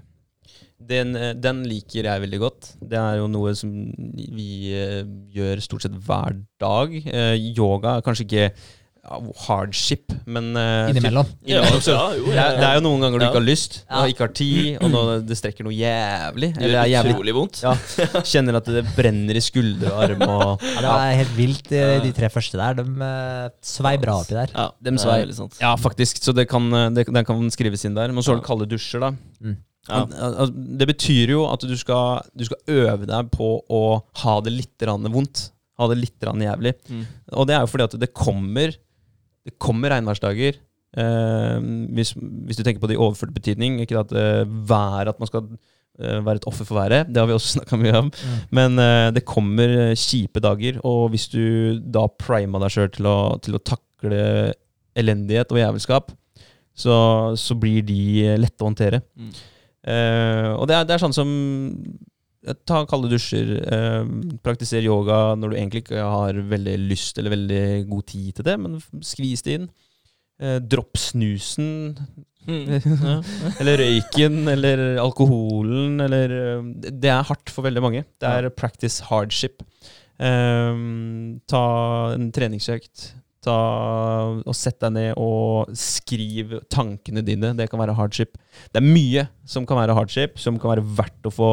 Den, 0.77 1.15
eh, 1.17 1.33
den 1.33 1.63
liker 1.65 2.05
jeg 2.05 2.25
veldig 2.27 2.43
godt. 2.45 2.71
Det 2.77 3.01
er 3.01 3.17
jo 3.23 3.27
noe 3.31 3.57
som 3.57 3.73
vi 4.13 4.69
uh, 4.77 5.01
gjør 5.33 5.65
stort 5.65 5.87
sett 5.87 5.97
hver 5.97 6.37
dag. 6.61 6.93
Eh, 6.93 7.35
yoga 7.57 7.97
er 7.97 8.05
kanskje 8.05 8.29
ikke 8.29 8.49
ja, 9.05 9.17
hardship, 9.45 10.11
men 10.25 10.47
uh, 10.57 10.89
Innimellom. 10.89 11.27
Ja, 11.45 11.59
Innimellom, 11.61 11.81
ja, 11.85 12.05
jo, 12.17 12.25
det, 12.31 12.37
er, 12.41 12.55
det 12.57 12.67
er 12.69 12.77
jo 12.79 12.83
noen 12.87 13.03
ganger 13.05 13.21
du 13.21 13.25
Ja. 13.25 13.29
ikke 13.29 13.39
har 13.39 13.45
lyst, 13.45 13.75
Ja. 13.85 13.99
og 14.01 14.09
ikke 14.13 14.23
har 14.25 14.33
tid, 14.39 14.69
og 14.81 14.89
nå, 14.93 15.03
det 15.29 15.37
strekker 15.37 15.67
noe 15.67 15.75
jævlig. 15.77 16.49
Det 16.55 16.63
Eller 16.65 16.79
er 16.81 16.91
jævlig 16.95 17.35
vondt. 17.37 17.61
ja, 17.63 17.75
Kjenner 18.25 18.57
at 18.59 18.71
det 18.73 18.83
brenner 18.97 19.37
i 19.37 19.43
skuldre 19.45 19.93
og 19.93 20.03
arm 20.07 20.25
og 20.25 20.65
Ja, 20.75 20.81
det 20.81 20.89
var 20.89 21.13
helt 21.21 21.35
vilt, 21.37 21.71
eh, 21.71 21.99
de 22.03 22.11
tre 22.17 22.31
første 22.33 22.57
der. 22.59 22.79
De 22.81 22.87
uh, 22.97 23.53
svei 23.61 23.95
bra 24.01 24.17
oppi 24.23 24.35
der. 24.39 24.51
Ja, 24.55 24.67
de 24.81 24.95
svei. 25.01 25.19
er 25.27 25.31
sant. 25.37 25.59
Ja, 25.61 25.75
faktisk. 25.77 26.23
Så 26.25 26.33
det 26.35 26.47
kan, 26.49 26.67
det, 26.97 27.05
den 27.05 27.25
kan 27.29 27.45
skrives 27.53 27.85
inn 27.85 27.95
der. 27.97 28.09
Men 28.15 28.25
så 28.25 28.33
har 28.33 28.41
du 28.41 28.45
kalde 28.47 28.67
dusjer, 28.71 29.05
da. 29.05 29.13
Ja. 29.85 30.01
Al- 30.17 30.33
al- 30.47 30.53
Det 30.81 30.87
betyr 30.89 31.29
jo 31.35 31.43
at 31.45 31.61
du 31.61 31.75
skal, 31.77 32.23
du 32.33 32.41
skal 32.47 32.57
øve 32.73 33.05
deg 33.05 33.29
på 33.35 33.51
å 33.69 33.81
ha 34.23 34.39
det 34.41 34.55
litt 34.55 34.85
vondt. 35.13 35.51
Ha 35.77 35.87
det 35.91 35.97
litt 35.99 36.23
jævlig. 36.23 36.71
Mm. 36.89 37.03
Og 37.35 37.47
det 37.49 37.55
er 37.57 37.65
jo 37.65 37.67
fordi 37.67 37.83
at 37.83 37.95
det 37.99 38.13
kommer 38.15 38.73
Det 39.45 39.57
kommer 39.61 39.93
regnværsdager. 39.93 40.59
Eh, 40.95 41.57
hvis, 41.95 42.13
hvis 42.15 42.57
du 42.57 42.63
tenker 42.63 42.81
på 42.81 42.89
det 42.89 42.95
i 42.97 43.01
overført 43.01 43.33
betydning. 43.35 43.81
Ikke 43.83 43.99
at 43.99 44.13
eh, 44.15 44.43
været 44.45 45.11
At 45.11 45.19
man 45.19 45.29
skal 45.29 45.47
eh, 45.99 46.19
være 46.25 46.41
et 46.41 46.47
offer 46.47 46.67
for 46.67 46.79
været. 46.79 47.07
Det 47.07 47.17
har 47.17 47.29
vi 47.29 47.37
også 47.37 47.53
snakka 47.57 47.79
mye 47.79 47.97
om. 47.97 48.11
Mm. 48.11 48.37
Men 48.59 48.79
eh, 48.79 49.09
det 49.15 49.25
kommer 49.25 49.77
eh, 49.89 49.95
kjipe 49.95 50.43
dager, 50.43 50.79
og 50.83 51.09
hvis 51.13 51.27
du 51.33 51.79
da 51.79 52.07
prima 52.07 52.61
deg 52.63 52.73
sjøl 52.73 52.91
til, 52.95 53.11
til 53.45 53.57
å 53.59 53.65
takle 53.73 54.21
elendighet 54.95 55.51
og 55.51 55.59
jævelskap, 55.59 56.11
så, 56.75 56.95
så 57.39 57.55
blir 57.59 57.83
de 57.87 58.01
eh, 58.25 58.39
lette 58.39 58.63
å 58.63 58.71
håndtere. 58.71 59.03
Mm. 59.15 59.35
Og 59.85 60.63
det 60.65 60.73
er, 60.73 60.85
det 60.89 60.95
er 60.95 61.01
sånn 61.03 61.13
som 61.13 61.31
Ta 62.67 62.83
kalde 62.85 63.09
dusjer, 63.09 63.55
eh, 63.65 64.05
praktiser 64.45 64.85
yoga 64.85 65.33
når 65.39 65.51
du 65.51 65.57
egentlig 65.57 65.83
ikke 65.85 66.03
har 66.03 66.37
veldig 66.51 66.77
lyst 66.85 67.17
eller 67.17 67.33
veldig 67.33 67.65
god 67.89 68.05
tid 68.11 68.35
til 68.37 68.47
det, 68.47 68.55
men 68.61 68.77
skvis 69.01 69.45
det 69.45 69.59
inn. 69.59 69.67
Eh, 70.39 70.59
dropp 70.61 70.99
snusen, 70.99 71.97
Mm. 72.45 72.67
Eller 73.57 73.79
røyken, 73.81 74.35
eller 74.51 74.81
alkoholen, 75.01 75.95
eller 76.05 76.33
eh, 76.37 76.91
Det 76.93 77.09
er 77.09 77.25
hardt 77.25 77.49
for 77.49 77.65
veldig 77.65 77.81
mange. 77.81 78.03
Det 78.21 78.29
er 78.29 78.51
practice 78.53 79.01
hardship. 79.09 79.63
Eh, 80.21 80.81
ta 81.49 81.63
en 82.13 82.27
treningsøkt. 82.35 83.07
Ta 83.45 83.55
og 84.41 84.53
Sett 84.57 84.77
deg 84.81 84.93
ned 84.93 85.21
og 85.21 85.73
skriv 85.77 86.59
tankene 86.69 87.25
dine. 87.25 87.53
Det 87.57 87.69
kan 87.71 87.81
være 87.81 87.97
hardship. 87.97 88.37
Det 88.69 88.81
er 88.81 88.85
mye 88.93 89.27
som 89.49 89.65
kan 89.65 89.81
være 89.81 89.97
hardship, 89.97 90.37
som 90.41 90.61
kan 90.61 90.75
være 90.75 90.85
verdt 91.01 91.29
å 91.29 91.33
få 91.33 91.49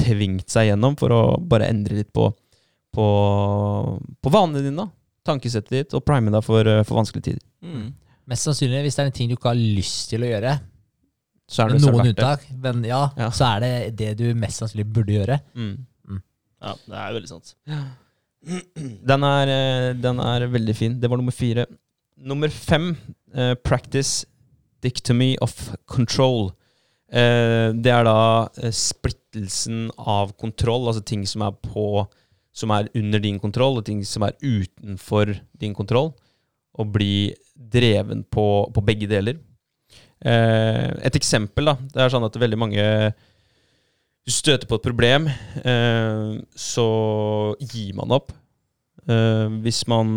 tvingt 0.00 0.48
seg 0.52 0.70
gjennom 0.70 0.96
for 1.00 1.12
å 1.14 1.20
bare 1.40 1.68
endre 1.70 2.00
litt 2.00 2.10
på, 2.16 2.30
på, 2.96 3.06
på 4.22 4.32
vanene 4.34 4.64
dine. 4.64 4.86
da. 4.86 4.88
Tankesettet 5.30 5.70
ditt, 5.76 5.94
og 5.98 6.04
prime 6.08 6.32
deg 6.32 6.44
for, 6.46 6.66
eh, 6.66 6.82
for 6.88 6.96
vanskelige 7.00 7.30
tider. 7.30 7.42
Mm. 7.62 7.90
Mest 8.30 8.46
sannsynlig, 8.48 8.82
hvis 8.86 8.96
det 8.96 9.02
er 9.04 9.10
en 9.10 9.16
ting 9.18 9.28
du 9.30 9.36
ikke 9.36 9.50
har 9.52 9.58
lyst 9.60 10.08
til 10.12 10.24
å 10.24 10.30
gjøre, 10.32 10.58
Så 11.50 11.64
er 11.64 11.72
det 11.72 11.80
noen 11.82 12.06
unntak, 12.12 12.44
men 12.62 12.84
ja, 12.86 13.00
Ja. 13.18 13.28
så 13.34 13.56
er 13.56 13.60
det 13.64 13.96
det 13.98 14.10
du 14.20 14.34
mest 14.38 14.60
sannsynlig 14.62 14.84
burde 14.94 15.16
gjøre. 15.16 15.40
Mm. 15.58 16.20
ja, 16.62 16.74
det 16.86 16.94
er 17.00 17.12
veldig 17.16 17.28
sant. 17.32 17.54
Den 19.10 19.24
er, 19.26 19.50
eh, 19.52 19.92
den 20.00 20.20
er 20.24 20.46
veldig 20.48 20.74
fin. 20.78 20.94
Det 21.00 21.10
var 21.10 21.18
nummer 21.20 21.34
fire. 21.34 21.66
Nummer 22.16 22.48
fem, 22.48 22.96
uh, 23.36 23.54
practice 23.54 24.24
dictomy 24.80 25.34
of 25.44 25.52
control. 25.86 26.52
Eh, 27.10 27.68
det 27.74 27.90
er 27.90 28.06
da 28.06 28.18
eh, 28.62 28.72
splittelsen 28.74 29.88
av 29.98 30.34
kontroll, 30.38 30.86
altså 30.86 31.02
ting 31.02 31.24
som 31.26 31.42
er 31.46 31.56
på 31.64 32.06
som 32.54 32.72
er 32.74 32.90
under 32.98 33.22
din 33.22 33.38
kontroll, 33.38 33.78
og 33.78 33.86
ting 33.86 34.02
som 34.04 34.24
er 34.26 34.34
utenfor 34.42 35.36
din 35.58 35.74
kontroll. 35.74 36.10
Og 36.78 36.90
bli 36.94 37.30
dreven 37.54 38.24
på, 38.26 38.44
på 38.74 38.82
begge 38.84 39.06
deler. 39.10 39.38
Eh, 40.20 40.90
et 41.06 41.16
eksempel, 41.16 41.70
da. 41.70 41.76
Det 41.94 42.02
er 42.02 42.12
sånn 42.12 42.26
at 42.26 42.38
veldig 42.38 42.58
mange 42.60 42.86
Du 44.26 44.32
støter 44.34 44.68
på 44.68 44.76
et 44.76 44.84
problem, 44.84 45.30
så 46.54 46.88
gir 47.72 47.94
man 47.96 48.12
opp. 48.12 48.34
Hvis 49.64 49.80
man 49.88 50.12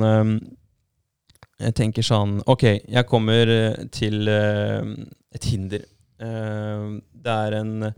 tenker 1.74 2.04
sånn 2.04 2.42
Ok, 2.52 2.66
jeg 2.84 3.08
kommer 3.08 3.48
til 3.96 4.28
et 4.28 5.48
hinder. 5.48 5.88
Eh, 6.22 6.88
det 7.26 7.38
er 7.48 7.58
en 7.60 7.94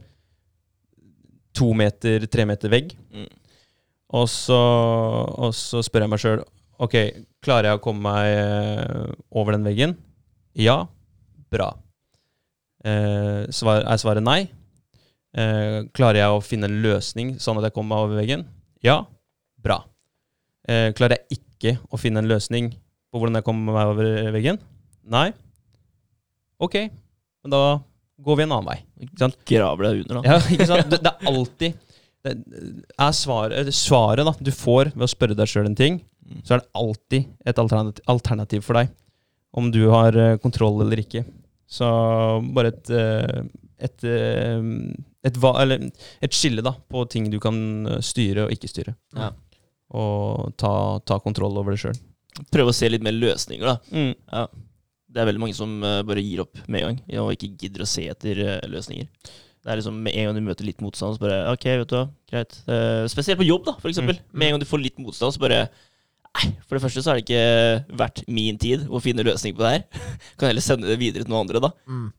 to 1.56 1.72
meter, 1.78 2.28
tre 2.32 2.46
meter 2.48 2.72
vegg. 2.72 2.94
Mm. 3.16 3.30
Og 4.16 4.28
så, 4.32 4.60
og 5.36 5.56
så 5.58 5.82
spør 5.84 6.06
jeg 6.06 6.12
meg 6.14 6.22
sjøl 6.22 6.44
Ok, 6.86 6.94
klarer 7.44 7.72
jeg 7.72 7.80
å 7.80 7.82
komme 7.82 8.04
meg 8.06 8.28
eh, 8.36 9.14
over 9.32 9.56
den 9.56 9.64
veggen? 9.66 9.96
Ja. 10.60 10.84
Bra. 11.52 11.70
Eh, 12.84 13.48
svar, 13.56 13.86
er 13.88 14.02
svaret 14.02 14.26
nei? 14.26 14.42
Eh, 15.40 15.78
klarer 15.96 16.20
jeg 16.20 16.36
å 16.36 16.44
finne 16.44 16.68
en 16.68 16.82
løsning 16.84 17.38
sånn 17.40 17.62
at 17.62 17.70
jeg 17.70 17.76
kommer 17.78 17.96
meg 17.96 18.04
over 18.10 18.20
veggen? 18.20 18.44
Ja. 18.84 18.98
Bra. 19.64 19.80
Eh, 20.68 20.92
klarer 20.98 21.22
jeg 21.22 21.40
ikke 21.40 21.78
å 21.88 22.00
finne 22.02 22.20
en 22.22 22.30
løsning 22.30 22.74
på 23.08 23.22
hvordan 23.22 23.40
jeg 23.40 23.48
kommer 23.48 23.80
meg 23.80 23.94
over 23.94 24.32
veggen? 24.36 24.60
Nei. 25.08 25.30
Ok, 26.60 26.76
men 26.84 27.56
da 27.56 27.64
går 28.24 28.38
vi 28.40 28.44
en 28.46 28.52
annen 28.56 28.70
vei. 28.70 28.78
Ikke 29.04 29.20
sant? 29.20 29.36
Graver 29.50 29.88
deg 29.90 30.04
under, 30.06 30.22
da. 30.22 30.36
Ja, 30.36 30.38
ikke 30.56 30.68
sant? 30.70 30.90
Det, 30.94 31.02
det 31.04 31.12
er 31.12 31.32
alltid 31.34 31.82
det 32.26 32.34
er 32.98 33.12
svaret, 33.14 33.68
svaret 33.78 34.26
da, 34.26 34.32
du 34.42 34.50
får 34.50 34.90
ved 34.96 35.04
å 35.06 35.10
spørre 35.12 35.36
deg 35.38 35.48
sjøl 35.52 35.68
en 35.70 35.76
ting, 35.78 36.02
Mm. 36.26 36.40
så 36.42 36.56
er 36.56 36.62
det 36.64 36.72
alltid 36.74 37.26
et 37.46 37.60
alternativ, 37.62 38.02
alternativ 38.10 38.64
for 38.66 38.74
deg. 38.80 38.88
om 39.54 39.68
du 39.72 39.84
har 39.92 40.16
eh, 40.18 40.38
kontroll 40.42 40.82
eller 40.82 40.98
ikke. 41.04 41.22
Så 41.70 41.86
bare 42.56 42.72
et 42.74 42.90
eh, 42.90 43.44
et, 43.78 44.04
eh, 44.10 44.58
et, 45.24 45.38
eller 45.38 45.86
et 46.26 46.34
skille 46.34 46.64
da, 46.66 46.72
på 46.90 47.04
ting 47.14 47.30
du 47.30 47.38
kan 47.40 47.56
styre 48.02 48.48
og 48.48 48.52
ikke 48.58 48.72
styre. 48.72 48.96
Ja. 49.14 49.30
Og 49.94 50.50
ta, 50.58 50.98
ta 51.06 51.20
kontroll 51.22 51.62
over 51.62 51.76
det 51.76 51.84
sjøl. 51.84 52.00
Prøve 52.50 52.74
å 52.74 52.76
se 52.76 52.90
litt 52.90 53.06
mer 53.06 53.14
løsninger, 53.14 53.70
da. 53.70 53.78
Mm. 53.94 54.16
Ja. 54.34 54.48
Det 55.16 55.22
er 55.24 55.30
veldig 55.30 55.42
mange 55.46 55.56
som 55.56 55.74
eh, 55.80 56.02
bare 56.04 56.24
gir 56.24 56.44
opp 56.44 56.60
med 56.68 56.82
en 56.84 56.88
gang, 56.90 57.02
og 57.24 57.32
ikke 57.32 57.54
gidder 57.62 57.86
å 57.86 57.88
se 57.88 58.04
etter 58.12 58.42
eh, 58.44 58.66
løsninger. 58.68 59.08
Det 59.66 59.72
er 59.72 59.80
liksom 59.80 59.96
Med 60.04 60.14
en 60.14 60.28
gang 60.28 60.36
du 60.38 60.46
møter 60.46 60.68
litt 60.68 60.84
motstand, 60.84 61.16
så 61.16 61.24
bare 61.24 61.38
OK, 61.54 61.64
vet 61.72 61.90
du 61.90 61.96
hva, 61.96 62.04
greit. 62.30 62.58
Uh, 62.68 63.08
spesielt 63.10 63.40
på 63.40 63.48
jobb, 63.48 63.64
da, 63.66 63.74
for 63.82 63.90
eksempel. 63.90 64.20
Mm. 64.20 64.36
Med 64.36 64.48
en 64.48 64.54
gang 64.54 64.62
du 64.62 64.68
får 64.70 64.84
litt 64.84 65.00
motstand, 65.02 65.34
så 65.34 65.42
bare 65.42 65.66
Nei, 66.36 66.50
for 66.68 66.76
det 66.76 66.84
første 66.84 67.00
så 67.00 67.14
er 67.14 67.18
det 67.18 67.24
ikke 67.24 67.96
verdt 67.96 68.22
min 68.28 68.58
tid 68.60 68.84
å 68.92 69.00
finne 69.00 69.24
løsning 69.24 69.56
på 69.56 69.64
det 69.64 69.72
her. 69.72 70.06
kan 70.38 70.52
heller 70.52 70.66
sende 70.66 70.90
det 70.92 71.00
videre 71.00 71.24
til 71.24 71.32
noen 71.32 71.46
andre, 71.46 71.62
da. 71.64 71.72
Mm. 71.88 72.10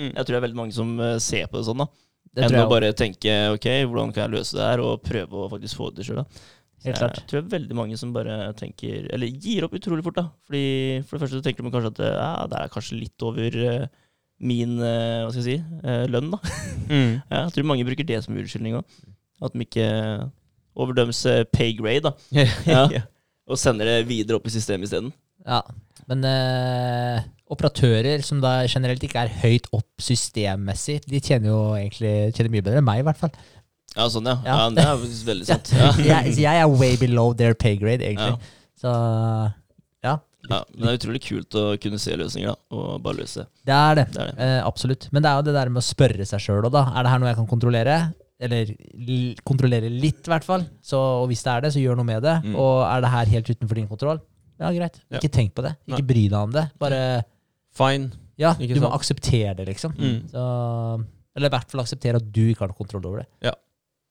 Mm. 0.00 0.08
Jeg 0.08 0.16
tror 0.16 0.32
det 0.32 0.38
er 0.38 0.44
veldig 0.46 0.58
mange 0.62 0.74
som 0.74 0.94
ser 1.20 1.44
på 1.52 1.60
det 1.60 1.66
sånn, 1.68 1.84
da. 1.84 1.90
Det 2.32 2.46
Enn 2.48 2.56
å 2.62 2.66
bare 2.72 2.88
tenke 2.96 3.34
OK, 3.52 3.68
hvordan 3.84 4.16
kan 4.16 4.24
jeg 4.24 4.34
løse 4.38 4.56
det 4.56 4.64
her, 4.64 4.82
og 4.84 5.04
prøve 5.04 5.44
å 5.44 5.50
faktisk 5.52 5.76
få 5.76 5.90
det 5.92 6.00
til 6.00 6.08
sjøl, 6.08 6.24
Helt 6.86 7.00
klart. 7.00 7.20
Jeg 7.20 7.28
tror 7.30 7.42
det 7.42 7.46
er 7.46 7.54
veldig 7.58 7.76
mange 7.78 7.98
som 8.00 8.12
bare 8.14 8.36
tenker 8.58 9.08
Eller 9.14 9.30
gir 9.30 9.66
opp 9.66 9.76
utrolig 9.76 10.04
fort, 10.06 10.18
da. 10.18 10.26
Fordi 10.48 10.64
For 11.06 11.16
det 11.16 11.22
første 11.24 11.40
så 11.40 11.44
tenker 11.46 11.66
de 11.66 11.72
kanskje 11.74 11.92
at 11.94 12.02
ja, 12.06 12.30
det 12.52 12.60
er 12.62 12.72
kanskje 12.74 13.00
litt 13.00 13.26
over 13.26 13.58
eh, 13.66 13.86
min 14.46 14.76
eh, 14.78 15.24
Hva 15.24 15.30
skal 15.32 15.42
jeg 15.42 15.46
si 15.48 15.82
eh, 15.82 16.06
lønn, 16.12 16.32
da. 16.34 16.40
Mm. 16.86 17.16
Ja, 17.18 17.40
jeg 17.40 17.50
tror 17.56 17.64
mange 17.66 17.82
bruker 17.82 18.06
det 18.06 18.20
som 18.22 18.36
unnskyldning 18.38 18.76
òg. 18.78 18.98
At 19.42 19.54
de 19.56 19.64
ikke 19.64 19.86
overdømmes 20.78 21.24
eh, 21.26 21.44
pay 21.50 21.72
grade, 21.78 22.12
da. 22.12 22.44
Ja. 22.70 23.06
Og 23.46 23.58
sender 23.58 23.88
det 23.90 24.06
videre 24.08 24.38
opp 24.38 24.46
i 24.46 24.52
systemet 24.54 24.86
isteden. 24.88 25.10
Ja, 25.46 25.60
men 26.10 26.22
eh, 26.26 27.26
operatører 27.50 28.22
som 28.26 28.40
da 28.42 28.60
generelt 28.70 29.02
ikke 29.06 29.22
er 29.22 29.34
høyt 29.42 29.68
opp 29.76 30.02
systemmessig, 30.02 31.00
de 31.06 31.20
tjener 31.22 31.52
jo 31.52 31.60
egentlig 31.78 32.14
tjener 32.34 32.52
mye 32.54 32.66
bedre 32.66 32.82
enn 32.82 32.88
meg, 32.88 33.02
i 33.02 33.06
hvert 33.06 33.20
fall. 33.20 33.34
Ja, 33.96 34.06
sånn, 34.12 34.26
ja. 34.28 34.36
Ja. 34.44 34.56
det 34.76 34.84
er 34.84 35.04
veldig 35.30 35.46
sant. 35.48 35.70
Ja. 35.72 35.92
Jeg, 36.04 36.34
jeg 36.42 36.62
er 36.62 36.68
way 36.68 36.98
below 37.00 37.32
their 37.36 37.54
pay 37.56 37.78
grade, 37.80 38.04
egentlig. 38.04 38.36
Så 38.76 38.90
ja, 40.04 40.18
Ja, 40.50 40.58
men 40.76 40.84
det 40.84 40.90
er 40.92 40.98
utrolig 41.00 41.22
kult 41.24 41.56
å 41.58 41.64
kunne 41.82 41.98
se 41.98 42.14
løsninger, 42.20 42.52
da. 42.52 42.76
Og 42.76 43.00
bare 43.02 43.18
løse 43.22 43.42
det. 43.42 43.48
det 43.66 43.74
er 43.80 43.98
det. 43.98 44.04
Det 44.12 44.20
er 44.22 44.28
det. 44.30 44.36
Eh, 44.46 44.60
absolutt. 44.68 45.08
Men 45.16 45.24
det 45.24 45.30
er 45.32 45.40
jo 45.40 45.46
det 45.48 45.56
der 45.56 45.72
med 45.72 45.82
å 45.82 45.86
spørre 45.86 46.26
seg 46.28 46.44
sjøl 46.44 46.68
òg, 46.68 46.74
da. 46.76 46.84
Er 46.92 47.06
det 47.06 47.12
her 47.14 47.22
noe 47.22 47.32
jeg 47.32 47.38
kan 47.40 47.48
kontrollere? 47.50 47.96
Eller 48.46 48.70
kontrollere 49.48 49.88
litt, 49.90 50.20
i 50.28 50.30
hvert 50.34 50.44
fall. 50.44 50.66
Så, 50.84 51.00
og 51.22 51.26
hvis 51.32 51.42
det 51.42 51.54
er 51.54 51.64
det, 51.64 51.72
så 51.74 51.80
gjør 51.82 51.96
noe 51.98 52.06
med 52.12 52.22
det. 52.22 52.36
Mm. 52.44 52.54
Og 52.62 52.74
er 52.84 53.02
det 53.02 53.12
her 53.16 53.32
helt 53.32 53.50
utenfor 53.50 53.80
din 53.80 53.88
kontroll? 53.90 54.20
Ja, 54.60 54.70
greit. 54.76 55.00
Ja. 55.08 55.18
Ikke 55.18 55.32
tenk 55.32 55.56
på 55.56 55.64
det. 55.64 55.72
Ikke 55.88 55.98
Nei. 55.98 56.06
bry 56.12 56.24
deg 56.28 56.38
om 56.38 56.52
det. 56.54 56.66
Bare 56.80 57.00
Fine. 57.76 58.12
Ja, 58.40 58.54
Ikke 58.60 58.76
du 58.76 58.82
må 58.84 58.92
akseptere 58.92 59.54
det, 59.56 59.66
liksom. 59.70 59.96
Mm. 59.96 60.28
Så, 60.30 60.42
eller 61.36 61.48
i 61.50 61.54
hvert 61.56 61.72
fall 61.72 61.82
akseptere 61.82 62.20
at 62.20 62.28
du 62.32 62.42
ikke 62.46 62.64
har 62.64 62.70
noe 62.72 62.78
kontroll 62.78 63.08
over 63.08 63.24
det. 63.24 63.28
Ja. 63.48 63.52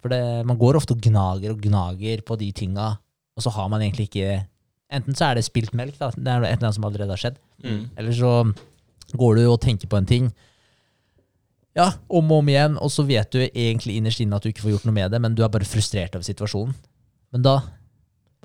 For 0.06 0.14
det, 0.14 0.22
man 0.46 0.60
går 0.62 0.78
ofte 0.78 0.94
og 0.94 1.02
gnager 1.02 1.56
og 1.56 1.64
gnager 1.64 2.22
på 2.22 2.38
de 2.38 2.52
tinga, 2.54 2.92
og 3.34 3.42
så 3.42 3.50
har 3.56 3.72
man 3.74 3.82
egentlig 3.82 4.12
ikke 4.12 4.44
Enten 4.94 5.16
så 5.18 5.32
er 5.32 5.40
det 5.40 5.42
spilt 5.48 5.74
melk, 5.74 5.96
da. 5.98 6.12
Det 6.14 6.30
er 6.30 6.44
et 6.46 6.60
eller 6.60 6.68
annet 6.68 6.76
som 6.76 6.84
allerede 6.86 7.10
har 7.10 7.18
skjedd. 7.18 7.40
Mm. 7.66 7.80
Eller 7.98 8.14
så 8.14 8.34
går 9.18 9.40
du 9.40 9.42
og 9.50 9.58
tenker 9.64 9.90
på 9.90 9.98
en 9.98 10.06
ting 10.06 10.28
ja, 11.76 11.88
om 12.08 12.30
og 12.30 12.44
om 12.44 12.52
igjen, 12.54 12.78
og 12.78 12.92
så 12.94 13.04
vet 13.04 13.34
du 13.34 13.42
egentlig 13.42 13.98
innerst 13.98 14.22
inne 14.24 14.38
at 14.38 14.46
du 14.46 14.52
ikke 14.52 14.64
får 14.64 14.76
gjort 14.76 14.86
noe 14.88 14.96
med 14.96 15.12
det, 15.12 15.20
men 15.26 15.34
du 15.36 15.42
er 15.44 15.50
bare 15.52 15.68
frustrert 15.68 16.14
over 16.16 16.24
situasjonen. 16.24 16.78
Men 17.36 17.44
da, 17.44 17.56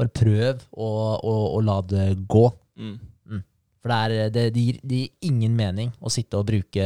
bare 0.01 0.11
prøv 0.17 0.65
å, 0.73 0.89
å, 1.21 1.35
å 1.55 1.61
la 1.63 1.77
det 1.93 2.09
gå. 2.25 2.47
Mm. 2.81 2.97
For 3.81 3.89
det, 3.89 3.97
er, 3.97 4.31
det, 4.33 4.43
det, 4.53 4.63
gir, 4.63 4.79
det 4.85 4.97
gir 4.99 5.31
ingen 5.31 5.55
mening 5.57 5.93
å 6.05 6.11
sitte 6.13 6.37
og 6.37 6.45
bruke 6.51 6.85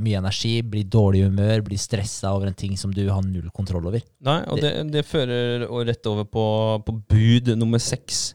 mye 0.00 0.20
energi, 0.22 0.54
bli 0.64 0.80
dårlig 0.88 1.20
i 1.20 1.26
humør, 1.26 1.60
bli 1.66 1.76
stressa 1.76 2.30
over 2.32 2.48
en 2.48 2.56
ting 2.56 2.78
som 2.80 2.94
du 2.94 3.02
har 3.10 3.20
null 3.26 3.50
kontroll 3.52 3.90
over. 3.90 4.00
Nei, 4.24 4.38
og 4.48 4.62
det, 4.64 4.70
det 4.94 5.04
fører 5.04 5.66
rett 5.84 6.08
over 6.08 6.24
på, 6.24 6.46
på 6.86 6.94
bud 7.12 7.52
nummer 7.60 7.82
seks. 7.82 8.30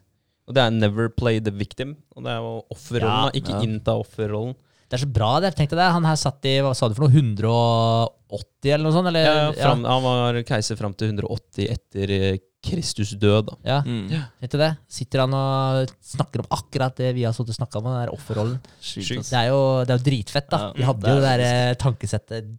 Og 0.48 0.56
det 0.56 0.62
er 0.64 0.72
'never 0.72 1.10
play 1.10 1.42
the 1.44 1.52
victim'. 1.52 1.98
Og 2.16 2.24
det 2.24 2.32
er 2.32 2.38
jo 2.40 2.54
offerrollen, 2.72 3.34
Ja. 3.34 3.42
Ikke 3.42 3.58
ja. 3.58 3.64
innta 3.66 3.98
offerrollen. 4.00 4.54
Det 4.88 4.96
er 4.96 5.04
så 5.04 5.10
bra, 5.12 5.40
det. 5.44 5.56
Tenkte 5.58 5.76
jeg. 5.76 5.92
Han 5.92 6.06
her 6.08 6.16
satt 6.16 6.46
i 6.48 6.62
hva 6.64 6.72
sa 6.78 6.88
du 6.88 6.96
for 6.96 7.10
noe, 7.10 7.12
180 7.12 8.72
eller 8.72 8.86
noe 8.86 8.96
sånt? 8.96 9.10
Eller, 9.10 9.26
Ja, 9.26 9.52
fram, 9.52 9.84
Han 9.84 10.04
var 10.06 10.40
keiser 10.48 10.78
fram 10.80 10.94
til 10.96 11.12
180 11.12 11.68
etter 11.74 12.14
eh, 12.16 12.38
Kristus 12.68 13.14
død. 13.20 13.50
da. 13.50 13.58
ja. 13.66 13.80
Mm. 13.86 14.08
du 14.52 14.58
det. 14.60 14.72
Sitter 14.92 15.24
han 15.26 15.36
og 15.38 15.94
snakker 16.04 16.44
om 16.44 16.50
akkurat 16.58 16.96
det 17.00 17.14
vi 17.18 17.26
har 17.28 17.36
stått 17.36 17.54
og 17.54 17.60
snakka 17.60 17.80
om, 17.82 17.90
den 17.90 18.00
der 18.02 18.14
offerrollen. 18.14 18.58
Sykt, 18.80 19.30
Det 19.30 19.38
er 19.40 19.52
jo, 19.52 19.62
det 19.84 19.94
er 19.96 20.02
jo 20.02 20.08
dritfett, 20.10 20.50
da. 20.52 20.58
Ja, 20.58 20.74
Vi 20.76 20.88
hadde 20.90 21.06
det 21.06 21.14
jo 21.14 21.22
det 21.22 21.30
der 21.30 21.46
eh, 21.48 21.78
tankesettet 21.80 22.52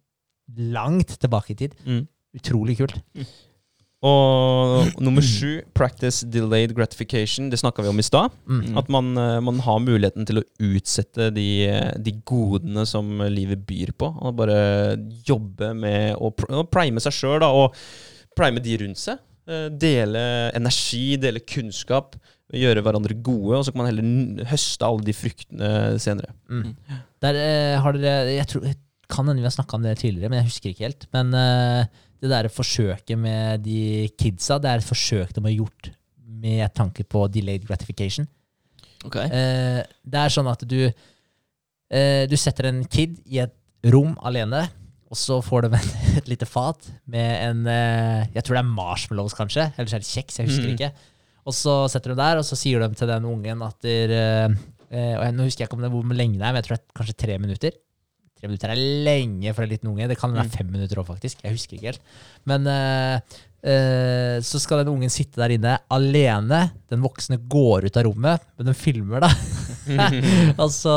langt 0.56 1.18
tilbake 1.20 1.52
i 1.52 1.60
tid. 1.66 1.76
Mm. 1.84 2.06
Utrolig 2.38 2.78
kult. 2.78 2.96
Og 3.98 5.00
nummer 5.02 5.24
sju, 5.24 5.58
'practice 5.74 6.22
delayed 6.30 6.70
gratification'. 6.70 7.50
Det 7.50 7.58
snakka 7.58 7.82
vi 7.82 7.88
om 7.88 7.98
i 7.98 8.02
stad. 8.02 8.30
Mm. 8.46 8.60
Mm. 8.60 8.78
At 8.78 8.88
man, 8.88 9.18
eh, 9.18 9.40
man 9.40 9.58
har 9.58 9.78
muligheten 9.80 10.26
til 10.26 10.38
å 10.38 10.46
utsette 10.60 11.34
de, 11.34 11.66
de 11.98 12.12
godene 12.24 12.86
som 12.86 13.18
livet 13.26 13.66
byr 13.66 13.90
på. 13.98 14.12
Og 14.22 14.36
bare 14.36 14.96
jobbe 15.26 15.74
med 15.74 16.14
å 16.14 16.30
prime 16.70 17.00
seg 17.00 17.12
sjøl, 17.12 17.42
og 17.42 17.74
prime 18.38 18.62
de 18.62 18.76
rundt 18.84 18.98
seg. 18.98 19.18
Eh, 19.48 19.68
Dele 19.72 20.24
energi, 20.56 21.16
dele 21.20 21.40
kunnskap, 21.40 22.18
gjøre 22.52 22.82
hverandre 22.84 23.16
gode. 23.24 23.58
Og 23.58 23.64
så 23.64 23.72
kan 23.72 23.82
man 23.82 23.90
heller 23.90 24.50
høste 24.50 24.88
alle 24.88 25.06
de 25.06 25.14
fruktene 25.16 25.70
senere. 26.02 26.34
Mm. 26.52 26.74
Der 27.24 27.38
uh, 27.38 27.80
har 27.82 27.96
dere 27.96 28.36
Jeg 28.36 28.46
tror 28.50 28.68
kan 29.08 29.24
hende 29.24 29.40
vi 29.40 29.48
har 29.48 29.54
snakka 29.54 29.78
om 29.78 29.86
det 29.86 29.96
tidligere, 30.02 30.28
men 30.28 30.42
jeg 30.42 30.50
husker 30.50 30.72
ikke 30.72 30.84
helt. 30.84 31.06
Men 31.16 31.32
uh, 31.32 31.88
det 32.20 32.32
der 32.32 32.50
forsøket 32.52 33.16
med 33.18 33.64
de 33.64 34.08
kidsa, 34.20 34.58
det 34.60 34.70
er 34.70 34.82
et 34.82 34.88
forsøk 34.88 35.32
de 35.34 35.44
har 35.46 35.54
gjort 35.54 35.90
med 36.38 36.74
tanke 36.76 37.06
på 37.08 37.24
delayed 37.32 37.64
gratification. 37.66 38.28
Ok. 39.06 39.16
Uh, 39.16 39.80
det 40.04 40.20
er 40.24 40.34
sånn 40.34 40.50
at 40.50 40.64
du 40.66 40.80
eh, 40.84 42.24
Du 42.28 42.34
setter 42.36 42.68
en 42.68 42.82
kid 42.84 43.16
i 43.24 43.38
et 43.44 43.54
rom 43.88 44.16
alene, 44.26 44.66
og 45.08 45.16
så 45.16 45.38
får 45.44 45.64
de 45.66 45.78
en, 45.78 45.92
et 46.20 46.28
lite 46.28 46.46
fat 46.48 46.90
med 47.08 47.30
en 47.46 47.62
eh, 47.72 48.26
Jeg 48.34 48.44
tror 48.44 48.58
det 48.58 48.64
er 48.64 48.74
marshmallows, 48.76 49.36
kanskje. 49.38 49.70
Eller 49.76 49.88
så 49.88 49.96
er 49.98 50.04
det 50.04 50.10
kjeks. 50.10 50.38
Jeg 50.40 50.50
husker 50.50 50.68
mm. 50.68 50.74
ikke. 50.76 50.90
Og 51.48 51.56
så 51.56 51.74
setter 51.88 52.12
de 52.12 52.20
der, 52.20 52.40
og 52.40 52.44
så 52.44 52.58
sier 52.60 52.82
de 52.84 52.90
til 52.98 53.08
den 53.08 53.24
ungen 53.24 53.62
at 53.64 53.78
der, 53.86 54.12
eh, 54.12 54.56
eh, 54.92 55.14
og 55.16 55.22
jeg, 55.24 55.36
Nå 55.36 55.46
husker 55.48 55.64
jeg 55.64 55.70
ikke 55.70 55.78
om 55.78 55.84
det 55.86 55.92
hvor 55.94 56.16
lenge 56.18 56.36
det 56.36 56.44
er, 56.44 56.52
men 56.52 56.60
jeg 56.60 56.68
tror 56.68 56.76
det 56.76 56.82
er 56.84 56.98
kanskje 57.00 57.20
tre 57.24 57.38
minutter. 57.40 57.78
Tre 58.38 58.46
minutter 58.50 58.70
er 58.70 58.82
lenge 59.08 59.54
for 59.56 59.64
en 59.64 59.72
liten 59.72 59.90
unge. 59.90 60.10
Det 60.12 60.18
kan 60.20 60.34
være 60.36 60.46
Mm. 60.46 60.56
fem 60.58 60.68
minutter 60.70 61.00
òg, 61.00 61.08
faktisk. 61.08 61.40
Jeg 61.42 61.56
husker 61.56 61.74
ikke 61.78 61.88
helt. 61.90 62.04
Men 62.46 62.68
eh, 62.70 63.16
eh, 63.64 64.36
så 64.44 64.60
skal 64.60 64.84
den 64.84 64.92
ungen 64.92 65.10
sitte 65.10 65.40
der 65.40 65.56
inne 65.56 65.78
alene. 65.90 66.60
Den 66.92 67.02
voksne 67.02 67.40
går 67.48 67.88
ut 67.88 67.96
av 67.96 68.04
rommet, 68.06 68.44
men 68.58 68.70
den 68.70 68.78
filmer, 68.78 69.24
da. 69.24 69.32
og 70.62 70.70
så, 70.74 70.96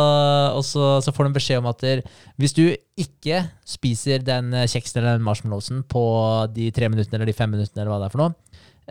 og 0.58 0.64
så, 0.68 0.88
så 1.06 1.14
får 1.16 1.28
de 1.28 1.38
beskjed 1.38 1.62
om 1.62 1.70
at 1.72 1.82
der, 1.84 2.04
hvis 2.42 2.56
du 2.58 2.64
ikke 3.00 3.44
spiser 3.68 4.24
den 4.26 4.54
kjeksen 4.66 5.02
eller 5.02 5.18
den 5.18 5.26
marshmallowsen 5.26 5.84
på 5.90 6.04
de 6.56 6.70
tre 6.76 6.90
minuttene 6.92 7.20
eller 7.20 7.32
de 7.32 7.38
fem 7.38 7.52
minuttene, 7.54 7.84
eller 7.84 7.94
hva 7.94 8.02
det 8.04 8.10
er 8.10 8.16
for 8.16 8.24
noe 8.24 8.36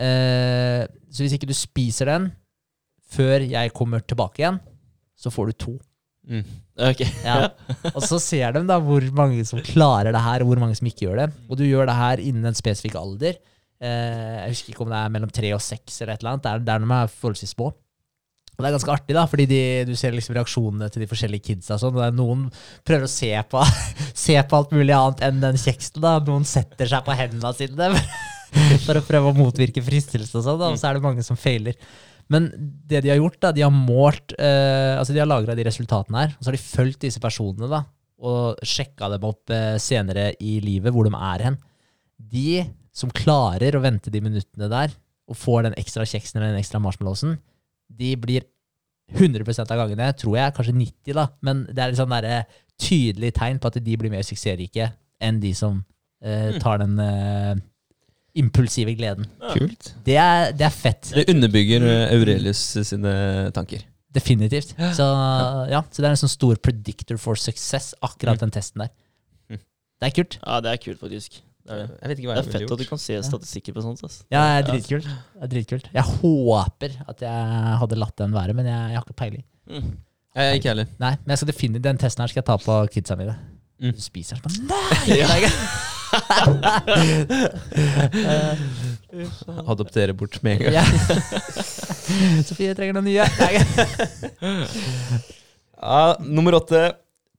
eh, 0.01 0.83
Så 1.11 1.25
hvis 1.25 1.37
ikke 1.37 1.51
du 1.51 1.57
spiser 1.57 2.11
den 2.11 2.31
før 3.11 3.43
jeg 3.43 3.75
kommer 3.75 4.03
tilbake 4.07 4.45
igjen, 4.45 4.61
så 5.19 5.33
får 5.35 5.51
du 5.51 5.57
to. 5.65 5.73
Mm. 6.31 6.45
Ok. 6.91 7.01
Ja. 7.25 7.51
Og 7.91 8.05
så 8.07 8.21
ser 8.23 8.55
de 8.55 8.63
da 8.69 8.77
hvor 8.83 9.05
mange 9.17 9.43
som 9.49 9.61
klarer 9.67 10.15
det 10.15 10.23
her, 10.23 10.45
og 10.45 10.53
hvor 10.53 10.63
mange 10.63 10.77
som 10.79 10.89
ikke 10.89 11.09
gjør 11.09 11.25
det. 11.25 11.29
Og 11.49 11.59
du 11.59 11.65
gjør 11.67 11.91
det 11.91 11.97
her 11.99 12.23
innen 12.23 12.47
en 12.51 12.57
spesifikk 12.57 12.97
alder. 13.01 13.41
Eh, 13.81 14.37
jeg 14.45 14.55
husker 14.55 14.75
ikke 14.75 14.85
om 14.85 14.93
det 14.93 15.01
er 15.01 15.13
mellom 15.13 15.33
tre 15.33 15.53
og 15.57 15.63
seks 15.65 16.01
eller 16.01 16.15
et 16.15 16.25
eller 16.25 16.37
annet. 16.37 16.67
Det 16.67 16.75
er 16.75 16.85
når 16.85 16.93
de 16.93 16.99
er 17.01 17.15
forholdsvis 17.23 17.55
små. 17.57 17.73
Og 18.61 18.67
det 18.67 18.69
er 18.69 18.75
ganske 18.77 18.93
artig, 18.93 19.15
da, 19.17 19.23
fordi 19.25 19.47
de, 19.49 19.61
du 19.89 19.95
ser 19.97 20.13
liksom 20.13 20.37
reaksjonene 20.37 20.91
til 20.93 21.01
de 21.01 21.09
forskjellige 21.09 21.47
kidsa. 21.47 21.79
Sånn. 21.81 21.97
og 21.97 22.19
Noen 22.19 22.43
prøver 22.85 23.07
å 23.07 23.11
se 23.11 23.33
på, 23.49 23.63
se 24.27 24.37
på 24.37 24.59
alt 24.59 24.75
mulig 24.77 24.93
annet 24.93 25.25
enn 25.25 25.41
den 25.41 25.57
kjeksen. 25.61 26.03
da. 26.05 26.19
Noen 26.27 26.45
setter 26.49 26.91
seg 26.93 27.07
på 27.07 27.17
hendene 27.17 27.55
sine 27.57 27.89
for 28.85 29.01
å 29.01 29.05
prøve 29.09 29.33
å 29.33 29.39
motvirke 29.39 29.85
fristelse 29.87 30.37
og 30.37 30.45
sånn. 30.45 30.67
Og 30.69 30.77
så 30.77 30.91
er 30.91 31.01
det 31.01 31.07
mange 31.09 31.25
som 31.25 31.41
feiler. 31.41 31.81
Men 32.31 32.51
det 32.87 33.01
de 33.07 33.15
har 33.15 33.19
gjort, 33.23 33.41
da, 33.43 33.55
de 33.57 33.65
har 33.65 33.73
målt 33.75 34.37
eh, 34.37 34.95
Altså 35.01 35.17
de 35.17 35.23
har 35.23 35.27
lagra 35.27 35.57
de 35.59 35.65
resultatene 35.67 36.21
her, 36.21 36.37
og 36.37 36.45
så 36.45 36.53
har 36.53 36.59
de 36.59 36.63
fulgt 36.63 37.09
disse 37.09 37.23
personene 37.23 37.67
da, 37.73 37.81
og 38.21 38.61
sjekka 38.61 39.09
dem 39.11 39.25
opp 39.27 39.51
eh, 39.57 39.81
senere 39.83 40.29
i 40.39 40.59
livet, 40.63 40.93
hvor 40.95 41.09
de 41.09 41.17
er 41.17 41.49
hen. 41.49 41.59
De 42.21 42.61
som 42.95 43.11
klarer 43.11 43.75
å 43.75 43.83
vente 43.83 44.13
de 44.13 44.23
minuttene 44.23 44.69
der, 44.71 44.95
og 45.31 45.39
får 45.39 45.69
den 45.69 45.79
ekstra 45.79 46.07
kjeksen 46.07 46.39
eller 46.39 46.53
den 46.53 46.63
ekstra 46.63 46.81
marshmallowsen, 46.83 47.39
de 47.99 48.15
blir 48.21 48.47
100 49.11 49.65
av 49.67 49.77
gangene, 49.81 50.13
tror 50.15 50.37
jeg, 50.39 50.55
kanskje 50.55 50.77
90 50.77 51.17
da, 51.19 51.27
men 51.43 51.65
det 51.71 51.83
er 51.83 51.95
et 51.95 51.99
sånn 51.99 52.15
tydelig 52.81 53.33
tegn 53.37 53.59
på 53.61 53.69
at 53.71 53.81
de 53.85 53.97
blir 53.99 54.13
mer 54.13 54.25
suksessrike 54.25 54.93
enn 55.21 55.41
de 55.43 55.51
som 55.57 55.83
eh, 56.25 56.57
tar 56.63 56.81
den 56.81 56.95
eh, 57.03 57.59
impulsive 58.41 58.95
gleden. 58.97 59.27
Kult. 59.53 59.93
Det 60.07 60.17
er, 60.17 60.53
det 60.57 60.67
er 60.69 60.75
fett. 60.75 61.11
Det 61.13 61.27
underbygger 61.33 61.85
eh, 61.85 62.15
Aurelius 62.15 62.63
sine 62.89 63.13
tanker. 63.57 63.85
Definitivt. 64.15 64.73
Så, 64.97 65.07
ja, 65.71 65.85
så 65.87 66.03
det 66.03 66.09
er 66.09 66.15
en 66.17 66.23
sånn 66.25 66.33
stor 66.33 66.59
predictor 66.63 67.21
for 67.21 67.39
success, 67.39 67.93
akkurat 68.03 68.39
Mm. 68.41 68.43
den 68.47 68.55
testen 68.57 68.83
der. 68.83 68.91
Mm. 69.51 69.61
Det 70.01 70.09
er 70.09 70.17
kult. 70.17 70.39
Ja, 70.41 70.61
det 70.65 70.73
er 70.73 70.83
kult, 70.83 70.99
faktisk. 71.03 71.43
Det 71.71 71.77
er, 71.77 71.87
det. 71.87 71.99
Jeg 72.01 72.11
vet 72.11 72.19
ikke 72.19 72.31
hva 72.31 72.35
Det 72.35 72.43
er 72.43 72.55
fett 72.57 72.73
at 72.75 72.81
du 72.83 72.89
kan 72.89 72.99
se 73.01 73.17
statistikker 73.23 73.75
på 73.77 73.85
sånt. 73.85 74.01
ass. 74.07 74.17
Ja, 74.33 74.41
det 74.43 74.57
er 74.59 74.65
dritkult. 74.73 75.07
Det 75.07 75.45
er 75.47 75.51
dritkult. 75.53 75.87
Jeg 75.95 76.07
håper 76.19 76.97
at 77.13 77.23
jeg 77.23 77.77
hadde 77.85 77.99
latt 78.01 78.17
den 78.19 78.35
være, 78.35 78.57
men 78.59 78.67
jeg, 78.67 78.81
jeg 78.91 78.99
har 78.99 79.07
ikke 79.07 79.21
peiling. 79.23 79.45
Mm. 79.71 79.93
Jeg, 80.35 80.59
ikke 80.59 80.71
heller. 80.73 80.91
Nei, 81.03 81.15
men 81.23 81.35
jeg 81.35 81.39
skal 81.43 81.51
definitivt, 81.53 81.87
den 81.87 82.03
testen 82.03 82.25
her 82.25 82.33
skal 82.33 82.43
jeg 82.43 82.49
ta 82.51 82.57
på 82.65 82.81
kidsa 82.95 83.15
mine. 83.21 83.39
Mm. 83.81 83.95
Du 83.97 84.03
spiser 84.05 84.37
den 84.43 84.53
sånn 84.53 84.67
Nei! 84.69 85.47
Adoptere 89.71 90.15
bort 90.19 90.43
med 90.43 90.53
en 90.53 90.59
gang. 90.67 90.75
Ja. 90.75 90.85
Sofie 92.49 92.75
trenger 92.75 92.99
noen 92.99 93.07
nye. 93.07 93.25
Ja, 95.81 96.17
nummer 96.27 96.59
åtte. 96.59 96.91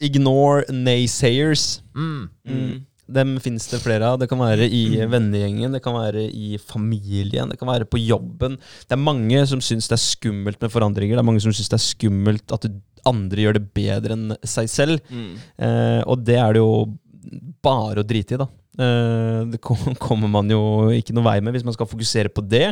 Ignore 0.01 0.63
naysayers. 0.73 1.81
Mm. 1.93 2.29
Mm. 2.47 2.79
Dem 3.11 3.35
finnes 3.43 3.67
det 3.71 3.81
flere 3.83 4.13
av. 4.13 4.19
Det 4.21 4.29
kan 4.31 4.41
være 4.41 4.67
i 4.67 4.83
vennegjengen, 5.09 5.75
det 5.75 5.83
kan 5.83 5.97
være 5.97 6.27
i 6.27 6.55
familien, 6.61 7.51
det 7.51 7.59
kan 7.59 7.69
være 7.71 7.89
på 7.89 8.01
jobben. 8.01 8.57
Det 8.87 8.97
er 8.97 9.01
mange 9.01 9.43
som 9.49 9.63
syns 9.63 9.89
det 9.91 9.97
er 9.97 10.05
skummelt 10.05 10.61
med 10.61 10.73
forandringer. 10.73 11.17
Det 11.17 11.23
er 11.23 11.29
mange 11.31 11.43
som 11.43 11.55
syns 11.55 11.71
det 11.71 11.79
er 11.79 11.85
skummelt 11.89 12.55
at 12.55 12.69
andre 13.09 13.45
gjør 13.45 13.57
det 13.57 13.67
bedre 13.75 14.17
enn 14.17 14.35
seg 14.47 14.69
selv. 14.71 15.05
Mm. 15.09 15.31
Eh, 15.67 16.01
og 16.05 16.25
det 16.25 16.37
er 16.39 16.55
det 16.55 16.63
jo 16.63 16.73
bare 17.65 18.01
å 18.01 18.07
drite 18.07 18.37
i, 18.37 18.41
da. 18.41 18.47
Eh, 18.79 19.41
det 19.51 19.59
kommer 19.99 20.31
man 20.31 20.51
jo 20.51 20.61
ikke 20.95 21.15
noe 21.15 21.25
vei 21.25 21.37
med 21.43 21.55
hvis 21.55 21.65
man 21.67 21.75
skal 21.75 21.89
fokusere 21.89 22.31
på 22.33 22.43
det. 22.45 22.67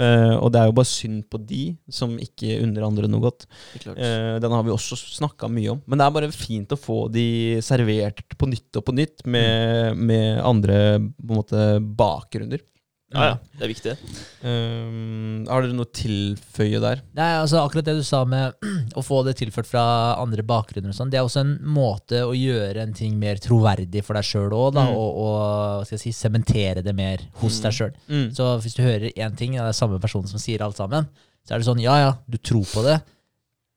Eh, 0.00 0.34
og 0.36 0.52
det 0.52 0.60
er 0.60 0.70
jo 0.70 0.76
bare 0.76 0.90
synd 0.90 1.24
på 1.30 1.40
de 1.40 1.62
som 1.92 2.16
ikke 2.20 2.60
unner 2.64 2.88
andre 2.88 3.10
noe 3.10 3.24
godt. 3.24 3.48
Eh, 3.78 4.36
den 4.42 4.54
har 4.54 4.66
vi 4.66 4.74
også 4.74 4.98
snakka 4.98 5.50
mye 5.52 5.74
om. 5.76 5.82
Men 5.86 6.00
det 6.00 6.08
er 6.08 6.16
bare 6.18 6.32
fint 6.34 6.74
å 6.74 6.80
få 6.80 7.00
de 7.12 7.28
servert 7.64 8.36
på 8.38 8.50
nytt 8.50 8.80
og 8.80 8.88
på 8.88 8.96
nytt 8.96 9.24
med, 9.26 9.96
med 9.96 10.42
andre 10.44 10.98
måte 11.24 11.78
bakgrunner. 11.80 12.64
Ja, 13.14 13.22
ja, 13.24 13.34
det 13.56 13.64
er 13.64 13.70
viktig. 13.72 13.92
Um, 14.44 15.46
har 15.48 15.62
dere 15.64 15.72
noe 15.76 15.86
å 15.86 15.92
tilføye 15.96 16.80
der? 16.82 17.00
Nei, 17.16 17.28
altså 17.40 17.62
Akkurat 17.62 17.86
det 17.88 17.94
du 17.98 18.02
sa 18.06 18.20
med 18.28 18.52
å 18.98 19.04
få 19.04 19.22
det 19.26 19.36
tilført 19.40 19.68
fra 19.70 19.84
andre 20.20 20.44
bakgrunner, 20.46 20.92
og 20.92 20.96
sånn, 20.98 21.08
det 21.12 21.20
er 21.20 21.24
også 21.26 21.40
en 21.44 21.54
måte 21.72 22.20
å 22.26 22.34
gjøre 22.36 22.82
en 22.84 22.92
ting 22.96 23.16
mer 23.20 23.40
troverdig 23.42 24.02
for 24.04 24.18
deg 24.18 24.28
sjøl 24.28 24.52
òg, 24.52 24.76
Mm. 24.78 24.92
og, 24.92 25.20
og 25.24 25.86
skal 25.88 25.96
jeg 25.96 26.02
si, 26.04 26.12
sementere 26.18 26.82
det 26.84 26.94
mer 26.94 27.24
hos 27.40 27.58
Mm. 27.58 27.62
deg 27.64 27.78
sjøl. 27.78 27.94
Mm. 28.12 28.26
Så 28.36 28.50
hvis 28.62 28.76
du 28.76 28.82
hører 28.84 29.08
én 29.16 29.36
ting, 29.40 29.56
og 29.56 29.64
det 29.64 29.72
er 29.72 29.78
samme 29.80 30.00
person 30.04 30.26
som 30.28 30.38
sier 30.42 30.62
alt 30.66 30.76
sammen, 30.76 31.08
så 31.48 31.54
er 31.56 31.58
det 31.62 31.66
sånn 31.70 31.80
ja 31.80 31.96
ja, 32.04 32.12
du 32.28 32.36
tror 32.38 32.66
på 32.68 32.84
det, 32.84 32.98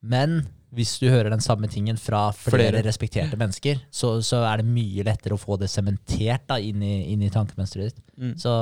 men 0.03 0.41
hvis 0.72 0.93
du 1.01 1.09
hører 1.11 1.32
den 1.34 1.43
samme 1.43 1.67
tingen 1.72 1.97
fra 1.99 2.30
flere, 2.36 2.69
Flere. 2.72 2.84
respekterte 2.86 3.38
mennesker, 3.39 3.82
så, 3.91 4.13
så 4.24 4.39
er 4.47 4.61
det 4.61 4.72
mye 4.72 5.03
lettere 5.03 5.36
å 5.36 5.41
få 5.41 5.57
det 5.59 5.67
sementert 5.72 6.45
da, 6.47 6.57
inn, 6.63 6.80
i, 6.84 7.11
inn 7.11 7.26
i 7.26 7.32
tankemønsteret 7.34 7.91
ditt. 7.91 7.99
Mm. 8.15 8.38
Så, 8.39 8.53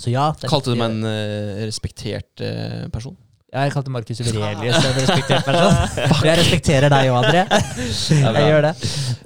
så 0.00 0.12
ja. 0.12 0.30
det 0.38 0.48
er 0.48 0.52
Kalte 0.54 0.72
du 0.72 0.80
meg 0.80 0.94
en 0.94 1.04
uh, 1.04 1.60
respektert 1.66 2.40
uh, 2.40 2.86
person? 2.94 3.18
Ja, 3.52 3.66
jeg 3.68 3.74
kalte 3.74 3.92
Markus 3.92 4.22
Urelius 4.24 4.80
en 4.80 4.96
respektert 4.96 5.44
person. 5.46 6.24
Jeg 6.24 6.40
respekterer 6.40 6.90
deg 6.90 7.12
òg, 7.12 7.20
André. 7.20 7.44
Jeg 8.24 8.48
gjør 8.48 8.66
det. 8.66 8.72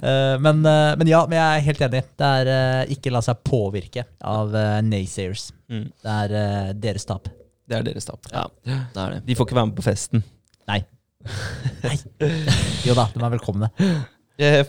Eh, 0.05 0.35
men, 0.43 0.61
men 0.61 1.09
ja, 1.09 1.23
men 1.25 1.39
jeg 1.39 1.45
er 1.47 1.65
helt 1.65 1.81
enig. 1.87 2.03
Det 2.19 2.29
er 2.29 2.93
ikke 2.93 3.15
la 3.15 3.23
seg 3.25 3.41
påvirke 3.41 4.05
av 4.21 4.53
uh, 4.53 4.77
naysayers. 4.85 5.47
Mm. 5.73 5.89
Det 5.97 6.19
er 6.27 6.77
deres 6.85 7.09
tap. 7.09 7.31
Det 7.65 7.79
er 7.79 7.89
deres 7.89 8.05
tap. 8.05 8.29
Ja, 8.29 8.45
det 8.61 9.01
er 9.01 9.17
det. 9.17 9.19
De 9.25 9.39
får 9.39 9.49
ikke 9.49 9.59
være 9.63 9.71
med 9.71 9.79
på 9.81 9.87
festen. 9.89 10.21
Nei. 10.69 10.83
Nei. 11.83 11.97
Jo 12.87 12.95
da, 12.97 13.07
de 13.13 13.23
er 13.23 13.33
velkomne. 13.35 13.71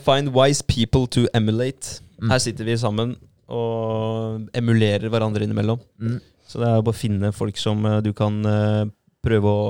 Find 0.05 0.32
wise 0.34 0.64
people 0.66 1.07
to 1.14 1.26
emulate. 1.34 2.01
Mm. 2.20 2.32
Her 2.32 2.42
sitter 2.42 2.66
vi 2.66 2.76
sammen 2.80 3.14
og 3.51 4.51
emulerer 4.57 5.11
hverandre 5.11 5.46
innimellom. 5.46 5.80
Mm. 6.01 6.18
Så 6.46 6.61
det 6.61 6.68
er 6.68 6.82
bare 6.82 6.94
å 6.94 6.98
finne 6.98 7.30
folk 7.34 7.59
som 7.61 7.84
eh, 7.86 8.01
du 8.03 8.11
kan 8.16 8.40
eh, 8.46 8.84
prøve 9.22 9.51
å 9.51 9.64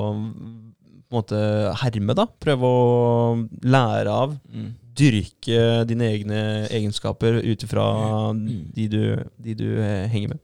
på 1.11 1.17
en 1.17 1.25
måte 1.25 1.39
herme, 1.81 2.13
da. 2.15 2.23
Prøve 2.39 2.67
å 2.71 3.31
lære 3.67 4.11
av. 4.15 4.37
Mm. 4.47 4.69
Dyrke 4.95 5.63
dine 5.89 6.07
egne 6.07 6.43
egenskaper 6.71 7.41
ut 7.43 7.65
ifra 7.65 7.87
de 8.31 8.85
du, 8.87 9.01
de 9.43 9.55
du 9.59 9.67
eh, 9.83 10.07
henger 10.11 10.33
med. 10.33 10.41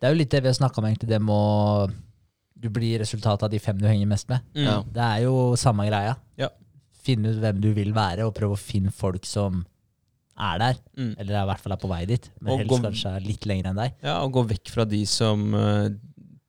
Det 0.00 0.08
er 0.08 0.14
jo 0.14 0.20
litt 0.22 0.32
det 0.32 0.40
vi 0.40 0.48
har 0.48 0.56
snakka 0.56 0.80
om, 0.80 0.88
egentlig. 0.88 1.10
Det 1.10 1.20
med 1.20 1.36
å 1.36 1.90
Du 2.60 2.68
blir 2.72 2.98
resultatet 3.00 3.46
av 3.46 3.50
de 3.52 3.58
fem 3.62 3.78
du 3.80 3.86
henger 3.88 4.08
mest 4.10 4.28
med. 4.28 4.44
Ja. 4.58 4.80
Det 4.84 5.00
er 5.06 5.22
jo 5.24 5.34
samme 5.60 5.86
greia. 5.88 6.16
Ja. 6.40 6.50
Finne 7.00 7.32
ut 7.32 7.38
hvem 7.40 7.60
du 7.64 7.70
vil 7.76 7.94
være, 7.96 8.26
og 8.28 8.34
prøve 8.36 8.56
å 8.58 8.60
finne 8.60 8.92
folk 8.92 9.24
som 9.28 9.62
er 10.40 10.60
der. 10.60 10.78
Mm. 10.96 11.14
Eller 11.18 11.38
i 11.40 11.46
hvert 11.48 11.62
fall 11.64 11.72
er 11.76 11.80
på 11.80 11.88
vei 11.90 12.02
dit, 12.08 12.28
men 12.40 12.52
Og 12.52 12.58
helst 12.62 12.70
gå- 12.74 12.82
kanskje 12.84 13.14
er 13.16 13.24
litt 13.24 13.46
lenger 13.48 13.70
enn 13.70 13.80
deg. 13.80 13.94
Ja, 14.04 14.18
og 14.24 14.32
gå 14.36 14.44
vekk 14.52 14.70
fra 14.74 14.84
de 14.88 15.00
som 15.08 15.46
uh, 15.56 15.88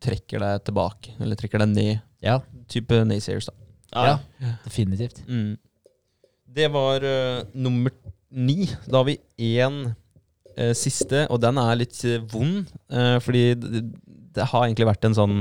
trekker 0.03 0.43
deg 0.43 0.63
tilbake, 0.67 1.15
eller 1.19 1.39
trekker 1.39 1.63
deg 1.63 1.73
ned. 1.75 2.01
Ja, 2.23 2.39
Type 2.71 3.01
naysayers, 3.07 3.47
da. 3.49 3.55
Ja. 3.91 4.19
ja. 4.39 4.51
definitivt. 4.63 5.23
Mm. 5.27 5.57
Det 6.51 6.67
var 6.71 7.03
uh, 7.03 7.41
nummer 7.55 7.91
ni. 8.31 8.65
Da 8.87 9.01
har 9.01 9.07
vi 9.09 9.17
én 9.57 9.81
uh, 9.91 10.73
siste, 10.77 11.25
og 11.31 11.39
den 11.43 11.59
er 11.59 11.75
litt 11.79 11.99
eh, 12.07 12.19
vond. 12.31 12.67
eh, 12.91 13.17
fordi 13.23 13.43
det, 13.59 13.81
det 14.35 14.45
har 14.51 14.67
egentlig 14.67 14.87
vært 14.87 15.07
en 15.09 15.15
sånn 15.17 15.35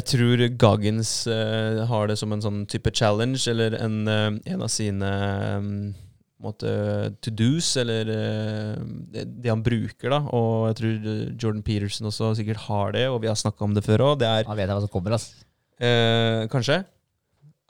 Jeg 0.00 0.06
tror 0.14 0.42
Goggins 0.56 1.10
uh, 1.28 1.82
har 1.90 2.08
det 2.08 2.16
som 2.20 2.32
en 2.32 2.40
sånn 2.44 2.62
type 2.70 2.88
challenge, 2.96 3.42
eller 3.52 3.76
en, 3.76 3.98
uh, 4.08 4.30
en 4.48 4.62
av 4.64 4.70
sine 4.72 5.10
um, 5.60 5.66
måte 6.40 6.70
to 7.20 7.32
do's, 7.36 7.68
eller 7.80 8.08
uh, 8.08 8.78
det, 9.12 9.26
det 9.44 9.52
han 9.52 9.60
bruker, 9.66 10.08
da. 10.14 10.22
Og 10.32 10.70
jeg 10.70 10.78
tror 10.80 11.10
Jordan 11.42 11.64
Peterson 11.66 12.08
også 12.08 12.32
sikkert 12.38 12.64
har 12.70 12.96
det, 12.96 13.04
og 13.12 13.20
vi 13.24 13.28
har 13.28 13.36
snakka 13.36 13.66
om 13.66 13.76
det 13.76 13.84
før 13.84 14.06
òg. 14.12 14.22
Det 14.22 14.30
er 14.30 14.48
vet 14.48 14.72
hva 14.72 14.80
som 14.80 14.92
kommer, 14.94 15.18
eh, 15.80 16.46
kanskje 16.52 16.80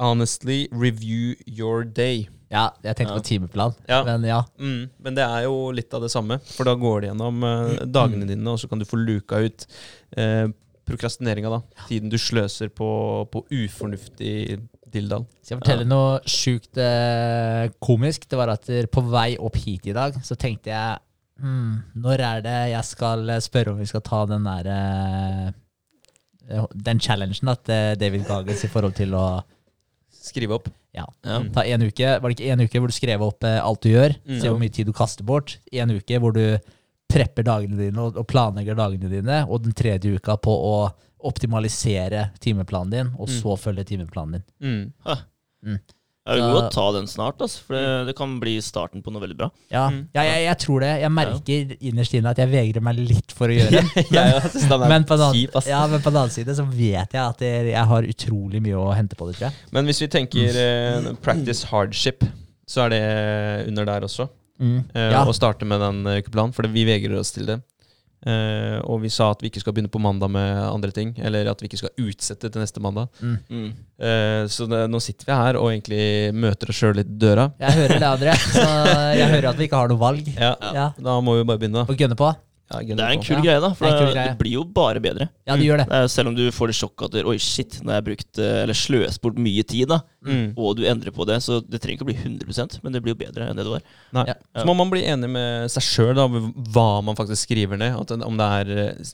Honestly 0.00 0.62
review 0.72 1.34
your 1.44 1.82
day. 1.84 2.28
Ja, 2.50 2.70
jeg 2.82 2.96
tenkte 2.96 3.12
Ja. 3.12 3.18
på 3.20 3.26
timeplan, 3.26 3.74
Ja. 3.88 3.98
men 4.06 4.22
ja. 4.24 4.38
Mm, 4.58 4.88
men 4.98 5.14
det 5.14 5.22
er 5.26 5.42
jo 5.44 5.70
litt 5.76 5.92
av 5.92 6.00
det 6.00 6.10
samme, 6.10 6.38
for 6.54 6.64
da 6.64 6.72
går 6.74 7.02
det 7.02 7.10
gjennom 7.10 7.44
eh, 7.44 7.84
dagene 7.84 8.26
dine, 8.26 8.48
og 8.48 8.58
så 8.58 8.68
kan 8.70 8.78
du 8.80 8.86
få 8.88 8.96
luka 8.96 9.42
ut 9.44 9.66
eh, 10.16 10.48
prokrastineringa, 10.90 11.50
da. 11.54 11.84
Tiden 11.88 12.10
du 12.12 12.18
sløser 12.20 12.68
på, 12.74 12.90
på 13.32 13.44
ufornuftig 13.50 14.58
dilldall. 14.90 15.24
Skal 15.40 15.54
jeg 15.56 15.60
fortelle 15.62 15.86
noe 15.86 16.18
sjukt 16.28 16.80
eh, 16.82 17.68
komisk? 17.82 18.26
Det 18.30 18.38
var 18.40 18.52
at 18.56 18.66
på 18.90 19.04
vei 19.12 19.36
opp 19.38 19.56
hit 19.62 19.86
i 19.90 19.94
dag, 19.96 20.18
så 20.26 20.34
tenkte 20.34 20.72
jeg 20.72 20.98
hmm, 21.40 21.76
Når 22.02 22.24
er 22.26 22.42
det 22.46 22.58
jeg 22.74 22.88
skal 22.90 23.22
eh, 23.30 23.42
spørre 23.44 23.74
om 23.74 23.78
vi 23.80 23.86
skal 23.90 24.02
ta 24.06 24.24
den 24.30 24.48
der 24.48 24.70
eh, 24.74 26.66
Den 26.74 27.00
challengen 27.00 27.52
at 27.54 27.62
til 27.68 27.96
David 28.02 28.26
Gagens 28.26 28.66
i 28.66 28.72
forhold 28.72 28.98
til 28.98 29.14
å 29.14 29.24
Skrive 30.20 30.52
opp. 30.58 30.66
ja, 30.92 31.06
Ja. 31.24 31.38
ta 31.54 31.62
en 31.64 31.82
uke. 31.86 32.08
Var 32.20 32.28
det 32.28 32.34
ikke 32.36 32.50
en 32.52 32.60
uke 32.60 32.78
hvor 32.82 32.90
du 32.90 32.92
skrev 32.92 33.22
opp 33.24 33.44
eh, 33.48 33.56
alt 33.62 33.80
du 33.86 33.88
gjør? 33.88 34.12
Mm. 34.26 34.40
Se 34.42 34.50
hvor 34.50 34.58
mye 34.60 34.74
tid 34.74 34.86
du 34.90 34.92
kaster 34.92 35.24
bort. 35.24 35.54
En 35.72 35.90
uke 35.96 36.18
hvor 36.20 36.34
du 36.36 36.58
prepper 37.10 37.46
dagene 37.46 37.76
dine 37.78 37.98
og, 38.06 38.16
og 38.20 38.26
planlegger 38.30 38.78
dagene 38.78 39.10
dine. 39.12 39.42
Og 39.50 39.64
den 39.66 39.74
tredje 39.76 40.14
uka 40.16 40.36
på 40.40 40.54
å 40.54 40.74
optimalisere 41.28 42.30
timeplanen 42.40 42.90
din, 42.94 43.08
og 43.18 43.28
Mm. 43.28 43.34
så 43.42 43.56
følge 43.60 43.84
timeplanen 43.84 44.40
din. 44.40 44.92
Mm. 45.04 45.78
Jeg 46.26 46.36
vil 46.36 46.42
Så- 46.44 46.52
godt 46.60 46.72
ta 46.72 46.92
den 46.92 47.06
snart, 47.06 47.38
altså, 47.40 47.60
for 47.64 47.74
det, 47.74 48.06
det 48.06 48.14
kan 48.16 48.38
bli 48.40 48.60
starten 48.60 49.02
på 49.02 49.10
noe 49.10 49.20
veldig 49.22 49.36
bra. 49.36 49.50
Ja, 49.70 49.88
Mm. 49.90 50.06
ja 50.14 50.22
jeg, 50.22 50.44
jeg 50.44 50.58
tror 50.58 50.80
det. 50.80 51.00
Jeg 51.00 51.10
merker 51.10 51.76
innerst 51.80 52.14
inne 52.14 52.30
at 52.30 52.36
jeg 52.38 52.48
vegrer 52.48 52.82
meg 52.82 52.96
litt 52.96 53.32
for 53.32 53.48
å 53.48 53.56
gjøre 53.56 53.70
det. 53.70 54.06
er 54.12 54.88
Men 54.88 55.04
på, 55.04 55.16
den 55.16 55.64
ja, 55.66 55.86
men 55.86 56.00
på 56.00 56.10
den 56.12 56.16
annen 56.20 56.30
side 56.30 56.54
så 56.54 56.64
vet 56.68 57.12
jeg 57.12 57.20
at 57.20 57.38
jeg, 57.40 57.72
jeg 57.72 57.84
har 57.86 58.02
utrolig 58.02 58.62
mye 58.62 58.76
å 58.76 58.94
hente 58.94 59.16
på 59.16 59.26
det, 59.28 59.36
tror 59.40 59.48
jeg. 59.50 59.52
Men 59.72 59.86
hvis 59.86 60.00
vi 60.00 60.08
tenker 60.08 60.56
eh, 60.56 61.12
practice 61.20 61.64
hardship, 61.64 62.22
så 62.68 62.84
er 62.86 62.88
det 62.90 63.68
under 63.68 63.84
der 63.84 64.00
også. 64.06 64.28
Mm. 64.60 64.78
Eh, 64.94 65.10
Ja. 65.16 65.24
Å 65.24 65.32
starte 65.34 65.64
med 65.66 65.80
den 65.80 66.06
eh, 66.06 66.20
ukeplanen, 66.22 66.52
for 66.54 66.68
vi 66.68 66.84
vegrer 66.84 67.18
oss 67.18 67.32
til 67.32 67.46
det. 67.48 67.60
Eh, 68.20 68.76
og 68.84 68.98
vi 69.00 69.08
sa 69.08 69.30
at 69.32 69.40
vi 69.40 69.48
ikke 69.48 69.62
skal 69.62 69.72
begynne 69.72 69.88
på 69.88 70.00
mandag 70.02 70.28
med 70.28 70.58
andre 70.68 70.90
ting, 70.92 71.14
eller 71.24 71.48
at 71.48 71.62
vi 71.62 71.70
ikke 71.70 71.78
skal 71.80 71.94
utsette 72.04 72.50
til 72.52 72.60
neste 72.60 72.82
mandag. 72.84 73.08
Mm. 73.24 73.38
Mm. 73.48 73.70
Eh, 73.96 74.42
så 74.52 74.66
det, 74.68 74.82
nå 74.92 75.00
sitter 75.00 75.24
vi 75.30 75.38
her 75.38 75.56
og 75.56 75.70
egentlig 75.72 76.02
møter 76.36 76.68
oss 76.68 76.76
sjøl 76.82 76.98
litt 77.00 77.08
i 77.08 77.16
døra. 77.22 77.46
Jeg 77.62 77.78
hører 77.78 77.96
det, 77.96 78.10
André. 78.10 78.34
Så 78.44 78.66
jeg 79.16 79.30
hører 79.32 79.48
at 79.54 79.56
vi 79.62 79.64
ikke 79.70 79.80
har 79.80 79.88
noe 79.88 80.02
valg. 80.04 80.28
Ja, 80.36 80.52
Ja. 80.76 80.86
Da 81.00 81.16
må 81.24 81.38
vi 81.40 81.48
bare 81.48 81.62
begynne. 81.64 81.86
Og 81.88 81.96
gønne 81.96 82.18
på. 82.20 82.28
Ja, 82.70 82.78
Det 82.94 83.00
er 83.02 83.12
en 83.16 83.22
kul 83.24 83.36
Ja, 83.36 83.42
greie, 83.42 83.60
da. 83.64 83.70
For 83.74 83.86
det 83.90 83.98
det, 83.98 84.12
greie. 84.14 84.28
det 84.30 84.38
blir 84.38 84.52
jo 84.52 84.64
bare 84.64 85.00
bedre. 85.02 85.26
Ja, 85.48 85.56
det 85.58 85.64
gjør 85.66 85.80
det. 85.82 85.86
Er, 85.90 86.06
selv 86.12 86.28
om 86.30 86.36
du 86.36 86.44
får 86.54 86.70
det 86.70 86.76
sjokket 86.78 87.16
at 87.18 87.26
Oi, 87.26 87.36
shit, 87.42 87.80
nå 87.82 87.90
har 87.90 87.98
jeg 88.00 88.06
brukt 88.12 88.38
eh, 88.38 88.62
Eller 88.62 88.78
sløst 88.78 89.20
bort 89.24 89.38
mye 89.42 89.64
tid, 89.66 89.88
da 89.90 90.00
Mm. 90.20 90.50
og 90.60 90.76
du 90.76 90.82
endrer 90.84 91.10
på 91.16 91.24
det. 91.24 91.38
Så 91.40 91.62
det 91.64 91.80
trenger 91.80 91.96
ikke 91.96 92.04
å 92.04 92.10
bli 92.10 92.16
100 92.20 92.82
men 92.84 92.92
det 92.92 93.00
blir 93.00 93.14
jo 93.14 93.20
bedre 93.22 93.46
enn 93.48 93.56
det 93.56 93.64
det 93.64 93.72
var. 93.72 93.82
Nei. 94.12 94.24
Ja. 94.28 94.34
Så 94.60 94.66
må 94.68 94.74
man 94.76 94.90
bli 94.92 95.00
enig 95.08 95.30
med 95.32 95.70
seg 95.72 95.82
sjøl 95.82 96.20
hva 96.74 97.00
man 97.02 97.16
faktisk 97.16 97.48
skriver 97.48 97.78
ned. 97.80 97.96
At 97.96 98.12
om 98.12 98.36
det 98.36 98.48
er 98.60 98.66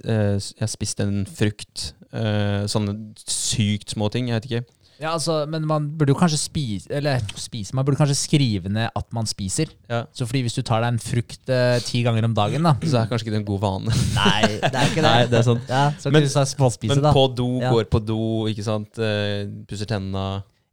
Jeg 0.03 0.43
Jeg 0.59 0.69
spiste 0.69 1.07
en 1.07 1.25
frukt. 1.25 1.93
eh, 2.13 2.67
sånne 2.67 3.15
sykt 3.25 3.95
små 3.95 4.11
ting. 4.11 4.29
Jeg 4.29 4.41
vet 4.43 4.51
ikke. 4.51 4.65
Ja, 5.01 5.11
altså, 5.13 5.43
men 5.51 5.67
man 5.69 5.91
burde 5.99 6.15
jo 6.15 6.17
kanskje 6.17 6.39
spise 6.41 6.89
Eller 6.97 7.21
spise, 7.37 7.75
man 7.77 7.85
burde 7.85 7.99
kanskje 8.01 8.17
skrive 8.17 8.71
ned 8.73 8.89
at 8.97 9.07
man 9.13 9.29
spiser. 9.29 9.69
Ja. 9.91 10.05
Så 10.17 10.25
fordi 10.29 10.41
hvis 10.47 10.57
du 10.57 10.63
tar 10.65 10.81
deg 10.85 10.95
en 10.95 11.01
frukt 11.03 11.53
eh, 11.53 11.77
ti 11.85 12.01
ganger 12.07 12.25
om 12.29 12.37
dagen, 12.37 12.65
da 12.65 12.73
Så 12.81 13.03
er 13.03 13.11
kanskje 13.11 13.27
ikke 13.29 13.35
det 13.37 13.43
en 13.43 13.49
god 13.51 13.61
vane. 13.67 13.97
Nei, 14.17 14.41
det 14.63 14.73
er 14.73 14.89
ikke 14.91 15.03
det. 15.03 15.11
Nei, 15.11 15.27
det 15.33 15.41
er 15.41 15.47
sant. 15.51 15.69
Ja, 15.69 15.85
så 16.01 16.11
Men- 16.13 16.25
kan 16.25 16.47
du 16.47 16.53
småspise, 16.55 16.95
Men 16.95 17.05
da. 17.05 17.13
på 17.13 17.27
do, 17.37 17.49
Ja. 17.61 17.73
går 17.75 17.91
på 17.93 18.01
do, 18.07 18.21
ikke 18.53 18.65
sant. 18.65 18.99
Eh, 18.99 19.45
Pusser 19.69 19.89
tenna. 19.91 20.27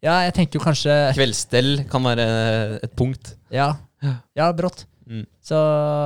Ja, 0.03 0.17
jeg 0.27 0.33
tenker 0.35 0.59
jo 0.59 0.63
kanskje 0.65 0.95
Kveldsstell 1.15 1.85
kan 1.91 2.03
være 2.03 2.79
et 2.83 2.95
punkt. 2.99 3.35
Ja, 3.51 3.73
ja 4.35 4.51
brått. 4.55 4.85
Mm. 5.07 5.25
Så, 5.43 5.57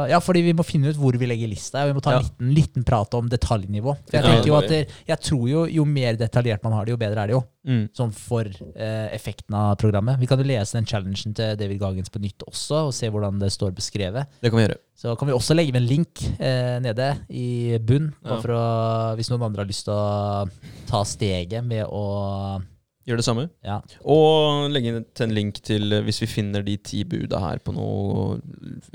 ja, 0.09 0.17
fordi 0.23 0.41
vi 0.47 0.53
må 0.57 0.63
finne 0.65 0.89
ut 0.89 0.97
hvor 0.97 1.13
vi 1.19 1.27
legger 1.29 1.49
lista. 1.51 1.85
Vi 1.85 1.93
må 1.93 2.01
ta 2.01 2.15
en 2.15 2.21
Ja. 2.21 2.25
liten, 2.25 2.53
liten 2.55 2.83
prat 2.87 3.13
om 3.13 3.27
detaljnivå. 3.29 3.93
For 4.09 4.17
jeg 4.17 4.45
jo 4.47 4.61
det 4.61 4.79
jeg 5.07 5.19
tror 5.21 5.47
jo 5.49 5.65
jo 5.67 5.85
mer 5.85 6.15
detaljert 6.17 6.63
man 6.63 6.73
har 6.73 6.85
det, 6.85 6.91
jo 6.95 6.97
bedre 6.97 7.23
er 7.23 7.27
det 7.27 7.35
jo. 7.37 7.43
Mm. 7.67 7.89
Sånn 7.93 8.13
for 8.15 8.45
eh, 8.47 9.07
effekten 9.13 9.53
av 9.53 9.75
programmet. 9.77 10.17
Vi 10.19 10.25
kan 10.29 10.39
jo 10.39 10.45
lese 10.47 10.77
den 10.77 10.85
challengen 10.87 11.33
til 11.35 11.55
David 11.59 11.79
Gagens 11.79 12.09
på 12.09 12.19
nytt 12.23 12.45
også, 12.47 12.87
og 12.87 12.93
se 12.93 13.09
hvordan 13.11 13.39
det 13.39 13.51
står 13.51 13.71
beskrevet. 13.75 14.25
Det 14.41 14.49
kan 14.49 14.57
vi 14.57 14.65
gjøre. 14.67 14.77
Så 14.97 15.15
kan 15.19 15.27
vi 15.27 15.33
også 15.35 15.53
legge 15.53 15.71
med 15.75 15.83
en 15.83 15.89
link 15.89 16.23
eh, 16.39 16.79
nede 16.79 17.11
i 17.29 17.77
bunn, 17.77 18.13
Ja. 18.25 18.39
å, 18.39 19.15
hvis 19.19 19.29
noen 19.29 19.43
andre 19.43 19.61
har 19.65 19.69
lyst 19.69 19.85
til 19.85 19.93
å 19.93 20.49
ta 20.87 21.03
steget 21.03 21.63
med 21.63 21.85
å 21.85 22.61
Gjør 23.07 23.21
det 23.21 23.23
samme. 23.23 23.45
Ja. 23.63 23.77
Og 24.03 24.67
legge 24.73 24.91
inn 24.91 25.03
en 25.23 25.33
link 25.35 25.61
til 25.63 25.95
eh, 25.95 26.03
hvis 26.03 26.19
vi 26.25 26.27
finner 26.27 26.63
de 26.65 26.73
ti 26.83 27.05
buda 27.07 27.39
her 27.39 27.61
på 27.63 27.71
noe 27.71 28.35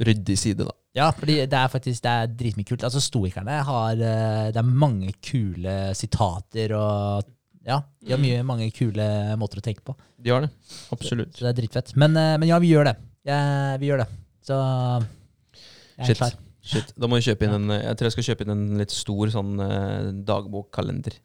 ryddig 0.04 0.36
side, 0.36 0.66
da. 0.68 0.74
Ja, 0.92 1.06
fordi 1.16 1.38
det 1.48 1.56
er 1.56 1.70
faktisk 1.72 2.04
det 2.04 2.12
er 2.12 2.34
dritmye 2.42 2.68
kult. 2.68 2.84
Altså 2.84 3.00
Stoikerne 3.00 3.62
har 3.64 3.96
eh, 3.96 4.50
Det 4.52 4.60
er 4.60 4.68
mange 4.68 5.14
kule 5.24 5.76
sitater 5.96 6.76
og 6.76 7.24
Ja, 7.64 7.78
de 8.02 8.12
har 8.12 8.20
mye, 8.20 8.42
mange 8.44 8.68
kule 8.76 9.06
måter 9.40 9.62
å 9.62 9.64
tenke 9.64 9.84
på. 9.86 9.96
De 10.20 10.34
har 10.34 10.44
det. 10.44 10.52
Absolutt. 10.92 11.32
Så 11.38 11.46
det 11.46 11.54
er 11.54 11.60
dritfett. 11.62 11.96
Men, 11.96 12.12
eh, 12.20 12.36
men 12.42 12.52
ja, 12.52 12.60
vi 12.60 12.74
gjør 12.74 12.90
det. 12.90 12.96
Ja, 13.24 13.40
vi 13.80 13.88
gjør 13.88 14.04
det. 14.04 14.08
Så 14.44 14.60
jeg 14.60 16.04
er 16.04 16.10
Shit. 16.10 16.20
klar. 16.20 16.40
Shit. 16.62 16.92
Da 17.00 17.08
må 17.08 17.16
jeg 17.16 17.32
kjøpe 17.32 17.48
inn 17.48 17.56
en 17.62 17.78
Jeg 17.78 17.96
tror 17.96 18.10
jeg 18.10 18.18
skal 18.18 18.28
kjøpe 18.28 18.44
inn 18.44 18.56
en 18.58 18.66
litt 18.82 18.92
stor 18.92 19.32
sånn 19.32 19.56
dagbokkalender. 20.28 21.16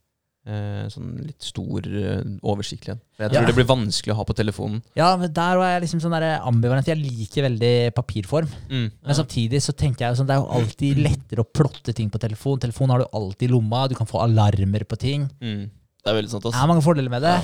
Eh, 0.48 0.86
sånn 0.88 1.10
litt 1.28 1.44
stor, 1.44 1.84
eh, 1.84 2.22
oversiktlig 2.48 2.94
en. 2.94 3.00
Jeg 3.20 3.32
tror 3.34 3.42
Ja. 3.42 3.48
det 3.50 3.56
blir 3.58 3.66
vanskelig 3.68 4.14
å 4.14 4.16
ha 4.16 4.24
på 4.24 4.34
telefonen. 4.34 4.82
Ja, 4.96 5.10
men 5.20 5.34
der 5.34 5.58
var 5.60 5.74
jeg 5.74 5.82
liksom 5.84 6.00
sånn 6.00 6.14
der 6.16 6.40
ambivalent. 6.40 6.88
Jeg 6.88 7.02
liker 7.04 7.44
veldig 7.50 7.92
papirform. 7.94 8.48
Mm. 8.70 8.86
Men 9.04 9.16
samtidig 9.18 9.60
så 9.60 9.76
tenker 9.76 10.06
jeg 10.06 10.16
jo 10.16 10.24
sånn, 10.24 10.28
det 10.28 10.38
er 10.38 10.40
jo 10.40 10.48
alltid 10.62 10.98
lettere 11.04 11.44
å 11.44 11.52
plotte 11.52 11.94
ting 11.94 12.10
på 12.10 12.18
telefon. 12.18 12.60
Telefon 12.64 12.90
har 12.92 13.00
du 13.00 13.08
alltid 13.12 13.50
i 13.50 13.54
lomma, 13.54 13.90
du 13.90 13.96
kan 13.96 14.08
få 14.08 14.22
alarmer 14.24 14.86
på 14.88 14.98
ting. 14.98 15.28
Mm. 15.42 15.70
Det 16.06 16.08
er 16.08 16.22
veldig 16.22 16.30
sant, 16.32 16.44
Det 16.44 16.56
er 16.56 16.68
mange 16.72 16.84
fordeler 16.84 17.10
med 17.10 17.22
det, 17.24 17.44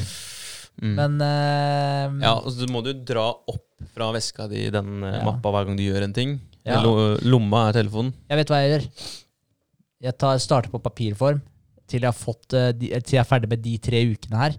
Mm. 0.82 0.96
men 0.96 1.22
uh, 1.22 2.24
Ja, 2.24 2.34
og 2.40 2.48
så 2.50 2.66
må 2.68 2.82
du 2.84 2.94
dra 2.94 3.30
opp 3.48 3.68
fra 3.94 4.12
veska 4.14 4.48
di 4.50 4.70
den 4.72 5.04
eh, 5.04 5.20
Ja. 5.20 5.24
mappa 5.26 5.52
hver 5.52 5.66
gang 5.68 5.76
du 5.76 5.84
gjør 5.84 6.04
en 6.04 6.14
ting. 6.14 6.40
Ja. 6.66 6.82
Lomma 6.82 7.68
er 7.70 7.84
telefonen. 7.84 8.14
Jeg 8.30 8.38
vet 8.38 8.48
hva 8.48 8.62
jeg 8.64 8.72
gjør. 8.82 8.88
Jeg 10.02 10.18
tar, 10.18 10.38
starter 10.40 10.72
på 10.72 10.82
papirform 10.82 11.42
til 11.88 12.00
jeg, 12.02 12.10
har 12.10 12.18
fått, 12.18 12.54
eh, 12.54 12.72
til 13.02 13.18
jeg 13.18 13.22
er 13.24 13.30
ferdig 13.30 13.50
med 13.50 13.62
de 13.64 13.78
tre 13.78 14.02
ukene 14.14 14.38
her. 14.40 14.56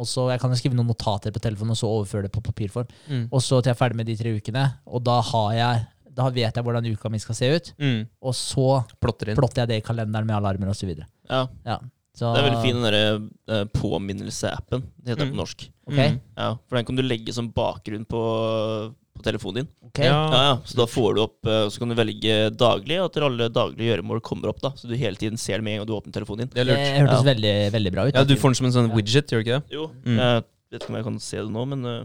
Og 0.00 0.06
så, 0.08 0.30
Jeg 0.32 0.40
kan 0.40 0.50
jo 0.50 0.56
skrive 0.56 0.74
noen 0.78 0.88
notater 0.88 1.30
på 1.34 1.40
telefonen 1.44 1.74
og 1.74 1.76
så 1.76 1.88
overføre 1.90 2.22
det 2.24 2.32
på 2.32 2.40
papirform. 2.40 2.86
Mm. 3.10 3.26
Og 3.30 3.40
så 3.44 3.58
til 3.60 3.68
jeg 3.70 3.76
er 3.76 3.80
ferdig 3.82 3.96
med 4.00 4.06
de 4.08 4.16
tre 4.16 4.32
ukene, 4.38 4.62
og 4.86 5.02
da, 5.04 5.20
har 5.20 5.52
jeg, 5.52 5.86
da 6.16 6.28
vet 6.30 6.56
jeg 6.56 6.64
hvordan 6.64 6.86
uka 6.92 7.10
mi 7.12 7.18
skal 7.20 7.34
se 7.36 7.50
ut. 7.52 7.72
Mm. 7.78 8.06
Og 8.22 8.34
så 8.34 8.68
Plotter 9.00 9.34
plotter 9.36 9.62
jeg 9.66 9.68
det 9.68 9.76
i 9.82 9.86
kalenderen 9.86 10.26
med 10.26 10.36
alarmer 10.38 10.70
osv. 10.72 10.94
Ja, 11.28 11.46
Ja. 11.66 11.78
Så, 12.20 12.26
det 12.34 12.40
er 12.42 12.50
veldig 12.50 12.62
fin 12.64 12.76
den 12.76 12.84
derre 12.84 13.66
påminnelseappen. 13.72 14.82
Det 14.98 15.12
heter 15.14 15.26
Mm. 15.26 15.30
på 15.32 15.36
norsk. 15.40 15.68
Okay. 15.86 16.08
Mm. 16.10 16.20
Ja, 16.36 16.48
For 16.68 16.76
den 16.76 16.84
kan 16.84 16.96
du 16.96 17.02
legge 17.02 17.32
som 17.32 17.48
bakgrunn 17.52 18.04
på, 18.06 18.94
på 19.16 19.22
telefonen 19.26 19.54
din. 19.64 19.68
Okay. 19.90 20.06
Ja. 20.06 20.30
Ja, 20.30 20.42
ja, 20.48 20.56
Så 20.64 20.76
da 20.76 20.86
får 20.86 21.14
du 21.16 21.20
opp 21.22 21.46
eh, 21.46 21.68
Så 21.68 21.78
kan 21.82 21.88
du 21.90 21.94
velge 21.98 22.50
daglig, 22.56 23.00
og 23.02 23.10
at 23.10 23.22
alle 23.22 23.48
daglige 23.50 23.90
gjøremål 23.90 24.20
kommer 24.22 24.48
opp. 24.48 24.60
da 24.62 24.70
Så 24.76 24.88
du 24.88 24.94
hele 24.96 25.16
tiden 25.16 25.36
ser 25.36 25.58
det 25.58 25.64
med 25.64 25.74
en 25.74 25.78
gang 25.80 25.86
du 25.90 25.94
åpner 25.98 26.12
telefonen 26.12 26.46
din. 26.46 26.48
Det 26.54 26.66
Det 26.66 26.76
hørtes 26.76 27.24
Ja. 27.24 27.34
veldig, 27.34 27.72
veldig 27.72 27.92
bra 27.92 28.06
ut. 28.06 28.14
Ja, 28.14 28.24
Du 28.24 28.34
får 28.36 28.48
den 28.50 28.54
som 28.54 28.66
en 28.66 28.72
sånn 28.72 28.88
Ja. 28.88 28.94
widget, 28.96 29.26
gjør 29.28 29.42
du 29.42 29.44
ikke 29.44 29.58
det? 29.60 29.62
Jo, 29.70 29.90
Mm. 30.06 30.16
jeg 30.16 30.44
vet 30.72 30.82
ikke 30.82 30.88
om 30.90 30.94
jeg 30.96 31.04
kan 31.04 31.18
se 31.18 31.36
det 31.36 31.50
nå, 31.50 31.66
men 31.68 31.84
uh, 31.84 32.04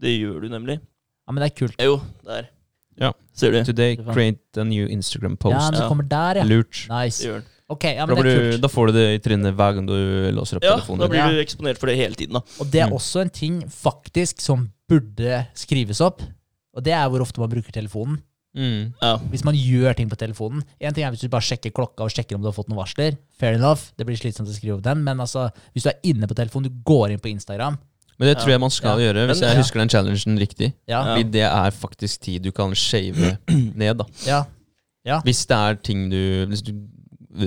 det 0.00 0.18
gjør 0.20 0.40
du 0.42 0.48
nemlig. 0.48 0.80
Ja, 1.26 1.32
men 1.32 1.42
det 1.42 1.52
er 1.52 1.66
kult. 1.66 1.76
Jo, 1.80 2.00
der. 2.24 2.48
Ja. 3.00 3.12
Ser 3.32 3.52
du? 3.52 3.62
Today 3.64 3.96
Det 3.96 4.06
create 4.12 4.58
a 4.58 4.64
new 4.64 4.86
Instagram 4.88 5.36
post. 5.36 5.54
Ja, 5.54 5.70
men 5.70 5.80
det 5.80 5.88
kommer 5.88 6.08
der, 6.08 6.34
ja. 6.40 6.42
Lurt. 6.44 6.86
Det 6.88 6.90
Nice. 6.90 7.22
gjør 7.24 7.34
den. 7.40 7.44
Okay, 7.70 7.94
ja, 7.96 8.06
Da, 8.06 8.14
det 8.14 8.24
blir 8.24 8.32
er 8.32 8.38
du, 8.38 8.50
kult. 8.56 8.60
da 8.62 8.68
får 8.68 8.86
du 8.86 8.92
det 8.92 9.06
i 9.14 9.18
trynet 9.28 9.54
hver 9.54 9.74
gang 9.76 9.86
du 9.86 10.32
låser 10.32 10.56
opp 10.56 10.64
Ja, 10.64 10.76
telefonen. 10.76 10.98
da 11.00 11.06
blir 11.08 11.30
du 11.36 11.44
eksponert 11.44 11.76
for 11.78 11.86
det 11.86 11.96
hele 11.96 12.14
tiden. 12.14 12.32
da 12.32 12.40
Og 12.60 12.70
det 12.70 12.80
er 12.80 12.86
Mm. 12.88 12.92
også 12.96 13.20
en 13.20 13.28
ting 13.30 13.62
faktisk 13.68 14.40
som 14.40 14.72
burde 14.88 15.42
skrives 15.58 16.00
opp. 16.04 16.22
Og 16.76 16.84
det 16.84 16.92
er 16.94 17.08
hvor 17.10 17.22
ofte 17.24 17.40
man 17.42 17.50
bruker 17.52 17.72
telefonen. 17.74 18.20
Mm. 18.58 18.94
Ja, 19.02 19.16
Hvis 19.30 19.44
man 19.44 19.54
gjør 19.54 19.94
ting 19.94 20.08
på 20.10 20.16
telefonen. 20.18 20.62
En 20.80 20.94
ting 20.96 21.04
er 21.04 21.12
hvis 21.12 21.20
du 21.22 21.28
bare 21.30 21.44
sjekker 21.44 21.70
klokka 21.76 22.06
og 22.06 22.10
sjekker 22.10 22.34
om 22.38 22.42
du 22.42 22.48
har 22.48 22.56
fått 22.56 22.70
noen 22.70 22.80
varsler. 22.80 23.18
Fair 23.38 23.58
enough, 23.58 23.90
det 24.00 24.06
blir 24.08 24.16
slitsomt 24.18 24.48
å 24.50 24.54
skrive 24.56 24.78
opp 24.78 24.82
den. 24.86 25.02
Men 25.06 25.20
altså, 25.20 25.50
hvis 25.76 25.84
du 25.84 25.90
er 25.92 26.00
inne 26.10 26.26
på 26.30 26.34
telefonen, 26.38 26.70
du 26.72 26.80
går 26.88 27.12
inn 27.14 27.20
på 27.22 27.30
Instagram 27.30 27.76
Men 28.18 28.26
det 28.26 28.34
Ja. 28.36 28.40
tror 28.42 28.50
jeg 28.50 28.60
man 28.64 28.70
skal 28.74 28.98
gjøre, 28.98 29.26
hvis 29.28 29.40
jeg 29.44 29.52
ja. 29.54 29.58
husker 29.60 29.78
den 29.78 29.88
challengen 29.92 30.38
riktig. 30.40 30.72
Ja, 30.88 31.04
Ja. 31.04 31.04
Fordi 31.14 31.30
det 31.30 31.44
er 31.46 31.70
faktisk 31.70 32.20
tid 32.24 32.42
du 32.42 32.50
kan 32.50 32.74
shave 32.74 33.36
ned. 33.78 33.98
da 34.00 34.06
ja. 35.04 35.20
Hvis 35.22 35.44
det 35.46 35.54
er 35.56 35.74
ting 35.76 36.08
du 36.10 36.46
Hvis 36.50 36.62
du 36.66 36.72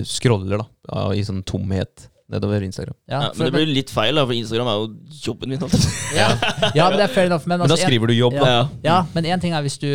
scroller 0.07 0.61
da 0.87 1.11
i 1.11 1.23
sånn 1.25 1.43
tomhet 1.43 2.07
nedover 2.31 2.63
Instagram. 2.65 2.95
ja, 3.11 3.19
ja, 3.25 3.29
Men 3.37 3.47
det 3.49 3.53
blir 3.55 3.69
litt 3.75 3.89
feil, 3.93 4.15
da 4.15 4.23
for 4.25 4.33
Instagram 4.37 4.69
er 4.71 4.77
jo 4.79 4.87
jobben 5.25 5.49
min. 5.53 5.65
ja, 6.15 6.29
ja, 6.75 6.87
men 6.89 6.97
det 6.97 7.05
er 7.05 7.13
fair 7.13 7.27
enough. 7.29 7.45
Men, 7.47 7.59
Men 7.59 7.67
da 7.69 7.75
altså, 7.75 7.87
skriver 7.89 8.07
du 8.11 8.15
jobb, 8.15 8.37
da. 8.39 8.47
Ja, 8.51 8.61
ja, 8.87 8.97
men 9.13 9.27
en 9.33 9.43
ting 9.43 9.53
er 9.57 9.61
hvis 9.65 9.77
du, 9.81 9.87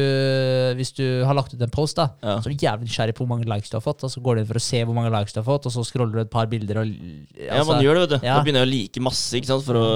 hvis 0.78 0.92
du 0.96 1.04
har 1.26 1.34
lagt 1.38 1.54
ut 1.56 1.62
en 1.64 1.72
post, 1.72 1.96
da. 1.98 2.10
ja. 2.22 2.36
Så 2.44 2.50
er 2.50 2.54
du 2.56 2.64
jævlig 2.66 2.88
nysgjerrig 2.90 3.16
på 3.16 3.24
hvor 3.24 3.32
mange 3.34 3.48
likes 3.50 3.72
du 3.72 3.76
har 3.80 3.84
fått. 3.84 4.04
Og 4.06 4.12
så 4.12 4.20
går 4.24 4.36
du 4.38 4.44
inn 4.44 4.50
for 4.52 4.60
å 4.60 4.64
se 4.66 4.84
hvor 4.84 4.96
mange 4.96 5.12
likes 5.16 5.32
du 5.34 5.40
har 5.42 5.48
fått, 5.48 5.66
og 5.70 5.74
så 5.74 5.84
scroller 5.88 6.12
du 6.20 6.22
et 6.26 6.32
par 6.32 6.46
bilder. 6.52 6.82
Og, 6.84 6.94
ja, 7.40 7.62
man 7.66 7.82
gjør 7.84 8.00
det, 8.00 8.06
vet 8.06 8.14
du. 8.14 8.18
ja. 8.28 8.36
Da 8.38 8.44
begynner 8.46 8.64
jeg 8.64 8.68
å 8.70 8.74
like 8.76 9.04
masse 9.08 9.36
ikke 9.40 9.50
sant 9.54 9.66
for 9.66 9.80
å, 9.80 9.86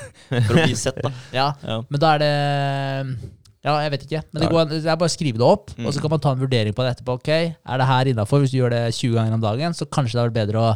for 0.32 0.52
å 0.56 0.62
bli 0.66 0.76
sett. 0.78 1.00
da 1.04 1.12
ja, 1.36 1.48
ja. 1.62 1.80
Men 1.92 2.02
da 2.02 2.14
er 2.16 2.22
det 2.24 2.34
Ja, 3.66 3.72
jeg 3.82 3.90
vet 3.96 4.02
ikke. 4.06 4.20
Men 4.30 4.42
det, 4.44 4.48
går, 4.52 4.66
det 4.70 4.76
er 4.86 4.98
bare 5.00 5.10
å 5.10 5.12
skrive 5.16 5.40
det 5.42 5.46
opp, 5.46 5.72
Mm. 5.76 5.88
og 5.88 5.94
så 5.96 6.00
kan 6.04 6.12
man 6.12 6.20
ta 6.22 6.30
en 6.36 6.38
vurdering 6.38 6.72
på 6.76 6.84
det 6.86 6.92
etterpå. 6.94 7.16
Ok, 7.18 7.28
Er 7.34 7.80
det 7.82 7.86
her 7.88 8.10
innafor? 8.12 8.40
Hvis 8.44 8.52
du 8.54 8.60
gjør 8.60 8.70
det 8.70 8.82
20 8.94 9.16
ganger 9.18 9.34
om 9.34 9.42
dagen, 9.42 9.74
så 9.74 9.88
kanskje 9.90 10.14
det 10.14 10.20
hadde 10.22 10.30
vært 10.30 10.38
bedre 10.38 10.62
å 10.62 10.68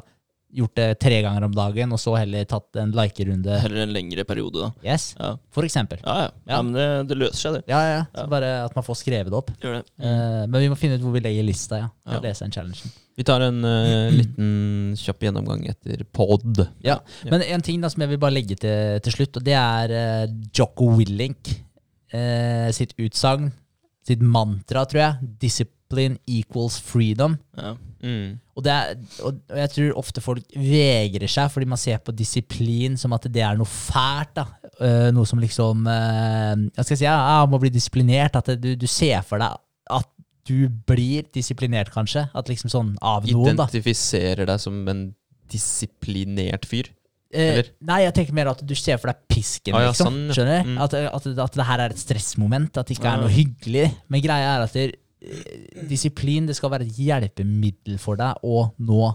gjort 0.57 0.75
det 0.79 0.87
tre 1.03 1.21
ganger 1.25 1.47
om 1.47 1.55
dagen, 1.55 1.93
og 1.95 2.01
så 2.03 2.17
heller 2.19 2.47
tatt 2.49 2.79
en 2.83 2.95
likerunde. 2.97 3.59
Heller 3.63 3.85
en 3.85 3.95
lengre 3.95 4.25
periode, 4.29 4.67
da. 4.67 4.71
Yes, 4.93 5.13
Ja, 5.19 5.35
for 5.55 5.67
eksempel. 5.69 6.01
ja, 6.03 6.17
ja. 6.25 6.31
Ja. 6.47 6.57
ja 6.57 6.63
men 6.67 6.73
det, 6.75 6.89
det 7.11 7.21
løser 7.21 7.41
seg, 7.45 7.59
det. 7.59 7.63
Ja, 7.71 7.81
ja, 7.87 7.95
ja. 8.01 8.03
Så 8.17 8.27
bare 8.33 8.51
at 8.65 8.75
man 8.77 8.87
får 8.87 9.01
skrevet 9.03 9.31
det 9.31 9.39
opp. 9.39 9.55
Gjør 9.63 9.79
det. 9.79 9.85
Eh, 10.03 10.43
men 10.49 10.59
vi 10.65 10.73
må 10.73 10.79
finne 10.81 10.99
ut 10.99 11.07
hvor 11.07 11.15
vi 11.15 11.23
legger 11.25 11.47
lista, 11.47 11.85
ja. 11.85 11.89
Ja. 12.11 12.21
lese 12.25 12.47
den 12.47 12.55
challengen. 12.57 12.99
Vi 13.21 13.27
tar 13.29 13.45
en 13.45 13.65
uh, 13.65 14.11
liten 14.21 14.53
kjapp 14.99 15.27
gjennomgang 15.27 15.67
etter 15.71 16.05
pod. 16.11 16.65
Ja. 16.83 16.99
Ja. 17.25 17.33
Men 17.33 17.45
en 17.45 17.65
ting 17.67 17.83
da 17.83 17.91
som 17.93 18.03
jeg 18.03 18.15
vil 18.15 18.23
bare 18.23 18.35
legge 18.39 18.59
til 18.59 19.01
til 19.05 19.19
slutt, 19.21 19.41
og 19.41 19.45
det 19.47 19.57
er 19.59 19.93
uh, 19.93 20.39
Jocko 20.57 20.89
Willink 20.97 21.53
eh, 22.13 22.71
sitt 22.75 22.95
utsagn, 22.99 23.51
sitt 24.07 24.23
mantra, 24.23 24.85
tror 24.89 25.03
jeg. 25.03 25.31
Discipline 25.43 26.19
equals 26.27 26.79
freedom. 26.83 27.39
Ja. 27.59 27.77
Mm. 28.01 28.39
Og, 28.57 28.63
det 28.65 28.73
er, 28.73 29.01
og 29.29 29.57
jeg 29.61 29.71
tror 29.75 29.99
ofte 30.01 30.23
folk 30.25 30.55
vegrer 30.57 31.29
seg 31.31 31.51
fordi 31.53 31.69
man 31.69 31.81
ser 31.81 32.01
på 32.05 32.15
disiplin 32.17 32.97
som 33.01 33.13
at 33.17 33.27
det 33.33 33.43
er 33.45 33.59
noe 33.61 33.69
fælt. 33.69 34.35
da. 34.39 34.47
Uh, 34.81 35.09
noe 35.13 35.29
som 35.29 35.41
liksom 35.43 35.83
uh, 35.85 36.55
Jeg 36.77 36.87
skal 36.87 36.97
si? 36.97 37.05
Ja, 37.05 37.17
ja, 37.19 37.43
må 37.51 37.61
bli 37.61 37.73
disiplinert. 37.75 38.39
At 38.41 38.49
du, 38.61 38.73
du 38.81 38.87
ser 38.89 39.21
for 39.27 39.43
deg 39.43 39.59
at 39.91 40.09
du 40.49 40.69
blir 40.89 41.27
disiplinert, 41.35 41.91
kanskje. 41.95 42.25
At 42.35 42.49
liksom 42.51 42.71
sånn 42.73 42.95
av 43.05 43.27
noen, 43.29 43.59
da. 43.59 43.67
Identifiserer 43.69 44.49
deg 44.49 44.63
som 44.63 44.81
en 44.91 45.05
disiplinert 45.51 46.67
fyr. 46.69 46.89
Eller? 47.31 47.69
nei, 47.87 48.01
jeg 48.03 48.15
tenker 48.17 48.35
mer 48.35 48.49
at 48.51 48.63
du 48.67 48.73
ser 48.75 48.99
for 48.99 49.13
deg 49.13 49.21
pisken, 49.31 49.77
Ah, 49.79 49.85
ja, 49.85 49.91
liksom. 49.93 50.09
sånn. 50.09 50.33
Skjønner 50.35 50.65
du? 50.65 50.71
Mm. 50.73 50.79
At, 50.83 50.97
at, 50.99 51.29
at 51.45 51.59
det 51.61 51.67
her 51.69 51.83
er 51.85 51.95
et 51.95 52.01
stressmoment, 52.03 52.81
at 52.81 52.89
det 52.91 52.97
ikke 52.97 53.13
er 53.13 53.21
noe 53.23 53.31
hyggelig. 53.31 53.85
Men 54.11 54.25
greia 54.25 54.57
er 54.57 54.65
at 54.67 54.75
det, 54.75 54.89
disiplin 55.91 56.47
det 56.49 56.57
skal 56.57 56.73
være 56.73 56.87
et 56.87 57.01
hjelpemiddel 57.01 57.99
for 58.01 58.21
deg 58.21 58.41
å 58.47 58.71
nå 58.81 59.11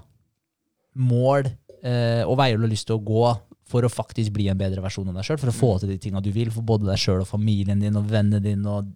mål 1.02 1.48
eh, 1.48 2.22
og 2.23 2.38
veier 2.40 2.60
du 2.60 2.68
har 2.68 2.72
lyst 2.72 2.88
til 2.90 2.99
å 2.99 3.06
gå 3.06 3.26
for 3.65 3.86
å 3.86 3.90
faktisk 3.90 4.36
bli 4.36 4.45
en 4.52 4.60
bedre 4.60 4.84
versjon 4.84 5.10
av 5.10 5.18
deg 5.18 5.26
sjøl. 5.26 5.40
For 5.41 5.52
å 5.52 5.56
få 5.56 5.72
til 5.82 5.90
de 5.91 5.98
tinga 6.02 6.22
du 6.22 6.30
vil 6.36 6.52
for 6.53 6.68
både 6.68 6.88
deg 6.91 7.02
sjøl 7.02 7.23
og 7.23 7.30
familien 7.30 7.82
din 7.82 7.98
og 7.98 8.06
vennene 8.11 8.44
dine 8.44 8.77
og 8.77 8.91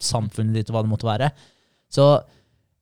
samfunnet 0.00 0.60
ditt 0.60 0.70
og 0.70 0.76
hva 0.76 0.84
det 0.84 0.92
måtte 0.92 1.08
være. 1.08 1.30
Så 1.90 2.12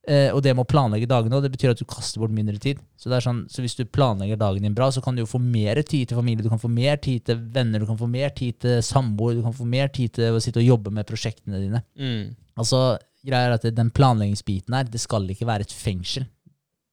Eh, 0.09 0.31
og 0.33 0.41
det 0.41 0.55
med 0.57 0.65
å 0.65 0.69
planlegge 0.69 1.09
dagene, 1.09 1.37
og 1.37 1.45
det 1.45 1.51
betyr 1.53 1.75
at 1.75 1.81
du 1.81 1.85
kaster 1.89 2.23
bort 2.23 2.33
mindre 2.33 2.57
tid. 2.63 2.79
Så, 2.97 3.11
sånn, 3.21 3.43
så 3.53 3.61
hvis 3.61 3.77
du 3.77 3.83
planlegger 3.85 4.39
dagen 4.41 4.65
din 4.65 4.77
bra, 4.77 4.89
så 4.95 5.03
kan 5.05 5.17
du 5.17 5.21
jo 5.21 5.29
få 5.29 5.41
mer 5.43 5.83
tid 5.83 6.09
til 6.09 6.17
familie, 6.17 6.47
du 6.47 6.49
kan 6.49 6.63
få 6.63 6.71
mer 6.73 6.97
tid 7.05 7.27
til 7.29 7.43
venner, 7.53 7.83
du 7.83 7.89
kan 7.91 7.99
få 8.01 8.09
mer 8.09 8.33
tid 8.37 8.57
til 8.65 8.79
samboer, 8.85 9.37
du 9.37 9.45
kan 9.45 9.57
få 9.57 9.67
mer 9.69 9.93
tid 9.93 10.15
til 10.17 10.39
å 10.39 10.41
sitte 10.41 10.63
og 10.63 10.71
jobbe 10.71 10.95
med 10.97 11.09
prosjektene 11.09 11.61
dine. 11.61 11.83
Mm. 12.01 12.33
Altså, 12.57 12.81
greia 13.29 13.49
er 13.49 13.57
at 13.59 13.67
Den 13.77 13.93
planleggingsbiten 13.95 14.75
her, 14.75 14.89
det 14.89 15.01
skal 15.01 15.29
ikke 15.31 15.49
være 15.49 15.69
et 15.69 15.75
fengsel. 15.75 16.27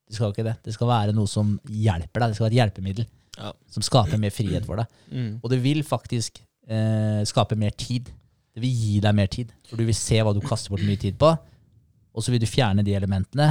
Det 0.06 0.18
skal 0.18 0.34
ikke 0.34 0.46
det. 0.46 0.58
Det 0.66 0.76
skal 0.76 0.90
være 0.92 1.16
noe 1.18 1.30
som 1.30 1.56
hjelper 1.66 2.22
deg. 2.22 2.32
Det 2.32 2.38
skal 2.38 2.48
være 2.48 2.54
et 2.54 2.62
hjelpemiddel. 2.62 3.08
Ja. 3.36 3.52
som 3.68 3.84
skaper 3.84 4.20
mer 4.22 4.32
frihet 4.32 4.64
for 4.64 4.80
deg. 4.80 4.92
Mm. 5.12 5.32
Og 5.44 5.50
det 5.52 5.60
vil 5.64 5.82
faktisk 5.84 6.40
eh, 6.72 7.22
skape 7.28 7.58
mer 7.60 7.74
tid. 7.76 8.08
Det 8.56 8.64
vil 8.64 8.72
gi 8.72 9.00
deg 9.04 9.16
mer 9.18 9.28
tid, 9.32 9.52
for 9.68 9.80
du 9.80 9.84
vil 9.88 9.98
se 9.98 10.22
hva 10.24 10.32
du 10.32 10.40
kaster 10.44 10.72
bort 10.72 10.86
mye 10.88 11.00
tid 11.02 11.18
på, 11.20 11.34
og 12.16 12.24
så 12.24 12.32
vil 12.32 12.40
du 12.40 12.48
fjerne 12.48 12.86
de 12.88 12.94
elementene, 12.96 13.50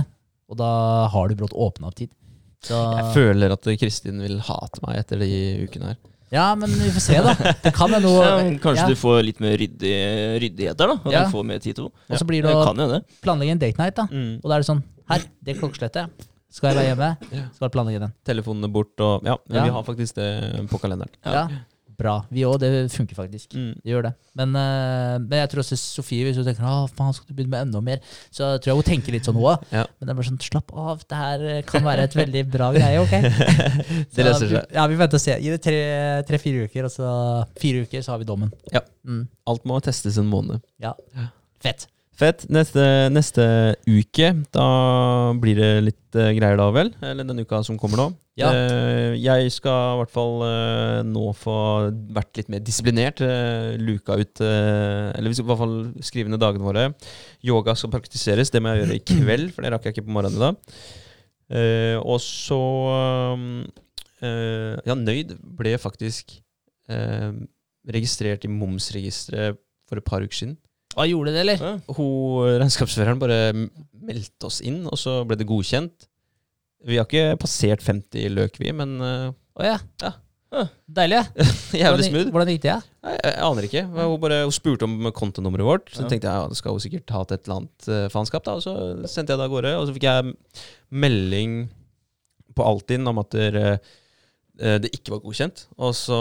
og 0.49 0.57
da 0.57 0.71
har 1.13 1.29
du 1.29 1.37
brått 1.37 1.53
åpna 1.53 1.91
opp 1.91 1.99
tid. 1.99 2.15
Så, 2.65 2.79
Jeg 2.97 3.11
føler 3.13 3.53
at 3.53 3.69
Kristin 3.77 4.23
vil 4.25 4.39
hate 4.47 4.81
meg 4.87 5.03
etter 5.03 5.21
de 5.21 5.29
ukene 5.67 5.91
her. 5.93 5.99
Ja, 6.35 6.47
men 6.59 6.71
vi 6.75 6.91
får 6.97 7.05
se, 7.07 7.19
da. 7.25 7.35
Det 7.65 7.73
kan 7.77 7.91
være 7.95 8.03
noe 8.09 8.25
Ja, 8.27 8.37
kanskje 8.63 8.85
ja. 8.85 8.91
du 8.91 8.99
får 9.01 9.23
litt 9.29 9.41
mer 9.45 9.57
ryddig, 9.61 9.95
ryddighet 10.45 10.77
der, 10.81 10.93
da. 10.93 10.99
Og 11.05 11.13
Ja. 11.15 11.25
du 11.25 11.33
får 11.35 11.47
mer 11.47 11.59
tid 11.65 11.79
til 11.79 11.87
noe. 11.89 11.95
Og 12.11 12.19
så 12.21 12.27
blir 12.29 12.43
Det 12.43 12.53
å 12.53 13.01
planlegge 13.25 13.55
en 13.57 13.63
date 13.63 13.79
night, 13.81 13.95
da. 13.97 14.07
Mm. 14.11 14.41
Og 14.43 14.49
da 14.51 14.57
er 14.59 14.65
det 14.65 14.69
sånn 14.71 14.83
Her, 15.09 15.21
det 15.45 15.59
klokkeslettet. 15.61 16.25
Skal 16.55 16.71
jeg 16.71 16.77
være 16.79 16.91
hjemme? 16.93 17.09
Skal 17.57 17.65
jeg 17.67 17.73
planlegge 17.75 18.01
den. 18.05 18.13
Telefonene 18.25 18.69
bort 18.73 19.01
og 19.05 19.25
Ja, 19.27 19.37
Ja. 19.51 19.65
vi 19.65 19.71
har 19.75 19.83
faktisk 19.85 20.15
det 20.15 20.29
på 20.71 20.79
kalenderen. 20.81 21.11
Ja. 21.27 21.49
Bra. 21.99 22.15
Vi 22.35 22.43
òg. 22.49 22.57
Det 22.63 22.71
funker 22.91 23.15
faktisk. 23.19 23.55
Mm. 23.55 23.73
Det 23.85 23.93
gjør 23.93 24.07
det. 24.09 24.13
Men, 24.41 24.55
uh, 24.59 25.15
men 25.23 25.39
jeg 25.41 25.51
tror 25.53 25.63
også 25.63 25.79
Sofie, 25.79 26.25
hvis 26.27 26.37
hun 26.41 26.47
tenker 26.49 26.67
Å, 26.67 26.89
faen, 26.91 27.15
skal 27.15 27.29
du 27.29 27.37
begynne 27.37 27.53
med 27.55 27.69
enda 27.69 27.83
mer, 27.87 28.01
så 28.35 28.55
tror 28.59 28.73
jeg 28.73 28.81
hun 28.81 28.89
tenker 28.89 29.15
litt 29.15 29.29
sånn 29.29 29.39
òg. 29.39 29.63
Ja. 29.71 29.85
Men 29.99 30.09
det 30.09 30.15
er 30.15 30.19
bare 30.19 30.29
sånn 30.31 30.41
slapp 30.43 30.75
av, 30.75 31.05
det 31.09 31.21
her 31.21 31.47
kan 31.69 31.87
være 31.87 32.09
et 32.09 32.19
veldig 32.19 32.45
bra 32.51 32.73
greie, 32.75 32.99
ok? 33.05 33.15
Det 34.15 34.27
løser 34.27 34.51
seg. 34.51 34.75
Ja, 34.75 34.85
vi 34.91 34.99
venter 34.99 35.21
og 35.21 35.25
ser. 35.25 35.39
Gi 35.45 35.55
det 35.55 35.63
tre- 35.63 36.23
tre-fire 36.29 36.67
uker, 36.69 36.89
og 36.89 36.93
så 36.95 37.09
fire 37.63 37.87
uker, 37.87 38.03
så 38.05 38.15
har 38.15 38.23
vi 38.23 38.29
dommen. 38.29 38.51
Ja. 38.75 38.83
Mm. 39.07 39.25
Alt 39.51 39.67
må 39.69 39.79
testes 39.85 40.19
en 40.19 40.31
måned. 40.31 40.63
ja. 40.83 40.95
Fett. 41.65 41.87
Fett. 42.15 42.45
Neste, 42.53 42.83
neste 43.11 43.45
uke, 43.91 44.29
da 44.55 44.67
blir 45.41 45.57
det 45.59 45.71
litt 45.89 46.19
eh, 46.21 46.29
greier 46.37 46.61
da 46.61 46.69
vel? 46.71 46.93
Eller 47.03 47.27
den 47.27 47.41
uka 47.43 47.59
som 47.67 47.79
kommer 47.81 47.99
nå. 47.99 48.05
Ja. 48.35 48.49
Eh, 48.51 49.15
jeg 49.23 49.51
skal 49.55 49.95
i 49.95 49.99
hvert 50.01 50.11
fall 50.11 50.41
eh, 50.43 51.01
nå 51.07 51.29
få 51.39 51.55
vært 52.17 52.41
litt 52.41 52.49
mer 52.51 52.65
disiplinert. 52.67 53.23
eh, 53.23 53.77
luka 53.79 54.17
ut 54.19 54.43
Eller 54.43 55.31
vi 55.31 55.37
skal 55.39 55.47
i 55.47 55.51
hvert 55.53 55.63
fall 55.63 55.77
skrive 56.03 56.33
ned 56.33 56.43
dagene 56.43 56.67
våre. 56.67 56.89
Yoga 57.47 57.77
skal 57.79 57.93
praktiseres. 57.95 58.51
Det 58.51 58.63
må 58.63 58.73
jeg 58.75 58.83
gjøre 58.83 58.99
i 58.99 59.05
kveld, 59.13 59.53
for 59.55 59.63
det 59.63 59.71
rakk 59.75 59.87
jeg 59.87 59.97
ikke 59.97 60.09
på 60.09 60.17
morgenen 60.17 60.41
i 60.41 60.47
dag. 60.49 60.57
Og 62.03 62.19
så 62.25 62.59
Ja, 64.25 64.97
Nøyd 64.97 65.37
ble 65.61 65.77
faktisk 65.79 66.39
registrert 67.85 68.47
i 68.47 68.51
momsregisteret 68.51 69.61
for 69.89 70.01
et 70.01 70.07
par 70.09 70.25
uker 70.25 70.35
siden. 70.35 70.57
Hva 70.95 71.05
gjorde 71.11 71.35
det, 71.35 71.41
eller? 71.43 71.63
Ja. 71.63 71.95
Hun, 71.97 72.59
regnskapsføreren 72.63 73.21
bare 73.21 73.39
meldte 73.55 74.49
oss 74.49 74.61
inn, 74.65 74.85
og 74.87 74.99
så 74.99 75.21
ble 75.29 75.37
det 75.39 75.47
godkjent. 75.49 76.07
Vi 76.85 76.99
har 77.01 77.09
ikke 77.09 77.39
passert 77.41 77.83
50 77.87 78.29
løk, 78.35 78.59
vi, 78.61 78.71
men 78.77 78.95
uh, 79.01 79.33
oh, 79.57 79.65
ja. 79.67 79.79
Ja. 80.03 80.13
Deilig. 80.87 81.23
jævlig 81.83 82.07
smooth. 82.07 82.29
Hvordan 82.31 82.51
gikk 82.53 82.63
det? 82.67 82.75
Jeg, 83.03 83.17
jeg 83.25 83.39
aner 83.43 83.67
ikke. 83.67 83.83
Hun, 83.91 84.13
bare, 84.23 84.43
hun 84.45 84.55
spurte 84.55 84.87
om 84.87 85.09
kontonummeret 85.17 85.67
vårt. 85.67 85.89
Så 85.91 86.05
Ja. 86.05 86.11
tenkte 86.13 86.29
jeg 86.31 86.45
ja, 86.45 86.51
det 86.53 86.59
skal 86.61 86.77
hun 86.77 86.85
sikkert 86.85 87.15
ha 87.17 87.25
til 87.27 87.39
et 87.39 87.49
eller 87.49 87.63
annet 87.63 87.89
uh, 87.91 88.05
faenskap. 88.13 88.47
Og 88.53 88.63
så 88.63 88.75
sendte 89.11 89.35
jeg 89.35 89.41
det 89.41 89.49
av 89.49 89.55
gårde. 89.57 89.73
Og 89.81 89.89
så 89.89 89.97
fikk 89.97 90.07
jeg 90.07 90.35
melding 90.95 91.57
på 92.55 92.67
Altinn 92.69 93.11
om 93.11 93.19
at 93.25 93.35
det, 93.35 93.65
uh, 94.63 94.77
det 94.85 94.93
ikke 94.95 95.17
var 95.17 95.25
godkjent. 95.25 95.65
Og 95.83 95.97
så, 95.99 96.21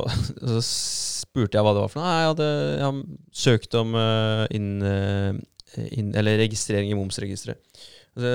så 0.52 0.62
spurte 0.62 1.56
jeg 1.58 1.64
hva 1.64 1.72
det 1.74 1.82
var 1.86 1.90
for 1.90 2.02
noe. 2.02 2.12
Jeg 2.20 2.30
hadde 2.34 2.50
jeg 2.52 2.86
hadde 2.86 3.18
søkt 3.42 3.74
om 3.80 3.94
eh, 3.98 4.44
inn, 4.58 4.70
eh, 4.84 5.86
inn, 5.96 6.10
eller 6.18 6.38
registrering 6.42 6.92
i 6.92 6.98
momsregisteret. 6.98 7.58
Så 8.12 8.30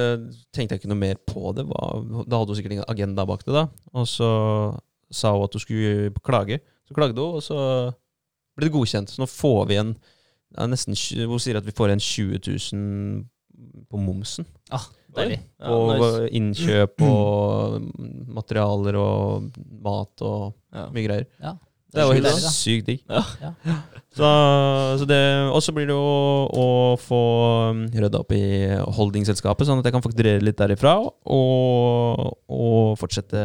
tenkte 0.55 0.73
jeg 0.73 0.81
ikke 0.81 0.89
noe 0.89 0.97
mer 0.97 1.19
på 1.29 1.51
det. 1.53 1.67
Da 1.69 2.39
hadde 2.39 2.49
hun 2.49 2.57
sikkert 2.57 2.73
ingen 2.77 2.89
agenda 2.89 3.25
bak 3.29 3.43
det. 3.45 3.53
da. 3.53 3.67
Og 3.93 4.07
så 4.09 4.29
sa 5.13 5.31
hun 5.35 5.43
at 5.45 5.53
hun 5.53 5.61
skulle 5.61 6.11
klage. 6.25 6.59
Så 6.87 6.95
klagde 6.97 7.19
hun, 7.21 7.37
og 7.37 7.43
så 7.45 7.57
ble 8.57 8.65
det 8.67 8.73
godkjent. 8.73 9.11
Så 9.13 9.21
nå 9.21 9.27
får 9.29 9.67
vi 9.69 9.77
en 9.81 9.95
nesten, 10.71 10.95
Hun 11.27 11.39
sier 11.43 11.57
at 11.59 11.65
vi 11.67 11.75
får 11.75 11.91
en 11.93 11.99
20 12.01 12.39
000 12.73 13.25
på 13.91 13.99
momsen. 14.01 14.45
Deilig. 15.17 15.39
Ja, 15.59 15.69
og 15.73 15.93
nice. 15.97 16.27
innkjøp 16.37 17.01
og 17.01 17.77
materialer 18.33 18.97
og 18.99 19.47
mat 19.81 20.21
og 20.21 20.53
Ja. 20.73 20.89
mye 20.93 21.05
greier. 21.07 21.25
Ja. 21.41 21.55
Det 21.93 22.01
er 22.01 22.07
jo 22.09 22.15
helt 22.17 22.27
deilig, 22.27 22.51
sykt 22.51 22.89
digg. 22.89 23.03
Ja. 23.07 23.21
Ja. 23.41 23.75
Så, 24.17 24.29
så 24.99 25.19
Og 25.53 25.61
så 25.63 25.73
blir 25.75 25.87
det 25.87 25.95
jo 25.95 26.07
å 26.51 26.67
få 26.99 27.21
um, 27.71 27.83
rydda 27.93 28.21
opp 28.23 28.33
i 28.35 28.41
holdingselskapet, 28.97 29.69
sånn 29.69 29.79
at 29.79 29.87
jeg 29.87 29.95
kan 29.95 30.03
fakturere 30.03 30.43
litt 30.43 30.59
derifra. 30.59 30.97
Og, 30.99 32.35
og 32.51 32.97
fortsette 32.99 33.43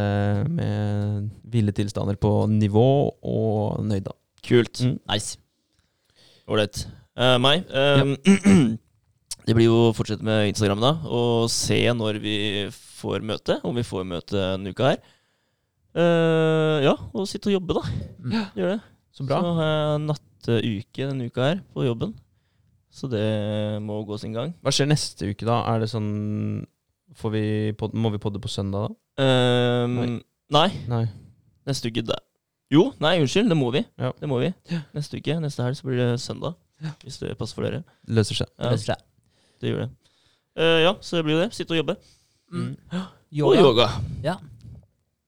med 0.48 1.30
ville 1.52 1.74
tilstander 1.76 2.18
på 2.18 2.34
nivå 2.50 2.88
og 3.12 3.82
nøyda. 3.86 4.16
Kult. 4.42 4.82
Mm. 4.82 4.98
Nice. 5.12 5.38
Ålreit. 6.50 6.86
Uh, 7.12 7.36
meg 7.42 7.68
eh, 7.68 8.14
Det 9.46 9.52
blir 9.52 9.66
jo 9.66 9.78
å 9.90 9.94
fortsette 9.94 10.24
med 10.24 10.48
Instagram, 10.52 10.80
da. 10.82 10.92
Og 11.10 11.50
se 11.52 11.78
når 11.94 12.18
vi 12.22 12.36
får 12.72 13.24
møte. 13.26 13.58
Om 13.66 13.78
vi 13.78 13.86
får 13.86 14.06
møte 14.08 14.38
denne 14.38 14.72
uka 14.72 14.92
her. 14.92 15.02
Eh, 15.92 16.78
ja, 16.86 16.94
og 17.12 17.26
sitte 17.28 17.50
og 17.50 17.56
jobbe, 17.58 17.76
da. 17.76 17.82
Mm. 18.22 18.36
Gjør 18.56 18.70
det. 18.74 18.80
Så 19.12 19.26
bra. 19.28 19.40
Så 19.44 19.54
har 19.58 19.70
jeg 19.72 20.02
nattuke 20.08 21.08
denne 21.10 21.26
uka 21.28 21.48
her 21.50 21.60
på 21.74 21.84
jobben. 21.84 22.14
Så 22.92 23.08
det 23.12 23.24
må 23.84 23.98
gå 24.08 24.16
sin 24.20 24.34
gang. 24.36 24.52
Hva 24.64 24.72
skjer 24.72 24.88
neste 24.90 25.28
uke, 25.32 25.46
da? 25.48 25.62
Er 25.72 25.80
det 25.84 25.90
sånn 25.92 26.66
får 27.16 27.32
vi 27.34 27.44
pod 27.76 27.92
Må 27.96 28.08
vi 28.12 28.20
podde 28.20 28.40
på 28.40 28.48
søndag, 28.52 28.88
da? 28.88 29.24
Ehm, 29.24 29.96
Nei. 30.00 30.10
nei. 30.52 30.68
Nei. 30.88 31.04
Neste 31.68 31.92
uke 31.92 32.04
da. 32.08 32.16
Jo, 32.72 32.86
nei, 33.04 33.18
unnskyld. 33.20 33.50
Det 33.52 33.56
må 33.56 33.68
vi. 33.74 33.82
Ja. 34.00 34.12
Det 34.16 34.28
må 34.28 34.38
vi. 34.40 34.48
Neste 34.96 35.20
uke, 35.20 35.36
neste 35.44 35.64
helg, 35.66 35.76
så 35.76 35.88
blir 35.88 36.00
det 36.00 36.20
søndag. 36.24 36.56
Hvis 37.04 37.20
det 37.20 37.36
passer 37.38 37.54
for 37.58 37.68
dere. 37.68 37.82
Løser 38.08 38.40
seg. 38.40 38.48
Ja, 38.58 38.72
Løser 38.72 38.94
seg. 38.94 39.02
det 39.60 39.70
gjør 39.70 39.84
det. 39.84 39.90
Uh, 40.58 40.78
ja, 40.82 40.94
så 41.04 41.20
det 41.20 41.26
blir 41.28 41.38
det. 41.40 41.50
Sitte 41.56 41.76
og 41.76 41.82
jobbe. 41.82 41.94
Mm. 42.52 42.72
Og 42.92 43.04
Yoga. 43.32 43.60
yoga. 43.60 43.86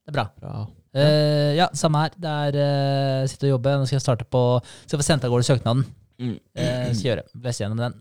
Det 0.05 0.13
er 0.13 0.17
bra. 0.19 0.25
Bra. 0.41 0.65
Uh, 0.95 1.53
ja, 1.57 1.69
samme 1.75 2.05
her. 2.05 2.17
Det 2.21 2.33
er 2.47 2.59
uh, 2.61 3.29
sitte 3.31 3.49
og 3.49 3.57
jobbe. 3.57 3.77
Nå 3.81 3.87
skal 3.89 3.97
jeg 3.99 4.05
starte 4.05 4.27
på 4.31 4.43
Skal 4.85 5.01
få 5.01 5.07
sendt 5.07 5.25
av 5.27 5.33
gårde 5.33 5.47
søknaden. 5.49 5.87
Mm. 6.21 6.37
Uh, 6.55 6.91
skal 6.93 7.09
gjøre. 7.09 7.25
Lese 7.47 7.65
gjennom 7.65 7.81
den. 7.81 7.97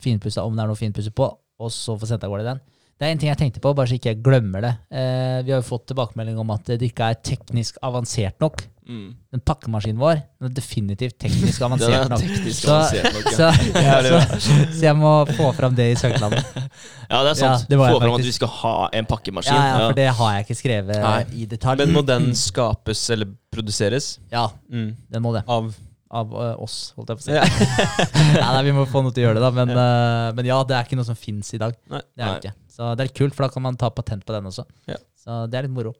Finpussa 0.00 0.44
om 0.46 0.56
det 0.56 0.64
er 0.64 0.70
noe 0.70 0.80
finpusse 0.80 1.12
på, 1.12 1.26
og 1.60 1.72
så 1.74 1.96
få 2.00 2.08
sendt 2.08 2.24
av 2.24 2.32
gårde 2.32 2.46
den. 2.46 2.62
Det 3.00 3.06
er 3.08 3.14
en 3.14 3.20
ting 3.22 3.30
jeg 3.30 3.38
tenkte 3.40 3.60
på, 3.64 3.70
bare 3.72 3.88
så 3.88 3.96
ikke 3.96 4.10
jeg 4.12 4.18
glemmer 4.20 4.60
det. 4.60 4.70
Eh, 4.92 5.38
vi 5.46 5.54
har 5.54 5.62
jo 5.62 5.64
fått 5.64 5.86
tilbakemelding 5.88 6.36
om 6.42 6.50
at 6.52 6.66
det 6.68 6.82
ikke 6.84 7.06
er 7.08 7.16
teknisk 7.24 7.78
avansert 7.86 8.36
nok. 8.44 8.60
Mm. 8.90 9.14
Den 9.32 9.40
pakkemaskinen 9.46 10.00
vår 10.02 10.18
den 10.18 10.48
er 10.50 10.52
definitivt 10.56 11.16
teknisk 11.22 11.62
avansert 11.66 11.94
er 11.96 12.10
nok. 12.12 12.20
teknisk 12.20 12.66
Så- 12.66 12.74
avansert 12.74 13.16
nok. 13.16 13.30
Ja. 13.32 13.96
Så, 14.04 14.20
så, 14.44 14.58
så 14.76 14.84
jeg 14.84 14.96
må 15.00 15.14
få 15.32 15.48
fram 15.56 15.74
det 15.78 15.86
i 15.94 15.96
søknaden. 15.96 16.44
ja, 17.12 17.22
det 17.24 17.30
er 17.32 17.38
sant. 17.40 17.64
Ja, 17.64 17.72
det 17.72 17.80
Få 17.80 18.00
fram 18.04 18.16
at 18.18 18.26
vi 18.28 18.36
skal 18.36 18.52
ha 18.60 18.74
en 19.00 19.08
pakkemaskin. 19.08 19.56
Ja, 19.56 19.68
ja, 19.70 19.84
for 19.88 19.96
det 20.02 20.08
har 20.20 20.34
jeg 20.36 20.48
ikke 20.48 20.58
skrevet 20.60 21.00
Nei. 21.06 21.20
i 21.40 21.46
detalj. 21.56 21.80
Men 21.86 21.96
må 21.96 22.04
den 22.04 22.34
skapes 22.36 23.06
eller 23.16 23.32
produseres? 23.54 24.18
Ja, 24.34 24.50
Mm. 24.68 24.92
den 25.08 25.22
må 25.24 25.32
det. 25.38 25.46
Av 25.48 25.72
Av 26.10 26.26
øh, 26.34 26.54
oss, 26.64 26.76
holdt 26.96 27.12
jeg 27.12 27.20
på 27.20 27.22
å 27.22 27.26
si. 27.28 27.34
Ja. 27.36 27.44
nei, 28.40 28.48
nei, 28.56 28.62
vi 28.66 28.72
må 28.74 28.82
få 28.90 29.02
noe 29.04 29.14
til 29.14 29.22
å 29.22 29.28
gjøre 29.28 29.38
det, 29.38 29.44
da. 29.44 29.50
Men, 29.54 29.70
øh, 29.78 30.30
men 30.34 30.48
ja, 30.48 30.56
det 30.66 30.74
er 30.74 30.88
ikke 30.88 30.98
noe 30.98 31.06
som 31.06 31.18
fins 31.18 31.52
i 31.54 31.60
dag. 31.62 31.76
Nei. 31.92 32.00
Det 32.18 32.26
er 32.26 32.40
ikke. 32.40 32.54
Så 32.74 32.88
det 32.98 33.04
er 33.06 33.12
kult, 33.14 33.36
for 33.36 33.46
da 33.46 33.52
kan 33.54 33.62
man 33.62 33.78
ta 33.78 33.92
patent 33.94 34.24
på 34.26 34.34
den 34.34 34.48
også. 34.50 34.64
Ja. 34.90 34.98
Så 35.20 35.44
det 35.52 35.60
er 35.60 35.68
litt 35.68 35.74
moro. 35.76 35.92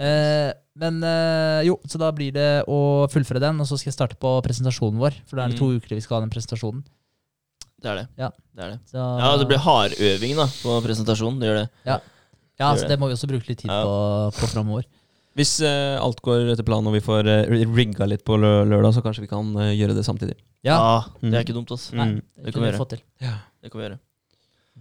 Uh, 0.00 0.48
men 0.80 1.02
uh, 1.04 1.60
jo, 1.66 1.74
så 1.90 1.98
da 2.00 2.06
blir 2.16 2.30
det 2.32 2.46
å 2.72 2.78
fullføre 3.12 3.42
den, 3.42 3.58
og 3.60 3.66
så 3.68 3.76
skal 3.76 3.90
jeg 3.90 3.96
starte 3.98 4.16
på 4.22 4.30
presentasjonen 4.46 5.00
vår. 5.02 5.18
For 5.28 5.36
da 5.36 5.44
er 5.44 5.52
det 5.52 5.58
to 5.60 5.68
Mm. 5.68 5.76
uker 5.82 5.92
vi 5.98 6.00
skal 6.04 6.16
ha 6.16 6.20
den 6.24 6.32
presentasjonen. 6.32 6.84
Det 7.80 7.90
er 7.90 7.98
det. 8.02 8.06
Ja. 8.20 8.30
det, 8.54 8.62
er 8.64 8.70
det. 8.76 8.78
Så, 8.88 8.96
Ja, 9.20 9.34
det 9.40 9.48
blir 9.50 9.60
hardøving 9.64 10.36
da, 10.38 10.46
på 10.62 10.78
presentasjonen. 10.86 11.40
Det 11.42 11.50
gjør 11.50 11.58
det. 11.62 11.66
ja, 11.90 11.98
gjør 12.60 12.78
så 12.80 12.86
det. 12.86 12.88
det 12.94 12.98
må 13.02 13.10
vi 13.10 13.16
også 13.18 13.28
bruke 13.28 13.48
litt 13.50 13.60
tid 13.64 13.72
Ja. 13.72 13.82
på, 13.84 13.94
på 14.38 14.50
framover. 14.54 14.86
Hvis 15.38 15.60
uh, 15.62 15.96
alt 16.02 16.18
går 16.26 16.50
etter 16.52 16.66
planen 16.66 16.88
og 16.90 16.94
vi 16.96 17.00
får 17.04 17.28
uh, 17.30 17.66
rigga 17.76 18.06
litt 18.10 18.24
på 18.26 18.34
lø 18.40 18.64
lørdag, 18.66 18.94
så 18.96 19.02
kanskje 19.04 19.22
vi 19.24 19.30
kan 19.30 19.52
uh, 19.56 19.70
gjøre 19.70 19.94
det 19.94 20.04
samtidig. 20.04 20.34
Ja, 20.66 20.76
det 21.20 21.28
Mm. 21.30 21.34
er 21.34 21.44
ikke 21.44 21.54
dumt, 21.56 21.70
ass. 21.72 21.92
Nei, 21.92 22.06
Mm. 22.06 22.14
det, 22.36 22.44
det 22.44 22.52
kan 22.54 22.62
vi 22.62 22.68
gjøre. 22.70 22.80
få 22.82 22.88
til. 22.88 23.02
Det 23.20 23.70
kan 23.70 23.80
vi 23.80 23.86
gjøre. 23.88 23.98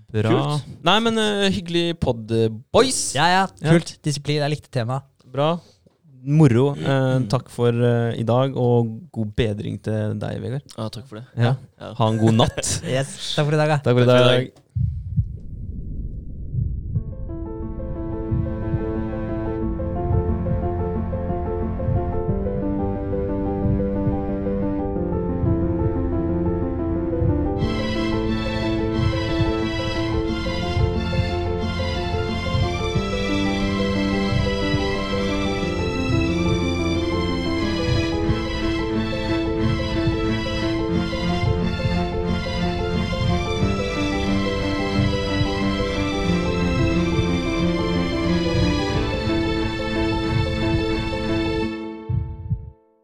Bra. 0.09 0.29
Kult. 0.31 0.69
Nei, 0.83 0.99
men 1.05 1.17
eh, 1.21 1.49
hyggelig 1.53 1.99
pod, 2.01 2.31
eh, 2.31 2.47
boys. 2.73 3.13
Ja, 3.13 3.27
ja, 3.29 3.43
Ja. 3.61 3.71
kult. 3.75 3.97
Disiplin. 4.01 4.39
Jeg 4.41 4.49
likte 4.55 4.71
temaet. 4.73 5.03
Bra. 5.29 5.59
Moro. 6.23 6.73
Eh, 6.75 7.19
takk 7.31 7.47
for 7.53 7.69
eh, 7.71 8.17
i 8.19 8.23
dag, 8.27 8.55
og 8.57 8.89
god 9.13 9.35
bedring 9.37 9.77
til 9.85 10.17
deg, 10.19 10.41
Vegard. 10.41 10.65
Ja, 10.77 10.89
takk 10.89 11.05
for 11.07 11.19
det. 11.21 11.25
Ja. 11.37 11.53
Ja. 11.79 11.93
Ha 11.93 12.07
en 12.09 12.17
god 12.19 12.33
natt. 12.41 12.81
Yes. 12.89 13.13
Takk 13.37 13.45
for 13.47 13.53
i 13.53 13.61
dag, 13.61 13.69
da. 13.69 13.77
Takk 13.85 13.95
for 13.95 14.03
i 14.03 14.09
Takk 14.09 14.17
for 14.17 14.33
i 14.33 14.45
dag. 14.47 14.51